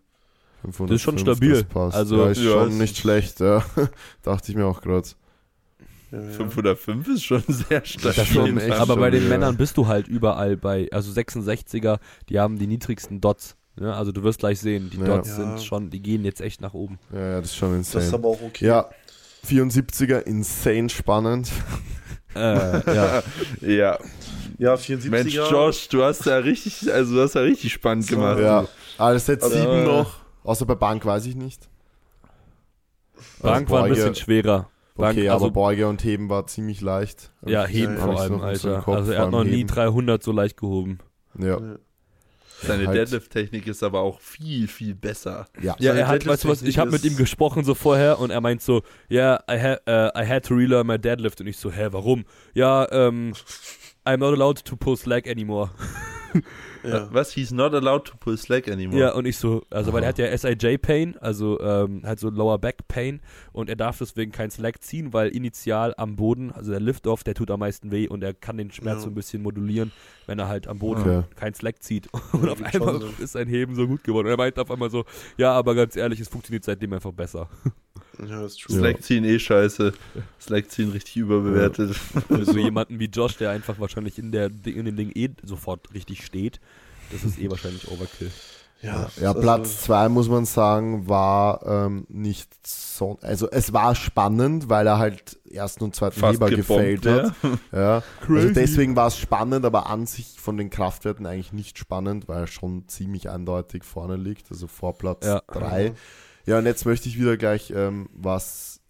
505, 0.63 0.89
Das 0.89 0.95
ist 0.95 1.01
schon 1.03 1.17
stabil. 1.17 1.51
das 1.53 1.63
Passt. 1.63 1.95
Also- 1.95 2.17
ja, 2.25 2.31
ist 2.31 2.41
Ja, 2.41 2.51
schon 2.51 2.69
ist- 2.69 2.77
nicht 2.77 2.97
schlecht. 2.97 3.39
Ja. 3.39 3.63
Dachte 4.23 4.51
ich 4.51 4.57
mir 4.57 4.65
auch 4.65 4.81
gerade. 4.81 5.07
Ja, 6.11 6.19
ja. 6.21 6.29
505 6.31 7.07
ist 7.07 7.23
schon 7.23 7.43
sehr 7.47 7.85
stark. 7.85 8.15
Das 8.15 8.27
schon, 8.27 8.47
schon 8.47 8.57
echt 8.57 8.71
aber 8.77 8.97
bei 8.97 9.09
den 9.11 9.23
ja. 9.23 9.29
Männern 9.29 9.55
bist 9.55 9.77
du 9.77 9.87
halt 9.87 10.07
überall 10.09 10.57
bei, 10.57 10.89
also 10.91 11.11
66er, 11.13 11.99
die 12.27 12.39
haben 12.39 12.57
die 12.59 12.67
niedrigsten 12.67 13.21
Dots. 13.21 13.55
Ne? 13.77 13.93
Also 13.95 14.11
du 14.11 14.23
wirst 14.23 14.39
gleich 14.39 14.59
sehen, 14.59 14.89
die 14.91 14.97
Ja. 14.99 15.05
Dots 15.05 15.29
Ja. 15.29 15.35
sind 15.35 15.63
schon, 15.63 15.89
die 15.91 16.01
gehen 16.01 16.25
jetzt 16.25 16.41
echt 16.41 16.59
nach 16.59 16.73
oben. 16.73 16.99
Ja, 17.13 17.19
ja, 17.19 17.37
das 17.39 17.51
ist 17.51 17.55
schon 17.55 17.77
Das 17.77 17.87
ist 17.87 17.95
insane. 17.95 18.13
aber 18.15 18.27
auch 18.29 18.41
okay. 18.41 18.65
Ja, 18.65 18.89
74er, 19.47 20.19
insane 20.19 20.89
spannend. 20.89 21.51
Äh, 22.35 22.93
ja. 22.95 23.23
Ja, 23.61 23.97
Ja, 24.57 24.73
74er. 24.75 25.09
Mensch, 25.09 25.33
Josh, 25.35 25.87
du 25.89 26.03
hast 26.03 26.25
ja 26.25 26.37
richtig, 26.37 26.91
also 26.93 27.15
du 27.15 27.21
hast 27.21 27.35
ja 27.35 27.41
richtig 27.41 27.71
spannend 27.73 28.05
So. 28.05 28.15
gemacht. 28.15 28.39
Ja, 28.39 28.67
alles 28.97 29.27
jetzt 29.27 29.43
Also, 29.43 29.57
sieben 29.57 29.71
äh, 29.71 29.85
noch. 29.85 30.15
Außer 30.43 30.65
bei 30.65 30.75
Bank 30.75 31.05
weiß 31.05 31.25
ich 31.25 31.35
nicht. 31.35 31.67
Bank 33.41 33.69
war 33.69 33.83
ein 33.85 33.89
bisschen 33.89 34.15
schwerer. 34.15 34.69
Bank, 34.95 35.17
Okay, 35.17 35.29
also, 35.29 35.45
aber 35.45 35.53
Beuge 35.53 35.87
und 35.87 36.03
Heben 36.03 36.29
war 36.29 36.45
ziemlich 36.47 36.81
leicht. 36.81 37.31
ja, 37.45 37.65
Heben 37.65 37.95
ja, 37.95 37.99
vor 38.05 38.19
allem, 38.19 38.41
Alter. 38.41 38.85
Also 38.87 39.11
er 39.13 39.21
hat 39.23 39.31
noch 39.31 39.43
nie 39.45 39.59
Heben. 39.59 39.69
300 39.69 40.21
so 40.21 40.31
leicht 40.33 40.57
gehoben. 40.57 40.99
Ja, 41.37 41.57
Ja. 41.59 41.75
Seine 42.61 42.87
Halt. 42.87 42.97
Deadlift-Technik 42.97 43.67
ist 43.67 43.83
aber 43.83 44.01
auch 44.01 44.19
viel, 44.19 44.67
viel 44.67 44.95
besser. 44.95 45.47
ja. 45.61 45.75
Ja, 45.79 45.93
er 45.93 46.07
hat, 46.07 46.25
weißt 46.25 46.43
du 46.43 46.49
was, 46.49 46.61
ich 46.61 46.77
habe 46.77 46.91
mit 46.91 47.03
ihm 47.03 47.15
gesprochen 47.15 47.63
so 47.63 47.73
vorher 47.73 48.19
und 48.19 48.31
er 48.31 48.41
meint 48.41 48.61
so, 48.61 48.81
ja, 49.07 49.43
I, 49.49 49.57
ha 49.59 49.77
uh, 49.87 50.19
I 50.19 50.25
had 50.27 50.45
to 50.45 50.55
relearn 50.55 50.87
my 50.87 50.99
deadlift 50.99 51.41
und 51.41 51.47
ich 51.47 51.57
so, 51.57 51.71
hä, 51.71 51.87
warum? 51.91 52.25
Ja, 52.53 52.87
ähm, 52.91 53.33
I'm 54.05 54.17
not 54.17 54.33
allowed 54.33 54.63
to 54.65 54.75
pull 54.75 54.97
slack 54.97 55.27
anymore. 55.27 55.71
Ja. 56.83 57.07
Was? 57.11 57.33
He's 57.33 57.51
not 57.51 57.73
allowed 57.73 58.05
to 58.05 58.17
pull 58.17 58.37
slack 58.37 58.67
anymore. 58.69 58.99
Ja, 58.99 59.13
und 59.13 59.25
ich 59.25 59.37
so, 59.37 59.63
also 59.69 59.91
weil 59.93 60.03
er 60.03 60.09
hat 60.09 60.17
ja 60.17 60.35
SIJ 60.37 60.77
Pain, 60.77 61.17
also 61.19 61.59
ähm, 61.59 62.01
halt 62.05 62.19
so 62.19 62.29
Lower 62.29 62.57
Back 62.57 62.87
Pain 62.87 63.21
und 63.51 63.69
er 63.69 63.75
darf 63.75 63.97
deswegen 63.97 64.31
kein 64.31 64.49
Slack 64.51 64.81
ziehen, 64.81 65.11
weil 65.13 65.29
initial 65.29 65.93
am 65.97 66.15
Boden, 66.15 66.51
also 66.51 66.71
der 66.71 66.79
Lift-Off, 66.79 67.23
der 67.23 67.33
tut 67.35 67.51
am 67.51 67.59
meisten 67.59 67.91
weh 67.91 68.07
und 68.07 68.23
er 68.23 68.33
kann 68.33 68.57
den 68.57 68.71
Schmerz 68.71 68.97
Ja. 68.97 69.01
so 69.03 69.09
ein 69.09 69.15
bisschen 69.15 69.41
modulieren, 69.41 69.91
wenn 70.27 70.39
er 70.39 70.47
halt 70.47 70.67
am 70.67 70.79
Boden 70.79 71.01
Okay. 71.01 71.23
kein 71.35 71.53
Slack 71.53 71.81
zieht. 71.83 72.07
Und 72.33 72.47
auf 72.49 72.57
gibt 72.59 72.71
schon 72.73 72.87
einmal 72.87 73.09
ist 73.19 73.33
sein 73.33 73.47
Heben 73.47 73.75
so 73.75 73.87
gut 73.87 74.03
geworden. 74.03 74.27
Und 74.27 74.31
er 74.31 74.37
meint 74.37 74.57
auf 74.59 74.69
einmal 74.71 74.89
so, 74.89 75.05
ja, 75.37 75.51
aber 75.51 75.75
ganz 75.75 75.95
ehrlich, 75.95 76.19
es 76.19 76.27
funktioniert 76.27 76.63
seitdem 76.63 76.93
einfach 76.93 77.11
besser. 77.11 77.49
Ja, 78.27 78.45
ist 78.45 78.61
true. 78.61 78.77
Slack 78.77 79.01
ziehen 79.03 79.23
eh 79.23 79.39
scheiße. 79.39 79.93
Slack 80.41 80.69
ziehen 80.71 80.91
richtig 80.91 81.17
überbewertet. 81.17 81.95
Für 81.95 82.45
so 82.45 82.57
jemanden 82.57 82.99
wie 82.99 83.05
Josh, 83.05 83.37
der 83.37 83.51
einfach 83.51 83.79
wahrscheinlich 83.79 84.17
in, 84.19 84.31
der, 84.31 84.47
in 84.65 84.85
dem 84.85 84.95
Ding 84.95 85.11
eh 85.15 85.29
sofort 85.43 85.93
richtig 85.93 86.25
steht, 86.25 86.59
das 87.11 87.23
ist 87.23 87.39
eh 87.39 87.49
wahrscheinlich 87.49 87.89
Overkill. 87.89 88.31
Ja, 88.81 89.09
Ja, 89.19 89.29
also- 89.29 89.41
Platz 89.41 89.81
zwei 89.81 90.07
muss 90.07 90.29
man 90.29 90.45
sagen, 90.45 91.09
war 91.09 91.65
ähm, 91.65 92.05
nicht 92.07 92.49
so. 92.65 93.17
Also 93.21 93.49
es 93.51 93.73
war 93.73 93.93
spannend, 93.93 94.69
weil 94.69 94.87
er 94.87 94.97
halt 94.99 95.37
ersten 95.51 95.83
und 95.83 95.95
zweiten 95.95 96.17
Fast 96.19 96.35
Heber 96.35 96.49
gefailt 96.49 97.05
hat. 97.05 97.33
Ja. 97.73 98.01
Crazy. 98.21 98.39
Also 98.47 98.53
deswegen 98.53 98.95
war 98.95 99.07
es 99.07 99.17
spannend, 99.17 99.65
aber 99.65 99.87
an 99.87 100.05
sich 100.05 100.39
von 100.39 100.55
den 100.55 100.69
Kraftwerten 100.69 101.25
eigentlich 101.25 101.51
nicht 101.51 101.77
spannend, 101.77 102.29
weil 102.29 102.43
er 102.43 102.47
schon 102.47 102.87
ziemlich 102.87 103.29
eindeutig 103.29 103.83
vorne 103.83 104.15
liegt, 104.15 104.49
also 104.49 104.67
vor 104.67 104.97
Platz 104.97 105.25
Ja. 105.25 105.41
Ja, 106.45 106.57
und 106.57 106.65
jetzt 106.65 106.85
möchte 106.85 107.09
ich 107.09 107.19
wieder 107.19 107.37
gleich 107.37 107.71
ähm, 107.75 108.09
was 108.13 108.81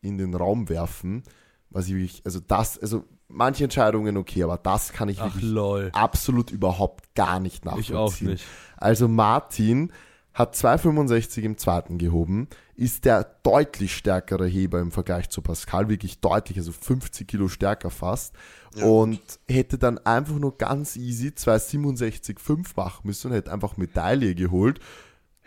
in 0.00 0.18
den 0.18 0.34
Raum 0.34 0.68
werfen, 0.68 1.22
was 1.70 1.86
ich 1.86 1.94
wirklich, 1.94 2.22
also 2.24 2.40
das, 2.40 2.78
also 2.78 3.04
manche 3.28 3.64
Entscheidungen 3.64 4.16
okay, 4.16 4.42
aber 4.42 4.58
das 4.58 4.92
kann 4.92 5.08
ich 5.08 5.20
Ach 5.20 5.26
wirklich 5.26 5.50
lol. 5.50 5.90
absolut 5.94 6.50
überhaupt 6.50 7.14
gar 7.14 7.40
nicht 7.40 7.64
nachvollziehen. 7.64 7.88
Ich 7.88 7.94
auch 7.94 8.20
nicht. 8.20 8.44
Also 8.76 9.08
Martin 9.08 9.92
hat 10.34 10.54
2,65 10.56 11.42
im 11.42 11.58
zweiten 11.58 11.98
gehoben, 11.98 12.48
ist 12.74 13.04
der 13.04 13.24
deutlich 13.42 13.94
stärkere 13.94 14.46
Heber 14.46 14.80
im 14.80 14.90
Vergleich 14.90 15.28
zu 15.28 15.42
Pascal, 15.42 15.88
wirklich 15.88 16.20
deutlich, 16.20 16.56
also 16.56 16.72
50 16.72 17.28
Kilo 17.28 17.48
stärker 17.48 17.90
fast. 17.90 18.34
Ja, 18.74 18.86
und 18.86 19.20
hätte 19.46 19.76
dann 19.76 19.98
einfach 19.98 20.38
nur 20.38 20.56
ganz 20.56 20.96
easy 20.96 21.28
2,67,5 21.28 22.68
machen 22.76 23.02
müssen 23.04 23.28
und 23.30 23.36
hätte 23.36 23.52
einfach 23.52 23.76
Medaille 23.76 24.34
geholt. 24.34 24.80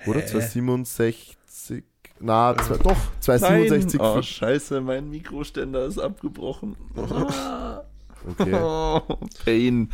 Oder 0.05 0.19
2,67, 0.21 1.83
na, 2.19 2.55
zwei, 2.57 2.77
doch, 2.77 2.97
2,67,5. 3.21 3.99
Oh, 3.99 4.21
scheiße, 4.21 4.81
mein 4.81 5.09
Mikroständer 5.09 5.85
ist 5.85 5.99
abgebrochen. 5.99 6.75
Okay, 8.27 8.53
Oh, 8.55 9.01
Pain. 9.45 9.91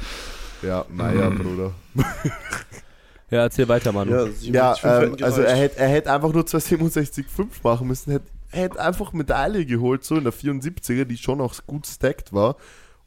ja, 0.61 0.85
naja, 0.89 1.29
Bruder. 1.29 1.73
Ja, 3.29 3.39
erzähl 3.43 3.67
weiter, 3.67 3.91
Manu. 3.91 4.11
Ja, 4.11 4.25
Ja, 4.25 4.75
57 4.75 4.83
ähm, 5.19 5.25
also 5.25 5.41
er 5.41 5.55
hätte, 5.57 5.77
er 5.79 5.87
hätte 5.89 6.11
einfach 6.13 6.31
nur 6.31 6.43
267,5 6.43 7.45
machen 7.63 7.87
müssen, 7.87 8.11
hätte, 8.11 8.25
hätte 8.51 8.79
einfach 8.79 9.11
Medaille 9.11 9.65
geholt, 9.65 10.05
so 10.05 10.15
in 10.15 10.23
der 10.23 10.31
74er, 10.33 11.03
die 11.03 11.17
schon 11.17 11.41
auch 11.41 11.53
gut 11.67 11.85
stacked 11.87 12.31
war 12.31 12.55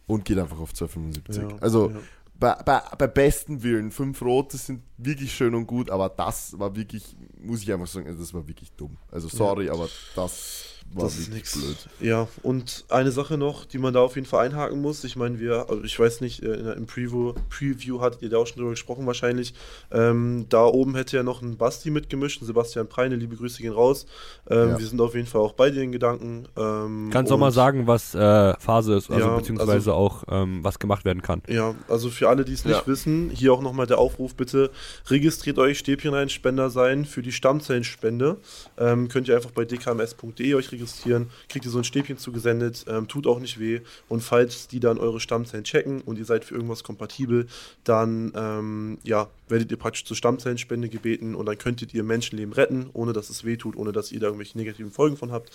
und 0.07 0.26
geht 0.26 0.38
einfach 0.38 0.59
auf 0.59 0.74
275. 0.74 1.42
Ja, 1.42 1.49
also 1.61 1.90
ja. 1.90 1.97
Bei, 2.39 2.55
bei, 2.64 2.82
bei 2.99 3.07
besten 3.07 3.62
Willen, 3.62 3.91
fünf 3.91 4.20
Rote 4.22 4.57
sind 4.57 4.82
wirklich 4.97 5.32
schön 5.35 5.55
und 5.55 5.66
gut, 5.66 5.91
aber 5.91 6.09
das 6.09 6.59
war 6.59 6.74
wirklich, 6.74 7.16
muss 7.39 7.62
ich 7.62 7.72
einfach 7.72 7.87
sagen, 7.87 8.07
also 8.07 8.18
das 8.18 8.35
war 8.35 8.47
wirklich 8.49 8.72
dumm. 8.72 8.97
Also 9.11 9.28
sorry, 9.28 9.70
aber 9.70 9.89
das 10.14 10.73
war 10.93 11.05
Das 11.05 11.18
ist 11.18 11.30
blöd. 11.30 11.76
Ja, 12.01 12.28
und 12.45 12.85
eine 12.89 13.11
Sache 13.11 13.37
noch, 13.37 13.64
die 13.64 13.78
man 13.78 13.93
da 13.95 14.01
auf 14.01 14.14
jeden 14.14 14.26
Fall 14.28 14.47
einhaken 14.47 14.80
muss. 14.80 15.03
Ich 15.03 15.16
meine, 15.16 15.41
wir, 15.41 15.68
also 15.68 15.82
ich 15.82 15.99
weiß 15.99 16.20
nicht, 16.20 16.43
äh, 16.45 16.72
im 16.74 16.87
Preview, 16.87 17.32
Preview 17.51 18.01
hattet 18.01 18.22
ihr 18.22 18.30
da 18.30 18.37
auch 18.39 18.47
schon 18.47 18.59
drüber 18.59 18.70
gesprochen 18.70 19.05
wahrscheinlich. 19.07 19.55
Ähm, 19.91 20.47
da 20.51 20.64
oben 20.64 20.95
hätte 20.95 21.16
ja 21.16 21.22
noch 21.24 21.43
ein 21.43 21.57
Basti 21.57 21.91
mitgemischt, 21.91 22.43
ein 22.43 22.47
Sebastian 22.47 22.87
Preine, 22.89 23.16
liebe 23.16 23.35
Grüße 23.35 23.61
gehen 23.61 23.72
raus. 23.72 24.07
Ähm, 24.49 24.68
Ja. 24.70 24.78
Wir 24.78 24.87
sind 24.87 25.01
auf 25.01 25.14
jeden 25.16 25.26
Fall 25.26 25.41
auch 25.41 25.53
bei 25.55 25.70
dir 25.70 25.82
in 25.82 25.91
Gedanken. 25.91 26.47
Ähm, 26.57 27.09
Kannst 27.12 27.30
du 27.30 27.35
auch 27.35 27.41
mal 27.41 27.51
sagen, 27.51 27.87
was 27.89 28.14
äh, 28.14 28.55
Phase 28.61 28.95
ist, 28.95 29.11
also 29.11 29.26
Ja, 29.26 29.37
beziehungsweise 29.37 29.72
also- 29.72 29.93
auch 29.95 30.24
ähm, 30.28 30.61
was 30.62 30.78
gemacht 30.78 31.05
werden 31.05 31.22
kann. 31.22 31.43
Ja, 31.49 31.74
also 31.89 32.09
für 32.09 32.28
alle, 32.28 32.45
die 32.45 32.53
es 32.53 32.64
nicht 32.64 32.76
Ja. 32.76 32.87
wissen, 32.87 33.30
hier 33.30 33.53
auch 33.53 33.62
nochmal 33.62 33.87
der 33.87 33.99
Aufruf, 33.99 34.35
bitte 34.37 34.70
registriert 35.09 35.59
euch, 35.59 35.78
Stäbchen 35.80 36.14
rein, 36.14 36.28
Spender 36.28 36.70
sein 36.70 37.05
für 37.05 37.22
die 37.22 37.32
Stammzellenspende. 37.32 38.37
Ähm, 38.78 39.09
könnt 39.09 39.26
ihr 39.28 39.35
einfach 39.37 39.51
bei 39.51 39.64
dkms.de 39.64 40.55
euch 40.55 40.70
registrieren, 40.74 41.30
kriegt 41.48 41.64
ihr 41.64 41.70
so 41.70 41.78
ein 41.78 41.84
Stäbchen 41.84 42.18
zugesendet, 42.18 42.84
ähm, 42.88 43.08
tut 43.08 43.26
auch 43.26 43.40
nicht 43.40 43.58
weh. 43.58 43.80
Und 44.08 44.22
falls 44.22 44.68
die 44.68 44.80
dann 44.80 44.98
eure 44.98 45.20
Stammzellen 45.20 45.64
checken 45.64 46.00
und 46.02 46.18
ihr 46.18 46.24
seid 46.24 46.44
für 46.44 46.54
irgendwas 46.54 46.84
kompatibel, 46.84 47.46
dann 47.84 48.32
ähm, 48.36 48.98
ja, 49.04 49.28
werdet 49.48 49.70
ihr 49.70 49.76
praktisch 49.76 50.04
zur 50.04 50.16
Stammzellenspende 50.16 50.88
gebeten 50.88 51.34
und 51.34 51.46
dann 51.46 51.58
könntet 51.58 51.94
ihr 51.94 52.02
Menschenleben 52.02 52.52
retten, 52.52 52.90
ohne 52.92 53.12
dass 53.12 53.30
es 53.30 53.44
weh 53.44 53.56
tut, 53.56 53.76
ohne 53.76 53.92
dass 53.92 54.12
ihr 54.12 54.20
da 54.20 54.26
irgendwelche 54.26 54.58
negativen 54.58 54.90
Folgen 54.92 55.16
von 55.16 55.32
habt. 55.32 55.50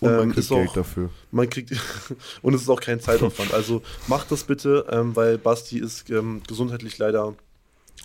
Und 0.00 0.10
man 0.10 0.20
Ähm, 0.20 0.26
kriegt 0.28 0.38
ist 0.38 0.48
Geld 0.50 0.68
auch- 0.70 0.74
dafür. 0.74 1.10
man 1.30 1.48
kriegt 1.50 1.72
und 2.42 2.54
es 2.54 2.62
ist 2.62 2.68
auch 2.68 2.80
kein 2.80 3.00
Zeitaufwand. 3.00 3.52
Also 3.54 3.82
macht 4.08 4.30
das 4.30 4.44
bitte, 4.44 4.86
ähm, 4.90 5.14
weil 5.16 5.38
Basti 5.38 5.78
ist 5.78 6.08
ähm, 6.10 6.42
gesundheitlich 6.46 6.98
leider 6.98 7.34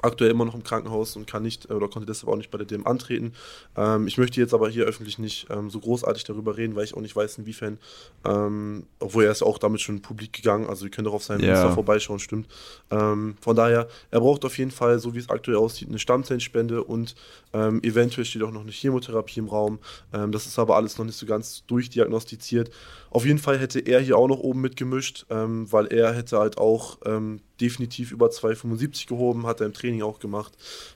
aktuell 0.01 0.31
immer 0.31 0.45
noch 0.45 0.55
im 0.55 0.63
Krankenhaus 0.63 1.15
und 1.15 1.25
kann 1.25 1.43
nicht 1.43 1.69
äh, 1.69 1.73
oder 1.73 1.87
konnte 1.87 2.05
deshalb 2.05 2.31
auch 2.31 2.37
nicht 2.37 2.51
bei 2.51 2.57
der 2.57 2.67
DM 2.67 2.85
antreten. 2.85 3.33
Ähm, 3.75 4.07
ich 4.07 4.17
möchte 4.17 4.39
jetzt 4.39 4.53
aber 4.53 4.69
hier 4.69 4.85
öffentlich 4.85 5.19
nicht 5.19 5.47
ähm, 5.49 5.69
so 5.69 5.79
großartig 5.79 6.23
darüber 6.25 6.57
reden, 6.57 6.75
weil 6.75 6.83
ich 6.83 6.93
auch 6.95 7.01
nicht 7.01 7.15
weiß, 7.15 7.37
inwiefern, 7.37 7.77
ähm, 8.25 8.85
obwohl 8.99 9.23
er 9.23 9.31
ist 9.31 9.41
auch 9.43 9.57
damit 9.57 9.81
schon 9.81 10.01
publik 10.01 10.33
gegangen, 10.33 10.67
also 10.67 10.85
ihr 10.85 10.91
könnt 10.91 11.07
auch 11.07 11.13
auf 11.13 11.23
seinem 11.23 11.41
Ja. 11.43 11.51
Insta 11.51 11.71
vorbeischauen, 11.71 12.19
stimmt. 12.19 12.47
Ähm, 12.91 13.35
von 13.41 13.55
daher, 13.55 13.87
er 14.11 14.19
braucht 14.19 14.45
auf 14.45 14.57
jeden 14.57 14.71
Fall, 14.71 14.99
so 14.99 15.13
wie 15.15 15.19
es 15.19 15.29
aktuell 15.29 15.57
aussieht, 15.57 15.89
eine 15.89 15.99
Stammzellenspende 15.99 16.83
und 16.83 17.15
ähm, 17.53 17.81
eventuell 17.83 18.25
steht 18.25 18.43
auch 18.43 18.51
noch 18.51 18.61
eine 18.61 18.71
Chemotherapie 18.71 19.39
im 19.39 19.47
Raum. 19.47 19.79
Ähm, 20.13 20.31
das 20.31 20.45
ist 20.45 20.59
aber 20.59 20.75
alles 20.75 20.97
noch 20.97 21.05
nicht 21.05 21.17
so 21.17 21.25
ganz 21.25 21.63
durchdiagnostiziert. 21.67 22.69
Auf 23.15 23.25
jeden 23.25 23.39
Fall 23.39 23.57
hätte 23.57 23.79
er 23.79 24.01
hier 24.01 24.17
auch 24.17 24.27
noch 24.27 24.39
oben 24.39 24.59
mitgemischt, 24.59 25.25
ähm, 25.29 25.71
weil 25.71 25.87
er 25.87 26.13
hätte 26.13 26.37
halt 26.37 26.57
auch 26.57 26.97
ähm, 27.05 27.39
definitiv 27.61 28.11
über 28.11 28.27
2,75 28.27 29.07
gehoben, 29.07 29.47
hat 29.47 29.61
er 29.61 29.67
im 29.67 29.73
Training 29.73 30.01
auch 30.01 30.19
gemacht. 30.19 30.51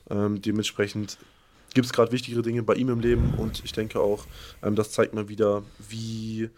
Ähm, 0.09 0.41
dementsprechend 0.41 1.17
gibt 1.73 1.85
es 1.85 1.93
gerade 1.93 2.11
wichtigere 2.11 2.41
Dinge 2.41 2.61
bei 2.61 2.73
ihm 2.73 2.89
im 2.89 2.99
Leben 2.99 3.35
und 3.37 3.63
ich 3.63 3.71
denke 3.71 4.01
auch, 4.01 4.25
ähm, 4.61 4.75
das 4.75 4.91
zeigt 4.91 5.13
mal 5.13 5.29
wieder, 5.29 5.63
wie 5.87 6.49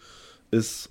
es 0.50 0.90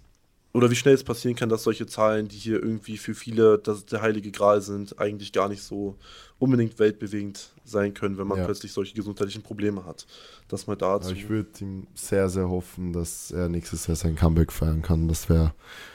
oder 0.52 0.70
wie 0.70 0.76
schnell 0.76 0.94
es 0.94 1.02
passieren 1.02 1.34
kann, 1.34 1.48
dass 1.48 1.64
solche 1.64 1.88
Zahlen, 1.88 2.28
die 2.28 2.38
hier 2.38 2.62
irgendwie 2.62 2.96
für 2.96 3.16
viele 3.16 3.58
das 3.58 3.86
der 3.86 4.02
heilige 4.02 4.30
Gral 4.30 4.62
sind, 4.62 5.00
eigentlich 5.00 5.32
gar 5.32 5.48
nicht 5.48 5.64
so 5.64 5.96
unbedingt 6.40 6.78
weltbewegend 6.80 7.50
sein 7.64 7.94
können, 7.94 8.18
wenn 8.18 8.26
man 8.26 8.38
Ja. 8.38 8.44
plötzlich 8.46 8.72
solche 8.72 8.94
gesundheitlichen 8.94 9.42
Probleme 9.42 9.84
hat. 9.86 10.06
Das 10.48 10.66
mal 10.66 10.74
dazu. 10.74 11.12
ich 11.12 11.28
würde 11.28 11.48
ihm 11.60 11.86
sehr, 11.94 12.28
sehr 12.28 12.48
hoffen, 12.48 12.92
dass 12.92 13.30
er 13.30 13.48
nächstes 13.48 13.86
Jahr 13.86 13.94
sein 13.96 14.16
Comeback 14.16 14.50
feiern 14.50 14.82
kann. 14.82 15.06
Das 15.06 15.28
wäre 15.28 15.52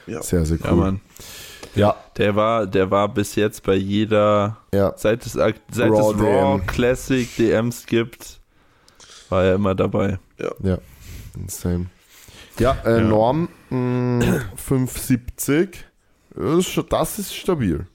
Ja. 0.08 0.22
sehr, 0.24 0.46
sehr 0.46 0.58
cool. 0.62 0.68
Ja, 0.70 0.76
Mann. 0.76 1.02
Ja, 1.76 1.96
Der 2.16 2.36
war, 2.38 2.66
der 2.66 2.90
war 2.90 3.14
bis 3.14 3.36
jetzt 3.36 3.64
bei 3.64 3.76
jeder, 3.76 4.58
ja. 4.74 4.94
seit 4.96 5.26
es, 5.26 5.34
seit 5.34 5.60
Raw 5.78 6.14
es 6.14 6.20
Raw 6.22 6.58
DM. 6.60 6.68
Classic 6.68 7.36
DMs 7.36 7.86
gibt, 7.86 8.40
War 9.30 9.44
ja 9.44 9.56
immer 9.56 9.74
dabei. 9.76 10.20
Ja. 10.38 10.78
Ja, 12.60 12.78
äh, 12.86 13.02
Ja. 13.02 13.02
Norm 13.02 13.50
mh, 13.70 14.42
570. 14.56 15.86
Ist, 16.36 16.68
schon- 16.70 16.88
das 16.90 17.20
ist 17.20 17.34
stabil. 17.36 17.88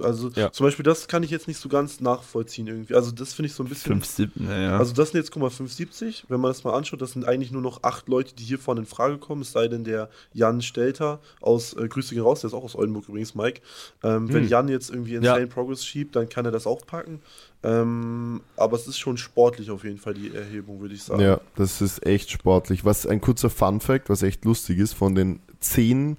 Also 0.00 0.30
Ja. 0.34 0.50
zum 0.52 0.66
Beispiel 0.66 0.82
das 0.82 1.08
kann 1.08 1.22
ich 1.22 1.30
jetzt 1.30 1.48
nicht 1.48 1.58
so 1.58 1.68
ganz 1.68 2.00
nachvollziehen 2.00 2.66
irgendwie. 2.66 2.94
Also 2.94 3.10
das 3.10 3.32
finde 3.34 3.48
ich 3.48 3.54
so 3.54 3.62
ein 3.62 3.68
bisschen. 3.68 3.92
5, 3.92 4.04
7, 4.06 4.32
naja. 4.46 4.78
Also 4.78 4.92
das 4.94 5.10
sind 5.10 5.20
jetzt, 5.20 5.30
guck 5.30 5.42
mal, 5.42 5.50
570. 5.50 6.24
Wenn 6.28 6.40
man 6.40 6.50
das 6.50 6.64
mal 6.64 6.74
anschaut, 6.74 7.00
das 7.02 7.12
sind 7.12 7.24
eigentlich 7.26 7.50
nur 7.52 7.62
noch 7.62 7.82
acht 7.82 8.08
Leute, 8.08 8.34
die 8.34 8.44
hier 8.44 8.58
vorne 8.58 8.80
in 8.80 8.86
Frage 8.86 9.18
kommen. 9.18 9.42
Es 9.42 9.52
sei 9.52 9.68
denn, 9.68 9.84
der 9.84 10.08
Jan 10.32 10.62
Stelter 10.62 11.20
aus, 11.40 11.74
äh, 11.74 11.88
Grüße 11.88 12.14
gehen 12.14 12.22
raus, 12.22 12.40
der 12.40 12.48
ist 12.48 12.54
auch 12.54 12.64
aus 12.64 12.74
Oldenburg 12.76 13.08
übrigens, 13.08 13.34
Mike. 13.34 13.60
Ähm, 14.02 14.28
Wenn 14.32 14.42
Hm. 14.42 14.48
Jan 14.48 14.68
jetzt 14.68 14.90
irgendwie 14.90 15.12
Ja. 15.12 15.18
Insane 15.18 15.46
Progress 15.46 15.84
schiebt, 15.84 16.16
dann 16.16 16.28
kann 16.28 16.44
er 16.44 16.50
das 16.50 16.66
auch 16.66 16.86
packen. 16.86 17.20
Ähm, 17.62 18.40
aber 18.56 18.76
es 18.76 18.86
ist 18.86 18.98
schon 18.98 19.16
sportlich 19.16 19.70
auf 19.70 19.82
jeden 19.84 19.98
Fall, 19.98 20.14
die 20.14 20.32
Erhebung, 20.34 20.80
würde 20.80 20.94
ich 20.94 21.02
sagen. 21.02 21.20
Ja, 21.20 21.40
das 21.56 21.80
ist 21.80 22.06
echt 22.06 22.30
sportlich. 22.30 22.84
Was 22.84 23.04
ein 23.06 23.20
kurzer 23.20 23.50
Fun 23.50 23.80
Fact, 23.80 24.08
was 24.08 24.22
echt 24.22 24.44
lustig 24.44 24.78
ist, 24.78 24.92
von 24.92 25.14
den 25.16 25.40
zehn 25.60 26.16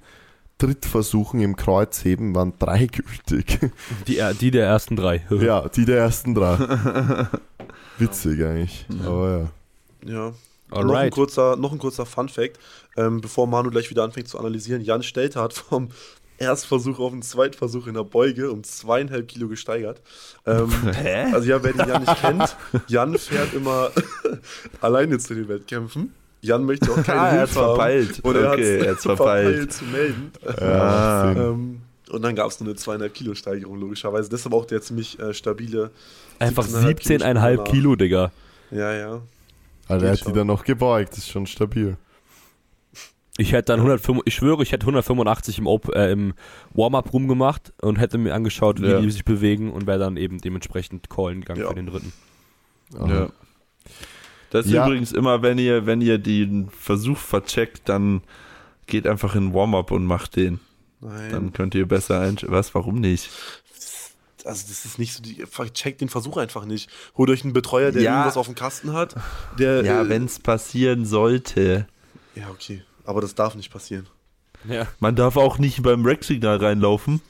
Trittversuchen 0.59 1.41
im 1.41 1.55
Kreuzheben 1.55 2.35
waren 2.35 2.53
drei 2.59 2.85
gültig. 2.85 3.59
Die, 4.07 4.21
die 4.39 4.51
der 4.51 4.67
ersten 4.67 4.95
drei. 4.95 5.25
ja, 5.29 5.67
die 5.67 5.85
der 5.85 5.97
ersten 5.97 6.35
drei. 6.35 7.27
Witzig 7.97 8.43
eigentlich. 8.43 8.85
Aber 9.03 9.49
ja. 10.05 10.09
Ja. 10.11 10.33
Noch 10.71 10.93
ein, 10.93 11.09
kurzer, 11.09 11.55
noch 11.55 11.71
ein 11.71 11.79
kurzer 11.79 12.05
Fun-Fact, 12.05 12.59
ähm, 12.95 13.21
bevor 13.21 13.47
Manu 13.47 13.71
gleich 13.71 13.89
wieder 13.89 14.03
anfängt 14.03 14.27
zu 14.27 14.37
analysieren. 14.37 14.83
Jan 14.83 15.01
Stelter 15.01 15.41
hat 15.41 15.53
vom 15.53 15.89
Erstversuch 16.37 16.99
auf 16.99 17.11
den 17.11 17.21
Zweitversuch 17.21 17.87
in 17.87 17.95
der 17.95 18.03
Beuge 18.03 18.51
um 18.51 18.63
zweieinhalb 18.63 19.27
Kilo 19.27 19.47
gesteigert. 19.47 20.01
Ähm, 20.45 20.71
Hä? 20.93 21.33
also 21.33 21.49
ja, 21.49 21.61
wer 21.63 21.73
den 21.73 21.87
Jan 21.87 22.01
nicht 22.01 22.21
kennt, 22.21 22.55
Jan 22.87 23.17
fährt 23.17 23.53
immer 23.53 23.91
alleine 24.81 25.17
zu 25.19 25.35
den 25.35 25.47
Wettkämpfen. 25.47 26.13
Jan 26.41 26.65
möchte 26.65 26.91
auch 26.91 26.95
keine 27.03 27.19
Ah, 27.19 27.29
er 27.29 27.41
hat's 27.41 27.53
Hilfe 27.53 27.59
haben. 27.67 27.75
verpeilt. 27.75 28.19
Und 28.23 28.35
er 28.35 28.51
Okay, 28.51 28.77
er 28.79 28.91
hat's 28.91 29.03
verpeilt. 29.03 29.73
zu 29.73 29.85
melden. 29.85 30.31
Ja, 30.45 30.51
Ah. 30.61 31.31
Ähm, 31.33 31.81
und 32.09 32.21
dann 32.23 32.35
gab 32.35 32.47
es 32.49 32.59
nur 32.59 32.69
eine 32.69 32.75
zweieinhalb 32.75 33.13
Kilo 33.13 33.35
Steigerung, 33.35 33.79
logischerweise. 33.79 34.29
Deshalb 34.29 34.53
auch 34.55 34.65
der 34.65 34.81
ziemlich 34.81 35.19
äh, 35.19 35.33
stabile. 35.33 35.91
Einfach 36.39 36.65
17,5 36.65 37.21
17,5 37.21 37.63
Kilo, 37.65 37.95
Digga. 37.95 38.31
Ja, 38.71 38.93
ja. 38.93 39.21
Also 39.87 40.05
er 40.05 40.13
hat 40.13 40.25
die 40.27 40.33
dann 40.33 40.47
noch 40.47 40.63
gebeugt, 40.63 41.11
das 41.11 41.19
ist 41.19 41.29
schon 41.29 41.45
stabil. 41.47 41.97
Ich 43.37 43.53
hätte 43.53 43.71
dann 43.71 43.79
105, 43.79 44.21
ich 44.25 44.33
schwöre, 44.35 44.63
ich 44.63 44.71
hätte 44.71 44.83
185 44.83 45.59
im, 45.59 45.67
Op 45.67 45.95
äh, 45.95 46.11
im 46.11 46.33
Warm-Up-Room 46.73 47.27
gemacht 47.27 47.73
und 47.81 47.97
hätte 47.97 48.17
mir 48.17 48.33
angeschaut, 48.33 48.81
wie 48.81 48.87
Ja. 48.89 48.99
die 48.99 49.09
sich 49.11 49.23
bewegen 49.23 49.71
und 49.71 49.87
wäre 49.87 49.99
dann 49.99 50.17
eben 50.17 50.39
dementsprechend 50.39 51.09
callen 51.09 51.41
gegangen 51.41 51.61
Ja. 51.61 51.69
für 51.69 51.75
den 51.75 51.87
dritten. 51.87 52.11
Ja. 52.93 53.29
Das 54.51 54.65
ist 54.65 54.71
Ja. 54.71 54.85
übrigens 54.85 55.11
immer, 55.11 55.41
wenn 55.41 55.57
ihr, 55.57 55.85
wenn 55.85 56.01
ihr 56.01 56.17
den 56.17 56.69
Versuch 56.69 57.17
vercheckt, 57.17 57.87
dann 57.89 58.21
geht 58.87 59.05
einfach 59.07 59.35
in 59.35 59.53
Warm-up 59.53 59.91
und 59.91 60.05
macht 60.05 60.35
den. 60.35 60.59
Nein. 61.01 61.31
Dann 61.31 61.53
könnt 61.53 61.75
ihr 61.75 61.87
besser 61.87 62.19
einschätzen. 62.21 62.51
Was, 62.53 62.73
warum 62.75 62.95
nicht? 62.99 63.29
also 64.45 64.65
das 64.69 64.85
ist 64.85 64.97
nicht 64.97 65.13
so, 65.13 65.21
die, 65.21 65.43
checkt 65.73 66.01
den 66.01 66.09
Versuch 66.09 66.37
einfach 66.37 66.65
nicht. 66.65 66.89
Holt 67.17 67.29
euch 67.29 67.43
einen 67.43 67.53
Betreuer, 67.53 67.91
der 67.91 68.01
Ja. 68.01 68.13
irgendwas 68.13 68.37
auf 68.37 68.45
dem 68.47 68.55
Kasten 68.55 68.93
hat. 68.93 69.15
Der, 69.59 69.83
Ja, 69.83 70.01
äh, 70.01 70.09
wenn 70.09 70.25
es 70.25 70.39
passieren 70.39 71.05
sollte. 71.05 71.87
Ja, 72.35 72.49
okay. 72.49 72.81
Aber 73.03 73.21
das 73.21 73.35
darf 73.35 73.55
nicht 73.55 73.71
passieren. 73.71 74.07
Ja. 74.67 74.87
Man 74.99 75.15
darf 75.15 75.35
auch 75.37 75.57
nicht 75.59 75.83
beim 75.83 76.05
Rack-Signal 76.05 76.57
reinlaufen. 76.57 77.21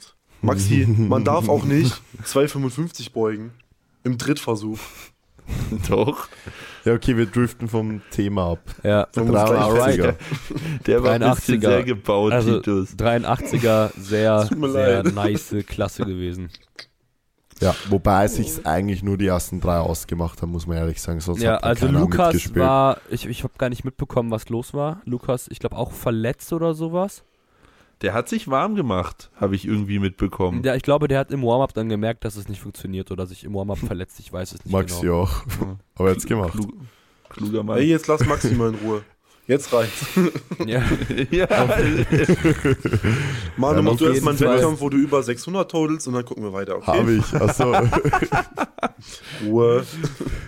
Maxi, 0.42 0.86
man 0.98 1.26
darf 1.26 1.50
auch 1.50 1.64
nicht 1.66 2.00
2,55 2.24 3.12
beugen. 3.12 3.52
Im 4.04 4.18
Drittversuch. 4.18 4.80
Doch. 5.90 6.30
Ja, 6.86 6.94
okay, 6.94 7.18
wir 7.18 7.26
driften 7.26 7.68
vom 7.68 8.02
Thema 8.12 8.52
ab. 8.54 8.60
Ja, 8.84 9.08
gleich 9.12 9.26
83er. 9.28 10.16
Der 10.86 11.04
war 11.04 11.12
ein 11.14 11.20
bisschen 11.36 11.60
83er. 11.62 11.68
sehr 11.68 11.84
gebaut, 11.84 12.32
also 12.32 12.58
Titus. 12.58 12.96
83er, 12.98 13.92
sehr, 13.98 14.46
sehr 14.48 15.04
leid. 15.04 15.14
nice 15.16 15.56
Klasse 15.68 16.06
gewesen. 16.06 16.50
Ja, 17.62 17.76
wobei 17.90 18.28
sich 18.28 18.66
eigentlich 18.66 19.04
nur 19.04 19.18
die 19.18 19.28
ersten 19.28 19.60
drei 19.60 19.80
ausgemacht 19.80 20.42
haben, 20.42 20.52
muss 20.54 20.66
man 20.66 20.78
ehrlich 20.78 21.02
sagen. 21.02 21.20
Sonst 21.20 21.42
Ja, 21.42 21.56
hat 21.56 21.64
also 21.66 21.88
Lukas 21.88 22.34
mitgespielt. 22.34 22.66
war, 22.66 22.98
ich, 23.10 23.26
ich 23.26 23.44
habe 23.44 23.54
gar 23.58 23.68
nicht 23.68 23.84
mitbekommen, 23.84 24.32
was 24.32 24.48
los 24.48 24.74
war. 24.74 25.02
Lukas, 25.04 25.48
ich 25.50 25.60
glaube 25.60 25.76
auch 25.76 25.92
verletzt 25.92 26.54
oder 26.54 26.74
sowas. 26.74 27.24
Der 28.02 28.14
hat 28.14 28.30
sich 28.30 28.50
warm 28.50 28.76
gemacht, 28.76 29.30
habe 29.36 29.56
ich 29.56 29.66
irgendwie 29.66 30.00
mitbekommen. 30.00 30.64
Ja, 30.64 30.76
ich 30.76 30.84
glaube, 30.84 31.10
der 31.10 31.20
hat 31.20 31.32
im 31.32 31.44
Warm-Up 31.44 31.74
dann 31.74 31.90
gemerkt, 31.90 32.24
dass 32.24 32.38
es 32.38 32.48
nicht 32.48 32.62
funktioniert 32.62 33.12
oder 33.12 33.26
sich 33.26 33.44
im 33.44 33.54
Warm-Up 33.54 33.80
verletzt. 33.80 34.20
Ich 34.20 34.32
weiß 34.32 34.54
es 34.54 34.64
nicht 34.64 34.72
Maxi 34.72 35.02
genau. 35.02 35.24
auch. 35.24 35.44
Aber 35.96 36.12
jetzt 36.12 36.26
gemacht. 36.26 36.54
Klug, 36.54 36.74
kluger 37.30 37.64
Mann. 37.64 37.78
Ey, 37.78 37.88
jetzt 37.88 38.08
lass 38.08 38.26
Maxi 38.26 38.56
mal 38.56 38.70
in 38.70 38.76
Ruhe. 38.76 39.04
Jetzt 39.50 39.74
reicht's. 39.74 40.06
Ja. 40.68 40.84
ja. 41.32 41.48
Manu, 43.58 43.78
Ja, 43.78 43.82
mach 43.82 43.92
auf 43.94 43.98
du 43.98 44.06
erstmal 44.06 44.34
einen 44.34 44.38
jeden 44.38 44.38
Fall. 44.38 44.58
Wettkampf, 44.58 44.82
wo 44.82 44.90
du 44.90 44.98
über 44.98 45.24
600 45.24 45.72
totalst 45.72 46.08
und 46.08 46.14
dann 46.14 46.24
gucken 46.24 46.44
wir 46.44 46.54
weiter, 46.54 46.76
okay? 46.78 46.86
Habe 46.86 47.14
ich. 47.14 47.34
Achso. 47.34 47.74
Ruhe. 49.46 49.84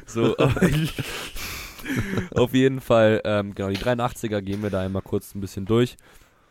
So, 0.06 0.36
auf 2.36 2.54
jeden 2.54 2.80
Fall, 2.80 3.22
ähm, 3.26 3.56
genau, 3.56 3.70
die 3.70 3.78
83er 3.78 4.42
gehen 4.42 4.62
wir 4.62 4.70
da 4.70 4.82
einmal 4.82 5.02
kurz 5.02 5.34
ein 5.34 5.42
bisschen 5.42 5.66
durch, 5.66 5.98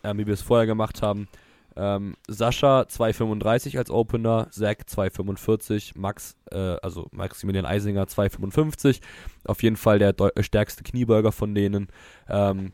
ähm, 0.05 0.19
wie 0.19 0.27
wir 0.27 0.35
es 0.35 0.43
vorher 0.43 0.67
gemacht 0.67 1.03
haben. 1.03 1.29
Ähm, 1.77 2.17
Sascha 2.27 2.83
2,35 2.83 3.79
als 3.79 3.91
Opener, 3.91 4.49
Zack 4.51 4.83
2,45, 4.89 5.93
Max, 5.97 6.37
äh, 6.51 6.77
also 6.83 7.09
Maximilian 7.13 7.65
Eisinger 7.65 8.05
2,55. 8.05 9.01
Auf 9.45 9.63
jeden 9.63 9.77
Fall 9.77 9.99
der 9.99 10.15
äh, 10.19 10.43
stärkste 10.43 10.83
Kniebeuger 10.83 11.33
von 11.33 11.55
denen. 11.55 11.89
Ähm, 12.29 12.73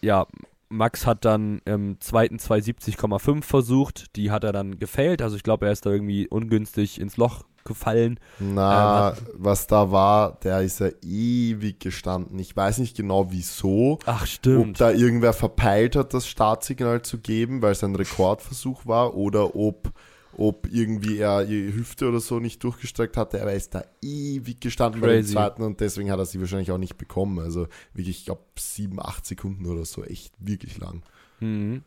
ja, 0.00 0.26
Max 0.68 1.06
hat 1.06 1.24
dann 1.24 1.60
im 1.64 2.00
zweiten 2.00 2.36
270,5 2.36 3.42
versucht, 3.42 4.16
die 4.16 4.30
hat 4.30 4.44
er 4.44 4.52
dann 4.52 4.78
gefailt, 4.78 5.22
also 5.22 5.36
ich 5.36 5.42
glaube, 5.42 5.66
er 5.66 5.72
ist 5.72 5.86
da 5.86 5.90
irgendwie 5.90 6.28
ungünstig 6.28 7.00
ins 7.00 7.16
Loch 7.16 7.44
gefallen. 7.64 8.18
Na, 8.38 9.10
Ähm, 9.10 9.16
was 9.34 9.66
da 9.66 9.90
war, 9.90 10.38
der 10.40 10.62
ist 10.62 10.80
ja 10.80 10.88
ewig 11.02 11.80
gestanden. 11.80 12.38
Ich 12.38 12.56
weiß 12.56 12.78
nicht 12.78 12.96
genau 12.96 13.30
wieso. 13.32 13.98
Ach, 14.06 14.22
Ob 14.22 14.28
stimmt. 14.28 14.80
da 14.80 14.90
irgendwer 14.92 15.32
verpeilt 15.32 15.96
hat, 15.96 16.14
das 16.14 16.26
Startsignal 16.28 17.02
zu 17.02 17.18
geben, 17.18 17.62
weil 17.62 17.72
es 17.72 17.84
ein 17.84 17.96
Rekordversuch 17.96 18.86
war, 18.86 19.14
oder 19.14 19.56
ob, 19.56 19.90
ob 20.38 20.68
irgendwie 20.70 21.18
er 21.18 21.44
die 21.44 21.72
Hüfte 21.72 22.08
oder 22.08 22.20
so 22.20 22.38
nicht 22.40 22.62
durchgestreckt 22.62 23.16
hatte. 23.16 23.40
Aber 23.40 23.50
er 23.50 23.56
ist 23.56 23.74
da 23.74 23.84
ewig 24.02 24.60
gestanden 24.60 25.00
bei 25.00 25.08
dem 25.08 25.20
Crazy. 25.20 25.32
zweiten 25.32 25.62
und 25.62 25.80
deswegen 25.80 26.10
hat 26.10 26.18
er 26.18 26.26
sie 26.26 26.40
wahrscheinlich 26.40 26.70
auch 26.70 26.78
nicht 26.78 26.98
bekommen. 26.98 27.38
Also 27.38 27.68
wirklich, 27.94 28.18
ich 28.20 28.24
glaube, 28.26 28.42
sieben, 28.58 29.00
acht 29.00 29.26
Sekunden 29.26 29.66
oder 29.66 29.84
so. 29.84 30.04
Echt 30.04 30.34
wirklich 30.38 30.78
lang. 30.78 31.02
Mhm. 31.40 31.82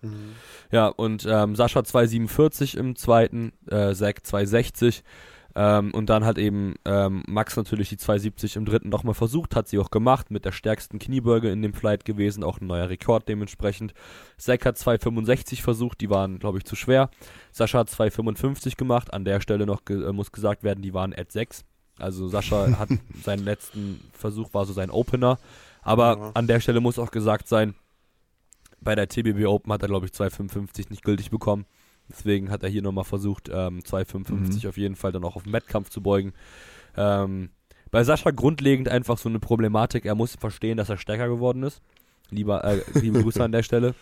Ja, 0.72 0.88
und 0.88 1.26
ähm, 1.30 1.56
Sascha 1.56 1.80
2,47 1.80 2.78
im 2.78 2.96
zweiten, 2.96 3.52
äh, 3.68 3.94
Zack 3.94 4.22
2,60. 4.24 5.02
Ähm, 5.62 5.94
und 5.94 6.10
dann 6.10 6.24
hat 6.24 6.38
eben 6.38 6.76
ähm, 6.86 7.22
Max 7.28 7.58
natürlich 7.58 7.90
die 7.90 7.98
2,70 7.98 8.56
im 8.56 8.64
dritten 8.64 8.88
nochmal 8.88 9.14
versucht, 9.14 9.58
hat 9.58 9.68
sie 9.68 9.78
auch 9.78 9.92
gemacht, 9.92 10.32
mit 10.32 10.46
der 10.46 10.54
stärksten 10.54 11.00
Kniebeuge 11.00 11.52
in 11.52 11.62
dem 11.62 11.74
Flight 11.74 12.06
gewesen, 12.06 12.46
auch 12.46 12.62
ein 12.62 12.68
neuer 12.68 12.88
Rekord 12.88 13.28
dementsprechend. 13.28 13.94
Zack 14.38 14.66
hat 14.66 14.78
2,65 14.78 15.62
versucht, 15.62 16.00
die 16.00 16.10
waren, 16.10 16.40
glaube 16.40 16.60
ich, 16.60 16.64
zu 16.64 16.78
schwer. 16.78 17.10
Sascha 17.52 17.80
hat 17.80 17.90
2,55 17.90 18.78
gemacht, 18.78 19.14
an 19.14 19.26
der 19.26 19.42
Stelle 19.42 19.66
noch 19.66 19.84
ge 19.84 20.02
äh, 20.08 20.14
muss 20.14 20.32
gesagt 20.32 20.64
werden, 20.64 20.82
die 20.82 20.94
waren 20.94 21.14
at 21.14 21.30
6. 21.34 21.66
Also 21.98 22.30
Sascha 22.30 22.68
hat 22.80 22.88
seinen 23.22 23.44
letzten 23.44 24.00
Versuch, 24.14 24.54
war 24.54 24.66
so 24.66 24.72
sein 24.72 24.90
Opener. 24.90 25.40
Aber 25.82 26.18
Ja. 26.18 26.32
an 26.36 26.48
der 26.48 26.62
Stelle 26.62 26.80
muss 26.80 26.98
auch 26.98 27.12
gesagt 27.12 27.50
sein, 27.50 27.76
bei 28.80 28.96
der 28.96 29.10
TBB 29.10 29.46
Open 29.46 29.74
hat 29.74 29.82
er, 29.82 29.90
glaube 29.90 30.06
ich, 30.06 30.14
2,55 30.14 30.86
nicht 30.90 31.04
gültig 31.04 31.32
bekommen. 31.32 31.66
Deswegen 32.10 32.50
hat 32.50 32.64
er 32.64 32.70
hier 32.70 32.82
nochmal 32.82 33.04
versucht, 33.04 33.50
ähm, 33.54 33.82
2,55 33.84 34.68
auf 34.68 34.78
jeden 34.78 34.96
Fall 34.96 35.12
dann 35.12 35.24
auch 35.24 35.36
auf 35.36 35.44
den 35.44 35.54
Wettkampf 35.54 35.90
zu 35.90 36.02
beugen. 36.02 36.34
Ähm, 36.98 37.50
bei 37.92 38.04
Sascha 38.04 38.32
grundlegend 38.32 38.90
einfach 38.90 39.18
so 39.18 39.30
eine 39.30 39.40
Problematik. 39.40 40.06
Er 40.06 40.16
muss 40.16 40.36
verstehen, 40.36 40.78
dass 40.78 40.90
er 40.90 40.98
stärker 40.98 41.28
geworden 41.28 41.64
ist. 41.64 41.82
Lieber, 42.30 42.64
äh, 42.64 42.82
liebe 43.00 43.22
Grüße 43.24 43.44
an 43.44 43.52
der 43.52 43.64
Stelle. 43.64 43.96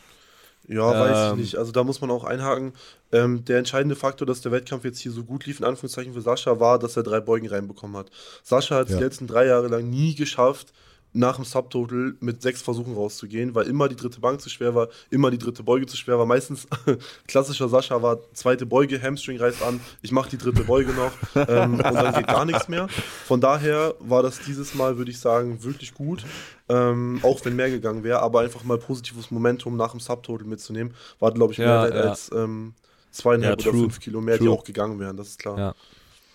Ja, 0.69 0.89
weiß 0.91 1.27
ich 1.27 1.31
Ähm. 1.34 1.39
nicht. 1.39 1.55
Also 1.55 1.71
da 1.71 1.84
muss 1.85 2.01
man 2.01 2.11
auch 2.11 2.25
einhaken. 2.25 2.73
Ähm, 3.13 3.45
der 3.45 3.57
entscheidende 3.57 3.95
Faktor, 3.95 4.25
dass 4.25 4.41
der 4.41 4.51
Wettkampf 4.51 4.84
jetzt 4.84 4.99
hier 4.99 5.13
so 5.13 5.23
gut 5.23 5.45
lief, 5.45 5.59
in 5.59 5.65
Anführungszeichen 5.65 6.13
für 6.13 6.21
Sascha, 6.21 6.59
war, 6.59 6.77
dass 6.79 6.97
er 6.97 7.03
drei 7.03 7.21
Beugen 7.21 7.47
reinbekommen 7.47 7.95
hat. 7.95 8.09
Sascha 8.43 8.75
hat 8.75 8.88
es 8.88 8.91
Ja. 8.93 8.97
die 8.97 9.03
letzten 9.05 9.27
drei 9.27 9.45
Jahre 9.45 9.67
lang 9.69 9.89
nie 9.89 10.15
geschafft, 10.15 10.73
nach 11.13 11.38
dem 11.38 11.45
Subtotal 11.45 12.15
mit 12.19 12.41
sechs 12.41 12.61
Versuchen 12.61 12.93
rauszugehen, 12.93 13.55
weil 13.55 13.65
immer 13.67 13.88
die 13.89 13.95
dritte 13.95 14.19
Bank 14.19 14.41
zu 14.41 14.49
schwer 14.49 14.75
war, 14.75 14.89
immer 15.09 15.31
die 15.31 15.38
dritte 15.38 15.63
Beuge 15.63 15.85
zu 15.88 15.97
schwer 15.97 16.19
war. 16.19 16.25
Meistens 16.25 16.67
klassischer 17.27 17.69
Sascha 17.69 18.01
war 18.01 18.19
zweite 18.34 18.65
Beuge, 18.65 19.01
Hamstring 19.01 19.38
reißt 19.39 19.63
an, 19.63 19.79
ich 20.01 20.11
mache 20.11 20.29
die 20.29 20.38
dritte 20.38 20.63
Beuge 20.63 20.93
noch 20.93 21.11
ähm, 21.47 21.75
und 21.75 21.84
dann 21.84 22.13
geht 22.13 22.27
gar 22.27 22.45
nichts 22.45 22.67
mehr. 22.67 22.88
Von 23.25 23.41
daher 23.41 23.95
war 23.99 24.21
das 24.21 24.39
dieses 24.41 24.75
Mal, 24.75 24.97
würde 24.97 25.11
ich 25.11 25.19
sagen, 25.19 25.63
wirklich 25.63 25.93
gut. 25.93 26.25
Ähm, 26.69 27.19
auch 27.23 27.43
wenn 27.45 27.55
mehr 27.55 27.69
gegangen 27.69 28.03
wäre, 28.03 28.19
aber 28.21 28.41
einfach 28.41 28.63
mal 28.65 28.77
positives 28.77 29.31
Momentum 29.31 29.77
nach 29.77 29.91
dem 29.91 30.01
Subtotal 30.01 30.45
mitzunehmen, 30.45 30.93
war, 31.19 31.31
glaube 31.31 31.53
ich, 31.53 31.59
mehr 31.59 31.67
Ja, 31.67 31.84
wert 31.84 31.95
ja. 31.95 32.01
als 32.01 32.29
ähm, 32.34 32.73
zweieinhalb 33.11 33.61
Ja, 33.63 33.71
oder 33.71 33.79
fünf 33.79 33.99
Kilo 34.01 34.19
mehr, 34.19 34.38
die 34.38 34.45
True. 34.45 34.53
auch 34.53 34.63
gegangen 34.65 34.99
wären, 34.99 35.15
das 35.15 35.29
ist 35.29 35.39
klar. 35.39 35.57
Ja. 35.57 35.75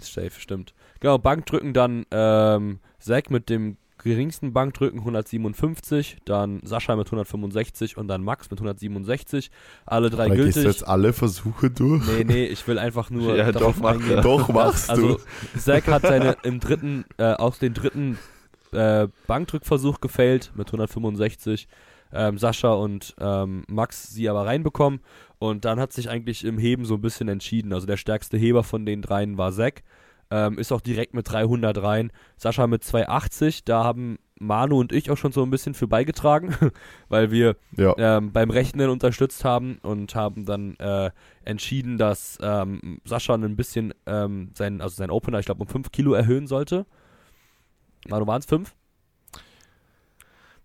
Safe, 0.00 0.30
stimmt. 0.38 0.74
Genau, 1.00 1.18
Bankdrücken 1.18 1.72
dann 1.74 2.06
ähm, 2.10 2.80
Zack 2.98 3.30
mit 3.30 3.48
dem 3.50 3.76
geringsten 4.04 4.52
Bankdrücken 4.52 4.98
157, 5.00 6.18
dann 6.24 6.60
Sascha 6.64 6.96
mit 6.96 7.06
165 7.06 7.96
und 7.96 8.08
dann 8.08 8.22
Max 8.22 8.50
mit 8.50 8.58
167. 8.60 9.50
Alle 9.86 10.10
drei 10.10 10.28
Da 10.28 10.34
gehst 10.34 10.56
du 10.56 10.62
gültig. 10.62 10.64
jetzt 10.80 10.88
alle 10.88 11.12
Versuche 11.12 11.70
durch. 11.70 12.02
Nee, 12.06 12.24
nee, 12.24 12.44
ich 12.46 12.66
will 12.66 12.78
einfach 12.78 13.10
nur 13.10 13.36
Ja, 13.36 13.52
darauf 13.52 13.76
doch, 13.76 13.82
mach. 13.82 14.22
Doch, 14.22 14.48
machst 14.48 14.90
Also, 14.90 15.16
du. 15.54 15.58
Zack 15.58 15.86
hat 15.88 16.02
seine 16.02 16.36
im 16.42 16.60
dritten, 16.60 17.04
äh, 17.18 17.34
auch 17.34 17.56
den 17.56 17.74
dritten 17.74 18.18
äh, 18.72 19.08
Bankdrückversuch 19.26 20.00
gefailt 20.00 20.52
mit 20.54 20.68
165. 20.68 21.68
Ähm, 22.14 22.36
Sascha 22.36 22.72
und 22.72 23.14
ähm, 23.20 23.64
Max 23.68 24.10
sie 24.12 24.28
aber 24.28 24.44
reinbekommen. 24.44 25.00
Und 25.38 25.64
dann 25.64 25.80
hat 25.80 25.92
sich 25.92 26.08
eigentlich 26.10 26.44
im 26.44 26.58
Heben 26.58 26.84
so 26.84 26.94
ein 26.94 27.00
bisschen 27.00 27.28
entschieden. 27.28 27.72
Also 27.72 27.86
der 27.86 27.96
stärkste 27.96 28.36
Heber 28.36 28.62
von 28.64 28.84
den 28.86 29.02
dreien 29.02 29.38
war 29.38 29.52
Zack. 29.52 29.82
Ähm, 30.34 30.58
ist 30.58 30.72
auch 30.72 30.80
direkt 30.80 31.12
mit 31.12 31.30
300 31.30 31.82
rein. 31.82 32.10
Sascha 32.38 32.66
mit 32.66 32.82
280. 32.82 33.64
Da 33.64 33.84
haben 33.84 34.18
Manu 34.40 34.80
und 34.80 34.90
ich 34.92 35.10
auch 35.10 35.18
schon 35.18 35.30
so 35.32 35.42
ein 35.42 35.50
bisschen 35.50 35.74
für 35.74 35.86
beigetragen, 35.86 36.56
weil 37.10 37.30
wir 37.30 37.56
Ja. 37.76 37.94
ähm, 37.98 38.32
beim 38.32 38.50
Rechnen 38.50 38.88
unterstützt 38.88 39.44
haben 39.44 39.78
und 39.82 40.14
haben 40.14 40.46
dann 40.46 40.74
äh, 40.76 41.10
entschieden, 41.44 41.98
dass 41.98 42.38
ähm, 42.42 43.00
Sascha 43.04 43.34
ein 43.34 43.56
bisschen 43.56 43.92
ähm, 44.06 44.50
sein, 44.54 44.80
also 44.80 44.96
sein 44.96 45.10
Opener, 45.10 45.38
ich 45.38 45.46
glaube, 45.46 45.60
um 45.62 45.68
5 45.68 45.92
Kilo 45.92 46.14
erhöhen 46.14 46.46
sollte. 46.46 46.86
Manu, 48.08 48.26
waren 48.26 48.40
es 48.40 48.46
5? 48.46 48.74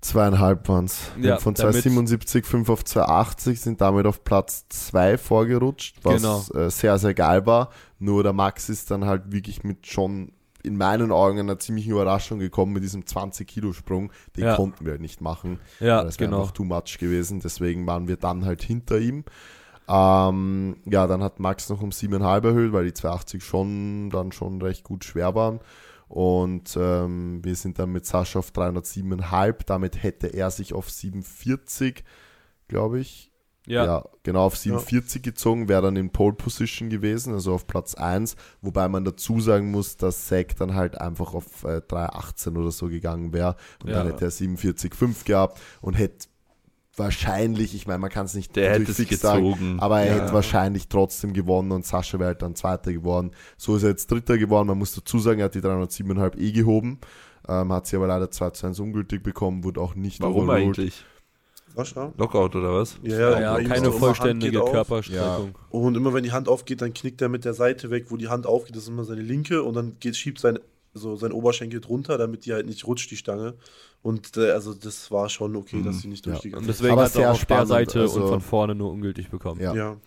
Zweieinhalb 0.08 0.68
waren 0.70 0.86
es. 0.86 1.12
Ja, 1.22 1.38
von 1.38 1.54
damit- 1.54 1.82
277, 1.82 2.46
5 2.46 2.70
auf 2.70 2.86
280 2.86 3.60
sind 3.62 3.82
damit 3.82 4.06
auf 4.06 4.24
Platz 4.24 4.66
2 4.70 5.18
vorgerutscht, 5.18 5.98
was 6.04 6.22
Genau. 6.22 6.44
äh, 6.54 6.70
sehr, 6.70 6.98
sehr 6.98 7.14
geil 7.14 7.46
war. 7.46 7.70
Nur 8.00 8.24
der 8.24 8.34
Max 8.34 8.70
ist 8.70 8.90
dann 8.92 9.06
halt 9.06 9.32
wirklich 9.32 9.64
mit 9.64 9.86
schon 9.88 10.32
in 10.64 10.76
meinen 10.78 11.12
Augen 11.12 11.40
einer 11.40 11.60
ziemlichen 11.60 11.92
Überraschung 11.92 12.40
gekommen 12.40 12.74
mit 12.74 12.84
diesem 12.84 13.06
20-Kilo-Sprung. 13.06 14.12
Den 14.36 14.44
Ja. 14.46 14.56
konnten 14.56 14.84
wir 14.86 14.92
halt 14.94 15.02
nicht 15.02 15.22
machen. 15.22 15.60
Ja, 15.80 16.04
das 16.04 16.20
wäre 16.20 16.30
genau. 16.30 16.42
einfach 16.42 16.52
too 16.54 16.64
much 16.66 16.98
gewesen. 17.00 17.40
Deswegen 17.40 17.86
waren 17.88 18.08
wir 18.08 18.18
dann 18.18 18.44
halt 18.46 18.62
hinter 18.64 18.98
ihm. 19.00 19.24
Ähm, 19.88 20.76
ja, 20.86 21.08
dann 21.08 21.24
hat 21.24 21.40
Max 21.40 21.70
noch 21.70 21.82
um 21.82 21.92
7,5 21.92 22.44
erhöht, 22.46 22.74
weil 22.74 22.86
die 22.86 22.94
280 22.94 23.44
schon 23.44 24.10
dann 24.10 24.32
schon 24.32 24.62
recht 24.62 24.84
gut 24.84 25.06
schwer 25.06 25.34
waren. 25.36 25.60
Und 26.08 26.78
ähm, 26.80 27.44
wir 27.44 27.56
sind 27.56 27.80
dann 27.80 27.92
mit 27.92 28.06
Sascha 28.06 28.40
auf 28.40 28.52
307,5. 28.52 29.66
Damit 29.66 30.02
hätte 30.04 30.28
er 30.28 30.52
sich 30.52 30.74
auf 30.74 30.90
47, 30.90 32.04
glaube 32.68 33.00
ich, 33.00 33.32
Ja, 33.84 34.06
genau 34.24 34.46
auf 34.46 34.56
47 34.56 35.22
gezogen, 35.22 35.68
wäre 35.68 35.82
dann 35.82 35.98
in 35.98 36.10
Pole 36.12 36.34
Position 36.36 36.90
gewesen, 36.90 37.34
also 37.34 37.54
auf 37.54 37.68
Platz 37.68 37.96
1. 37.96 38.38
Wobei 38.62 38.88
man 38.88 39.04
dazu 39.04 39.42
sagen 39.42 39.72
muss, 39.72 39.98
dass 39.98 40.28
Zack 40.28 40.56
dann 40.56 40.74
halt 40.76 41.00
einfach 41.02 41.34
auf 41.34 41.66
äh, 41.66 41.82
318 41.82 42.56
oder 42.56 42.72
so 42.72 42.88
gegangen 42.88 43.34
wäre. 43.34 43.58
Und 43.84 43.90
Ja. 43.90 43.98
dann 43.98 44.08
hätte 44.08 44.24
er 44.26 44.32
47,5 44.32 45.26
gehabt 45.26 45.60
und 45.82 45.96
hätte 45.96 46.28
wahrscheinlich, 46.98 47.76
ich 47.76 47.88
meine, 47.88 48.00
man 48.00 48.10
kann 48.10 48.26
es 48.26 48.34
nicht 48.34 48.56
Der 48.56 48.72
hätte 48.72 48.92
es 48.92 48.98
fix 48.98 49.20
sagen, 49.22 49.44
gezogen. 49.46 49.80
aber 49.80 50.02
er 50.02 50.16
Ja. 50.18 50.22
hätte 50.24 50.34
wahrscheinlich 50.34 50.88
trotzdem 50.88 51.34
gewonnen 51.34 51.72
und 51.72 51.86
Sascha 51.86 52.20
wäre 52.20 52.30
halt 52.30 52.42
dann 52.42 52.56
Zweiter 52.56 52.92
geworden. 52.92 53.32
So 53.58 53.76
ist 53.76 53.84
er 53.84 53.90
jetzt 53.90 54.10
Dritter 54.12 54.38
geworden. 54.38 54.68
Man 54.68 54.78
muss 54.78 54.94
dazu 54.94 55.20
sagen, 55.20 55.40
er 55.40 55.46
hat 55.46 55.56
die 55.56 55.62
307,5 55.62 56.36
eh 56.38 56.52
gehoben, 56.52 57.00
ähm, 57.48 57.72
hat 57.72 57.88
sie 57.88 57.96
aber 57.96 58.08
leider 58.08 58.30
2 58.32 58.50
zu 58.52 58.68
1 58.68 58.80
ungültig 58.80 59.24
bekommen, 59.24 59.64
wurde 59.64 59.80
auch 59.80 59.96
nicht 59.96 60.22
Warum 60.22 60.50
overruled. 60.50 60.66
eigentlich? 60.80 61.06
Sascha? 61.76 62.12
Lockout 62.18 62.56
oder 62.56 62.74
was? 62.74 62.98
ja, 63.04 63.40
ja 63.40 63.56
ist 63.58 63.70
keine 63.70 63.92
vollständige. 63.92 64.60
Körperstreckung. 64.62 65.54
Und 65.70 65.96
immer 65.96 66.14
wenn 66.14 66.24
die 66.24 66.32
Hand 66.32 66.48
aufgeht, 66.50 66.82
dann 66.82 66.94
knickt 66.94 67.22
er 67.22 67.30
mit 67.30 67.46
der 67.46 67.54
Seite 67.54 67.92
weg, 67.92 68.06
wo 68.10 68.18
die 68.18 68.30
Hand 68.30 68.48
aufgeht, 68.48 68.76
das 68.76 68.84
ist 68.84 68.90
immer 68.90 69.04
seine 69.04 69.22
linke 69.22 69.62
und 69.62 69.76
dann 69.76 69.98
geht, 70.00 70.16
schiebt 70.18 70.40
sein, 70.40 70.58
so 70.96 71.16
sein 71.16 71.32
Oberschenkel 71.32 71.80
drunter, 71.80 72.18
damit 72.18 72.46
die 72.46 72.54
halt 72.54 72.66
nicht 72.66 72.88
rutscht, 72.88 73.12
die 73.12 73.18
Stange. 73.18 73.54
Und 74.02 74.38
äh, 74.38 74.52
also 74.52 74.74
das 74.74 75.12
war 75.12 75.28
schon 75.30 75.56
okay, 75.56 75.82
dass 75.84 76.00
sie 76.02 76.08
nicht 76.08 76.26
Ja. 76.26 76.32
durchgegangen 76.34 76.64
Und 76.66 76.70
ist. 76.70 76.80
deswegen 76.80 76.94
Aber 76.94 77.04
hat 77.04 77.10
er 77.10 77.14
sehr 77.16 77.32
auf 77.32 77.38
der 77.38 77.44
spannend, 77.44 77.68
Seite 77.68 78.00
also- 78.02 78.22
und 78.24 78.30
von 78.30 78.42
vorne 78.42 78.76
nur 78.76 78.92
ungültig 78.92 79.30
bekommen. 79.30 79.60
Ja. 79.62 79.74
Ja. 79.76 79.98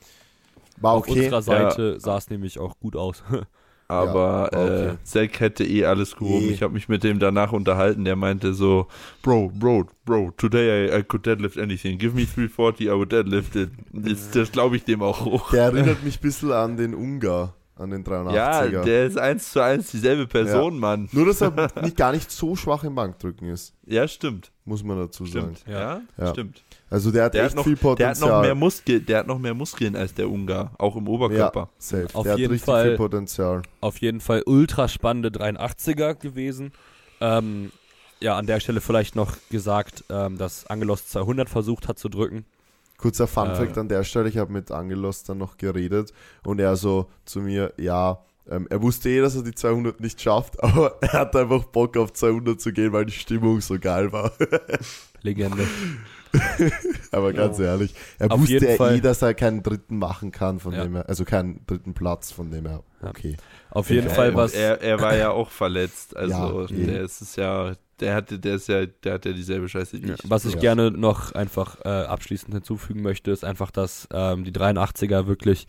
War 0.81 0.93
Auf 0.95 1.09
okay. 1.09 1.19
unserer 1.25 1.43
Seite 1.43 2.01
sah 2.01 2.17
es 2.17 2.31
nämlich 2.31 2.59
auch 2.59 2.79
gut 2.81 2.97
aus. 2.97 3.23
Aber 3.89 4.49
Ja, 4.53 4.59
okay. 4.63 4.87
äh, 4.95 4.97
Zack 5.03 5.41
hätte 5.41 5.65
eh 5.65 5.85
alles 5.85 6.17
gehoben. 6.17 6.47
Eh. 6.47 6.53
Ich 6.53 6.63
habe 6.63 6.73
mich 6.73 6.89
mit 6.89 7.03
dem 7.03 7.19
danach 7.19 7.53
unterhalten. 7.53 8.05
Der 8.05 8.15
meinte 8.15 8.55
so, 8.55 8.87
Bro, 9.21 9.51
Bro, 9.59 9.87
Bro, 10.05 10.31
today 10.37 10.87
I, 10.89 11.01
I 11.01 11.03
could 11.03 11.27
deadlift 11.27 11.59
anything. 11.59 11.99
Give 11.99 12.15
me 12.15 12.25
340, 12.25 12.87
I 12.87 12.91
would 12.93 13.11
deadlift 13.11 13.57
it. 13.57 13.71
Das, 13.93 14.31
das 14.31 14.53
glaube 14.53 14.77
ich 14.77 14.85
dem 14.85 15.03
auch 15.03 15.25
hoch. 15.25 15.51
Der 15.51 15.65
erinnert 15.65 16.05
mich 16.05 16.19
ein 16.19 16.23
bisschen 16.23 16.53
an 16.53 16.77
den 16.77 16.95
Ungar, 16.95 17.55
an 17.81 17.91
den 17.91 18.05
83er. 18.05 18.33
Ja, 18.35 18.67
der 18.83 19.07
ist 19.07 19.19
eins 19.19 19.51
zu 19.53 19.61
eins 19.61 19.91
dieselbe 19.91 20.27
Person, 20.27 20.79
Mann. 20.79 21.09
Nur, 21.13 21.27
dass 21.27 21.41
er 21.41 21.51
nicht, 21.83 21.97
gar 21.97 22.13
nicht 22.13 22.31
so 22.31 22.55
schwach 22.57 22.85
im 22.85 22.95
Bankdrücken 22.95 23.49
ist, 23.49 23.75
Ja, 23.87 24.07
stimmt. 24.07 24.53
muss 24.65 24.85
man 24.85 24.99
dazu 24.99 25.27
sagen. 25.27 25.57
Stimmt. 25.57 25.75
Ja, 25.75 26.01
Ja. 26.17 26.31
stimmt. 26.31 26.63
Also 26.91 27.11
der 27.11 27.25
hat 27.25 27.35
Der 27.35 27.43
echt 27.45 27.51
hat, 27.53 27.57
noch, 27.57 27.65
viel 27.65 27.75
der, 27.77 27.91
hat 27.91 27.97
Potenzial. 27.99 28.31
noch 28.31 28.41
mehr 28.43 28.55
Muskel, 28.55 29.01
der 29.01 29.19
hat 29.21 29.27
noch 29.27 29.39
mehr 29.39 29.55
Muskeln 29.55 29.97
als 29.97 30.13
der 30.15 30.29
Ungar, 30.31 30.73
auch 30.79 30.97
im 30.97 31.09
Oberkörper. 31.09 31.61
Ja, 31.61 31.69
safe. 31.79 32.09
Auf 32.15 32.25
der 32.25 32.37
jeden 32.37 32.45
hat 32.47 32.53
richtig 32.53 32.65
Fall. 32.67 32.85
viel 32.89 32.97
Potenzial. 32.97 33.63
Auf 33.81 33.97
jeden 33.99 34.21
Fall 34.21 34.43
ultra 34.47 34.89
spannende 34.89 35.29
83er 35.31 36.15
gewesen. 36.15 36.73
Ähm, 37.21 37.71
ja, 38.21 38.37
an 38.37 38.47
der 38.47 38.61
Stelle 38.61 38.81
vielleicht 38.81 39.17
noch 39.17 39.37
gesagt, 39.51 40.05
ähm, 40.11 40.37
dass 40.37 40.67
Angelos 40.67 41.07
200 41.09 41.49
versucht 41.49 41.89
hat 41.89 41.99
zu 41.99 42.09
drücken. 42.09 42.45
Kurzer 43.01 43.27
Fun 43.27 43.51
Äh. 43.51 43.55
Fact 43.57 43.79
an 43.79 43.89
der 43.89 44.05
Stelle, 44.05 44.29
ich 44.29 44.37
habe 44.39 44.53
mit 44.53 44.71
Angelos 44.71 45.23
dann 45.25 45.39
noch 45.39 45.57
geredet 45.57 46.13
und 46.45 46.61
er 46.61 46.77
so 46.77 47.07
zu 47.25 47.41
mir, 47.41 47.73
ja, 47.79 48.23
ähm, 48.51 48.67
er 48.71 48.83
wusste 48.83 49.09
eh, 49.11 49.21
dass 49.21 49.37
er 49.37 49.43
die 49.43 49.55
200 49.55 50.01
nicht 50.01 50.21
schafft, 50.21 50.63
aber 50.63 50.97
er 51.01 51.13
hat 51.13 51.35
einfach 51.37 51.65
Bock 51.65 51.97
auf 51.97 52.13
200 52.13 52.61
zu 52.61 52.73
gehen, 52.73 52.93
weil 52.93 53.07
die 53.07 53.13
Stimmung 53.13 53.61
so 53.61 53.79
geil 53.79 54.13
war. 54.13 54.33
Legende. 55.23 55.67
aber 57.13 57.33
ganz 57.33 57.59
ehrlich, 57.59 57.95
er 58.19 58.31
Auf 58.31 58.41
wusste 58.41 58.65
ja 58.67 58.77
Fall. 58.77 58.97
eh, 58.97 59.01
dass 59.01 59.21
er 59.23 59.35
keinen 59.35 59.63
dritten 59.63 59.99
machen 59.99 60.31
kann, 60.31 60.61
von 60.61 60.73
Ja. 60.73 60.83
dem 60.85 60.97
er, 60.97 61.09
also 61.09 61.25
keinen 61.25 61.65
dritten 61.67 61.95
Platz, 61.95 62.31
von 62.33 62.51
dem 62.51 62.67
er, 62.67 62.83
Ja. 63.03 63.09
okay. 63.11 63.37
Auf 63.71 63.91
jeden 63.91 64.09
Ja, 64.09 64.15
Fall 64.15 64.35
was. 64.35 64.53
Er, 64.53 64.81
er 64.81 65.01
war 65.01 65.17
ja 65.17 65.31
auch 65.31 65.51
verletzt. 65.51 66.17
Also 66.17 66.63
Ja, 66.63 66.67
der 66.67 67.03
ist 67.03 67.21
es 67.21 67.37
ja, 67.37 67.75
der 68.01 68.15
hatte, 68.15 68.39
der 68.39 68.55
ist 68.57 68.69
ja, 68.69 68.87
der 68.87 69.15
hat 69.15 69.25
ja 69.27 69.33
dieselbe 69.33 69.69
Scheiße 69.69 70.03
wie 70.03 70.09
Ja, 70.09 70.15
ich. 70.15 70.31
Was 70.31 70.45
ich 70.45 70.55
Ja. 70.55 70.61
gerne 70.61 70.91
noch 70.91 71.33
einfach 71.33 71.77
äh, 71.85 71.89
abschließend 71.89 72.55
hinzufügen 72.55 73.03
möchte, 73.03 73.31
ist 73.31 73.45
einfach, 73.45 73.71
dass 73.71 74.09
ähm, 74.13 74.45
die 74.45 74.53
83er 74.53 75.27
wirklich 75.27 75.67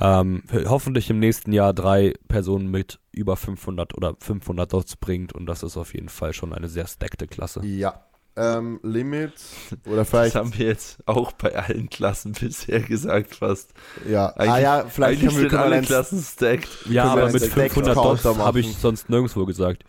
ähm, 0.00 0.42
hoffentlich 0.66 1.10
im 1.10 1.18
nächsten 1.18 1.52
Jahr 1.52 1.72
drei 1.74 2.14
Personen 2.28 2.70
mit 2.70 2.98
über 3.12 3.36
500 3.36 3.94
oder 3.96 4.14
500 4.20 4.72
Dots 4.72 4.96
bringt 4.96 5.34
und 5.34 5.46
das 5.46 5.62
ist 5.62 5.76
auf 5.76 5.92
jeden 5.94 6.08
Fall 6.08 6.32
schon 6.32 6.52
eine 6.52 6.68
sehr 6.68 6.86
stackte 6.86 7.26
Klasse. 7.26 7.60
Ja. 7.64 8.04
Ähm, 8.34 8.80
Limit 8.82 9.34
oder 9.86 9.96
Das 9.96 10.08
vielleicht, 10.08 10.36
haben 10.36 10.56
wir 10.56 10.64
jetzt 10.68 11.06
auch 11.06 11.32
bei 11.32 11.54
allen 11.54 11.90
Klassen 11.90 12.32
bisher 12.32 12.80
gesagt 12.80 13.34
fast. 13.34 13.74
ja, 14.08 14.28
ah 14.28 14.32
Eigentlich- 14.38 14.62
ja, 14.62 14.84
vielleicht 14.88 15.20
Eigentlich 15.22 15.36
wir, 15.38 15.50
sind 15.50 15.54
alle 15.58 15.82
Klassen 15.82 16.22
stacked. 16.22 16.66
Ja, 16.88 17.04
aber 17.12 17.30
mit 17.30 17.42
Stacked 17.44 17.74
500 17.74 17.94
Dots 17.94 18.24
habe 18.24 18.60
ich 18.60 18.74
sonst 18.78 19.10
nirgendwo 19.10 19.44
gesagt. 19.44 19.84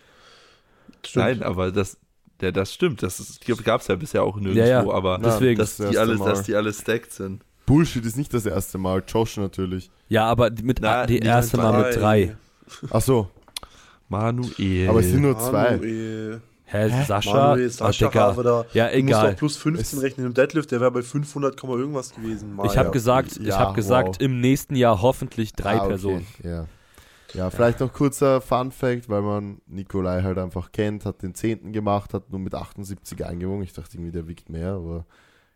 Stimmt. 1.05 1.25
Nein, 1.25 1.43
aber 1.43 1.71
das, 1.71 1.97
ja, 2.41 2.51
das 2.51 2.73
stimmt. 2.73 3.03
Das 3.03 3.39
gab 3.63 3.81
es 3.81 3.88
ja 3.88 3.95
bisher 3.95 4.23
auch 4.23 4.35
nirgendwo, 4.38 4.59
Ja, 4.59 4.67
ja. 4.84 4.89
aber 4.89 5.17
Na, 5.21 5.30
Deswegen. 5.30 5.57
dass, 5.59 5.77
das 5.77 5.89
die 5.91 5.97
alle, 5.97 6.15
Mal. 6.15 6.30
dass 6.30 6.43
die 6.43 6.55
alle 6.55 6.73
stacked 6.73 7.11
sind. 7.11 7.43
Bullshit 7.65 8.05
ist 8.05 8.17
nicht 8.17 8.34
das 8.34 8.45
erste 8.45 8.77
Mal, 8.77 9.01
Josh 9.07 9.38
natürlich. 9.38 9.89
Ja, 10.09 10.25
aber 10.25 10.49
die 10.49 10.63
mit 10.63 10.80
Na, 10.81 11.05
die 11.05 11.19
erste 11.19 11.57
Mal 11.57 11.84
mit 11.85 11.95
drei. 11.99 12.35
Ach 12.91 13.01
so, 13.01 13.30
Manuel. 14.09 14.89
aber 14.89 14.99
es 14.99 15.07
sind 15.09 15.21
nur 15.21 15.38
zwei. 15.39 15.71
Manuel, 15.71 16.41
Hä, 16.65 17.03
Sascha? 17.05 17.34
Manuel, 17.49 17.69
Sascha 17.69 18.07
Digga. 18.07 18.21
Haver 18.35 18.65
Ja, 18.73 18.88
Du 18.89 18.93
musst 18.97 19.07
egal. 19.09 19.31
auch 19.31 19.35
plus 19.38 19.57
15 19.57 19.99
Es- 19.99 20.03
rechnen 20.03 20.25
im 20.27 20.34
Deadlift, 20.34 20.71
der 20.71 20.81
wäre 20.81 20.91
bei 20.91 21.01
500, 21.03 21.59
Komma 21.59 21.75
irgendwas 21.75 22.13
gewesen. 22.15 22.55
Mal. 22.55 22.65
Ich 22.65 22.77
habe 22.77 22.88
ja. 22.88 22.91
gesagt, 22.91 23.38
ich 23.38 23.47
Ja, 23.47 23.59
habe 23.59 23.75
gesagt, 23.75 24.07
wow. 24.09 24.15
im 24.19 24.39
nächsten 24.41 24.75
Jahr 24.75 25.01
hoffentlich 25.01 25.53
drei 25.53 25.73
Ah, 25.75 25.80
okay, 25.81 25.88
Personen. 25.89 26.27
Ja. 26.43 26.65
Ja, 27.34 27.49
vielleicht 27.49 27.80
noch 27.80 27.91
kurzer 27.93 28.41
Fun 28.41 28.72
Fact, 28.72 29.10
weil 29.10 29.22
man 29.22 29.61
Nikolai 29.65 30.22
halt 30.22 30.38
einfach 30.38 30.72
kennt, 30.72 31.05
hat 31.05 31.22
den 31.22 31.34
10. 31.35 31.73
gemacht, 31.73 32.14
hat 32.14 32.30
nur 32.31 32.39
mit 32.39 32.53
78 32.55 33.26
eingewogen. 33.26 33.64
Ich 33.64 33.73
dachte 33.73 33.97
irgendwie, 33.97 34.11
der 34.11 34.27
wiegt 34.27 34.49
mehr, 34.49 34.73
aber 34.73 35.05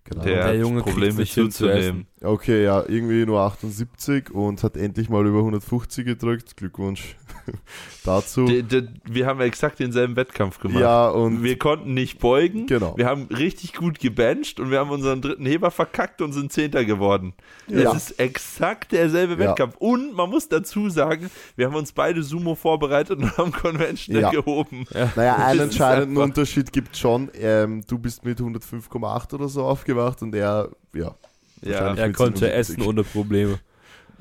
keine 0.04 0.22
Der, 0.24 0.34
Ahnung. 0.34 0.45
Der 0.45 0.48
hat 0.48 0.56
Junge 0.56 0.82
kriegt 0.82 0.94
Probleme 0.95 1.14
sich 1.14 1.34
hin 1.34 1.52
zu 1.52 1.66
zuzunehmen. 1.66 2.08
Okay, 2.23 2.64
ja, 2.64 2.84
irgendwie 2.88 3.27
nur 3.27 3.41
78 3.41 4.31
und 4.31 4.64
hat 4.64 4.76
endlich 4.76 5.07
mal 5.07 5.23
über 5.27 5.38
150 5.39 6.03
gedrückt. 6.03 6.57
Glückwunsch 6.57 7.15
dazu. 8.03 8.45
De, 8.45 8.64
de, 8.64 8.88
wir 9.06 9.27
haben 9.27 9.39
exakt 9.41 9.80
denselben 9.80 10.15
Wettkampf 10.15 10.60
gemacht. 10.60 10.80
ja, 10.81 11.10
und 11.10 11.44
wir 11.44 11.60
konnten 11.60 11.94
nicht 11.94 12.18
beugen. 12.18 12.65
genau. 12.65 12.98
Wir 12.98 13.06
haben 13.06 13.27
richtig 13.27 13.73
gut 13.73 13.99
gebencht 13.99 14.60
und 14.60 14.72
wir 14.72 14.80
haben 14.80 14.89
unseren 14.89 15.22
dritten 15.22 15.45
Heber 15.45 15.69
verkackt 15.69 16.22
und 16.23 16.34
sind 16.34 16.52
Zehnter 16.52 16.85
geworden. 16.85 17.34
Ja. 17.68 17.91
Es 17.91 18.10
ist 18.10 18.19
exakt 18.19 18.94
derselbe 18.94 19.34
Ja. 19.34 19.49
Wettkampf. 19.52 19.76
Und 19.77 20.15
man 20.15 20.30
muss 20.31 20.49
dazu 20.49 20.89
sagen, 20.89 21.30
wir 21.56 21.68
haben 21.68 21.76
uns 21.76 21.91
beide 21.91 22.23
Sumo 22.23 22.56
vorbereitet 22.56 23.19
und 23.19 23.38
haben 23.38 23.52
Conventional 23.52 24.23
Ja. 24.23 24.31
gehoben. 24.31 24.85
Naja, 25.15 25.35
einen 25.35 25.60
entscheidenden 25.60 26.18
Unterschied 26.18 26.73
gibt 26.73 26.98
schon. 26.98 27.30
Ähm, 27.39 27.84
du 27.88 27.99
bist 27.99 28.26
mit 28.26 28.39
105,8 28.39 29.35
oder 29.35 29.48
so 29.49 29.64
aufgewacht 29.65 30.23
und 30.23 30.34
er, 30.34 30.69
ja. 30.95 31.14
Ja. 31.62 31.94
Er 31.96 32.12
konnte 32.14 32.46
77. 32.46 32.54
essen 32.54 32.82
ohne 32.84 33.04
Probleme. 33.04 33.60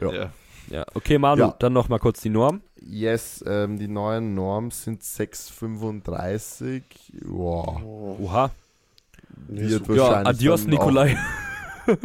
Ja. 0.00 0.12
ja. 0.12 0.30
Ja, 0.68 0.84
okay, 0.94 1.16
Manu, 1.16 1.42
Ja. 1.42 1.54
dann 1.60 1.72
noch 1.72 1.88
mal 1.88 1.98
kurz 2.00 2.20
die 2.22 2.28
Norm. 2.28 2.60
yes, 2.80 3.44
ähm, 3.46 3.78
die 3.78 3.86
neuen 3.86 4.34
Norms 4.34 4.82
sind 4.82 5.00
6,35. 5.02 6.82
Wow. 7.24 7.80
Oh, 7.84 8.16
Wird 8.18 8.20
Oha. 8.20 8.50
wahrscheinlich 9.48 9.96
Ja, 9.96 10.26
adios, 10.26 10.66
Nikolai. 10.66 11.16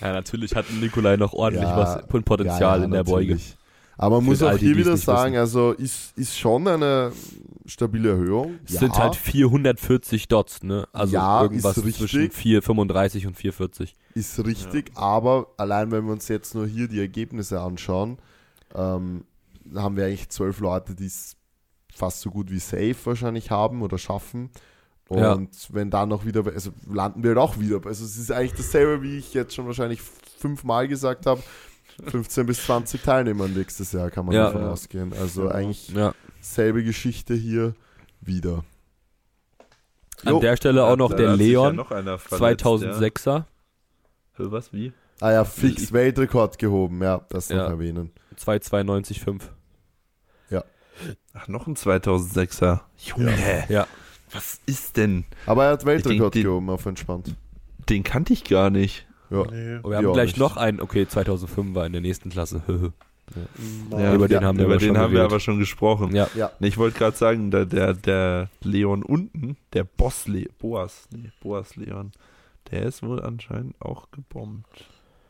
ja, 0.00 0.12
natürlich 0.12 0.54
hat 0.54 0.64
Nikolai 0.80 1.16
noch 1.16 1.32
ordentlich 1.32 1.68
Ja, 1.68 1.76
was 1.76 1.98
von 2.10 2.22
Potenzial 2.22 2.60
Ja, 2.60 2.76
ja, 2.78 2.84
in 2.84 2.90
der 2.90 3.04
Beuge. 3.04 3.32
natürlich. 3.34 3.56
Aber 3.98 4.16
man 4.16 4.24
Für 4.24 4.30
muss 4.30 4.42
auch 4.42 4.58
hier 4.58 4.76
wieder 4.76 4.96
sagen, 4.96 5.36
also 5.36 5.72
ist, 5.72 6.16
ist 6.16 6.38
schon 6.38 6.66
eine 6.68 7.12
stabile 7.66 8.10
Erhöhung. 8.10 8.58
Es 8.64 8.74
sind 8.78 8.96
halt 8.96 9.16
440 9.16 10.28
Dots, 10.28 10.62
ne? 10.62 10.86
Also 10.92 11.14
Ja, 11.14 11.42
irgendwas 11.42 11.76
ist 11.78 11.84
richtig. 11.84 12.10
zwischen 12.10 12.30
435 12.30 13.26
und 13.26 13.34
440. 13.36 13.94
Ist 14.14 14.44
richtig, 14.44 14.92
aber 14.94 15.48
allein 15.56 15.90
wenn 15.90 16.04
wir 16.06 16.12
uns 16.12 16.28
jetzt 16.28 16.54
nur 16.54 16.66
hier 16.66 16.88
die 16.88 17.00
Ergebnisse 17.00 17.60
anschauen, 17.60 18.18
ähm, 18.74 19.24
haben 19.74 19.96
wir 19.96 20.06
eigentlich 20.06 20.28
zwölf 20.28 20.60
Leute, 20.60 20.94
die 20.94 21.06
es 21.06 21.36
fast 21.94 22.20
so 22.20 22.30
gut 22.30 22.50
wie 22.50 22.58
safe 22.58 22.96
wahrscheinlich 23.04 23.50
haben 23.50 23.82
oder 23.82 23.98
schaffen. 23.98 24.50
Und 25.08 25.18
Ja. 25.20 25.38
wenn 25.70 25.90
dann 25.90 26.08
noch 26.08 26.24
wieder, 26.24 26.44
also 26.46 26.70
landen 26.90 27.22
wir 27.22 27.30
halt 27.30 27.38
auch 27.38 27.58
wieder. 27.58 27.76
Also 27.84 28.04
es 28.04 28.16
ist 28.16 28.32
eigentlich 28.32 28.54
dasselbe, 28.54 29.02
wie 29.02 29.18
ich 29.18 29.34
jetzt 29.34 29.54
schon 29.54 29.66
wahrscheinlich 29.66 30.00
fünfmal 30.02 30.88
gesagt 30.88 31.26
habe. 31.26 31.42
15 32.08 32.44
bis 32.44 32.62
20 32.66 33.02
Teilnehmer 33.02 33.48
nächstes 33.48 33.92
Jahr 33.92 34.10
kann 34.10 34.26
man 34.26 34.34
Ja. 34.34 34.46
davon 34.46 34.62
Ja. 34.62 34.70
ausgehen. 34.72 35.12
Also 35.14 35.44
Ja. 35.46 35.52
eigentlich 35.52 35.88
Ja. 35.88 36.12
Selbe 36.54 36.82
Geschichte 36.84 37.34
hier 37.34 37.74
wieder. 38.20 38.64
An 40.24 40.32
Jo. 40.34 40.40
der 40.40 40.56
Stelle 40.56 40.84
auch 40.84 40.96
noch 40.96 41.10
Da 41.10 41.16
der 41.16 41.26
ja 41.30 41.34
Leon, 41.34 41.76
noch 41.76 41.90
einer 41.90 42.18
verletzt, 42.18 42.64
2006er, 42.64 43.32
Ja. 43.34 43.46
Was, 44.38 44.72
wie? 44.72 44.92
Ah 45.20 45.32
ja, 45.32 45.44
fix 45.44 45.92
Weltrekord 45.92 46.58
gehoben, 46.58 47.02
ja, 47.02 47.22
das 47.28 47.48
noch 47.50 47.56
Ja. 47.56 47.66
erwähnen. 47.68 48.10
292,5. 48.36 49.50
Ach, 51.34 51.46
noch 51.48 51.66
ein 51.66 51.76
2006er. 51.76 52.80
Junge, 52.96 53.66
Ja. 53.68 53.86
was 54.32 54.58
ist 54.64 54.96
denn? 54.96 55.24
Aber 55.44 55.66
er 55.66 55.72
hat 55.72 55.84
Weltrekord 55.84 56.34
den- 56.34 56.44
gehoben 56.44 56.70
auf 56.70 56.86
entspannt. 56.86 57.34
Den 57.90 58.02
kannte 58.02 58.32
ich 58.32 58.44
gar 58.44 58.70
nicht. 58.70 59.06
Ja. 59.28 59.42
Nee. 59.44 59.74
Und 59.82 59.90
wir 59.90 59.96
haben 59.98 60.06
Ja, 60.06 60.12
gleich 60.12 60.28
nicht. 60.30 60.38
noch 60.38 60.56
einen, 60.56 60.80
okay, 60.80 61.06
2005 61.06 61.74
war 61.74 61.84
in 61.84 61.92
der 61.92 62.00
nächsten 62.00 62.30
Klasse. 62.30 62.62
Ja, 63.90 64.14
über 64.14 64.28
den 64.28 64.44
haben 64.44 64.56
wir 64.58 64.64
über 64.66 64.74
aber 64.74 64.80
den 64.80 64.88
schon 64.94 64.98
haben 64.98 65.12
wir 65.12 65.24
aber 65.24 65.40
schon 65.40 65.58
gesprochen. 65.58 66.14
ja. 66.14 66.28
Ja. 66.34 66.52
Nee, 66.60 66.68
Ich 66.68 66.78
wollte 66.78 66.96
gerade 66.98 67.16
sagen, 67.16 67.50
der, 67.50 67.66
der, 67.66 67.92
der 67.94 68.48
Leon 68.62 69.02
unten, 69.02 69.56
der 69.72 69.84
Boss 69.84 70.26
Le 70.28 70.46
Boas, 70.58 71.08
nee, 71.10 71.30
Boas 71.40 71.74
Leon, 71.76 72.12
der 72.70 72.82
ist 72.84 73.02
wohl 73.02 73.22
anscheinend 73.22 73.74
auch 73.80 74.10
gebombt. 74.12 74.66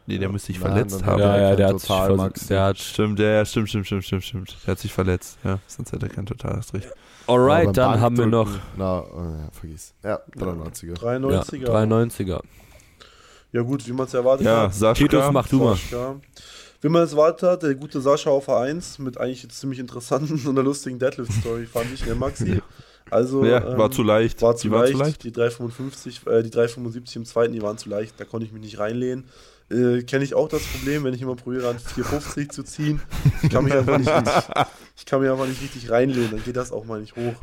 Nee, 0.09 0.19
der 0.19 0.29
Ja. 0.29 0.33
muss 0.33 0.45
sich 0.45 0.61
Nein, 0.61 0.73
verletzt 0.73 1.05
haben. 1.05 1.15
hat 1.15 1.19
Ja, 1.21 1.51
ja, 1.51 1.57
der 1.57 1.69
hat, 1.69 1.81
sich 1.81 2.47
der 2.49 2.63
hat 2.63 2.79
Stimmt, 2.79 3.19
der, 3.19 3.33
ja, 3.39 3.45
stimmt, 3.45 3.69
stimmt, 3.71 3.87
stimmt, 3.87 4.05
stimmt, 4.05 4.25
stimmt. 4.25 4.57
Der 4.65 4.73
hat 4.73 4.79
sich 4.79 4.93
verletzt, 4.93 5.39
ja. 5.43 5.59
Sonst 5.67 5.91
hätte 5.93 6.07
er 6.07 6.13
kein 6.13 6.27
totales 6.27 6.73
recht. 6.75 6.89
Alright, 7.27 7.77
dann 7.77 8.01
haben 8.01 8.17
wir 8.17 8.27
noch 8.27 8.49
Na, 8.77 9.01
äh, 9.01 9.03
ja, 9.03 9.49
vergiss. 9.51 9.95
Ja, 10.05 10.21
93er. 10.37 11.03
ja, 11.03 11.19
93er. 11.19 11.67
93er. 11.69 12.41
Ja 13.53 13.63
gut, 13.63 13.87
wie 13.89 13.93
man 13.93 14.07
es 14.07 14.15
erwartet 14.15 14.47
Ja, 14.47 14.63
hat. 14.65 14.75
Sascha. 14.75 14.95
Titus, 14.95 15.25
mach 15.33 15.49
du 15.49 15.59
mal. 15.59 15.75
Sascha. 15.77 16.17
Wie 16.81 16.89
man 16.89 17.03
es 17.03 17.13
erwartet 17.13 17.49
hat, 17.49 17.63
der 17.63 17.75
gute 17.75 18.01
Sascha 18.01 18.31
auf 18.31 18.49
A1 18.49 19.01
mit 19.01 19.19
eigentlich 19.19 19.49
ziemlich 19.51 19.79
interessanten 19.79 20.35
und 20.47 20.49
einer 20.49 20.63
lustigen 20.63 20.99
Deadlift-Story, 20.99 21.67
fand 21.67 21.87
ich, 21.93 22.03
der 22.05 22.15
Maxi. 22.15 22.61
Also, 23.11 23.45
Ja, 23.45 23.73
ähm, 23.73 23.79
war 23.79 23.91
zu 23.91 24.03
leicht. 24.03 24.43
War 24.43 24.57
zu 24.57 24.69
Die 24.69 24.75
leicht. 24.75 24.93
zu 24.93 24.99
leicht. 24.99 25.25
Die 25.25 25.33
355, 25.33 26.27
äh, 26.27 26.43
die 26.43 26.51
375 26.51 27.17
im 27.17 27.25
zweiten, 27.25 27.53
die 27.53 27.63
waren 27.63 27.79
zu 27.79 27.89
leicht, 27.89 28.19
da 28.19 28.25
konnte 28.25 28.47
ich 28.47 28.53
mich 28.53 28.63
nicht 28.63 28.79
reinlehnen. 28.79 29.25
Äh, 29.71 30.03
Kenne 30.03 30.25
ich 30.25 30.35
auch 30.35 30.49
das 30.49 30.63
Problem, 30.63 31.05
wenn 31.05 31.15
ich 31.15 31.23
immer 31.23 31.37
probiere, 31.37 31.69
an 31.69 31.79
450 31.79 32.51
zu 32.51 32.63
ziehen. 32.63 33.01
Ich 33.43 33.51
kann 33.51 33.65
mich 33.65 33.73
einfach 33.75 33.99
nicht 33.99 34.09
richtig, 34.11 34.33
ich 34.97 35.07
kann 35.07 35.21
mich 35.21 35.31
einfach 35.31 35.47
nicht 35.47 35.63
richtig 35.63 35.91
reinlehnen, 35.91 36.31
dann 36.33 36.45
geht 36.45 36.57
das 36.57 36.73
auch 36.73 36.85
mal 36.85 37.01
nicht 37.01 37.17
hoch. 37.17 37.35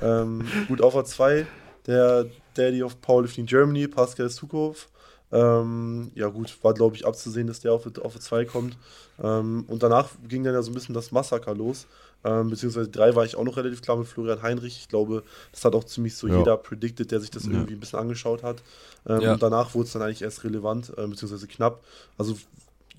Ähm, 0.00 0.44
gut, 0.68 0.82
auf 0.82 0.94
A2, 0.96 1.46
der 1.86 2.26
Daddy 2.54 2.82
of 2.82 3.00
Powerlifting 3.00 3.46
Germany, 3.46 3.88
Pascal 3.88 4.28
Sukov. 4.28 4.88
Ähm, 5.32 6.10
ja 6.14 6.28
gut, 6.28 6.56
war 6.62 6.74
glaube 6.74 6.94
ich 6.96 7.06
abzusehen, 7.06 7.46
dass 7.46 7.60
der 7.60 7.72
auf, 7.72 7.86
auf 8.02 8.18
2 8.20 8.44
kommt. 8.44 8.76
Ähm, 9.22 9.64
und 9.66 9.82
danach 9.82 10.10
ging 10.28 10.44
dann 10.44 10.54
ja 10.54 10.62
so 10.62 10.70
ein 10.70 10.74
bisschen 10.74 10.94
das 10.94 11.10
Massaker 11.10 11.54
los. 11.54 11.86
Ähm, 12.24 12.50
beziehungsweise 12.50 12.88
drei 12.88 13.16
war 13.16 13.24
ich 13.24 13.34
auch 13.36 13.42
noch 13.44 13.56
relativ 13.56 13.82
klar 13.82 13.96
mit 13.96 14.06
Florian 14.06 14.42
Heinrich. 14.42 14.76
Ich 14.78 14.88
glaube, 14.88 15.24
das 15.50 15.64
hat 15.64 15.74
auch 15.74 15.84
ziemlich 15.84 16.14
so 16.16 16.28
Ja. 16.28 16.38
jeder 16.38 16.56
predicted, 16.56 17.10
der 17.10 17.20
sich 17.20 17.30
das 17.30 17.46
Ja. 17.46 17.52
irgendwie 17.52 17.74
ein 17.74 17.80
bisschen 17.80 17.98
angeschaut 17.98 18.42
hat. 18.42 18.62
Ähm, 19.06 19.22
Ja. 19.22 19.32
Und 19.32 19.42
danach 19.42 19.74
wurde 19.74 19.86
es 19.86 19.92
dann 19.92 20.02
eigentlich 20.02 20.22
erst 20.22 20.44
relevant, 20.44 20.92
äh, 20.96 21.06
beziehungsweise 21.06 21.46
knapp. 21.48 21.82
Also 22.18 22.36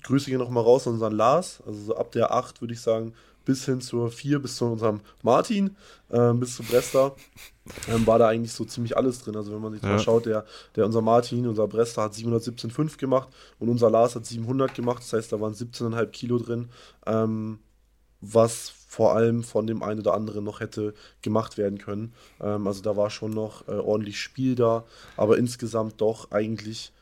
Grüße 0.02 0.28
gehen 0.28 0.38
nochmal 0.38 0.62
raus 0.64 0.86
an 0.86 0.94
unseren 0.94 1.14
Lars. 1.14 1.62
Also 1.66 1.80
so 1.80 1.96
ab 1.96 2.12
der 2.12 2.34
8 2.34 2.60
würde 2.60 2.74
ich 2.74 2.80
sagen, 2.80 3.14
bis 3.44 3.64
hin 3.64 3.80
zur 3.80 4.10
4, 4.10 4.38
bis 4.40 4.56
zu 4.56 4.66
unserem 4.66 5.00
Martin, 5.22 5.76
ähm, 6.10 6.40
bis 6.40 6.56
zu 6.56 6.62
Bresta, 6.62 7.14
ähm, 7.88 8.06
war 8.06 8.18
da 8.18 8.28
eigentlich 8.28 8.52
so 8.52 8.64
ziemlich 8.64 8.96
alles 8.96 9.20
drin. 9.20 9.36
Also 9.36 9.52
wenn 9.52 9.60
man 9.60 9.72
sich 9.72 9.82
Ja. 9.82 9.90
mal 9.90 9.98
schaut, 9.98 10.26
der, 10.26 10.44
der 10.76 10.86
unser 10.86 11.00
Martin, 11.00 11.46
unser 11.46 11.66
Bresta 11.68 12.02
hat 12.02 12.14
717,5 12.14 12.98
gemacht 12.98 13.28
und 13.58 13.68
unser 13.68 13.90
Lars 13.90 14.14
hat 14.14 14.26
700 14.26 14.74
gemacht. 14.74 15.02
Das 15.02 15.12
heißt, 15.12 15.32
da 15.32 15.40
waren 15.40 15.54
17,5 15.54 16.06
Kilo 16.12 16.38
drin, 16.38 16.68
ähm, 17.06 17.58
was 18.20 18.72
vor 18.88 19.14
allem 19.14 19.42
von 19.42 19.66
dem 19.66 19.82
einen 19.82 20.00
oder 20.00 20.14
anderen 20.14 20.44
noch 20.44 20.60
hätte 20.60 20.94
gemacht 21.20 21.58
werden 21.58 21.78
können. 21.78 22.14
Ähm, 22.40 22.66
also 22.66 22.80
da 22.80 22.96
war 22.96 23.10
schon 23.10 23.32
noch 23.32 23.66
äh, 23.68 23.72
ordentlich 23.72 24.20
Spiel 24.20 24.54
da, 24.54 24.84
aber 25.16 25.36
insgesamt 25.36 26.00
doch 26.00 26.30
eigentlich, 26.30 26.92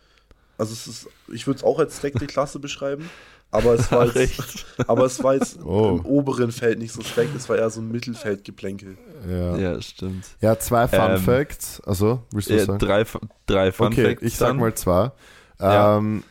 also 0.58 0.72
es 0.72 0.86
ist, 0.86 1.08
ich 1.32 1.46
würde 1.46 1.58
es 1.58 1.64
auch 1.64 1.78
als 1.78 1.98
Stack 1.98 2.14
Klasse 2.28 2.58
beschreiben, 2.58 3.10
aber 3.54 3.74
es 3.74 3.92
war 3.92 4.06
jetzt, 4.16 4.66
aber 4.86 5.04
es 5.04 5.22
war 5.22 5.34
jetzt 5.34 5.58
Oh. 5.64 5.98
im 5.98 6.06
oberen 6.06 6.50
Feld 6.52 6.78
nicht 6.78 6.92
so 6.92 7.02
Stack, 7.02 7.28
es 7.36 7.48
war 7.48 7.56
eher 7.58 7.70
so 7.70 7.80
ein 7.80 7.90
Mittelfeldgeplänkel. 7.92 8.96
Ja. 9.28 9.56
ja. 9.56 9.72
Ja, 9.74 9.80
stimmt. 9.82 10.24
zwei 10.58 10.88
Fun 10.88 10.98
Ähm, 11.12 11.18
Facts. 11.20 11.80
Also, 11.86 12.22
willst 12.32 12.50
du 12.50 12.54
Ja, 12.56 12.64
sagen? 12.64 12.78
drei, 12.78 13.04
drei 13.46 13.70
Fun 13.72 13.88
okay, 13.88 14.04
Facts 14.08 14.22
ich 14.22 14.36
sag 14.36 14.48
dann. 14.48 14.56
mal 14.58 14.74
zwei. 14.74 15.12
Ja. 15.60 15.98
Ähm, 15.98 16.24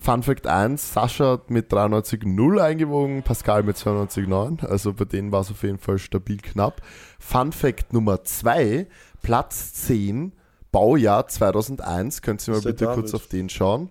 Fun 0.00 0.22
Fact 0.22 0.46
1, 0.46 0.92
Sascha 0.94 1.32
hat 1.32 1.50
mit 1.50 1.72
93,0 1.72 2.60
eingewogen, 2.60 3.24
Pascal 3.24 3.64
mit 3.64 3.76
92,9. 3.76 4.64
Also 4.64 4.92
bei 4.92 5.04
denen 5.04 5.32
war 5.32 5.40
es 5.40 5.50
auf 5.50 5.64
jeden 5.64 5.78
Fall 5.78 5.98
stabil 5.98 6.36
knapp. 6.36 6.80
Fun 7.18 7.50
Fact 7.50 7.92
Nummer 7.92 8.22
2, 8.22 8.86
Platz 9.22 9.72
10, 9.74 10.32
Baujahr 10.70 11.26
2001. 11.26 12.22
Könnt 12.22 12.46
ihr 12.46 12.54
mal 12.54 12.60
bitte 12.60 12.84
kurz 12.86 13.10
David. 13.10 13.14
auf 13.14 13.26
den 13.26 13.48
schauen. 13.48 13.88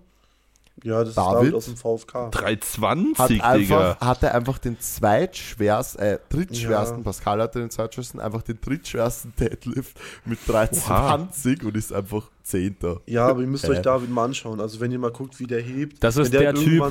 Ja, 0.84 1.04
das 1.04 1.16
David? 1.16 1.32
ist 1.32 1.36
David 1.42 1.54
aus 1.56 1.66
dem 1.66 1.76
VfK. 1.78 2.30
320, 2.32 3.18
Hat 3.18 3.32
einfach, 3.32 3.58
Digga. 3.58 3.98
hatte 4.00 4.34
einfach 4.34 4.58
den 4.60 4.80
zweitschwersten, 4.80 6.00
äh, 6.02 6.20
drittschwersten, 6.30 6.98
Ja. 7.00 7.04
Pascal 7.04 7.42
hatte 7.42 7.60
den 7.60 7.70
zweitschwersten, 7.70 8.20
einfach 8.20 8.42
den 8.44 8.60
drittschwersten 8.62 9.34
Deadlift 9.40 10.00
mit 10.26 10.40
320 10.48 11.64
und 11.64 11.76
ist 11.76 11.92
einfach 11.94 12.30
Zehnter. 12.44 13.02
Ja, 13.08 13.28
aber 13.28 13.42
ihr 13.42 13.48
müsst 13.48 13.66
Äh. 13.66 13.72
euch 13.72 13.82
David 13.82 14.10
mal 14.10 14.24
anschauen. 14.26 14.62
Also 14.62 14.80
wenn 14.80 14.90
ihr 14.92 15.00
mal 15.00 15.12
guckt, 15.12 15.38
wie 15.40 15.48
der 15.48 15.60
hebt. 15.62 16.02
Das 16.02 16.16
ist 16.16 16.32
der 16.32 16.46
halt 16.48 16.58
Typ, 16.58 16.82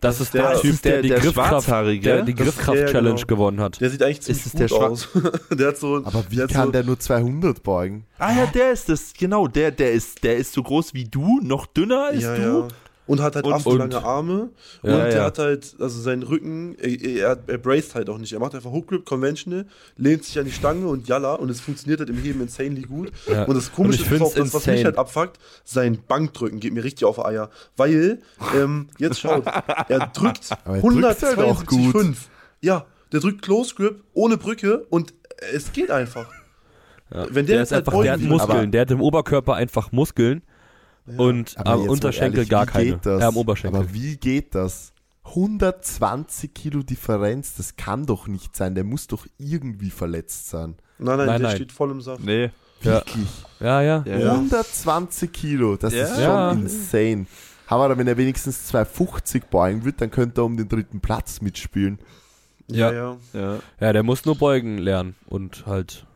Das 0.00 0.18
ist 0.18 0.32
der- 0.32 0.52
der 0.52 0.60
Typ, 0.62 0.70
ist 0.72 0.84
der, 0.84 0.92
der- 0.92 1.02
die 1.02 1.08
der 1.08 1.18
Griffkraft, 1.20 1.68
der 1.68 1.82
die 1.84 1.96
ist 1.98 2.04
der, 2.06 2.22
Griffkraft-Challenge 2.24 3.14
genau. 3.16 3.26
gewonnen 3.26 3.60
hat. 3.60 3.80
Der 3.82 3.90
sieht 3.90 4.02
eigentlich 4.02 4.22
ziemlich 4.22 4.46
es 4.46 4.52
gut 4.52 4.60
der 4.70 4.80
aus. 4.80 5.08
der 5.50 5.68
hat 5.68 5.76
so, 5.76 5.96
Aber 5.96 6.24
wie 6.30 6.36
der 6.36 6.44
hat 6.44 6.52
kann 6.52 6.66
so, 6.68 6.72
der 6.72 6.84
nur 6.84 6.98
200 6.98 7.62
beugen? 7.62 8.06
Ah 8.18 8.32
ja, 8.34 8.46
der 8.46 8.72
ist 8.72 8.88
das, 8.88 9.12
genau, 9.12 9.46
der, 9.46 9.72
der 9.72 9.92
ist, 9.92 10.24
der 10.24 10.36
ist 10.38 10.54
so 10.54 10.62
groß 10.62 10.94
wie 10.94 11.04
du, 11.04 11.38
noch 11.42 11.66
dünner 11.66 12.06
als 12.06 12.22
ja, 12.22 12.34
du. 12.36 12.42
ja. 12.60 12.68
Und 13.06 13.20
hat 13.20 13.34
halt 13.36 13.46
affenlange 13.46 13.96
und- 13.98 14.04
Arme. 14.04 14.48
Ja, 14.82 14.94
und 14.94 14.98
der 15.04 15.16
ja. 15.16 15.24
hat 15.24 15.38
halt, 15.38 15.74
also 15.78 16.00
seinen 16.00 16.22
Rücken, 16.22 16.74
er, 16.78 17.02
er, 17.04 17.38
er 17.46 17.58
braced 17.58 17.94
halt 17.94 18.08
auch 18.08 18.16
nicht. 18.16 18.32
Er 18.32 18.38
macht 18.40 18.54
einfach 18.54 18.70
Hook 18.72 18.86
Grip 18.88 19.04
Conventional, 19.04 19.66
lehnt 19.98 20.24
sich 20.24 20.38
an 20.38 20.46
die 20.46 20.52
Stange 20.52 20.86
und 20.86 21.06
jalla. 21.06 21.34
Und 21.34 21.50
es 21.50 21.60
funktioniert 21.60 22.00
halt 22.00 22.08
im 22.08 22.16
Heben 22.16 22.40
insanely 22.40 22.80
gut. 22.82 23.12
Ja. 23.30 23.44
Und 23.44 23.56
das 23.56 23.70
Komische 23.72 24.04
Und 24.06 24.12
ist 24.14 24.22
auch, 24.22 24.34
das, 24.34 24.54
was 24.54 24.66
mich 24.66 24.84
halt 24.86 24.96
abfuckt, 24.96 25.38
sein 25.64 25.98
Bankdrücken 26.08 26.60
geht 26.60 26.72
mir 26.72 26.82
richtig 26.82 27.04
auf 27.04 27.22
Eier. 27.22 27.50
Weil, 27.76 28.20
ähm, 28.56 28.88
jetzt 28.96 29.20
schaut, 29.20 29.44
er 29.46 29.98
drückt 30.14 30.48
Aber 30.64 30.76
er 30.76 30.82
drückt 30.82 31.22
halt 31.22 31.38
auch 31.40 31.66
gut. 31.66 31.94
172,5. 31.94 32.16
Ja, 32.62 32.86
der 33.12 33.20
drückt 33.20 33.42
Close 33.42 33.74
Grip 33.74 34.02
ohne 34.14 34.38
Brücke 34.38 34.86
und 34.88 35.12
es 35.52 35.72
geht 35.72 35.90
einfach. 35.90 36.26
Wenn 37.10 37.34
der 37.34 37.42
der 37.44 37.56
jetzt 37.58 37.68
ist 37.68 37.72
halt 37.72 37.86
einfach, 37.86 38.02
der 38.02 38.12
hat 38.14 38.20
Muskeln, 38.22 38.50
aber- 38.58 38.66
der 38.66 38.80
hat 38.80 38.90
im 38.90 39.02
Oberkörper 39.02 39.54
einfach 39.54 39.92
Muskeln 39.92 40.42
und 41.06 41.56
Aber 41.58 41.72
am 41.72 41.88
Unterschenkel 41.88 42.38
ehrlich, 42.40 42.50
gar 42.50 42.66
wie 42.66 42.70
keine. 42.70 42.84
geht 42.92 43.06
das? 43.06 43.20
Ja, 43.20 43.28
am 43.28 43.36
Oberschenkel. 43.36 43.80
Aber 43.80 43.92
wie 43.92 44.16
geht 44.16 44.54
das? 44.54 44.92
120 45.24 46.52
Kilo 46.54 46.82
Differenz, 46.82 47.54
das 47.56 47.76
kann 47.76 48.06
doch 48.06 48.26
nicht 48.26 48.56
sein. 48.56 48.74
Der 48.74 48.84
muss 48.84 49.06
doch 49.06 49.26
irgendwie 49.38 49.90
verletzt 49.90 50.48
sein. 50.50 50.76
Nein, 50.98 51.16
nein, 51.18 51.26
Nein, 51.26 51.40
der 51.40 51.48
nein. 51.48 51.56
steht 51.56 51.72
voll 51.72 51.90
im 51.90 52.00
Saft. 52.00 52.22
Nee. 52.24 52.50
Wirklich. 52.82 53.26
ja, 53.60 53.80
ja. 53.82 54.02
Ja, 54.06 54.18
ja. 54.18 54.32
120 54.34 55.32
Kilo, 55.32 55.76
das 55.76 55.94
Ja. 55.94 56.04
ist 56.04 56.14
schon 56.14 56.20
Ja. 56.22 56.50
insane. 56.52 57.26
Aber 57.66 57.96
wenn 57.96 58.06
er 58.06 58.16
wenigstens 58.18 58.66
250 58.66 59.44
beugen 59.46 59.84
wird, 59.84 60.00
dann 60.00 60.10
könnte 60.10 60.42
er 60.42 60.44
um 60.44 60.56
den 60.56 60.68
dritten 60.68 61.00
Platz 61.00 61.40
mitspielen. 61.40 61.98
Ja. 62.68 62.92
ja. 62.92 63.16
Ja. 63.32 63.58
Ja, 63.80 63.92
der 63.92 64.02
muss 64.02 64.24
nur 64.26 64.36
beugen 64.36 64.78
lernen 64.78 65.14
und 65.26 65.64
halt 65.66 66.06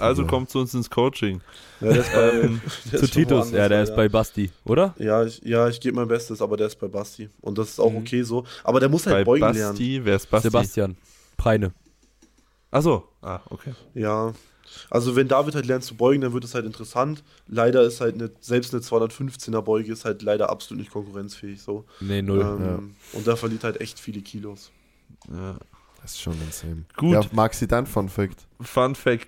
Also 0.00 0.22
Ja. 0.22 0.28
kommt 0.28 0.50
zu 0.50 0.58
uns 0.58 0.74
ins 0.74 0.88
Coaching. 0.90 1.40
Ja, 1.80 1.92
der 1.92 2.00
ist 2.00 2.12
bei, 2.12 2.30
Ähm, 2.40 2.60
der 2.92 2.98
Zu 3.00 3.08
Titus, 3.10 3.50
ja, 3.52 3.68
der 3.68 3.82
ist 3.82 3.94
bei 3.96 4.08
Basti, 4.08 4.50
oder? 4.64 4.94
Ja, 4.98 5.24
ich, 5.24 5.40
ja, 5.44 5.68
ich 5.68 5.80
gebe 5.80 5.96
mein 5.96 6.08
Bestes, 6.08 6.40
aber 6.42 6.56
der 6.56 6.66
ist 6.68 6.76
bei 6.78 6.88
Basti. 6.88 7.28
Und 7.40 7.58
das 7.58 7.70
ist 7.70 7.80
auch 7.80 7.90
Mhm. 7.92 7.98
okay 7.98 8.22
so. 8.22 8.44
Aber 8.64 8.80
der 8.80 8.88
muss 8.88 9.06
halt 9.06 9.16
Bei 9.16 9.24
beugen 9.24 9.40
Basti, 9.40 9.60
lernen. 9.92 10.04
wer 10.04 10.16
ist 10.16 10.30
Basti? 10.30 10.48
Sebastian. 10.48 10.96
Preine. 11.36 11.72
Achso, 12.70 13.08
ah, 13.22 13.40
okay. 13.50 13.72
Ja. 13.94 14.32
Also 14.90 15.16
wenn 15.16 15.28
David 15.28 15.54
halt 15.54 15.64
lernt 15.64 15.82
zu 15.84 15.94
beugen, 15.96 16.20
dann 16.20 16.34
wird 16.34 16.44
es 16.44 16.54
halt 16.54 16.66
interessant. 16.66 17.24
Leider 17.46 17.82
ist 17.82 18.02
halt 18.02 18.16
eine, 18.16 18.30
selbst 18.40 18.74
eine 18.74 18.82
215er 18.82 19.62
Beuge 19.62 19.90
ist 19.92 20.04
halt 20.04 20.20
leider 20.22 20.50
absolut 20.50 20.80
nicht 20.80 20.92
konkurrenzfähig 20.92 21.62
so. 21.62 21.86
Nee, 22.00 22.20
null. 22.20 22.40
Ähm, 22.42 22.94
Und 23.14 23.26
da 23.26 23.36
verliert 23.36 23.64
halt 23.64 23.80
echt 23.80 23.98
viele 23.98 24.20
Kilos. 24.20 24.70
Ja. 25.32 25.56
Das 26.02 26.12
ist 26.12 26.20
schon 26.20 26.34
insane. 26.42 26.84
Gut. 26.96 27.12
Ja, 27.14 27.22
Maxi, 27.32 27.66
dein 27.66 27.86
Fun 27.86 28.08
Fact. 28.10 28.46
Fun 28.60 28.94
Fact. 28.94 29.26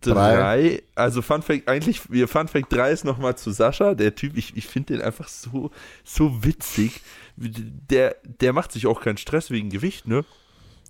3. 0.00 0.82
Also 0.94 1.22
Fun 1.22 1.42
Fact, 1.42 1.68
eigentlich, 1.68 2.00
Fun 2.00 2.48
Fact 2.48 2.72
3 2.72 2.90
ist 2.90 3.04
nochmal 3.04 3.36
zu 3.36 3.50
Sascha. 3.50 3.94
Der 3.94 4.14
Typ, 4.14 4.36
ich, 4.36 4.56
ich 4.56 4.66
finde 4.66 4.94
den 4.94 5.02
einfach 5.02 5.28
so, 5.28 5.70
so 6.04 6.44
witzig. 6.44 7.00
Der, 7.36 8.16
der 8.24 8.52
macht 8.52 8.72
sich 8.72 8.86
auch 8.86 9.00
keinen 9.00 9.18
Stress 9.18 9.50
wegen 9.50 9.70
Gewicht, 9.70 10.06
ne? 10.06 10.24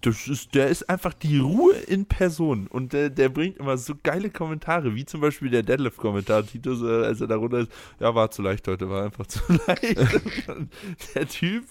Das 0.03 0.29
ist, 0.29 0.55
der 0.55 0.69
ist 0.69 0.89
einfach 0.89 1.15
die 1.15 1.39
Ruhe 1.39 1.75
in 1.75 2.07
Person 2.07 2.67
und 2.67 2.93
der, 2.93 3.09
der 3.11 3.29
bringt 3.29 3.57
immer 3.57 3.77
so 3.77 3.95
geile 4.03 4.31
Kommentare, 4.31 4.95
wie 4.95 5.05
zum 5.07 5.21
Beispiel 5.21 5.51
der 5.51 5.63
Deadlift-Kommentar. 5.63 6.47
Titus, 6.47 6.83
äh, 6.83 7.07
als 7.07 7.21
er 7.21 7.27
darunter 7.27 7.61
ist, 7.61 7.73
ja, 7.99 8.15
war 8.15 8.31
zu 8.31 8.43
leicht 8.43 8.69
heute, 8.69 8.91
war 8.91 9.05
einfach 9.05 9.27
zu 9.27 9.41
leicht. 9.67 9.99
der 11.15 11.29
Typ, 11.29 11.65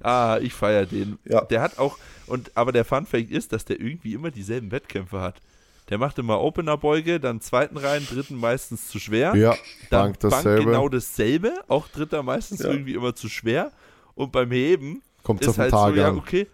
ah, 0.00 0.38
ich 0.42 0.54
feiere 0.54 0.86
den. 0.86 1.18
Ja. 1.24 1.42
Der 1.42 1.62
hat 1.62 1.78
auch, 1.78 1.98
und 2.26 2.50
aber 2.56 2.72
der 2.72 2.84
Fun 2.84 3.06
Fact 3.06 3.30
ist, 3.30 3.52
dass 3.52 3.64
der 3.64 3.80
irgendwie 3.80 4.14
immer 4.14 4.30
dieselben 4.30 4.70
Wettkämpfe 4.70 5.20
hat. 5.20 5.40
Der 5.88 5.98
macht 5.98 6.18
immer 6.18 6.40
Opener-Beuge, 6.40 7.18
dann 7.18 7.40
zweiten 7.40 7.76
rein, 7.78 8.06
dritten 8.10 8.36
meistens 8.36 8.88
zu 8.88 8.98
schwer. 8.98 9.34
Ja, 9.34 9.56
Dann 9.90 10.12
Bank 10.12 10.20
dasselbe. 10.20 10.64
genau 10.66 10.88
dasselbe, 10.88 11.54
auch 11.68 11.88
dritter 11.88 12.22
meistens 12.22 12.60
Ja. 12.60 12.70
irgendwie 12.70 12.94
immer 12.94 13.14
zu 13.14 13.28
schwer. 13.28 13.72
Und 14.14 14.32
beim 14.32 14.50
Heben 14.50 15.02
Kommt 15.22 15.40
ist 15.40 15.58
halt 15.58 15.70
Tag 15.70 15.94
so, 15.94 16.00
ja, 16.00 16.12
okay. 16.12 16.46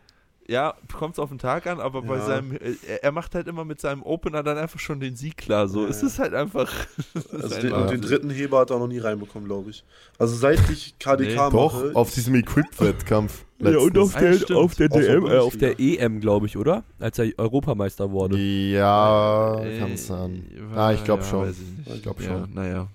Ja, 0.46 0.74
kommt 0.92 1.14
es 1.14 1.18
auf 1.18 1.30
den 1.30 1.38
Tag 1.38 1.66
an, 1.66 1.80
aber 1.80 2.02
bei 2.02 2.16
Ja. 2.18 2.26
seinem, 2.26 2.52
äh, 2.52 2.74
er, 2.86 3.04
er 3.04 3.12
macht 3.12 3.34
halt 3.34 3.48
immer 3.48 3.64
mit 3.64 3.80
seinem 3.80 4.02
Opener 4.02 4.42
dann 4.42 4.58
einfach 4.58 4.78
schon 4.78 5.00
den 5.00 5.16
Sieg 5.16 5.38
klar. 5.38 5.68
So, 5.68 5.84
Ja, 5.84 5.88
es 5.88 6.02
ja. 6.02 6.06
ist 6.08 6.18
halt 6.18 6.34
einfach. 6.34 6.70
Also 7.32 7.48
den, 7.60 7.72
einfach- 7.72 7.80
und 7.80 7.90
den 7.92 8.00
dritten 8.02 8.28
Heber 8.30 8.58
hat 8.58 8.70
er 8.70 8.78
noch 8.78 8.86
nie 8.86 8.98
reinbekommen, 8.98 9.48
glaube 9.48 9.70
ich. 9.70 9.84
Also 10.18 10.36
seit 10.36 10.60
ich 10.70 10.98
KDK 10.98 11.46
Nee. 11.46 11.50
Doch, 11.56 11.72
mache. 11.82 11.96
auf 11.96 12.12
diesem 12.12 12.34
Equip-Wettkampf. 12.34 13.44
Ja, 13.58 13.78
und 13.78 13.96
auf 13.96 14.14
Ah, 14.16 14.20
der, 14.20 14.32
stimmt. 14.34 14.58
auf 14.58 14.74
der 14.74 14.88
DM, 14.90 15.22
von 15.22 15.30
äh, 15.32 15.38
auf 15.38 15.56
der 15.56 15.80
EM, 15.80 16.20
glaube 16.20 16.44
ich, 16.46 16.58
oder? 16.58 16.84
Als 16.98 17.18
er 17.18 17.30
Europameister 17.38 18.10
wurde. 18.10 18.36
Ja, 18.36 19.60
Äh, 19.62 19.78
kann 19.78 19.96
sein. 19.96 20.44
war- 20.74 20.88
Ah, 20.88 20.92
ich 20.92 21.02
glaube 21.04 21.22
ja, 21.22 21.28
schon. 21.30 21.48
weiß 21.48 21.56
ich. 21.86 21.94
Ich 21.94 22.02
glaube 22.02 22.22
Ja, 22.22 22.28
schon. 22.28 22.52
naja. 22.54 22.88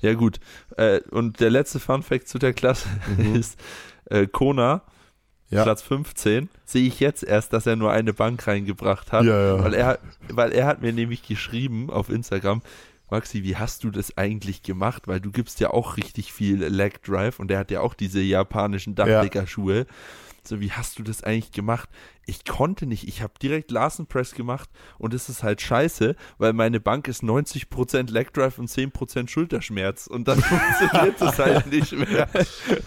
Ja, 0.00 0.14
gut. 0.14 0.40
Äh, 0.78 1.00
und 1.10 1.40
der 1.40 1.50
letzte 1.50 1.80
Fun-Fact 1.80 2.28
zu 2.28 2.38
der 2.38 2.54
Klasse 2.54 2.88
Mhm. 3.18 3.34
ist: 3.36 3.58
äh, 4.06 4.26
Kona, 4.26 4.82
Ja. 5.48 5.62
Platz 5.62 5.82
15, 5.82 6.48
sehe 6.64 6.86
ich 6.88 6.98
jetzt 7.00 7.22
erst, 7.22 7.52
dass 7.52 7.66
er 7.66 7.76
nur 7.76 7.92
eine 7.92 8.12
Bank 8.12 8.46
reingebracht 8.46 9.12
hat. 9.12 9.24
Ja, 9.24 9.56
ja. 9.56 9.62
Weil, 9.64 9.74
er, 9.74 9.86
hat- 9.86 10.00
weil 10.28 10.52
er 10.52 10.66
hat 10.66 10.82
mir 10.82 10.92
nämlich 10.92 11.22
geschrieben 11.26 11.88
auf 11.90 12.08
Instagram: 12.08 12.62
Maxi, 13.10 13.44
wie 13.44 13.56
hast 13.56 13.84
du 13.84 13.90
das 13.90 14.16
eigentlich 14.18 14.62
gemacht? 14.64 15.06
Weil 15.06 15.20
du 15.20 15.30
gibst 15.30 15.60
ja 15.60 15.70
auch 15.70 15.96
richtig 15.96 16.32
viel 16.32 16.64
Leg 16.64 17.02
Drive 17.04 17.38
und 17.38 17.50
er 17.52 17.60
hat 17.60 17.70
ja 17.70 17.80
auch 17.80 17.94
diese 17.94 18.20
japanischen 18.20 18.96
Dachdecker-Schuhe. 18.96 19.86
So, 20.46 20.60
wie 20.60 20.70
hast 20.70 20.98
du 20.98 21.02
das 21.02 21.24
eigentlich 21.24 21.50
gemacht? 21.50 21.88
Ich 22.24 22.44
konnte 22.44 22.86
nicht. 22.86 23.06
Ich 23.08 23.22
habe 23.22 23.32
direkt 23.40 23.70
Larsen 23.70 24.06
Press 24.06 24.34
gemacht 24.34 24.68
und 24.98 25.14
es 25.14 25.28
ist 25.28 25.42
halt 25.42 25.60
scheiße, 25.60 26.16
weil 26.38 26.52
meine 26.52 26.80
Bank 26.80 27.08
ist 27.08 27.22
90% 27.22 28.10
Leg 28.10 28.32
Drive 28.32 28.58
und 28.58 28.68
10% 28.68 29.28
Schulterschmerz 29.28 30.06
und 30.06 30.28
dann 30.28 30.40
funktioniert 30.42 31.20
das 31.20 31.38
halt 31.38 31.66
nicht 31.70 31.92
mehr. 31.92 32.28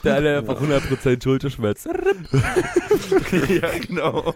Der 0.03 0.15
hat 0.15 0.25
einfach 0.25 0.61
100% 0.61 1.23
Schulterschmerz. 1.23 1.85
ja, 3.49 3.77
genau. 3.79 4.35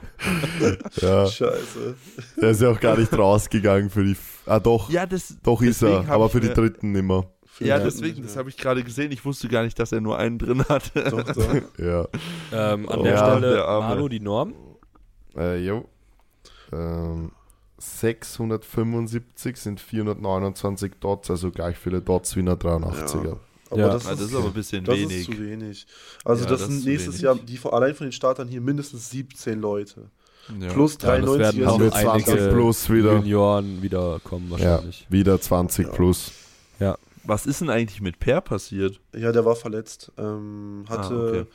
Ja, 0.98 1.28
Scheiße. 1.28 1.96
der 2.42 2.50
ist 2.50 2.62
ja 2.62 2.70
auch 2.70 2.80
gar 2.80 2.98
nicht 2.98 3.14
rausgegangen 3.14 3.90
für 3.90 4.04
die. 4.04 4.14
F 4.14 4.42
ah, 4.46 4.60
doch. 4.60 4.90
Ja, 4.90 5.06
das. 5.06 5.38
doch 5.44 5.62
ist 5.62 5.82
er, 5.82 6.10
aber 6.10 6.30
für 6.30 6.40
die 6.40 6.50
dritten 6.50 6.92
nimmer. 6.92 7.33
Ja, 7.60 7.68
Ja, 7.68 7.80
deswegen, 7.80 8.24
das 8.24 8.34
ja. 8.34 8.40
habe 8.40 8.50
ich 8.50 8.58
gerade 8.58 8.84
gesehen. 8.84 9.12
Ich 9.12 9.24
wusste 9.26 9.48
gar 9.48 9.64
nicht, 9.64 9.78
dass 9.80 9.92
er 9.92 10.02
nur 10.02 10.18
einen 10.18 10.38
drin 10.40 10.64
hatte. 10.70 11.04
Doch, 11.10 11.24
doch. 11.24 11.56
Ja. 11.78 12.08
Ähm, 12.52 12.90
an 12.90 13.00
Oh, 13.00 13.04
der 13.04 13.14
ja, 13.14 13.38
Stelle, 13.38 13.54
der. 13.56 13.66
Manu, 13.80 14.08
die 14.10 14.20
Norm. 14.20 14.54
Äh, 15.38 15.60
jo. 15.66 15.86
Ähm, 16.72 17.32
675 17.78 19.58
sind 19.58 19.80
429 19.80 20.94
Dots, 21.00 21.30
also 21.30 21.52
gleich 21.52 21.78
viele 21.78 22.02
Dots 22.02 22.36
wie 22.36 22.40
eine 22.40 22.56
83er. 22.56 23.38
Aber 23.70 23.80
Ja. 23.82 23.88
das, 23.90 24.06
Ah, 24.06 24.12
das 24.12 24.22
ist 24.22 24.36
aber 24.36 24.46
ein 24.48 24.54
bisschen 24.54 24.84
das 24.86 24.96
wenig. 24.96 25.18
ist 25.18 25.26
zu 25.26 25.40
wenig. 25.40 25.86
Also 26.24 26.44
Ja, 26.44 26.50
das, 26.50 26.60
das 26.62 26.70
sind 26.70 26.80
ist 26.80 26.86
nächstes 26.86 27.14
wenig. 27.16 27.22
Jahr, 27.24 27.36
die 27.36 27.58
von, 27.58 27.74
allein 27.74 27.96
von 27.96 28.06
den 28.08 28.12
Startern 28.12 28.48
hier 28.48 28.62
mindestens 28.62 29.10
17 29.10 29.60
Leute. 29.60 30.10
Ja. 30.60 30.72
Plus 30.74 30.98
Ja, 31.02 31.18
das 31.18 31.26
93 31.26 31.40
werden 31.40 31.66
Haben 31.68 31.74
auch 31.76 31.80
wir 31.80 31.88
ist 31.88 32.02
20 32.02 32.34
einige 32.34 32.50
plus 32.54 32.90
wieder. 32.90 33.14
Junioren 33.14 33.82
wiederkommen 33.82 34.52
Ja, 34.58 34.72
wahrscheinlich. 34.74 35.08
wieder 35.10 35.40
20 35.42 35.88
Ja. 36.80 36.98
Was 37.26 37.46
ist 37.46 37.62
denn 37.62 37.70
eigentlich 37.70 38.02
mit 38.02 38.20
Per 38.20 38.42
passiert? 38.42 39.00
Ja, 39.16 39.32
der 39.32 39.46
war 39.46 39.56
verletzt. 39.56 40.12
Ähm, 40.18 40.84
hatte, 40.90 41.14
Ah, 41.14 41.28
okay. 41.30 41.46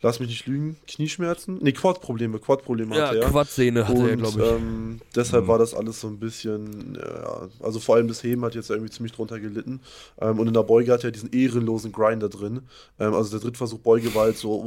lass 0.00 0.18
mich 0.18 0.28
nicht 0.28 0.46
lügen, 0.46 0.76
Knieschmerzen? 0.88 1.58
Nee, 1.62 1.70
Quad-Probleme. 1.72 2.40
Quad-Probleme 2.40 2.96
Ja, 2.96 3.06
hatte 3.08 3.18
er. 3.20 3.28
Quadsehne 3.30 3.86
hatte 3.86 4.08
er, 4.10 4.16
glaube 4.16 4.40
ich. 4.42 4.46
ähm, 4.48 5.00
deshalb 5.14 5.44
Mhm. 5.44 5.48
war 5.48 5.58
das 5.58 5.74
alles 5.74 6.00
so 6.00 6.08
ein 6.08 6.18
bisschen, 6.18 6.98
ja, 7.00 7.48
also 7.60 7.78
vor 7.78 7.94
allem 7.94 8.08
das 8.08 8.22
Heben 8.24 8.44
hat 8.44 8.56
jetzt 8.56 8.70
irgendwie 8.70 8.90
ziemlich 8.90 9.12
drunter 9.12 9.38
gelitten. 9.38 9.80
Ähm, 10.20 10.40
und 10.40 10.48
in 10.48 10.54
der 10.54 10.64
Beuge 10.64 10.90
hat 10.92 11.04
er 11.04 11.12
diesen 11.12 11.30
ehrenlosen 11.32 11.92
Grinder 11.92 12.28
drin. 12.28 12.62
Ähm, 12.98 13.14
also 13.14 13.30
der 13.30 13.40
Drittversuch 13.40 13.78
Beuge 13.78 14.12
war 14.16 14.22
halt 14.24 14.36
so. 14.38 14.58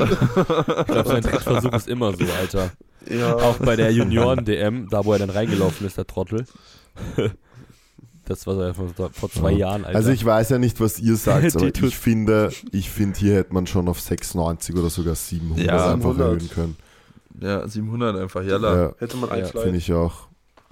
Ich 0.00 0.86
glaube, 0.86 1.08
sein 1.08 1.22
Drittversuch 1.22 1.72
ist 1.74 1.88
immer 1.88 2.12
so, 2.16 2.24
Alter. 2.40 2.70
ja, 3.10 3.36
Auch 3.36 3.58
bei 3.58 3.76
der 3.76 3.92
Junioren-DM, 3.92 4.88
da 4.90 5.04
wo 5.04 5.12
er 5.12 5.18
dann 5.18 5.30
reingelaufen 5.30 5.86
ist, 5.86 5.98
der 5.98 6.06
Trottel. 6.06 6.46
Das 8.26 8.46
war 8.46 8.54
so 8.74 8.88
vor, 8.94 9.10
vor 9.12 9.30
zwei 9.30 9.52
Ja. 9.52 9.58
Jahren, 9.58 9.84
Alter. 9.84 9.96
Also 9.98 10.10
ich 10.10 10.24
weiß 10.24 10.48
ja 10.50 10.58
nicht, 10.58 10.80
was 10.80 10.98
ihr 10.98 11.16
sagt, 11.16 11.54
aber 11.56 11.66
ich 11.66 11.96
finde, 11.98 12.50
ich 12.72 12.90
finde, 12.90 13.18
hier 13.18 13.34
hätte 13.36 13.52
man 13.52 13.66
schon 13.66 13.88
auf 13.88 14.00
96 14.00 14.74
oder 14.76 14.88
sogar 14.90 15.14
700 15.14 15.66
Ja, 15.66 15.92
einfach 15.92 16.12
700. 16.12 16.20
erhöhen 16.26 16.50
können. 16.50 16.76
Ja, 17.40 17.66
700 17.68 18.16
einfach. 18.16 18.42
Jalla. 18.42 18.76
Ja, 18.76 18.92
hätte 18.98 19.16
man 19.16 19.28
Ja, 19.30 19.36
ein 19.36 19.46
finde 19.46 19.76
ich 19.76 19.92
auch. 19.92 20.28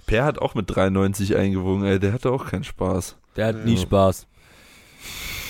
Per 0.07 0.25
hat 0.25 0.39
auch 0.39 0.55
mit 0.55 0.75
93 0.75 1.37
eingewogen, 1.37 1.85
ey. 1.85 1.99
Der 2.01 2.13
hatte 2.13 2.31
auch 2.31 2.47
keinen 2.47 2.65
Spaß. 2.65 3.17
der 3.37 3.47
hat 3.49 3.57
Ja. 3.59 3.65
nie 3.65 3.77
Spaß. 3.79 4.27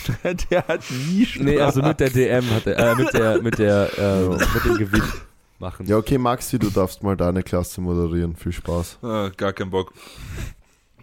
der 0.50 0.66
hat 0.66 0.80
nie 1.08 1.24
Spaß. 1.26 1.42
Nee, 1.44 1.60
also 1.60 1.82
mit 1.82 2.00
der 2.00 2.10
DM 2.10 2.50
hat 2.50 2.66
er, 2.66 2.78
äh, 2.78 2.94
mit 2.96 3.12
der, 3.14 3.42
mit 3.42 3.58
der, 3.58 3.90
äh, 3.98 4.28
mit 4.28 4.64
dem 4.64 4.78
Gewicht 4.78 5.12
machen. 5.60 5.86
Ja, 5.86 5.96
okay, 5.96 6.18
Maxi, 6.18 6.58
du 6.58 6.70
darfst 6.70 7.02
mal 7.04 7.16
deine 7.16 7.42
Klasse 7.44 7.80
moderieren. 7.80 8.34
Viel 8.34 8.52
Spaß. 8.52 8.98
Ah, 9.02 9.30
gar 9.36 9.52
keinen 9.52 9.70
Bock. 9.70 9.92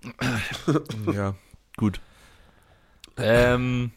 ja, 1.13 1.35
gut. 1.77 1.99
Ähm, 3.17 3.91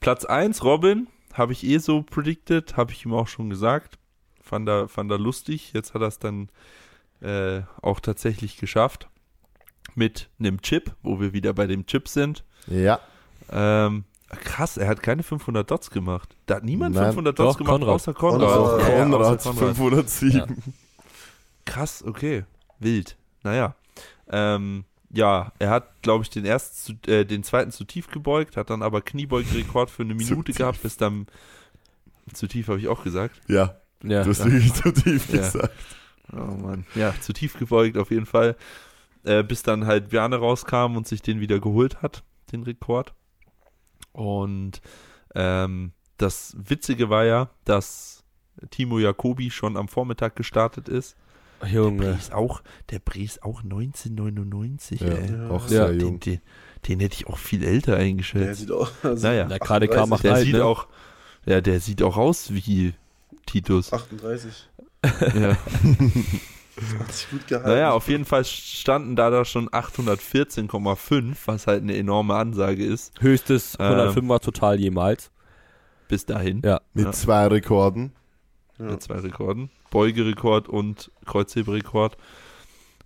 Platz 0.00 0.24
1, 0.24 0.62
Robin, 0.64 1.08
habe 1.32 1.52
ich 1.52 1.64
eh 1.64 1.78
so 1.78 2.02
predicted, 2.02 2.76
habe 2.76 2.92
ich 2.92 3.04
ihm 3.04 3.14
auch 3.14 3.28
schon 3.28 3.50
gesagt. 3.50 3.98
Fand 4.42 4.68
er, 4.68 4.88
fand 4.88 5.10
er 5.10 5.18
lustig. 5.18 5.72
Jetzt 5.72 5.94
hat 5.94 6.02
er 6.02 6.08
es 6.08 6.18
dann 6.18 6.48
äh, 7.20 7.62
auch 7.82 8.00
tatsächlich 8.00 8.56
geschafft. 8.56 9.08
Mit 9.94 10.28
einem 10.38 10.60
Chip, 10.62 10.94
wo 11.02 11.18
wir 11.20 11.32
wieder 11.32 11.52
bei 11.54 11.66
dem 11.66 11.86
Chip 11.86 12.08
sind. 12.08 12.44
Ja, 12.66 13.00
Ähm, 13.50 14.04
krass, 14.28 14.76
er 14.76 14.88
hat 14.88 15.02
keine 15.02 15.22
500 15.22 15.68
Dots 15.70 15.90
gemacht. 15.90 16.36
Da 16.46 16.56
hat 16.56 16.64
niemand 16.64 16.94
Nein, 16.94 17.06
500 17.06 17.38
Dots 17.38 17.52
doch, 17.54 17.58
gemacht, 17.58 17.72
Konrad. 17.80 17.94
außer 17.94 18.14
Konrad. 18.14 18.54
Konrad. 18.54 18.80
Ja, 18.82 18.88
ja, 18.88 19.02
Konrad, 19.04 19.40
außer 19.40 19.50
Konrad. 19.54 19.76
507. 19.76 20.62
Krass, 21.64 22.04
okay. 22.04 22.44
Wild. 22.78 23.16
Naja. 23.42 23.74
Ähm, 24.30 24.84
ja, 25.10 25.52
er 25.58 25.70
hat, 25.70 26.02
glaube 26.02 26.22
ich, 26.24 26.30
den 26.30 26.44
ersten, 26.44 26.98
zu, 27.02 27.10
äh, 27.10 27.24
den 27.24 27.42
zweiten 27.42 27.70
zu 27.70 27.84
tief 27.84 28.08
gebeugt, 28.08 28.56
hat 28.56 28.70
dann 28.70 28.82
aber 28.82 29.00
Kniebeugerekord 29.00 29.90
für 29.90 30.02
eine 30.02 30.14
Minute 30.14 30.52
gehabt, 30.52 30.82
bis 30.82 30.96
dann 30.96 31.26
zu 32.34 32.46
tief 32.46 32.68
habe 32.68 32.78
ich 32.78 32.88
auch 32.88 33.02
gesagt. 33.04 33.40
Ja, 33.48 33.76
Ja. 34.02 34.22
du 34.22 34.30
hast 34.30 34.44
wirklich 34.44 34.74
zu 34.74 34.92
tief 34.92 35.32
Ja. 35.32 35.38
gesagt. 35.40 35.72
Oh 36.32 36.36
Mann. 36.36 36.84
Ja, 36.94 37.14
zu 37.20 37.32
tief 37.32 37.58
gebeugt 37.58 37.96
auf 37.96 38.10
jeden 38.10 38.26
Fall. 38.26 38.54
Äh, 39.24 39.42
bis 39.42 39.62
dann 39.62 39.86
halt 39.86 40.10
Bjarne 40.10 40.36
rauskam 40.36 40.96
und 40.96 41.08
sich 41.08 41.22
den 41.22 41.40
wieder 41.40 41.58
geholt 41.58 42.02
hat, 42.02 42.22
den 42.52 42.62
Rekord. 42.64 43.14
Und 44.12 44.80
ähm, 45.34 45.92
das 46.18 46.54
Witzige 46.58 47.08
war 47.10 47.24
ja, 47.24 47.48
dass 47.64 48.24
Timo 48.70 48.98
Jacobi 48.98 49.50
schon 49.50 49.76
am 49.76 49.88
Vormittag 49.88 50.36
gestartet 50.36 50.88
ist. 50.88 51.16
Der 51.62 51.68
Junge. 51.70 51.98
Bre 52.06 52.10
ist 52.18 52.32
auch, 52.32 52.62
der 52.90 52.98
Bre 53.00 53.20
ist 53.20 53.42
auch 53.42 53.62
1999, 53.62 55.00
Ja, 55.00 55.08
ey. 55.08 55.50
Auch 55.50 55.66
sehr 55.68 55.88
Den, 55.88 56.00
jung. 56.00 56.20
den, 56.20 56.40
den 56.86 57.00
hätte 57.00 57.14
ich 57.16 57.26
auch 57.26 57.38
viel 57.38 57.64
älter 57.64 57.92
Der 57.96 58.00
eingeschätzt. 58.00 58.60
sieht 58.60 58.70
auch. 58.72 58.90
Also 59.02 59.26
Naja. 59.26 59.44
Der 59.46 59.58
KDK 59.58 59.90
38, 59.98 60.08
macht 60.10 60.24
Der 60.24 60.32
halt, 60.34 60.44
sieht 60.44 60.54
ne? 60.54 60.64
auch, 60.64 60.86
ja, 61.46 61.60
der 61.60 61.80
sieht 61.80 62.02
auch 62.02 62.16
aus 62.16 62.52
wie 62.54 62.94
Titus. 63.46 63.92
38. 63.92 64.68
ja. 65.34 65.56
Hat 67.00 67.12
sich 67.12 67.28
gut 67.30 67.44
gehalten. 67.48 67.68
Naja, 67.70 67.90
auf 67.90 68.06
jeden 68.08 68.24
Fall 68.24 68.44
standen 68.44 69.16
da 69.16 69.30
da 69.30 69.44
schon 69.44 69.68
814,5, 69.68 71.34
was 71.46 71.66
halt 71.66 71.82
eine 71.82 71.96
enorme 71.96 72.34
Ansage 72.36 72.84
ist. 72.84 73.12
Höchstes 73.20 73.76
Ähm. 73.80 73.94
105er 73.98 74.40
total 74.40 74.78
jemals. 74.78 75.30
Bis 76.06 76.24
dahin. 76.24 76.62
Ja. 76.64 76.80
Mit 76.94 77.06
Ja. 77.06 77.12
zwei 77.12 77.46
Rekorden. 77.48 78.12
Ja. 78.78 78.84
Mit 78.86 79.02
zwei 79.02 79.16
Rekorden. 79.16 79.70
Beugerekord 79.90 80.68
und 80.68 81.10
Kreuzheberekord. 81.26 82.16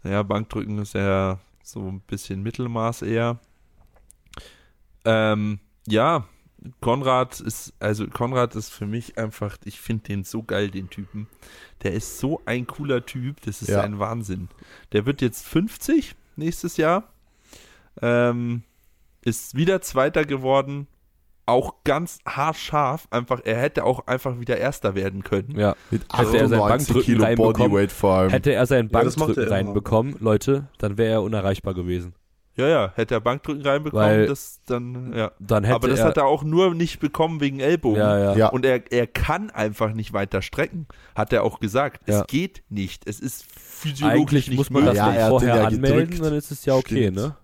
Ja, 0.04 0.22
Bankdrücken 0.22 0.78
ist 0.78 0.94
ja 0.94 1.38
so 1.62 1.80
ein 1.88 2.00
bisschen 2.00 2.42
Mittelmaß 2.42 3.02
eher. 3.02 3.38
Ähm, 5.04 5.58
ja, 5.86 6.26
Konrad 6.80 7.40
ist, 7.40 7.72
also 7.80 8.06
Konrad 8.06 8.54
ist 8.54 8.70
für 8.70 8.86
mich 8.86 9.18
einfach, 9.18 9.56
ich 9.64 9.80
finde 9.80 10.04
den 10.04 10.24
so 10.24 10.42
geil, 10.42 10.70
den 10.70 10.90
Typen. 10.90 11.26
Der 11.82 11.92
ist 11.92 12.18
so 12.18 12.40
ein 12.46 12.66
cooler 12.66 13.04
Typ, 13.04 13.40
das 13.42 13.62
ist 13.62 13.68
Ja. 13.70 13.80
ein 13.82 13.98
Wahnsinn. 13.98 14.48
Der 14.92 15.06
wird 15.06 15.22
jetzt 15.22 15.46
50 15.46 16.14
nächstes 16.36 16.76
Jahr. 16.76 17.12
Ähm, 18.00 18.62
ist 19.22 19.54
wieder 19.56 19.80
Zweiter 19.82 20.24
geworden. 20.24 20.86
Auch 21.44 21.74
ganz 21.84 22.18
haarscharf. 22.26 23.08
Einfach, 23.10 23.40
er 23.44 23.56
hätte 23.60 23.84
auch 23.84 24.06
einfach 24.06 24.38
wieder 24.38 24.56
Erster 24.58 24.94
werden 24.94 25.24
können. 25.24 25.58
Ja. 25.58 25.74
Mit 25.90 26.02
Hätte 26.02 26.36
er 26.38 26.48
sein 26.48 26.60
98 26.60 26.68
Bankdrücken 26.68 27.02
Kilo 27.02 27.24
reinbekommen, 27.24 27.52
Bodyweight 27.70 27.92
vor 27.92 28.14
allem. 28.14 28.30
Hätte 28.30 28.52
er 28.52 28.64
Ja, 28.82 28.82
macht 28.82 28.92
Bankdrücken 28.92 29.42
immer. 29.42 29.52
reinbekommen, 29.52 30.16
Leute, 30.20 30.68
dann 30.78 30.98
wäre 30.98 31.12
er 31.14 31.22
unerreichbar 31.22 31.74
gewesen. 31.74 32.14
Ja, 32.54 32.68
ja, 32.68 32.92
hätte 32.96 33.14
er 33.14 33.20
Bankdrücken 33.20 33.62
reinbekommen, 33.66 34.04
Weil- 34.06 34.26
das 34.26 34.60
dann, 34.66 35.14
ja. 35.16 35.32
Dann 35.40 35.64
hätte 35.64 35.74
Aber 35.74 35.88
das 35.88 36.00
er, 36.00 36.04
hat 36.04 36.16
er 36.18 36.26
auch 36.26 36.44
nur 36.44 36.74
nicht 36.74 37.00
bekommen 37.00 37.40
wegen 37.40 37.60
Ellbogen. 37.60 37.98
ja, 37.98 38.18
ja. 38.18 38.36
Ja. 38.36 38.48
Und 38.50 38.66
er, 38.66 38.92
er 38.92 39.06
kann 39.06 39.50
einfach 39.50 39.94
nicht 39.94 40.12
weiter 40.12 40.42
strecken, 40.42 40.86
hat 41.14 41.32
er 41.32 41.44
auch 41.44 41.60
gesagt. 41.60 42.06
Ja. 42.08 42.20
Es 42.20 42.26
geht 42.26 42.62
nicht. 42.68 43.08
Es 43.08 43.20
ist 43.20 43.46
physiologisch 43.50 44.20
Eigentlich 44.20 44.48
nicht 44.48 44.58
muss 44.58 44.68
man 44.70 44.84
das 44.84 44.96
Ja, 44.96 45.12
er 45.12 45.28
vorher 45.30 45.54
den 45.54 45.60
ja 45.62 45.66
anmelden, 45.68 46.10
gedrückt. 46.10 46.24
dann 46.26 46.34
ist 46.34 46.50
es 46.50 46.64
ja 46.66 46.74
okay, 46.74 47.04
Stimmt. 47.10 47.16
ne? 47.16 47.36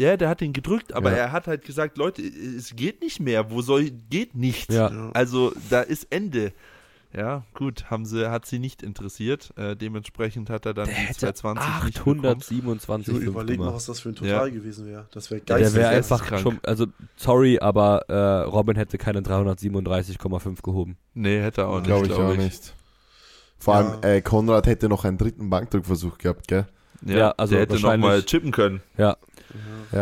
Ja, 0.00 0.16
der 0.16 0.28
hat 0.30 0.40
ihn 0.40 0.52
gedrückt, 0.54 0.94
aber 0.94 1.10
Ja. 1.10 1.16
er 1.18 1.32
hat 1.32 1.46
halt 1.46 1.64
gesagt, 1.64 1.98
Leute, 1.98 2.22
es 2.22 2.74
geht 2.74 3.02
nicht 3.02 3.20
mehr. 3.20 3.50
Wo 3.50 3.60
soll, 3.60 3.90
geht 4.08 4.34
nicht. 4.34 4.72
Ja. 4.72 4.90
Ja. 4.90 5.10
Also, 5.12 5.52
da 5.68 5.80
ist 5.82 6.06
Ende. 6.10 6.52
Ja, 7.12 7.42
gut, 7.54 7.90
haben 7.90 8.06
sie, 8.06 8.30
hat 8.30 8.46
sie 8.46 8.60
nicht 8.60 8.82
interessiert. 8.84 9.52
Äh, 9.56 9.74
dementsprechend 9.76 10.48
hat 10.48 10.64
er 10.64 10.74
dann 10.74 10.86
Der 10.86 10.94
die 10.94 11.00
hätte 11.00 11.34
220 11.34 11.84
nicht 11.84 11.94
bekommen. 12.04 12.24
827 12.24 13.14
Jo, 13.14 13.20
überleg 13.20 13.58
mal, 13.58 13.74
was 13.74 13.86
das 13.86 13.98
für 14.00 14.10
ein 14.10 14.14
Total 14.14 14.46
Ja. 14.48 14.54
gewesen 14.54 14.86
wäre. 14.86 15.06
Das 15.10 15.30
wäre 15.30 15.40
Der 15.40 15.58
geil. 15.58 15.74
wäre 15.74 15.90
geisteskrank. 15.92 16.32
einfach 16.32 16.38
schon, 16.40 16.60
also 16.62 16.86
sorry, 17.16 17.58
aber 17.58 18.08
äh, 18.08 18.42
Robin 18.44 18.76
hätte 18.76 18.96
keine 18.96 19.22
337,5 19.22 20.62
gehoben. 20.62 20.96
Nee, 21.14 21.40
hätte 21.40 21.62
er 21.62 21.68
auch 21.68 21.76
nicht, 21.78 21.86
Glaube 21.86 22.06
ich 22.06 22.12
glaub 22.12 22.30
auch 22.32 22.36
nicht. 22.36 22.74
Vor 23.58 23.74
Ja. 23.74 23.80
allem, 23.80 24.02
äh, 24.02 24.22
Konrad 24.22 24.66
hätte 24.66 24.88
noch 24.88 25.04
einen 25.04 25.18
dritten 25.18 25.50
Bankdrückversuch 25.50 26.16
gehabt, 26.18 26.48
gell? 26.48 26.66
Ja, 27.04 27.16
Ja, 27.16 27.30
also 27.36 27.52
der 27.54 27.62
hätte 27.62 27.80
nochmal 27.80 28.22
chippen 28.22 28.50
können. 28.52 28.82
Ja, 28.98 29.16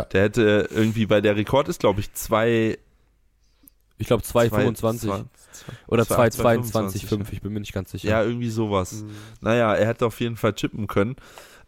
Der 0.04 0.22
hätte 0.22 0.68
irgendwie, 0.70 1.06
bei 1.06 1.20
der 1.20 1.36
Rekord 1.36 1.68
ist, 1.68 1.80
glaube 1.80 2.00
ich, 2.00 2.12
zwei 2.12 2.78
ich 3.98 4.06
glaube 4.06 4.22
225 4.22 5.10
zwei- 5.10 5.24
oder 5.88 6.06
zwei- 6.06 6.28
222,5, 6.28 7.32
ich 7.32 7.42
bin 7.42 7.52
mir 7.52 7.60
nicht 7.60 7.72
ganz 7.72 7.90
sicher. 7.90 8.08
Ja, 8.08 8.22
irgendwie 8.22 8.48
sowas. 8.50 9.02
Mhm. 9.02 9.10
Naja, 9.40 9.74
er 9.74 9.86
hätte 9.86 10.06
auf 10.06 10.20
jeden 10.20 10.36
Fall 10.36 10.52
chippen 10.54 10.86
können. 10.86 11.16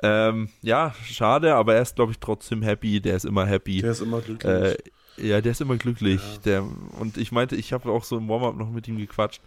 Ähm, 0.02 0.48
ja, 0.62 0.94
schade, 1.04 1.54
aber 1.54 1.74
er 1.74 1.82
ist, 1.82 1.96
glaube 1.96 2.12
ich, 2.12 2.18
trotzdem 2.18 2.62
happy. 2.62 3.00
Der 3.00 3.16
ist 3.16 3.24
immer 3.24 3.46
happy. 3.46 3.82
Der 3.82 3.90
ist 3.90 4.00
immer 4.00 4.20
glücklich. 4.20 4.50
Äh, 4.50 4.76
ja, 5.16 5.40
der 5.40 5.52
ist 5.52 5.60
immer 5.60 5.76
glücklich. 5.76 6.20
Ja. 6.20 6.40
Der, 6.44 6.66
und 6.98 7.16
ich 7.18 7.32
meinte, 7.32 7.56
ich 7.56 7.72
habe 7.72 7.90
auch 7.90 8.04
so 8.04 8.16
im 8.16 8.28
Warm-up 8.28 8.56
noch 8.56 8.70
mit 8.70 8.88
ihm 8.88 8.96
gequatscht. 8.96 9.42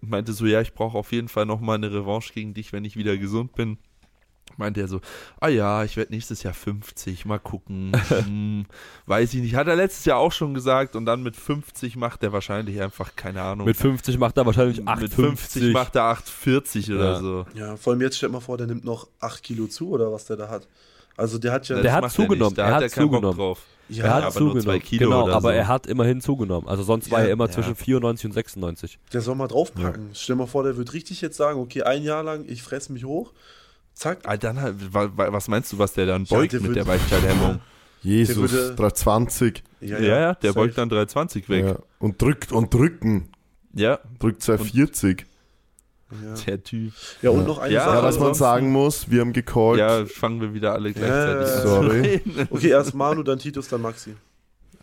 Meinte 0.00 0.32
so, 0.32 0.46
ja, 0.46 0.60
ich 0.60 0.74
brauche 0.74 0.98
auf 0.98 1.12
jeden 1.12 1.28
Fall 1.28 1.46
noch 1.46 1.60
mal 1.60 1.74
eine 1.74 1.92
Revanche 1.92 2.32
gegen 2.32 2.54
dich, 2.54 2.72
wenn 2.72 2.84
ich 2.84 2.96
wieder 2.96 3.16
gesund 3.16 3.54
bin. 3.54 3.78
Meinte 4.56 4.80
er 4.80 4.88
so, 4.88 5.00
ah 5.40 5.48
ja, 5.48 5.82
ich 5.84 5.96
werde 5.96 6.12
nächstes 6.12 6.42
Jahr 6.42 6.54
50, 6.54 7.24
mal 7.24 7.38
gucken. 7.38 7.92
hm, 8.08 8.66
weiß 9.06 9.34
ich 9.34 9.40
nicht. 9.40 9.54
Hat 9.54 9.66
er 9.66 9.76
letztes 9.76 10.04
Jahr 10.04 10.18
auch 10.18 10.32
schon 10.32 10.54
gesagt 10.54 10.96
und 10.96 11.06
dann 11.06 11.22
mit 11.22 11.36
50 11.36 11.96
macht 11.96 12.22
er 12.22 12.32
wahrscheinlich 12.32 12.80
einfach, 12.80 13.16
keine 13.16 13.42
Ahnung. 13.42 13.66
Mit 13.66 13.76
50 13.76 14.18
macht 14.18 14.36
er 14.36 14.46
wahrscheinlich 14.46 14.78
Mit 14.78 14.88
850. 14.88 15.62
50 15.62 15.72
macht 15.72 15.96
er 15.96 16.04
840 16.04 16.92
oder 16.92 17.04
Ja. 17.14 17.20
so. 17.20 17.46
ja, 17.54 17.76
vor 17.76 17.92
allem 17.92 18.02
jetzt 18.02 18.16
stellt 18.16 18.32
mal 18.32 18.40
vor, 18.40 18.56
der 18.58 18.66
nimmt 18.66 18.84
noch 18.84 19.08
8 19.20 19.42
Kilo 19.42 19.66
zu 19.66 19.90
oder 19.90 20.12
was 20.12 20.26
der 20.26 20.36
da 20.36 20.48
hat. 20.48 20.68
Also 21.16 21.38
der 21.38 21.52
hat 21.52 21.68
ja. 21.68 21.80
Der 21.80 21.92
hat 21.92 22.10
zugenommen, 22.10 22.48
nicht. 22.50 22.58
Da 22.58 22.62
er 22.62 22.68
hat 22.68 22.74
hat 22.74 22.82
er 22.82 22.88
zugenommen. 22.90 23.36
drauf. 23.38 23.62
ja, 23.88 24.04
er 24.04 24.14
hat 24.14 24.24
aber 24.24 24.40
nur 24.40 24.52
zwei 24.54 24.58
zugenommen. 24.60 24.82
Kilo 24.82 25.10
genau, 25.10 25.24
oder 25.26 25.34
aber 25.34 25.48
so. 25.50 25.54
er 25.54 25.68
hat 25.68 25.86
immerhin 25.86 26.20
zugenommen. 26.20 26.66
Also 26.66 26.82
sonst 26.82 27.08
war 27.12 27.20
Ja, 27.20 27.26
er 27.26 27.32
immer 27.32 27.46
ja. 27.46 27.52
zwischen 27.52 27.76
94 27.76 28.26
und 28.26 28.32
96. 28.32 28.98
der 29.12 29.20
soll 29.20 29.36
mal 29.36 29.46
draufpacken. 29.46 30.10
Stell 30.12 30.34
mal 30.34 30.46
vor, 30.48 30.64
der 30.64 30.76
wird 30.76 30.92
richtig 30.92 31.20
jetzt 31.20 31.36
sagen, 31.36 31.60
okay, 31.60 31.82
ein 31.82 32.02
Jahr 32.02 32.24
lang, 32.24 32.44
ich 32.48 32.62
fresse 32.64 32.92
mich 32.92 33.04
hoch. 33.04 33.32
Zack. 33.94 34.18
Ah, 34.24 34.36
dann 34.36 34.60
halt, 34.60 34.92
wa- 34.92 35.10
wa- 35.16 35.32
was 35.32 35.48
meinst 35.48 35.72
du, 35.72 35.78
was 35.78 35.92
der 35.92 36.06
dann 36.06 36.24
Ja, 36.24 36.36
beugt 36.36 36.52
der 36.52 36.60
mit 36.60 36.74
der 36.76 36.86
Weichteilhemmung? 36.86 37.60
Jesus, 38.02 38.50
Der 38.50 38.60
würde- 38.60 38.74
320. 38.76 39.62
Ja, 39.80 39.98
ja, 39.98 40.34
der 40.34 40.50
safe. 40.52 40.54
beugt 40.66 40.78
dann 40.78 40.88
320 40.88 41.48
weg. 41.48 41.64
Ja. 41.64 41.78
Und 41.98 42.20
drückt 42.20 42.52
und 42.52 42.72
drücken. 42.74 43.30
Ja, 43.72 43.98
Drückt 44.18 44.42
240. 44.42 45.26
Ja, 46.22 46.34
der 46.46 46.62
Typ. 46.62 46.92
ja 47.22 47.30
und 47.30 47.40
Ja. 47.40 47.46
noch 47.46 47.58
eine 47.58 47.74
Ja, 47.74 47.84
Sache. 47.86 47.96
Ja, 47.96 48.02
was 48.04 48.18
man 48.20 48.34
sagen 48.34 48.70
muss, 48.70 49.10
wir 49.10 49.20
haben 49.20 49.32
gecallt. 49.32 49.78
Ja, 49.80 50.04
fangen 50.06 50.40
wir 50.40 50.54
wieder 50.54 50.72
alle 50.72 50.92
gleichzeitig 50.92 51.48
Ja, 51.48 51.62
an. 51.62 51.66
sorry. 51.66 52.22
Okay, 52.50 52.68
erst 52.68 52.94
Manu, 52.94 53.22
dann 53.22 53.38
Titus, 53.38 53.68
dann 53.68 53.80
Maxi. 53.80 54.14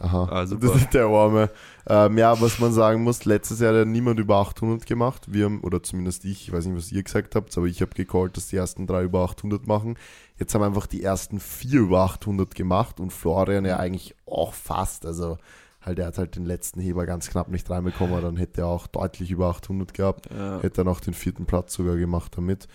Aha, 0.01 0.27
Ah, 0.31 0.45
das 0.45 0.75
ist 0.75 0.93
der 0.93 1.05
Arme. 1.05 1.49
Ähm, 1.87 2.17
ja, 2.17 2.39
was 2.41 2.59
man 2.59 2.73
sagen 2.73 3.03
muss, 3.03 3.25
letztes 3.25 3.59
Jahr 3.59 3.71
hat 3.71 3.79
ja 3.79 3.85
niemand 3.85 4.19
über 4.19 4.37
800 4.37 4.85
gemacht. 4.85 5.25
Wir 5.31 5.45
haben, 5.45 5.61
oder 5.61 5.83
zumindest 5.83 6.25
ich, 6.25 6.47
ich 6.47 6.51
weiß 6.51 6.65
nicht, 6.65 6.77
was 6.77 6.91
ihr 6.91 7.03
gesagt 7.03 7.35
habt, 7.35 7.55
aber 7.57 7.67
ich 7.67 7.81
habe 7.81 7.93
gecallt, 7.93 8.35
dass 8.35 8.47
die 8.47 8.55
ersten 8.55 8.87
drei 8.87 9.03
über 9.03 9.19
800 9.23 9.67
machen. 9.67 9.97
Jetzt 10.39 10.55
haben 10.55 10.63
einfach 10.63 10.87
die 10.87 11.03
ersten 11.03 11.39
vier 11.39 11.81
über 11.81 11.99
800 12.01 12.55
gemacht 12.55 12.99
und 12.99 13.13
Florian 13.13 13.63
ja 13.65 13.77
eigentlich 13.77 14.15
auch 14.25 14.53
fast. 14.53 15.05
Also 15.05 15.37
halt, 15.81 15.99
er 15.99 16.07
hat 16.07 16.17
halt 16.17 16.35
den 16.35 16.45
letzten 16.45 16.79
Heber 16.79 17.05
ganz 17.05 17.29
knapp 17.29 17.49
nicht 17.49 17.69
reinbekommen, 17.69 18.21
dann 18.21 18.37
hätte 18.37 18.61
er 18.61 18.67
auch 18.67 18.87
deutlich 18.87 19.29
über 19.29 19.47
800 19.49 19.93
gehabt. 19.93 20.29
Ja. 20.35 20.59
Hätte 20.61 20.81
er 20.81 20.85
noch 20.85 20.99
den 20.99 21.13
vierten 21.13 21.45
Platz 21.45 21.73
sogar 21.73 21.95
gemacht 21.97 22.33
damit. 22.37 22.67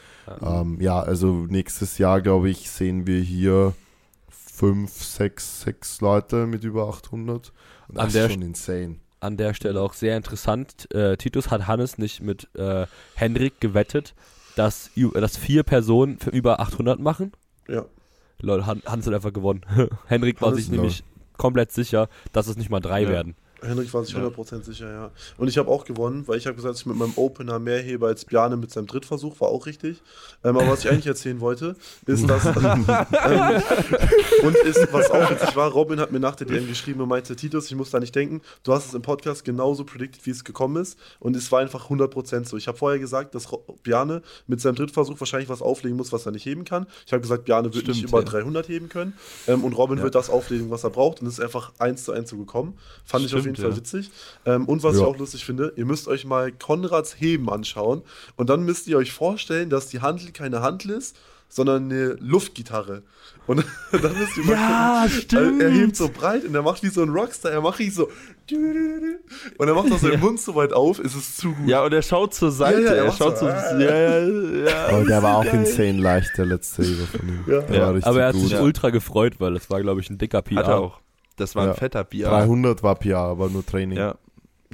Ähm, 0.42 0.80
ja, 0.80 1.00
also 1.00 1.46
nächstes 1.48 1.98
Jahr, 1.98 2.20
glaube 2.20 2.50
ich, 2.50 2.70
sehen 2.70 3.06
wir 3.06 3.20
hier 3.20 3.74
fünf, 4.56 4.90
sechs, 5.02 5.60
sechs 5.62 6.00
Leute 6.00 6.46
mit 6.46 6.64
über 6.64 6.88
800. 6.88 7.52
Und 7.88 7.98
An 7.98 8.04
das 8.06 8.12
der 8.14 8.26
ist 8.26 8.32
schon 8.32 8.42
insane. 8.42 8.96
An 9.20 9.36
der 9.36 9.54
Stelle 9.54 9.80
auch 9.80 9.92
sehr 9.94 10.16
interessant. 10.16 10.92
Äh, 10.94 11.16
Titus 11.16 11.50
hat 11.50 11.66
Hannes 11.66 11.98
nicht 11.98 12.22
mit 12.22 12.48
äh, 12.54 12.86
Henrik 13.14 13.60
gewettet, 13.60 14.14
dass, 14.56 14.90
ü- 14.96 15.10
dass 15.12 15.36
vier 15.36 15.62
Personen 15.62 16.18
für 16.18 16.30
über 16.30 16.60
800 16.60 16.98
machen. 17.00 17.32
Ja. 17.68 17.84
Lol, 18.40 18.66
Han 18.66 18.82
Hannes 18.86 19.06
hat 19.06 19.14
einfach 19.14 19.32
gewonnen. 19.32 19.62
Henrik 20.06 20.40
war 20.40 20.48
Hannes, 20.50 20.64
sich 20.64 20.70
nämlich 20.70 21.02
komplett 21.36 21.72
sicher, 21.72 22.08
dass 22.32 22.46
es 22.46 22.56
nicht 22.56 22.70
mal 22.70 22.80
drei 22.80 23.02
Ja. 23.02 23.08
werden. 23.10 23.36
Henrik 23.62 23.92
war 23.94 24.04
sich 24.04 24.14
Ja. 24.14 24.20
100% 24.26 24.62
sicher, 24.64 24.90
ja. 24.90 25.10
Und 25.38 25.48
ich 25.48 25.58
habe 25.58 25.70
auch 25.70 25.84
gewonnen, 25.84 26.26
weil 26.28 26.38
ich 26.38 26.46
habe 26.46 26.56
gesagt, 26.56 26.74
dass 26.74 26.80
ich 26.80 26.86
mit 26.86 26.96
meinem 26.96 27.12
Opener 27.16 27.58
mehr 27.58 27.80
hebe 27.80 28.06
als 28.06 28.24
Bjane 28.24 28.56
mit 28.56 28.70
seinem 28.70 28.86
Drittversuch, 28.86 29.40
war 29.40 29.48
auch 29.48 29.66
richtig. 29.66 30.02
Ähm, 30.44 30.56
aber 30.56 30.68
was 30.68 30.80
ich 30.84 30.90
eigentlich 30.90 31.06
erzählen 31.06 31.40
wollte, 31.40 31.76
ist, 32.06 32.28
dass. 32.28 32.44
ähm, 32.46 32.86
und 34.42 34.56
ist, 34.56 34.92
was 34.92 35.10
auch 35.10 35.30
witzig 35.30 35.56
war, 35.56 35.70
Robin 35.70 36.00
hat 36.00 36.12
mir 36.12 36.20
nach 36.20 36.36
der 36.36 36.46
DM 36.46 36.66
geschrieben 36.68 37.00
und 37.00 37.08
meinte: 37.08 37.34
Titus, 37.36 37.66
ich 37.66 37.74
muss 37.76 37.90
da 37.90 38.00
nicht 38.00 38.14
denken, 38.14 38.42
du 38.62 38.72
hast 38.72 38.86
es 38.86 38.94
im 38.94 39.02
Podcast 39.02 39.44
genauso 39.44 39.84
predicted, 39.84 40.24
wie 40.26 40.30
es 40.30 40.44
gekommen 40.44 40.80
ist. 40.82 40.98
Und 41.18 41.36
es 41.36 41.50
war 41.52 41.60
einfach 41.60 41.88
100% 41.90 42.46
so. 42.46 42.56
Ich 42.56 42.68
habe 42.68 42.76
vorher 42.78 42.98
gesagt, 42.98 43.34
dass 43.34 43.48
Bjane 43.82 44.22
mit 44.46 44.60
seinem 44.60 44.74
Drittversuch 44.76 45.18
wahrscheinlich 45.20 45.48
was 45.48 45.62
auflegen 45.62 45.96
muss, 45.96 46.12
was 46.12 46.26
er 46.26 46.32
nicht 46.32 46.44
heben 46.46 46.64
kann. 46.64 46.86
Ich 47.06 47.12
habe 47.12 47.20
gesagt, 47.22 47.44
Bjane 47.44 47.72
wird 47.74 47.86
nicht 47.86 47.98
Stimmt, 47.98 48.10
über 48.10 48.18
ja. 48.20 48.24
300 48.24 48.68
heben 48.68 48.88
können. 48.88 49.14
Ähm, 49.46 49.64
und 49.64 49.72
Robin 49.72 49.98
Ja. 49.98 50.04
wird 50.04 50.14
das 50.14 50.30
auflegen, 50.30 50.70
was 50.70 50.84
er 50.84 50.90
braucht. 50.90 51.20
Und 51.20 51.26
es 51.28 51.34
ist 51.34 51.40
einfach 51.40 51.72
eins 51.78 52.04
zu 52.04 52.12
eins 52.12 52.30
so 52.30 52.36
gekommen. 52.36 52.78
Fand 53.04 53.24
ich 53.24 53.34
auf 53.34 53.45
jeden 53.47 53.56
Stimmt, 53.56 53.59
Fall 53.59 53.70
ja. 53.70 53.77
witzig. 53.77 54.10
Ähm, 54.44 54.66
und 54.66 54.82
was 54.82 54.94
Ja. 54.97 55.01
ich 55.02 55.06
auch 55.06 55.18
lustig 55.18 55.44
finde, 55.44 55.73
ihr 55.77 55.86
müsst 55.86 56.06
euch 56.09 56.24
mal 56.24 56.52
Konrads 56.52 57.16
Heben 57.20 57.48
anschauen. 57.51 58.02
Und 58.36 58.51
dann 58.51 58.62
müsst 58.64 58.86
ihr 58.86 58.98
euch 58.98 59.12
vorstellen, 59.12 59.70
dass 59.70 59.89
die 59.89 60.01
Handel 60.01 60.31
keine 60.32 60.60
Handel 60.60 60.90
ist, 60.93 61.16
sondern 61.48 61.85
eine 61.85 62.14
Luftgitarre. 62.20 63.02
Und 63.47 63.64
dann 63.93 64.18
müsst 64.18 64.36
ihr 64.36 64.44
mal 64.44 64.52
Ja, 64.52 65.06
gucken. 65.31 65.60
Er 65.60 65.70
hebt 65.70 65.94
so 65.97 66.09
breit 66.09 66.44
und 66.44 66.55
er 66.55 66.62
macht 66.62 66.82
wie 66.82 66.89
so 66.89 67.02
ein 67.02 67.09
Rockstar. 67.10 67.52
Er 67.52 67.60
macht 67.60 67.81
so. 67.93 68.09
Und 69.59 69.68
er 69.68 69.74
macht 69.74 69.93
auch 69.93 69.98
seinen 69.98 70.20
Mund 70.20 70.40
so 70.40 70.55
weit 70.56 70.73
auf, 70.73 70.98
ist 70.98 71.14
es 71.14 71.36
zu 71.36 71.52
gut. 71.52 71.68
Ja, 71.68 71.85
und 71.85 71.93
er 71.93 72.02
schaut 72.02 72.35
zur 72.35 72.51
Seite. 72.51 72.82
Ja, 72.82 72.94
ja, 72.97 73.05
er 73.05 73.12
schaut 73.12 73.39
so, 73.39 73.47
so. 73.47 73.51
Ja, 73.52 73.78
ja, 73.78 74.20
ja. 74.28 74.86
Aber 74.89 75.05
der 75.05 75.23
war 75.23 75.36
auch 75.39 75.44
geil. 75.44 75.55
insane 75.64 76.01
leicht, 76.01 76.31
der 76.36 76.47
letzte 76.47 76.82
Heber 76.82 77.06
von 77.06 77.28
ihm. 77.28 77.44
Ja. 77.47 77.74
Ja, 77.74 77.89
Aber 78.02 78.20
er 78.20 78.27
hat 78.28 78.35
gut. 78.35 78.43
sich 78.43 78.52
Ja. 78.52 78.60
ultra 78.62 78.90
gefreut, 78.90 79.35
weil 79.39 79.55
das 79.55 79.70
war, 79.70 79.81
glaube 79.81 80.01
ich, 80.01 80.10
ein 80.10 80.18
dicker 80.18 80.43
PR. 80.43 80.59
Hat 80.59 80.68
er 80.68 80.78
auch. 80.78 81.01
Das 81.36 81.54
war 81.54 81.62
ein 81.64 81.68
Ja. 81.68 81.74
fetter 81.74 82.04
Bier. 82.04 82.26
300 82.28 82.82
war 82.82 82.94
PR, 82.96 83.18
aber 83.18 83.48
nur 83.50 83.64
Training. 83.64 83.98
Ja. 83.98 84.14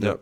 Ja. 0.01 0.17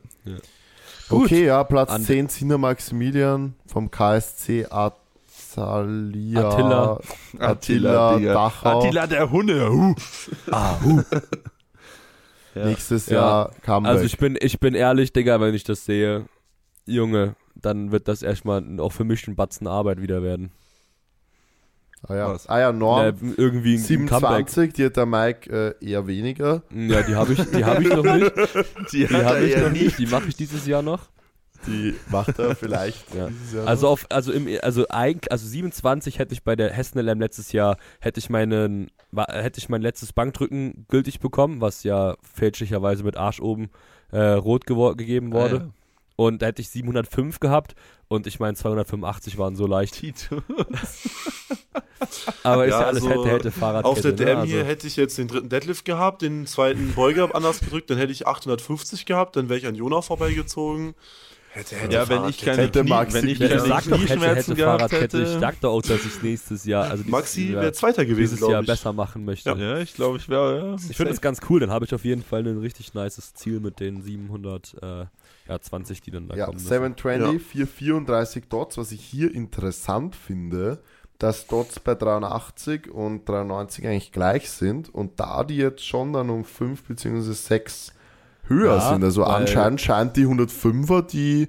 Gut. 1.09 1.25
Okay, 1.27 1.47
ja, 1.47 1.62
Platz 1.65 1.91
An- 1.91 2.03
10 2.03 2.29
Sina 2.29 2.57
Maximilian 2.59 3.55
vom 3.67 3.91
KSC 3.91 4.67
Azalia. 4.71 6.49
Attila. 6.49 7.01
Attila 7.39 8.17
Digga. 8.19 8.33
Dachau. 8.35 8.79
Attila 8.81 9.07
der 9.07 9.31
Hunde. 9.31 9.71
Huh. 9.71 9.95
Ah. 10.51 10.77
Ja. 12.53 12.65
Nächstes 12.65 13.07
Ja. 13.07 13.15
Jahr 13.21 13.51
Comeback. 13.65 13.93
Also 13.93 14.05
ich 14.05 14.19
bin, 14.19 14.37
ich 14.41 14.59
bin 14.59 14.75
ehrlich, 14.75 15.12
Digga, 15.12 15.41
wenn 15.41 15.55
ich 15.55 15.62
das 15.62 15.85
sehe, 15.85 16.27
Junge, 16.85 17.37
dann 17.55 17.93
wird 17.93 18.09
das 18.09 18.25
erstmal 18.25 18.81
auch 18.81 18.91
für 18.91 19.05
mich 19.05 19.25
ein 19.29 19.37
Batzen 19.37 19.69
Arbeit 19.69 20.03
wieder 20.03 20.25
werden. 20.25 20.51
Ah 22.09 22.15
ja, 22.15 22.33
Was? 22.33 22.49
ah, 22.49 22.59
ja 22.59 22.73
Norm. 22.73 23.05
Ja, 23.05 23.13
irgendwie 23.37 23.75
ein 23.77 24.07
Comeback. 24.07 24.49
27, 24.49 24.73
die 24.73 24.85
hat 24.87 24.97
der 24.97 25.07
Mike 25.07 25.77
äh, 25.81 25.85
eher 25.87 26.07
weniger. 26.07 26.63
Ja, 26.75 27.03
die 27.03 27.15
habe 27.15 27.35
ich, 27.35 27.45
die 27.51 27.65
hab 27.65 27.81
ich 27.81 27.89
noch 27.89 28.03
nicht. 28.05 28.33
Die, 28.93 29.07
Die 29.07 29.15
habe 29.15 29.45
ich 29.45 29.57
noch 29.57 29.71
nicht. 29.71 29.99
Die 29.99 30.07
mache 30.07 30.29
ich 30.29 30.37
dieses 30.37 30.67
Jahr 30.67 30.83
noch. 30.83 31.11
Die 31.67 31.95
macht 32.11 32.39
er 32.39 32.57
vielleicht 32.57 33.15
Ja. 33.15 33.29
Also 33.67 33.89
auf, 33.89 34.07
also 34.09 34.33
im, 34.33 34.49
also 34.63 34.87
eigentlich, 34.89 35.31
also 35.31 35.47
27 35.47 36.19
hätte 36.19 36.33
ich 36.33 36.43
bei 36.43 36.57
der 36.57 36.71
Hessen 36.73 36.99
LM 36.99 37.21
letztes 37.21 37.53
Jahr 37.53 37.77
hätte 38.01 38.19
ich 38.19 38.31
meinen, 38.31 38.91
hätte 39.29 39.59
ich 39.59 39.69
mein 39.69 39.83
letztes 39.83 40.15
Bankdrücken 40.15 40.87
gültig 40.89 41.21
bekommen, 41.21 41.61
was 41.61 41.85
ja 41.85 42.17
fälschlicherweise 42.23 43.05
mit 43.05 43.19
Arsch 43.19 43.41
oben 43.41 43.69
äh, 44.11 44.21
rot 44.23 44.67
gegeben 44.67 45.33
wurde. 45.33 45.57
Ah, 45.57 45.65
ja. 45.65 45.71
Und 46.21 46.43
da 46.43 46.47
hätte 46.49 46.61
ich 46.61 46.69
705 46.69 47.41
gehabt 47.41 47.75
und 48.09 48.27
ich 48.27 48.41
meine 48.41 48.55
285 48.55 49.39
waren 49.39 49.57
so 49.57 49.67
leicht. 49.67 50.03
Aber 52.43 52.67
ist 52.67 52.73
Ja, 52.73 52.81
ja 52.81 52.87
alles 52.89 53.03
also 53.05 53.25
hätte, 53.25 53.31
hätte 53.31 53.51
Fahrradkette. 53.51 53.89
Auf 53.89 54.03
der 54.03 54.13
DM 54.13 54.27
ne? 54.27 54.37
also, 54.37 54.53
hier 54.53 54.65
hätte 54.67 54.87
ich 54.87 54.97
jetzt 54.97 55.17
den 55.17 55.29
dritten 55.29 55.49
Deadlift 55.49 55.87
gehabt, 55.87 56.21
den 56.21 56.47
zweiten 56.47 56.93
Beuger 56.93 57.35
anders 57.35 57.61
gedrückt, 57.61 57.89
dann 57.89 57.97
hätte 57.97 58.13
ich 58.13 58.27
850 58.27 59.07
gehabt, 59.07 59.37
dann 59.37 59.49
wäre 59.49 59.61
ich 59.61 59.67
an 59.67 59.75
Jona 59.75 60.03
vorbeigezogen. 60.03 60.95
Hätte, 61.53 61.77
hätte 61.77 61.95
Ja, 61.95 62.07
wenn 62.11 62.29
ich 62.29 62.39
keine, 62.39 62.65
Hätte 62.65 62.81
Knie, 62.83 62.91
Maxi 62.91 63.15
wenn 63.15 63.29
ich 63.29 63.39
ja, 63.39 63.49
keine 63.49 63.63
ich 63.63 63.69
sag 63.69 63.85
doch, 63.85 63.99
hätte, 63.99 64.27
hätte 64.37 64.55
gehabt 64.55 64.81
Fahrradkette. 64.81 65.23
Ich 65.23 65.29
hätte. 65.31 65.41
sag 65.41 65.61
doch 65.61 65.73
auch, 65.73 65.81
dass 65.81 66.05
ich 66.05 66.23
nächstes 66.23 66.67
Jahr, 66.67 66.85
also 66.85 66.99
dieses 66.99 67.11
Maxi 67.11 67.53
Jahr, 67.53 67.63
wäre 67.63 67.73
Zweiter 67.73 68.05
gewesen, 68.05 68.37
dieses 68.37 68.49
Jahr 68.49 68.61
ich. 68.61 68.67
besser 68.67 68.93
machen 68.93 69.25
möchte. 69.25 69.51
Ja, 69.51 69.79
ich 69.79 69.95
glaube, 69.95 70.19
ich 70.19 70.29
wäre, 70.29 70.59
ja. 70.59 70.77
Ich 70.91 70.99
finde 70.99 71.13
das 71.13 71.23
ganz 71.23 71.41
cool, 71.49 71.61
dann 71.61 71.71
habe 71.71 71.87
ich 71.87 71.95
auf 71.95 72.05
jeden 72.05 72.23
Fall 72.23 72.47
ein 72.47 72.59
richtig 72.59 72.93
nices 72.93 73.33
Ziel 73.33 73.59
mit 73.61 73.81
den 73.81 74.03
700, 74.03 74.75
äh, 74.83 75.07
ja, 75.51 75.61
20, 75.61 76.01
die 76.01 76.11
dann 76.13 76.29
da 76.29 76.37
Ja, 76.37 76.45
kommen. 76.47 76.57
müssen. 76.57 76.69
720, 76.69 77.43
434 77.43 78.45
Dots, 78.49 78.79
was 78.79 78.93
ich 78.93 79.01
hier 79.05 79.35
interessant 79.35 80.15
finde, 80.15 80.79
dass 81.19 81.47
Dots 81.49 81.81
bei 81.81 81.95
83 81.95 82.91
und 82.91 83.29
93 83.29 83.87
eigentlich 83.87 84.13
gleich 84.13 84.49
sind 84.51 84.89
und 84.95 85.19
da 85.21 85.45
die 85.45 85.57
jetzt 85.57 85.85
schon 85.85 86.13
dann 86.13 86.31
um 86.31 86.45
5 86.45 86.85
bzw. 86.85 87.33
6 87.33 87.93
höher 88.45 88.77
Ja, 88.77 88.93
sind. 88.93 89.05
Also 89.05 89.25
anscheinend 89.25 89.81
scheint 89.81 90.17
die 90.17 90.27
105er 90.27 91.03
die 91.03 91.49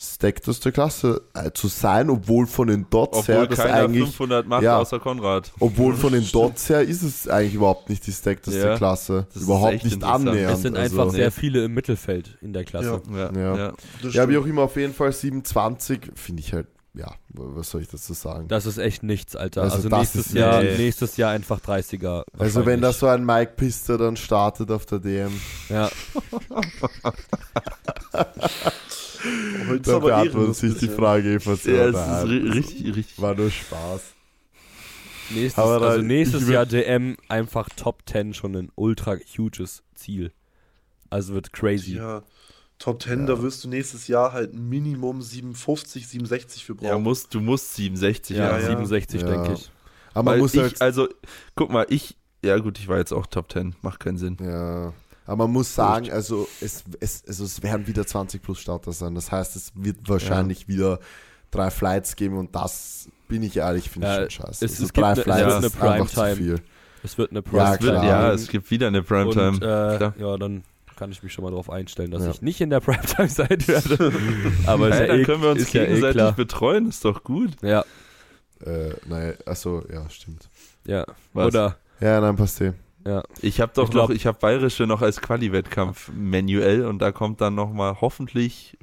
stackteste 0.00 0.70
Klasse 0.72 1.22
äh, 1.34 1.50
zu 1.52 1.66
sein, 1.68 2.08
obwohl 2.10 2.46
von 2.46 2.68
den 2.68 2.86
Dots 2.88 3.26
her 3.28 3.36
Obwohl 3.42 3.48
das 3.48 3.58
keiner 3.58 3.74
eigentlich 3.84 4.04
500 4.04 4.46
macht, 4.46 4.62
ja. 4.62 4.78
außer 4.78 4.98
Konrad. 5.00 5.50
obwohl 5.58 5.94
von 5.96 6.12
den 6.12 6.26
Dots 6.32 6.68
her 6.68 6.82
ist 6.82 7.02
es 7.02 7.26
eigentlich 7.28 7.54
überhaupt 7.54 7.88
nicht 7.90 8.06
die 8.06 8.12
stackteste 8.12 8.60
Ja, 8.60 8.76
Klasse. 8.76 9.26
das 9.34 9.42
Überhaupt 9.42 9.82
nicht 9.84 10.02
annähernd. 10.04 10.54
Es 10.56 10.62
sind 10.62 10.76
also. 10.76 11.00
einfach 11.00 11.12
sehr 11.14 11.32
viele 11.32 11.64
im 11.64 11.74
Mittelfeld 11.74 12.38
in 12.40 12.52
der 12.52 12.64
Klasse. 12.64 13.02
Ja. 13.10 13.16
Ja, 13.16 13.32
Ja. 13.32 13.56
ja. 13.56 13.72
Das 14.02 14.14
Ja, 14.14 14.28
wie 14.28 14.38
auch 14.38 14.46
immer, 14.46 14.62
auf 14.62 14.76
jeden 14.76 14.94
Fall 14.94 15.12
27 15.12 16.12
finde 16.14 16.40
ich 16.42 16.52
halt, 16.52 16.66
ja, 16.94 17.12
was 17.28 17.70
soll 17.70 17.82
ich 17.82 17.88
dazu 17.88 18.12
sagen? 18.12 18.48
Das 18.48 18.66
ist 18.66 18.78
echt 18.78 19.02
nichts, 19.02 19.36
Alter. 19.36 19.62
Also 19.62 19.76
Also, 19.76 19.88
das 19.88 19.98
nächstes, 20.14 20.32
Jahr, 20.32 20.62
nee. 20.62 20.76
nächstes 20.78 21.16
Jahr 21.16 21.30
einfach 21.32 21.60
30er. 21.60 22.22
also 22.38 22.66
wenn 22.66 22.80
da 22.80 22.92
so 22.92 23.06
ein 23.06 23.24
Mike 23.24 23.52
Pister 23.56 23.98
dann 23.98 24.16
startet 24.16 24.70
auf 24.70 24.86
der 24.86 24.98
DM, 25.00 25.30
Ja, 25.68 25.90
Heute 29.68 29.94
aber 29.94 30.06
beantwortet 30.08 30.56
sich 30.56 30.78
die. 30.78 30.88
Frage 30.88 31.34
eh 31.34 31.38
fast 31.40 31.64
Ja, 31.66 31.86
es 31.86 31.94
selber. 31.96 32.18
ist 32.22 32.24
ri- 32.30 32.54
richtig, 32.54 32.96
richtig. 32.96 33.20
War 33.22 33.34
nur 33.34 33.50
Spaß. 33.50 34.00
nächstes, 35.30 35.58
Aber 35.62 35.80
da- 35.80 35.88
also 35.90 36.02
nächstes 36.02 36.48
Jahr 36.48 36.66
DM 36.66 37.16
einfach 37.28 37.68
Top 37.76 38.02
10 38.08 38.34
schon 38.34 38.54
ein 38.56 38.70
ultra 38.74 39.16
huges 39.36 39.82
Ziel. 39.94 40.32
Also 41.10 41.34
wird 41.34 41.52
crazy. 41.52 41.96
Ja, 41.96 42.22
Top 42.78 43.02
10, 43.02 43.26
da 43.26 43.42
wirst 43.42 43.64
du 43.64 43.68
nächstes 43.68 44.06
Jahr 44.08 44.32
halt 44.32 44.54
Minimum 44.54 45.20
57, 45.20 46.06
67 46.06 46.64
für 46.64 46.74
brauchen. 46.76 46.86
Ja, 46.86 46.98
musst, 46.98 47.34
du 47.34 47.40
musst 47.40 47.74
67 47.74 48.36
Ja, 48.36 48.50
Ja, 48.50 48.58
ja. 48.60 48.66
67, 48.68 49.20
Ja. 49.22 49.26
denke 49.28 49.54
ich. 49.54 49.70
Aber 50.14 50.30
man 50.32 50.38
muss 50.40 50.54
ich, 50.54 50.60
halt, 50.60 50.80
also, 50.80 51.08
guck 51.56 51.70
mal, 51.70 51.86
ich, 51.90 52.16
ja 52.44 52.56
gut, 52.58 52.78
ich 52.78 52.86
war 52.88 52.98
jetzt 52.98 53.12
auch 53.12 53.26
Top 53.26 53.52
10, 53.52 53.74
macht 53.82 54.00
keinen 54.00 54.16
Sinn. 54.18 54.36
ja, 54.40 54.92
aber 55.28 55.44
man 55.44 55.52
muss 55.52 55.74
sagen, 55.74 56.10
also 56.10 56.48
es, 56.60 56.82
es, 57.00 57.22
also 57.28 57.44
es 57.44 57.62
werden 57.62 57.86
wieder 57.86 58.06
20 58.06 58.42
plus 58.42 58.58
Starter 58.60 58.92
sein. 58.92 59.14
Das 59.14 59.30
heißt, 59.30 59.54
es 59.56 59.70
wird 59.74 59.96
wahrscheinlich 60.08 60.66
wieder 60.68 60.98
drei 61.50 61.70
Flights 61.70 62.16
geben 62.16 62.36
und 62.38 62.54
das, 62.54 63.08
bin 63.28 63.42
ich 63.42 63.56
ehrlich, 63.58 63.88
finde 63.90 64.06
Ja, 64.08 64.24
ich 64.24 64.32
schon 64.34 64.46
scheiße. 64.46 64.64
es- 64.64 64.72
also 64.72 64.84
es 64.86 64.92
gibt 64.92 65.04
drei 65.06 65.14
Flights 65.14 65.44
wird 65.44 65.52
eine 65.54 65.66
ist 65.66 65.80
einfach 65.82 66.08
zu 66.08 66.14
Primetime. 66.16 66.36
viel. 66.36 66.60
Es 67.04 67.16
wird 67.18 67.30
eine 67.30 67.42
Ja, 67.52 67.70
wird, 67.72 67.80
klar. 67.80 68.04
ja, 68.04 68.32
es 68.32 68.48
gibt 68.48 68.70
wieder 68.70 68.86
eine 68.88 69.02
Primetime. 69.02 69.48
Und, 69.50 69.62
äh, 69.62 70.12
ja, 70.20 70.36
dann 70.36 70.64
kann 70.96 71.12
ich 71.12 71.22
mich 71.22 71.32
schon 71.32 71.44
mal 71.44 71.50
darauf 71.50 71.70
einstellen, 71.70 72.10
dass 72.10 72.24
Ja. 72.24 72.30
ich 72.30 72.42
nicht 72.42 72.60
in 72.60 72.70
der 72.70 72.80
Primetime 72.80 73.28
sein 73.28 73.48
werde. 73.66 74.12
Aber 74.66 74.90
hey, 74.90 75.00
ja 75.02 75.06
dann 75.08 75.20
eh, 75.20 75.24
können 75.24 75.42
wir 75.42 75.50
uns 75.50 75.72
ja 75.72 75.82
eh 75.82 75.86
gegenseitig 75.86 76.16
klar. 76.16 76.32
betreuen, 76.32 76.88
ist 76.88 77.04
doch 77.04 77.22
gut. 77.22 77.50
Ja, 77.62 77.84
Äh, 78.66 78.94
nein, 79.06 79.34
achso, 79.46 79.84
ja, 79.92 80.08
stimmt. 80.10 80.48
ja. 80.84 81.04
Was? 81.32 81.46
Oder, 81.46 81.76
Ja, 82.00 82.20
nein, 82.20 82.34
passt 82.34 82.60
eh. 82.60 82.72
Ja. 83.06 83.22
Ich 83.40 83.60
habe 83.60 83.72
doch 83.74 83.84
Ich 83.84 83.90
glaub- 83.90 84.08
noch, 84.10 84.16
ich 84.16 84.26
habe 84.26 84.38
Bayerische 84.38 84.86
noch 84.86 85.02
als 85.02 85.20
Quali-Wettkampf 85.20 86.10
manuell 86.14 86.84
und 86.86 86.98
da 87.00 87.12
kommt 87.12 87.40
dann 87.40 87.54
nochmal 87.54 87.96
hoffentlich 88.00 88.76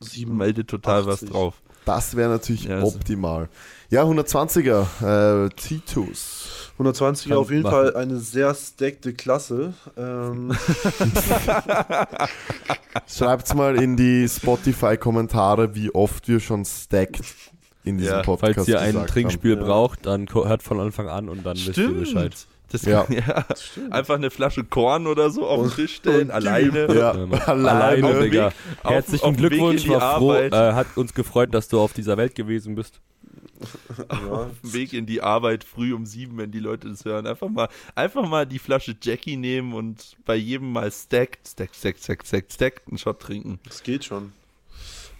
Sieben- 0.00 0.36
meldet 0.36 0.68
total 0.68 1.06
was 1.06 1.14
80. 1.22 1.30
drauf. 1.30 1.54
Das 1.84 2.16
wäre 2.16 2.30
natürlich 2.30 2.64
Ja, 2.64 2.76
also- 2.76 2.96
optimal. 2.96 3.48
Ja, 3.90 4.04
120er, 4.04 5.46
äh, 5.46 5.48
Titus. 5.50 6.70
120er 6.78 7.28
Kann 7.30 7.38
auf 7.38 7.50
jeden 7.50 7.62
machen. 7.64 7.72
Fall 7.72 7.96
eine 7.96 8.16
sehr 8.18 8.54
stackte 8.54 9.12
Klasse. 9.12 9.74
Ähm, 9.98 10.52
Schreibt's 13.06 13.54
mal 13.54 13.76
in 13.80 13.96
die 13.96 14.28
Spotify-Kommentare, 14.28 15.74
wie 15.74 15.94
oft 15.94 16.28
wir 16.28 16.40
schon 16.40 16.64
stacked 16.64 17.22
in 17.84 17.98
diesem 17.98 18.16
Ja, 18.16 18.22
Podcast 18.22 18.54
Falls 18.56 18.68
ihr 18.68 18.80
ein 18.80 19.06
Trinkspiel 19.06 19.56
Ja. 19.56 19.62
braucht, 19.62 20.06
dann 20.06 20.26
hört 20.32 20.62
von 20.62 20.80
Anfang 20.80 21.08
an 21.08 21.28
und 21.28 21.44
dann 21.44 21.56
wisst 21.56 21.76
ihr 21.78 21.92
Bescheid. 21.92 22.32
Das 22.72 22.82
Ja. 22.82 23.04
kann, 23.04 23.16
ja. 23.16 23.46
Einfach 23.90 24.14
eine 24.16 24.30
Flasche 24.30 24.64
Korn 24.64 25.06
oder 25.06 25.30
so 25.30 25.46
auf 25.46 25.62
den 25.68 25.76
Tisch 25.76 25.96
stellen, 25.96 26.30
alleine. 26.30 26.92
Ja, 26.94 27.14
Ähm, 27.14 27.32
alleine. 27.34 28.06
Auf 28.06 28.18
Digga. 28.20 28.46
Auf- 28.82 28.90
Herzlichen 28.92 29.24
auf 29.24 29.36
Glückwunsch, 29.36 29.82
in 29.84 29.88
die 29.90 29.94
war 29.94 30.18
froh, 30.18 30.32
Arbeit. 30.32 30.52
äh, 30.52 30.72
hat 30.72 30.86
uns 30.96 31.14
gefreut, 31.14 31.52
dass 31.54 31.68
du 31.68 31.78
auf 31.80 31.92
dieser 31.92 32.16
Welt 32.16 32.34
gewesen 32.34 32.74
bist. 32.74 33.00
ja. 34.10 34.28
Auf 34.30 34.46
dem 34.62 34.72
Weg 34.72 34.92
in 34.92 35.06
die 35.06 35.22
Arbeit 35.22 35.62
früh 35.64 35.92
um 35.94 36.04
sieben, 36.06 36.36
wenn 36.38 36.50
die 36.50 36.58
Leute 36.58 36.88
das 36.88 37.04
hören. 37.04 37.26
Einfach 37.26 37.48
mal, 37.48 37.68
einfach 37.94 38.26
mal 38.28 38.44
die 38.46 38.58
Flasche 38.58 38.96
Jackie 39.00 39.36
nehmen 39.36 39.72
und 39.72 40.16
bei 40.24 40.34
jedem 40.34 40.72
mal 40.72 40.90
stacked, 40.90 41.46
stack, 41.46 41.70
stack, 41.74 41.96
stack, 41.98 42.26
stack, 42.26 42.44
stack, 42.52 42.82
einen 42.88 42.98
Shot 42.98 43.20
trinken. 43.20 43.60
Das 43.64 43.82
geht 43.82 44.04
schon. 44.04 44.32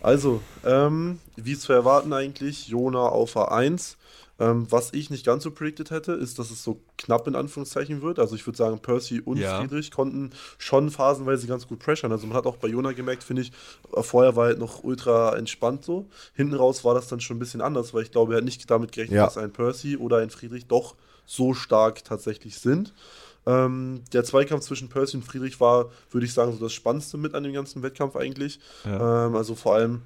Also, 0.00 0.40
ähm, 0.64 1.20
wie 1.36 1.56
zu 1.56 1.72
erwarten 1.72 2.12
eigentlich, 2.12 2.66
Jona 2.68 3.00
auf 3.00 3.36
A1. 3.36 3.94
Ähm, 4.38 4.66
was 4.70 4.92
ich 4.92 5.10
nicht 5.10 5.26
ganz 5.26 5.44
so 5.44 5.50
predicted 5.50 5.90
hätte, 5.90 6.12
ist, 6.12 6.38
dass 6.38 6.50
es 6.50 6.64
so 6.64 6.80
knapp 6.98 7.28
in 7.28 7.36
Anführungszeichen 7.36 8.00
wird. 8.02 8.18
Also 8.18 8.34
ich 8.34 8.46
würde 8.46 8.56
sagen, 8.56 8.78
Percy 8.80 9.20
und 9.20 9.36
Ja. 9.36 9.60
Friedrich 9.60 9.90
konnten 9.90 10.30
schon 10.58 10.90
phasenweise 10.90 11.46
ganz 11.46 11.68
gut 11.68 11.78
pressern. 11.80 12.10
Also 12.12 12.26
man 12.26 12.36
hat 12.36 12.46
auch 12.46 12.56
bei 12.56 12.68
Jona 12.68 12.92
gemerkt, 12.92 13.22
finde 13.24 13.42
ich, 13.42 13.52
vorher 13.92 14.34
war 14.34 14.44
er 14.44 14.48
halt 14.48 14.58
noch 14.58 14.82
ultra 14.84 15.36
entspannt 15.36 15.84
so. 15.84 16.08
Hinten 16.34 16.54
raus 16.54 16.82
war 16.82 16.94
das 16.94 17.08
dann 17.08 17.20
schon 17.20 17.36
ein 17.36 17.40
bisschen 17.40 17.60
anders, 17.60 17.92
weil 17.94 18.02
ich 18.02 18.10
glaube, 18.10 18.32
er 18.34 18.38
hat 18.38 18.44
nicht 18.44 18.68
damit 18.70 18.90
gerechnet, 18.92 19.16
Ja. 19.16 19.24
dass 19.26 19.36
ein 19.36 19.52
Percy 19.52 19.96
oder 19.98 20.16
ein 20.18 20.30
Friedrich 20.30 20.66
doch 20.66 20.96
so 21.26 21.52
stark 21.54 22.02
tatsächlich 22.04 22.58
sind. 22.58 22.94
Ähm, 23.44 24.02
der 24.12 24.24
Zweikampf 24.24 24.64
zwischen 24.64 24.88
Percy 24.88 25.16
und 25.18 25.24
Friedrich 25.24 25.60
war, 25.60 25.90
würde 26.10 26.24
ich 26.26 26.32
sagen, 26.32 26.52
so 26.52 26.58
das 26.58 26.72
Spannendste 26.72 27.16
mit 27.18 27.34
an 27.34 27.42
dem 27.42 27.52
ganzen 27.52 27.82
Wettkampf 27.82 28.16
eigentlich. 28.16 28.60
Ja. 28.84 29.26
Ähm, 29.26 29.34
also 29.36 29.54
vor 29.54 29.74
allem 29.74 30.02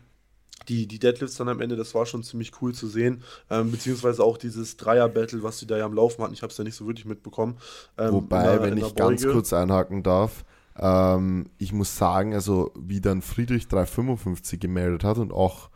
die, 0.69 0.87
die 0.87 0.99
Deadlifts 0.99 1.37
dann 1.37 1.49
am 1.49 1.61
Ende, 1.61 1.77
das 1.77 1.95
war 1.95 2.07
schon 2.07 2.23
ziemlich 2.25 2.53
cool 2.61 2.75
zu 2.75 2.89
sehen. 2.89 3.23
Ähm, 3.51 3.71
beziehungsweise 3.71 4.23
auch 4.25 4.37
dieses 4.37 4.77
Dreier-Battle, 4.77 5.43
was 5.43 5.59
die 5.59 5.67
da 5.67 5.77
ja 5.79 5.85
am 5.85 5.95
Laufen 5.95 6.23
hatten. 6.23 6.35
Ich 6.35 6.43
habe 6.43 6.51
es 6.51 6.59
ja 6.59 6.65
nicht 6.65 6.75
so 6.75 6.87
wirklich 6.87 7.05
mitbekommen. 7.07 7.57
Ähm, 7.99 8.13
Wobei, 8.15 8.43
der- 8.59 8.63
wenn 8.63 8.79
ich 8.79 8.95
ganz 8.95 9.23
kurz 9.25 9.53
einhaken 9.53 10.03
darf, 10.03 10.45
ähm, 10.79 11.47
ich 11.59 11.73
muss 11.73 11.97
sagen, 11.97 12.35
also 12.35 12.73
wie 12.79 13.01
dann 13.01 13.23
Friedrich 13.23 13.69
355 13.69 14.59
gemeldet 14.59 15.05
hat 15.05 15.19
und 15.19 15.33
auch, 15.33 15.71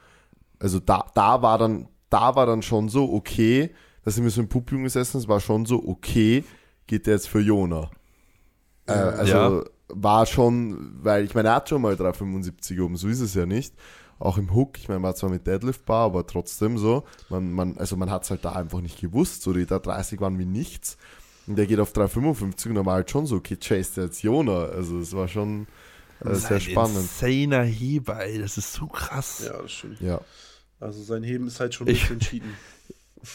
also 0.59 0.81
da, 0.81 1.07
da 1.15 1.40
war 1.43 1.57
dann, 1.59 1.89
da 2.11 2.35
war 2.35 2.47
dann 2.47 2.62
schon 2.62 2.89
so, 2.89 3.12
okay, 3.12 3.70
da 4.05 4.11
sind 4.11 4.24
wir 4.24 4.31
so 4.31 4.40
im 4.40 4.48
Publikum 4.48 4.82
gesessen, 4.85 5.19
es 5.19 5.28
war 5.28 5.40
schon 5.40 5.66
so, 5.66 5.82
okay, 5.86 6.44
geht 6.86 7.07
der 7.07 7.15
jetzt 7.15 7.28
für 7.28 7.40
Jona. 7.40 7.90
Äh, 8.86 8.93
also 8.93 9.32
Ja. 9.32 9.65
war 9.89 10.27
schon, 10.27 10.93
weil 11.02 11.24
ich 11.24 11.35
meine, 11.35 11.48
er 11.51 11.55
hat 11.57 11.69
schon 11.69 11.81
mal 11.82 11.97
375 11.97 12.81
oben, 12.81 12.97
so 12.97 13.09
ist 13.09 13.20
es 13.20 13.35
ja 13.35 13.47
nicht. 13.47 13.74
Auch 14.21 14.37
im 14.37 14.55
Hook, 14.55 14.79
ich 14.79 14.89
meine, 14.89 15.03
war 15.03 15.15
zwar 15.15 15.31
mit 15.31 15.47
Deadlift 15.47 15.87
Bar, 15.87 16.05
aber 16.05 16.27
trotzdem 16.27 16.77
so, 16.77 17.05
man, 17.31 17.51
man, 17.53 17.79
also 17.79 17.97
man 17.97 18.11
hat 18.11 18.25
es 18.25 18.31
halt 18.31 18.45
da 18.45 18.53
einfach 18.53 18.83
nicht 18.83 19.01
gewusst, 19.01 19.43
so 19.43 19.53
die 19.53 19.65
da 19.67 19.79
30 19.79 20.21
waren 20.21 20.39
wie 20.39 20.45
nichts. 20.45 20.99
Und 21.47 21.57
der 21.57 21.67
geht 21.67 21.81
auf 21.81 21.93
355 21.93 22.71
und 22.71 22.77
dann 22.77 22.87
war 22.87 22.95
halt 22.95 23.11
schon 23.11 23.27
so, 23.27 23.37
okay, 23.37 23.57
chase 23.57 23.95
der 23.97 24.05
jetzt 24.05 24.23
Jona. 24.23 24.67
Also 24.67 24.99
es 24.99 25.15
war 25.15 25.27
schon 25.27 25.67
äh, 26.23 26.35
sehr 26.35 26.57
Ein 26.57 26.61
spannend. 26.61 26.97
Insaner 26.99 27.63
Heber, 27.63 28.21
ey, 28.21 28.39
das 28.39 28.59
ist 28.59 28.75
so 28.75 28.87
krass. 28.87 29.43
Ja, 29.47 29.61
das 29.61 29.73
stimmt. 29.73 30.01
Ja. 30.01 30.21
Also 30.79 31.03
sein 31.03 31.23
Heben 31.23 31.47
ist 31.47 31.59
halt 31.59 31.75
schon 31.75 31.89
ein 31.89 31.95
bisschen 31.95 32.21
cheaten. 32.21 32.55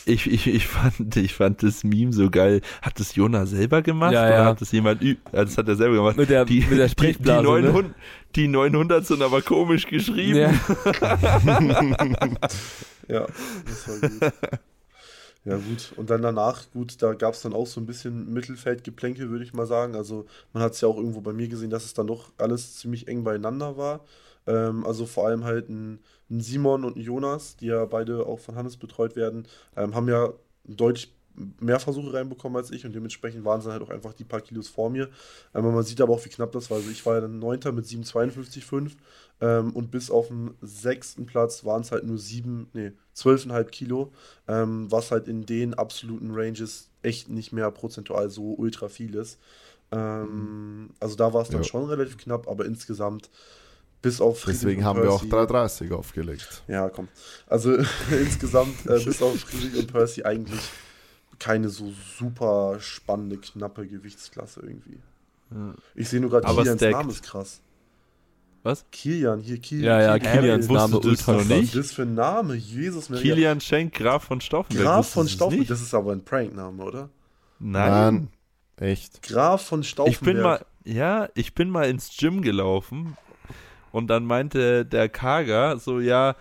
Ich, 0.06 0.26
ich, 0.26 0.48
ich, 0.48 0.68
fand, 0.68 1.16
ich 1.16 1.34
fand 1.34 1.62
das 1.62 1.84
Meme 1.84 2.12
so 2.12 2.30
geil. 2.30 2.62
Hat 2.82 3.00
das 3.00 3.16
Jona 3.16 3.46
selber 3.46 3.82
gemacht? 3.82 4.14
Ja, 4.14 4.26
oder 4.26 4.36
ja. 4.36 4.46
hat 4.46 4.62
das 4.62 4.72
jemand 4.72 5.02
Das 5.32 5.58
hat 5.58 5.68
er 5.68 5.76
selber 5.76 5.96
gemacht. 5.96 6.18
Mit 6.18 6.30
der, 6.30 6.46
die, 6.46 6.62
mit 6.62 6.80
der 6.80 6.86
die, 6.86 6.92
Sprechblase, 6.92 7.42
die, 7.42 7.62
ne? 7.62 7.72
900, 7.72 7.96
die 8.36 8.48
900 8.48 9.06
sind 9.06 9.22
aber 9.22 9.42
komisch 9.42 9.86
geschrieben. 9.86 10.38
Ja. 10.38 10.54
Ja, 13.08 13.28
das 13.66 13.88
war 13.88 14.10
gut. 14.10 14.34
Ja, 15.46 15.58
gut. 15.58 15.94
Und 15.96 16.10
dann 16.10 16.24
danach, 16.24 16.64
gut, 16.72 17.04
da 17.04 17.14
gab 17.14 17.36
es 17.36 17.42
dann 17.44 17.54
auch 17.54 17.68
so 17.68 17.80
ein 17.80 17.86
bisschen 17.86 18.34
Mittelfeldgeplänkel, 18.34 19.30
würde 19.30 19.44
ich 19.44 19.54
mal 19.54 19.68
sagen. 19.68 19.96
Also, 19.96 20.26
man 20.54 20.64
hat 20.64 20.74
es 20.74 20.82
ja 20.82 20.88
auch 20.88 20.98
irgendwo 20.98 21.22
bei 21.22 21.34
mir 21.34 21.48
gesehen, 21.48 21.70
dass 21.70 21.86
es 21.86 21.94
dann 21.94 22.08
doch 22.08 22.32
alles 22.40 22.78
ziemlich 22.78 23.08
eng 23.08 23.24
beieinander 23.24 23.78
war. 23.78 24.04
Ähm, 24.48 24.84
also, 24.88 25.06
vor 25.06 25.28
allem 25.28 25.44
halt 25.44 25.70
ein, 25.70 26.00
ein, 26.30 26.42
Simon 26.42 26.84
und 26.84 26.98
ein 26.98 27.02
Jonas, 27.02 27.58
die 27.58 27.68
ja 27.68 27.86
beide 27.86 28.26
auch 28.26 28.40
von 28.40 28.56
Hannes 28.56 28.78
betreut 28.78 29.16
werden, 29.16 29.48
ähm, 29.76 29.96
haben 29.96 30.08
ja 30.08 30.34
deutlich 30.64 31.14
mehr 31.60 31.80
Versuche 31.80 32.14
reinbekommen 32.14 32.58
als 32.58 32.72
ich 32.72 32.86
und 32.86 32.94
dementsprechend 32.96 33.44
waren 33.44 33.62
sie 33.62 33.72
halt 33.72 33.82
auch 33.82 33.90
einfach 33.90 34.14
die 34.14 34.24
paar 34.24 34.42
Kilos 34.42 34.68
vor 34.68 34.90
mir. 34.90 35.10
Ähm, 35.54 35.66
man 35.74 35.84
sieht 35.84 36.02
aber 36.02 36.14
auch, 36.14 36.24
wie 36.26 36.30
knapp 36.30 36.52
das 36.52 36.70
war. 36.70 36.78
Also, 36.78 36.90
ich 36.90 37.06
war 37.06 37.16
ja 37.16 37.22
dann 37.22 37.40
Neunter 37.40 37.72
mit 37.72 37.86
7,52,5 37.86 38.92
ähm, 39.42 39.74
und 39.74 39.92
bis 39.92 40.10
auf 40.10 40.30
den 40.30 40.56
sechsten 40.62 41.26
Platz 41.26 41.66
waren 41.66 41.82
es 41.82 41.92
halt 41.92 42.06
nur 42.06 42.18
sieben, 42.18 42.70
nee, 42.74 42.92
12,5 43.16 43.64
Kilo, 43.66 44.12
ähm, 44.48 44.92
was 44.92 45.12
halt 45.12 45.28
in 45.28 45.46
den 45.46 45.74
absoluten 45.74 46.32
Ranges 46.32 46.90
echt 47.02 47.30
nicht 47.30 47.52
mehr 47.52 47.70
prozentual 47.72 48.30
so 48.30 48.54
ultra 48.54 48.88
viel 48.88 49.16
ist. 49.16 49.40
Ähm, 49.92 50.90
also 51.00 51.16
da 51.16 51.34
war 51.34 51.42
es 51.42 51.50
dann 51.50 51.62
ja. 51.62 51.68
schon 51.68 51.86
relativ 51.86 52.18
knapp, 52.18 52.48
aber 52.48 52.66
insgesamt 52.66 53.30
bis 54.02 54.22
auf 54.22 54.40
Friedrich 54.40 54.62
Deswegen 54.62 54.86
haben 54.86 55.02
Percy, 55.02 55.30
wir 55.32 55.40
auch 55.40 55.48
3,30 55.48 55.94
aufgelegt. 55.94 56.64
Ja, 56.68 56.90
komm. 56.90 57.08
Also 57.48 57.76
insgesamt 58.12 58.86
äh, 58.86 59.04
bis 59.04 59.22
auf 59.22 59.40
Friedrich 59.40 59.80
und 59.80 59.92
Percy 59.92 60.24
eigentlich 60.24 60.62
keine 61.40 61.70
so 61.70 61.92
super 62.18 62.78
spannende, 62.80 63.38
knappe 63.38 63.88
Gewichtsklasse 63.88 64.62
irgendwie. 64.62 65.00
Ja. 65.52 65.74
Ich 65.96 66.10
sehe 66.10 66.20
nur 66.20 66.30
gerade, 66.30 66.48
Kilians 66.48 66.82
Name 66.82 67.12
ist 67.12 67.24
krass. 67.24 67.62
Was? 68.64 68.84
Kilian, 68.92 69.40
hier 69.40 69.60
Kilian. 69.60 69.86
Ja, 69.86 70.18
ja, 70.18 70.20
Kilians 70.20 70.68
Name 70.68 71.00
ultra 71.00 71.34
noch 71.34 71.46
nicht. 71.46 71.76
Was 71.76 71.86
ist 71.86 71.94
für 71.94 72.02
ein 72.02 72.16
Name? 72.16 72.56
Jesus 72.56 73.10
Maria. 73.10 73.22
Kilian 73.22 73.62
Schenk, 73.62 73.94
Graf 73.94 74.24
von 74.24 74.42
Stauffenberg. 74.42 74.86
Graf 74.86 75.10
von 75.10 75.28
Stauffenberg, 75.28 75.68
das 75.68 75.82
ist 75.82 75.94
aber 75.94 76.14
ein 76.14 76.24
Prankname, 76.24 76.84
oder? 76.84 77.10
Nein. 77.60 77.92
Nein. 77.92 78.90
Echt? 78.90 79.22
Graf 79.22 79.68
von 79.68 79.84
Stauffenberg. 79.84 80.22
Ich 80.22 80.26
bin 80.26 80.42
mal, 80.42 80.66
ja, 80.84 81.30
ich 81.36 81.54
bin 81.54 81.70
mal 81.70 81.88
ins 81.88 82.18
Gym 82.18 82.42
gelaufen 82.42 83.16
und 83.96 84.08
dann 84.08 84.26
meinte 84.26 84.86
der 84.86 85.08
Kager 85.08 85.80
so, 85.80 86.02
ja, 86.02 86.36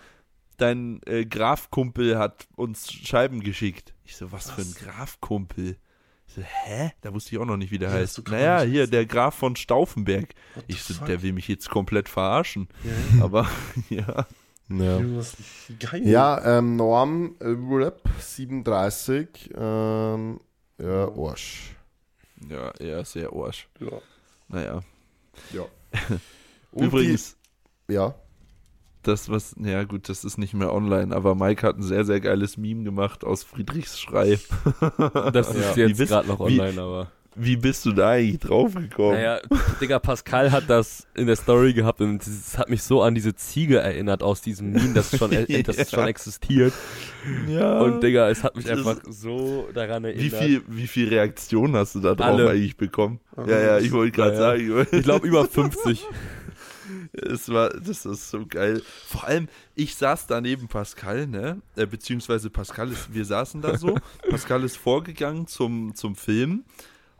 dein 0.57 0.99
äh, 1.05 1.25
Grafkumpel 1.25 2.19
hat 2.19 2.49
uns 2.57 2.91
Scheiben 2.91 3.39
geschickt. 3.39 3.93
Ich 4.03 4.17
so, 4.17 4.33
was, 4.33 4.49
was? 4.49 4.55
für 4.55 4.61
ein 4.61 4.73
Grafkumpel? 4.73 5.77
so, 6.27 6.41
hä? 6.41 6.91
Da 6.99 7.13
wusste 7.13 7.33
ich 7.33 7.41
auch 7.41 7.45
noch 7.45 7.55
nicht, 7.55 7.71
wie 7.71 7.77
der 7.77 7.91
ja, 7.91 7.95
heißt. 7.95 8.27
Naja, 8.27 8.61
hier, 8.61 8.87
der 8.87 9.05
Graf 9.05 9.35
von 9.35 9.55
Stauffenberg. 9.55 10.35
Ich 10.67 10.83
so, 10.83 10.95
fuck? 10.95 11.07
der 11.07 11.21
will 11.21 11.31
mich 11.31 11.47
jetzt 11.47 11.69
komplett 11.69 12.09
verarschen. 12.09 12.67
Ja. 12.83 13.23
Aber, 13.23 13.49
ja. 13.89 14.27
Ja, 14.67 14.99
Geil. 15.79 16.05
ja 16.05 16.57
ähm, 16.57 16.75
Norm 16.75 17.35
äh, 17.39 17.45
Rap 17.45 18.01
37, 18.19 19.51
ähm, 19.55 20.41
ja, 20.77 21.07
Arsch. 21.07 21.75
Ja, 22.49 22.71
eher 22.71 23.05
sehr 23.05 23.31
Arsch. 23.31 23.69
Ja. 23.79 24.01
Naja. 24.49 24.81
Ja. 25.53 25.65
Übrigens. 26.73 27.37
Ja 27.87 28.15
das, 29.07 29.29
was, 29.29 29.55
ja 29.59 29.83
gut, 29.83 30.09
das 30.09 30.23
ist 30.23 30.37
nicht 30.37 30.53
mehr 30.53 30.73
online, 30.73 31.15
aber 31.15 31.35
Mike 31.35 31.65
hat 31.65 31.77
ein 31.77 31.83
sehr, 31.83 32.05
sehr 32.05 32.19
geiles 32.19 32.57
Meme 32.57 32.83
gemacht 32.83 33.23
aus 33.23 33.43
Friedrichs 33.43 33.99
Schrei. 33.99 34.39
Das 35.33 35.53
ist 35.53 35.75
ja. 35.75 35.87
jetzt 35.87 36.07
gerade 36.07 36.27
noch 36.27 36.39
online, 36.39 36.75
wie, 36.75 36.79
aber. 36.79 37.11
Wie 37.35 37.57
bist 37.57 37.85
du 37.85 37.91
da 37.91 38.11
eigentlich 38.11 38.39
draufgekommen? 38.39 39.15
Naja, 39.15 39.39
Digga, 39.81 39.99
Pascal 39.99 40.51
hat 40.51 40.69
das 40.69 41.05
in 41.15 41.27
der 41.27 41.35
Story 41.35 41.73
gehabt 41.73 41.99
und 41.99 42.25
es 42.25 42.57
hat 42.57 42.69
mich 42.69 42.81
so 42.81 43.01
an 43.01 43.13
diese 43.13 43.35
Ziege 43.35 43.79
erinnert 43.79 44.23
aus 44.23 44.41
diesem 44.41 44.71
Meme, 44.71 44.93
das 44.93 45.17
schon, 45.17 45.31
ja. 45.47 45.61
das 45.61 45.91
schon 45.91 46.07
existiert. 46.07 46.73
Ja. 47.47 47.79
Und 47.81 48.01
Digga, 48.01 48.29
es 48.29 48.43
hat 48.43 48.55
mich 48.55 48.69
einfach 48.69 48.97
so 49.09 49.67
daran 49.73 50.05
erinnert. 50.05 50.23
Wie 50.23 50.29
viel, 50.29 50.61
wie 50.67 50.87
viel 50.87 51.09
Reaktion 51.09 51.75
hast 51.75 51.95
du 51.95 51.99
da 51.99 52.15
drauf 52.15 52.27
Alle. 52.27 52.49
eigentlich 52.49 52.77
bekommen? 52.77 53.19
Ja, 53.45 53.59
ja, 53.59 53.79
ich 53.79 53.91
wollte 53.91 54.13
gerade 54.13 54.33
ja, 54.33 54.39
sagen. 54.39 54.87
Ich 54.91 55.03
glaube 55.03 55.27
über 55.27 55.45
50. 55.45 56.05
Es 57.21 57.49
war, 57.49 57.69
das 57.69 58.05
ist 58.05 58.29
so 58.29 58.45
geil. 58.45 58.81
Vor 59.07 59.25
allem, 59.25 59.47
ich 59.75 59.95
saß 59.95 60.27
da 60.27 60.41
neben 60.41 60.67
Pascal, 60.67 61.27
ne? 61.27 61.61
Äh, 61.75 61.85
beziehungsweise 61.85 62.49
Pascal 62.49 62.91
ist, 62.91 63.13
wir 63.13 63.25
saßen 63.25 63.61
da 63.61 63.77
so. 63.77 63.97
Pascal 64.29 64.63
ist 64.63 64.77
vorgegangen 64.77 65.47
zum, 65.47 65.95
zum 65.95 66.15
Film 66.15 66.63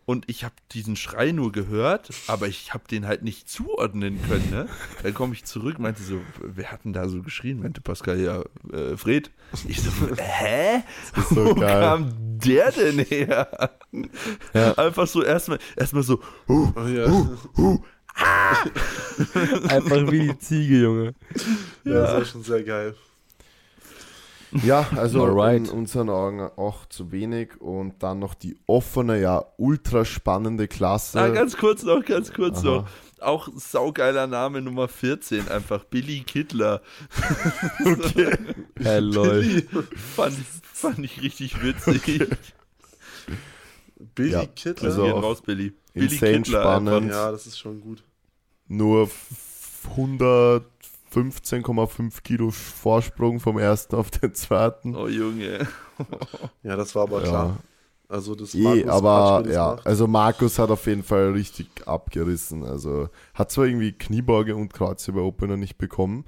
und 0.06 0.30
ich 0.30 0.44
habe 0.44 0.54
diesen 0.72 0.96
Schrei 0.96 1.32
nur 1.32 1.52
gehört, 1.52 2.10
aber 2.28 2.48
ich 2.48 2.74
habe 2.74 2.84
den 2.88 3.08
halt 3.08 3.24
nicht 3.24 3.50
zuordnen 3.50 4.22
können, 4.28 4.50
ne? 4.52 4.68
Dann 5.02 5.14
komme 5.16 5.34
ich 5.34 5.46
zurück, 5.46 5.80
meinte 5.80 6.04
so, 6.04 6.22
wer 6.40 6.72
hat 6.72 6.86
denn 6.86 6.94
da 6.94 7.10
so 7.10 7.24
geschrien? 7.24 7.60
Meinte 7.60 7.82
Pascal, 7.82 8.20
ja, 8.20 8.44
äh, 8.72 8.96
Fred. 8.98 9.32
Ich 9.68 9.82
so, 9.82 9.92
hä? 10.18 10.84
So 11.30 11.46
Wo 11.48 11.56
geil. 11.56 11.82
kam 11.82 12.14
der 12.38 12.72
denn 12.72 13.00
her? 13.00 13.72
Ja. 14.54 14.74
Einfach 14.74 15.08
so 15.08 15.24
erstmal, 15.24 15.58
erstmal 15.76 16.04
so, 16.04 16.22
huh, 16.48 16.72
oh, 16.76 16.88
ja. 16.88 17.08
Huh, 18.18 18.70
Einfach 19.70 20.12
wie 20.12 20.28
die 20.28 20.40
Ziege, 20.40 20.78
Junge. 20.78 21.14
Ja, 21.84 21.92
ja, 21.92 22.02
das 22.02 22.14
war 22.14 22.26
schon 22.26 22.44
sehr 22.44 22.64
geil. 22.64 22.96
Ja, 24.64 24.88
also 24.96 25.24
Alright. 25.24 25.68
in 25.68 25.70
unseren 25.70 26.10
Augen 26.10 26.40
auch 26.56 26.86
zu 26.86 27.12
wenig 27.12 27.60
und 27.60 28.02
dann 28.02 28.20
noch 28.20 28.34
die 28.36 28.58
offene, 28.68 29.20
ja, 29.20 29.44
ultra 29.58 30.06
spannende 30.06 30.68
Klasse. 30.68 31.20
Ah, 31.20 31.30
ganz 31.30 31.58
kurz 31.58 31.84
noch, 31.84 32.04
ganz 32.06 32.32
kurz 32.32 32.60
Aha. 32.60 32.66
noch. 32.66 32.88
Auch 33.20 33.50
saugeiler 33.56 34.28
Name 34.28 34.62
Nummer 34.62 34.88
14, 34.88 35.50
einfach 35.50 35.84
Billy 35.86 36.22
Kittler. 36.22 36.82
okay. 37.86 38.38
Hello. 38.80 39.42
Fand, 40.16 40.36
fand 40.64 41.00
ich 41.00 41.22
richtig 41.22 41.62
witzig. 41.62 42.02
Okay. 42.02 42.28
Billy 44.16 44.32
ja, 44.32 44.46
Kittler. 44.46 44.90
Also 44.90 45.06
raus, 45.06 45.42
Billy. 45.42 45.74
Billy 45.96 46.18
Kittler 46.18 46.62
spannend. 46.62 46.90
Einfach. 46.90 47.10
Ja, 47.10 47.32
das 47.32 47.48
ist 47.48 47.58
schon 47.58 47.82
gut. 47.82 48.04
Nur 48.68 49.10
115,5 49.96 52.22
Kilo 52.24 52.52
Vorsprung 52.52 53.40
vom 53.40 53.58
ersten 53.58 53.96
auf 53.96 54.12
den 54.12 54.34
zweiten. 54.34 54.94
Oh 54.96 55.08
Junge. 55.08 55.68
ja, 56.64 56.76
das 56.76 56.94
war 56.96 57.04
aber 57.04 57.24
ja. 57.24 57.30
klar. 57.30 57.58
Also 58.08 58.36
das 58.36 58.54
Je, 58.54 58.86
aber 58.86 59.44
ja, 59.50 59.74
macht. 59.74 59.88
also 59.88 60.08
Markus 60.08 60.60
hat 60.60 60.70
auf 60.70 60.86
jeden 60.86 61.02
Fall 61.02 61.32
richtig 61.32 61.68
abgerissen. 61.88 62.64
Also 62.64 63.10
hat 63.34 63.52
zwar 63.52 63.66
irgendwie 63.66 63.94
Kniebeuge 63.94 64.56
und 64.56 64.72
Kreuzhebe 64.74 65.24
Opener 65.24 65.58
nicht 65.58 65.78
bekommen, 65.78 66.26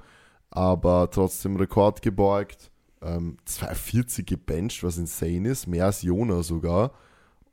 aber 0.50 1.08
trotzdem 1.10 1.56
Rekord 1.56 2.02
gebeugt. 2.02 2.70
Ähm, 3.00 3.36
240 3.44 4.26
gebencht, 4.26 4.82
was 4.82 4.98
insane 4.98 5.48
ist, 5.48 5.68
mehr 5.68 5.86
als 5.86 6.02
Jona 6.02 6.42
sogar. 6.42 6.90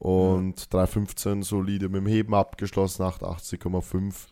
Und 0.06 0.60
ja. 0.60 0.68
315 0.70 1.42
solide 1.42 1.90
mit 1.90 2.02
dem 2.02 2.06
Heben 2.06 2.36
abgeschlossen, 2.36 3.02
88,5 3.02 4.28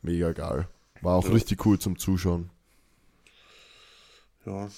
mega 0.00 0.32
geil. 0.32 0.68
War 1.02 1.16
auch 1.16 1.26
ja. 1.26 1.32
richtig 1.32 1.66
cool 1.66 1.78
zum 1.78 1.98
Zuschauen. 1.98 2.48
Ja. 4.46 4.68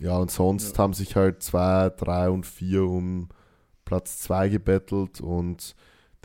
Ja, 0.00 0.18
und 0.18 0.30
sonst 0.30 0.76
ja. 0.76 0.82
haben 0.82 0.92
sich 0.92 1.16
halt 1.16 1.42
2, 1.42 1.88
3 1.96 2.28
und 2.28 2.44
4 2.44 2.84
um 2.84 3.30
Platz 3.86 4.18
2 4.18 4.50
gebettelt 4.50 5.22
und 5.22 5.74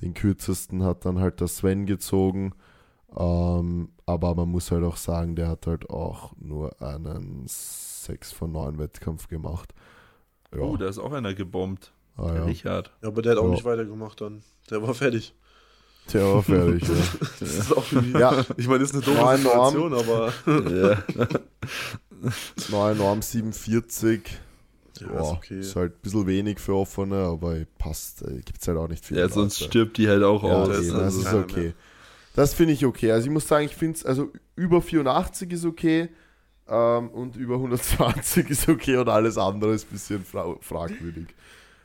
den 0.02 0.14
kürzesten 0.14 0.84
hat 0.84 1.06
dann 1.06 1.20
halt 1.20 1.40
der 1.40 1.48
Sven 1.48 1.86
gezogen. 1.86 2.54
Ähm, 3.16 3.94
aber 4.06 4.36
man 4.36 4.50
muss 4.50 4.70
halt 4.70 4.84
auch 4.84 4.98
sagen, 4.98 5.38
der 5.38 5.48
hat 5.48 5.66
halt 5.66 5.90
auch 5.90 6.34
nur 6.36 6.82
einen 6.82 7.46
6 7.48 8.34
von 8.34 8.52
9 8.52 8.80
Wettkampf 8.80 9.30
gemacht. 9.30 9.74
Ja. 10.54 10.60
Oh, 10.60 10.76
da 10.76 10.90
ist 10.90 11.00
auch 11.00 11.14
einer 11.14 11.34
gebombt. 11.34 11.94
Ah, 12.18 12.34
ja. 12.34 12.44
Richard. 12.46 12.92
Ja, 13.02 13.08
aber 13.08 13.22
der 13.22 13.34
hat 13.34 13.40
auch 13.40 13.46
ja. 13.46 13.52
nicht 13.52 13.66
weitergemacht 13.66 14.22
dann. 14.22 14.44
Der 14.70 14.82
war 14.82 14.94
fertig. 14.94 15.34
Der 16.12 16.26
war 16.26 16.44
fertig, 16.44 16.88
ja. 16.88 16.96
das 17.40 17.54
ist 17.54 17.76
auch 17.76 17.86
ja. 17.92 18.46
Ich 18.58 18.68
meine, 18.68 18.80
das 18.80 18.92
ist 18.92 18.96
eine 18.96 19.04
dumme 19.04 19.38
Situation, 19.38 19.92
Norm. 19.92 20.10
aber. 20.10 20.34
ja. 20.72 21.04
Neue 22.70 22.96
Norm 22.96 23.22
47. 23.22 24.22
Ja, 25.00 25.08
Boah, 25.08 25.22
ist, 25.22 25.38
okay. 25.38 25.60
ist 25.60 25.76
halt 25.76 25.94
ein 25.94 26.02
bisschen 26.02 26.28
wenig 26.28 26.60
für 26.60 26.76
offene, 26.76 27.16
aber 27.16 27.58
passt. 27.78 28.22
Äh, 28.22 28.42
Gibt 28.42 28.62
es 28.62 28.68
halt 28.68 28.78
auch 28.78 28.88
nicht 28.88 29.04
viel. 29.04 29.18
Ja, 29.18 29.28
sonst 29.28 29.60
Leute. 29.60 29.72
stirbt 29.72 29.98
die 29.98 30.08
halt 30.08 30.24
auch 30.24 30.44
ja, 30.44 30.50
aus. 30.50 30.80
Eben, 30.80 30.98
das 30.98 31.16
ist 31.16 31.34
okay. 31.34 31.62
Mehr. 31.62 31.74
Das 32.36 32.54
finde 32.54 32.74
ich 32.74 32.86
okay. 32.86 33.12
Also 33.12 33.28
ich 33.28 33.34
muss 33.34 33.48
sagen, 33.48 33.66
ich 33.66 33.76
finde 33.76 33.98
es, 33.98 34.06
also 34.06 34.32
über 34.56 34.82
84 34.82 35.52
ist 35.52 35.66
okay 35.66 36.10
ähm, 36.68 37.10
und 37.10 37.36
über 37.36 37.56
120 37.56 38.50
ist 38.50 38.70
okay 38.70 38.98
und 38.98 39.10
alles 39.10 39.38
andere 39.38 39.74
ist 39.74 39.88
ein 39.88 39.94
bisschen 39.94 40.26
fra 40.26 40.56
fragwürdig. 40.62 41.28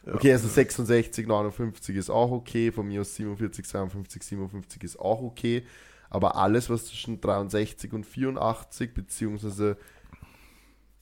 Okay, 0.06 0.32
also 0.32 0.48
66, 0.48 1.26
59 1.26 1.96
ist 1.96 2.10
auch 2.10 2.30
okay, 2.30 2.72
von 2.72 2.88
mir 2.88 3.02
aus 3.02 3.14
47, 3.14 3.66
52, 3.66 4.22
57 4.22 4.82
ist 4.84 4.98
auch 4.98 5.20
okay, 5.20 5.64
aber 6.10 6.36
alles, 6.36 6.70
was 6.70 6.86
zwischen 6.86 7.20
63 7.20 7.92
und 7.92 8.04
84, 8.04 8.94
beziehungsweise 8.94 9.76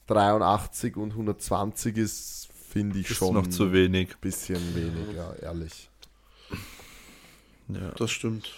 83 0.08 0.96
und 0.96 1.12
120 1.12 1.96
ist, 1.96 2.48
finde 2.70 2.98
ich 2.98 3.10
ist 3.10 3.16
schon 3.16 3.34
noch 3.34 3.46
zu 3.46 3.72
wenig. 3.72 4.16
Bisschen 4.18 4.74
wenig, 4.74 5.14
ja, 5.14 5.32
ehrlich. 5.34 5.88
Ja. 7.68 7.90
Das 7.96 8.10
stimmt. 8.10 8.52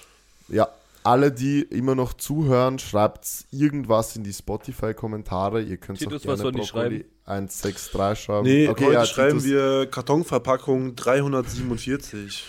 Ja, 0.48 0.68
alle, 1.08 1.32
die 1.32 1.62
immer 1.62 1.94
noch 1.94 2.12
zuhören, 2.12 2.78
schreibt 2.78 3.46
irgendwas 3.50 4.14
in 4.14 4.24
die 4.24 4.32
Spotify-Kommentare. 4.32 5.62
Ihr 5.62 5.78
könnt 5.78 5.98
Titus, 5.98 6.22
auch 6.22 6.36
gerne 6.36 6.54
was 6.54 6.70
Brokkoli 6.70 7.06
163 7.24 8.24
schreiben. 8.24 8.46
Nee, 8.46 8.68
okay, 8.68 8.84
heute 8.84 8.94
ja, 8.94 9.06
schreiben 9.06 9.38
Titus, 9.38 9.44
wir 9.46 9.86
Kartonverpackung 9.86 10.96
347. 10.96 12.46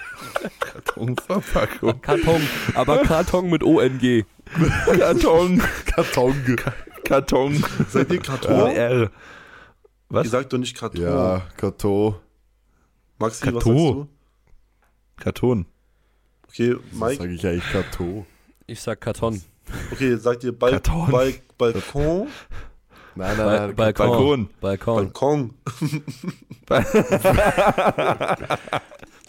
Kartonverpackung. 0.60 2.00
Karton, 2.00 2.40
aber 2.74 3.02
Karton 3.02 3.50
mit 3.50 3.62
ONG. 3.62 4.24
Karton. 4.98 5.62
Karton. 5.84 6.56
Karton. 7.04 7.64
Seid 7.90 8.10
ihr 8.12 8.20
Karton? 8.20 8.70
R. 8.70 9.10
Was? 10.08 10.24
Ihr 10.24 10.30
sagt 10.30 10.52
doch 10.54 10.58
nicht 10.58 10.74
Karton. 10.74 11.02
Ja, 11.02 11.42
Karton. 11.58 12.14
Maxi, 13.18 13.46
was 13.46 13.52
Karton. 13.52 13.76
sagst 13.76 13.76
du? 13.76 14.08
Karton. 15.22 15.66
Okay, 16.50 16.76
Mike. 16.92 17.16
sage 17.16 17.32
ich 17.32 17.46
eigentlich 17.46 17.70
Karton? 17.70 18.26
Ich 18.66 18.80
sag 18.80 19.00
Karton. 19.00 19.40
Okay, 19.92 20.16
sagt 20.16 20.42
ihr 20.44 20.52
Bal 20.52 20.72
Karton. 20.72 21.10
Bal 21.10 21.32
Balkon? 21.56 22.28
Nein, 23.14 23.36
nein, 23.36 23.46
Ba 23.46 23.66
nein. 23.66 23.74
Balkon. 23.76 24.48
Balkon. 24.60 25.12
Balkon. 25.12 25.54
Balkon. 26.66 26.98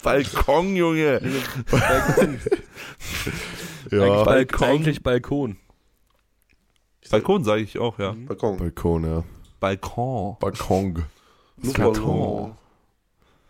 Balkon, 0.03 0.75
Junge. 0.75 1.21
ja, 1.21 1.27
Eigentlich, 3.91 3.91
Bal 3.91 4.25
Balkon. 4.25 4.67
eigentlich 4.67 5.03
Balkon. 5.03 5.57
Balkon 7.11 7.43
sage 7.43 7.61
ich 7.61 7.77
auch, 7.77 7.99
ja. 7.99 8.15
Balkon. 8.27 8.57
Balkon, 8.57 9.03
ja. 9.03 9.23
Balkon. 9.59 10.37
Balkon. 10.39 11.05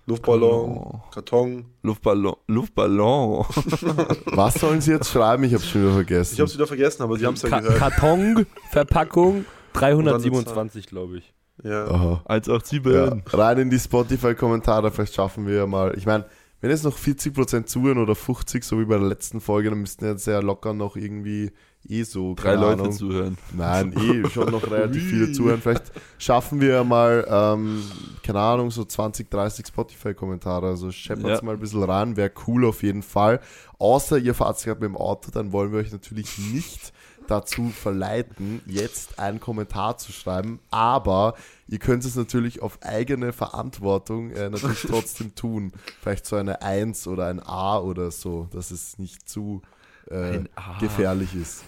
Luftballon. 0.06 0.68
Luftballon. 0.68 1.02
Karton. 1.12 1.66
Luftballon. 1.84 2.36
Luftballon. 2.48 3.46
Was 4.26 4.56
sollen 4.56 4.82
sie 4.82 4.92
jetzt 4.92 5.12
schreiben? 5.12 5.44
Ich 5.44 5.54
hab's 5.54 5.70
schon 5.70 5.82
wieder 5.82 5.94
vergessen. 5.94 6.34
Ich 6.34 6.42
hab's 6.42 6.54
wieder 6.54 6.68
vergessen, 6.68 7.04
aber 7.04 7.18
sie 7.18 7.26
haben's 7.26 7.42
ja 7.44 7.50
Ka 7.50 7.60
gehört. 7.60 7.78
Karton, 7.78 8.46
Verpackung 8.72 9.46
327, 9.74 10.88
glaube 10.88 11.20
ich. 11.20 11.34
Ja. 11.64 11.86
Aha. 11.86 12.22
187. 12.26 12.84
Ja, 12.94 13.38
rein 13.38 13.60
in 13.60 13.70
die 13.70 13.80
Spotify-Kommentare, 13.80 14.92
vielleicht 14.92 15.14
schaffen 15.14 15.46
wir 15.46 15.56
ja 15.56 15.68
mal. 15.68 15.96
Ich 15.98 16.06
meine, 16.06 16.26
wenn 16.62 16.70
jetzt 16.70 16.84
noch 16.84 16.98
40% 16.98 17.66
zuhören 17.66 17.98
oder 17.98 18.16
50, 18.16 18.64
so 18.64 18.80
wie 18.80 18.86
bei 18.86 18.98
der 18.98 19.08
letzten 19.08 19.42
Folge, 19.42 19.70
dann 19.70 19.80
müssten 19.80 20.06
jetzt 20.06 20.24
sehr 20.24 20.42
locker 20.42 20.74
noch 20.74 20.96
irgendwie 20.96 21.52
eh 21.88 22.04
so. 22.04 22.34
Drei 22.36 22.52
keine 22.52 22.62
Leute 22.62 22.82
Ahnung. 22.84 22.94
zuhören. 22.94 23.38
Nein, 23.54 23.94
eh 23.98 24.30
schon 24.34 24.52
noch 24.52 24.70
relativ 24.70 25.04
viele 25.10 25.32
zuhören. 25.32 25.62
Vielleicht 25.62 25.92
schaffen 26.18 26.62
wir 26.62 26.70
ja 26.76 26.84
mal, 26.84 27.26
ähm, 27.30 27.84
keine 28.24 28.40
Ahnung, 28.40 28.72
so 28.72 28.86
20, 28.86 29.30
30 29.30 29.68
Spotify-Kommentare. 29.68 30.68
Also 30.68 30.92
scheppert's 30.92 31.40
Ja. 31.42 31.46
mal 31.46 31.56
ein 31.56 31.60
bisschen 31.60 31.84
rein, 31.84 32.16
wäre 32.18 32.32
cool 32.48 32.66
auf 32.66 32.84
jeden 32.84 33.04
Fall. 33.04 33.40
Außer 33.80 34.18
ihr 34.18 34.34
fahrt 34.34 34.62
gerade 34.64 34.80
mit 34.82 34.90
dem 34.90 34.98
Auto, 34.98 35.32
dann 35.32 35.52
wollen 35.52 35.72
wir 35.72 35.80
euch 35.80 35.92
natürlich 35.92 36.38
nicht 36.38 36.94
dazu 37.28 37.70
verleiten, 37.70 38.62
jetzt 38.66 39.18
einen 39.20 39.40
Kommentar 39.40 39.98
zu 39.98 40.12
schreiben. 40.12 40.60
Aber 40.70 41.36
ihr 41.68 41.80
könnt 41.80 42.04
es 42.04 42.16
natürlich 42.16 42.62
auf 42.62 42.80
eigene 42.82 43.32
Verantwortung 43.32 44.32
äh, 44.32 44.50
natürlich 44.50 44.82
trotzdem 44.88 45.34
tun. 45.36 45.72
Vielleicht 46.02 46.26
so 46.26 46.36
eine 46.36 46.62
1 46.62 47.08
oder 47.08 47.28
ein 47.28 47.40
A 47.40 47.80
oder 47.80 48.12
so, 48.12 48.48
dass 48.52 48.72
es 48.72 49.00
nicht 49.00 49.30
zu 49.30 49.62
äh, 50.10 50.40
gefährlich 50.82 51.34
ist. 51.36 51.64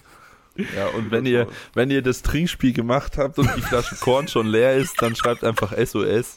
Ja, 0.56 0.86
und 0.88 1.10
wenn 1.10 1.26
ihr, 1.26 1.48
wenn 1.74 1.90
ihr 1.90 2.00
das 2.02 2.22
Trinkspiel 2.22 2.72
gemacht 2.72 3.18
habt 3.18 3.38
und 3.38 3.50
die 3.56 3.60
Flasche 3.62 3.96
Korn 3.96 4.28
schon 4.28 4.46
leer 4.46 4.74
ist, 4.76 5.00
dann 5.02 5.16
schreibt 5.16 5.42
einfach 5.44 5.72
SOS. 5.76 6.36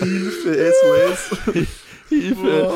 Hilfe, 0.00 0.72
SOS. 0.72 1.38
Hilfe! 2.08 2.70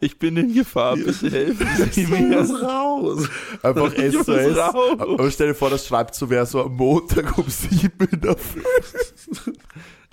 Ich 0.00 0.18
bin 0.18 0.36
in 0.38 0.54
Gefahr, 0.54 0.96
bitte 0.96 1.30
helfen 1.30 1.68
Sie 1.92 2.02
Ich 2.02 2.08
mir. 2.08 2.20
muss 2.42 2.62
raus. 2.62 3.28
Einfach 3.62 3.92
Ich 3.92 4.14
SOS. 4.14 4.28
raus. 4.56 4.96
Aber 5.00 5.30
stell 5.30 5.48
dir 5.48 5.54
vor, 5.54 5.70
das 5.70 5.86
schreibt 5.86 6.14
so 6.14 6.30
wer 6.30 6.46
so 6.46 6.64
am 6.64 6.74
Montag 6.74 7.36
um 7.36 7.44
7 7.48 7.92
in 8.10 8.20
der 8.20 8.36
Früh. 8.36 8.62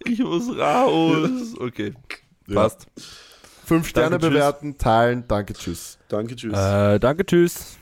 Ich 0.06 0.20
muss 0.20 0.50
raus. 0.58 1.30
Okay, 1.60 1.94
Ja. 2.48 2.56
passt. 2.56 2.88
Fünf 3.72 3.88
Sterne 3.88 4.10
Danke, 4.10 4.26
tschüss. 4.26 4.34
bewerten, 4.34 4.78
teilen. 4.78 5.24
Danke, 5.30 5.54
tschüss. 5.54 5.98
Danke, 6.10 6.36
tschüss. 6.36 6.58
Äh, 6.58 7.00
danke, 7.00 7.26
tschüss. 7.26 7.78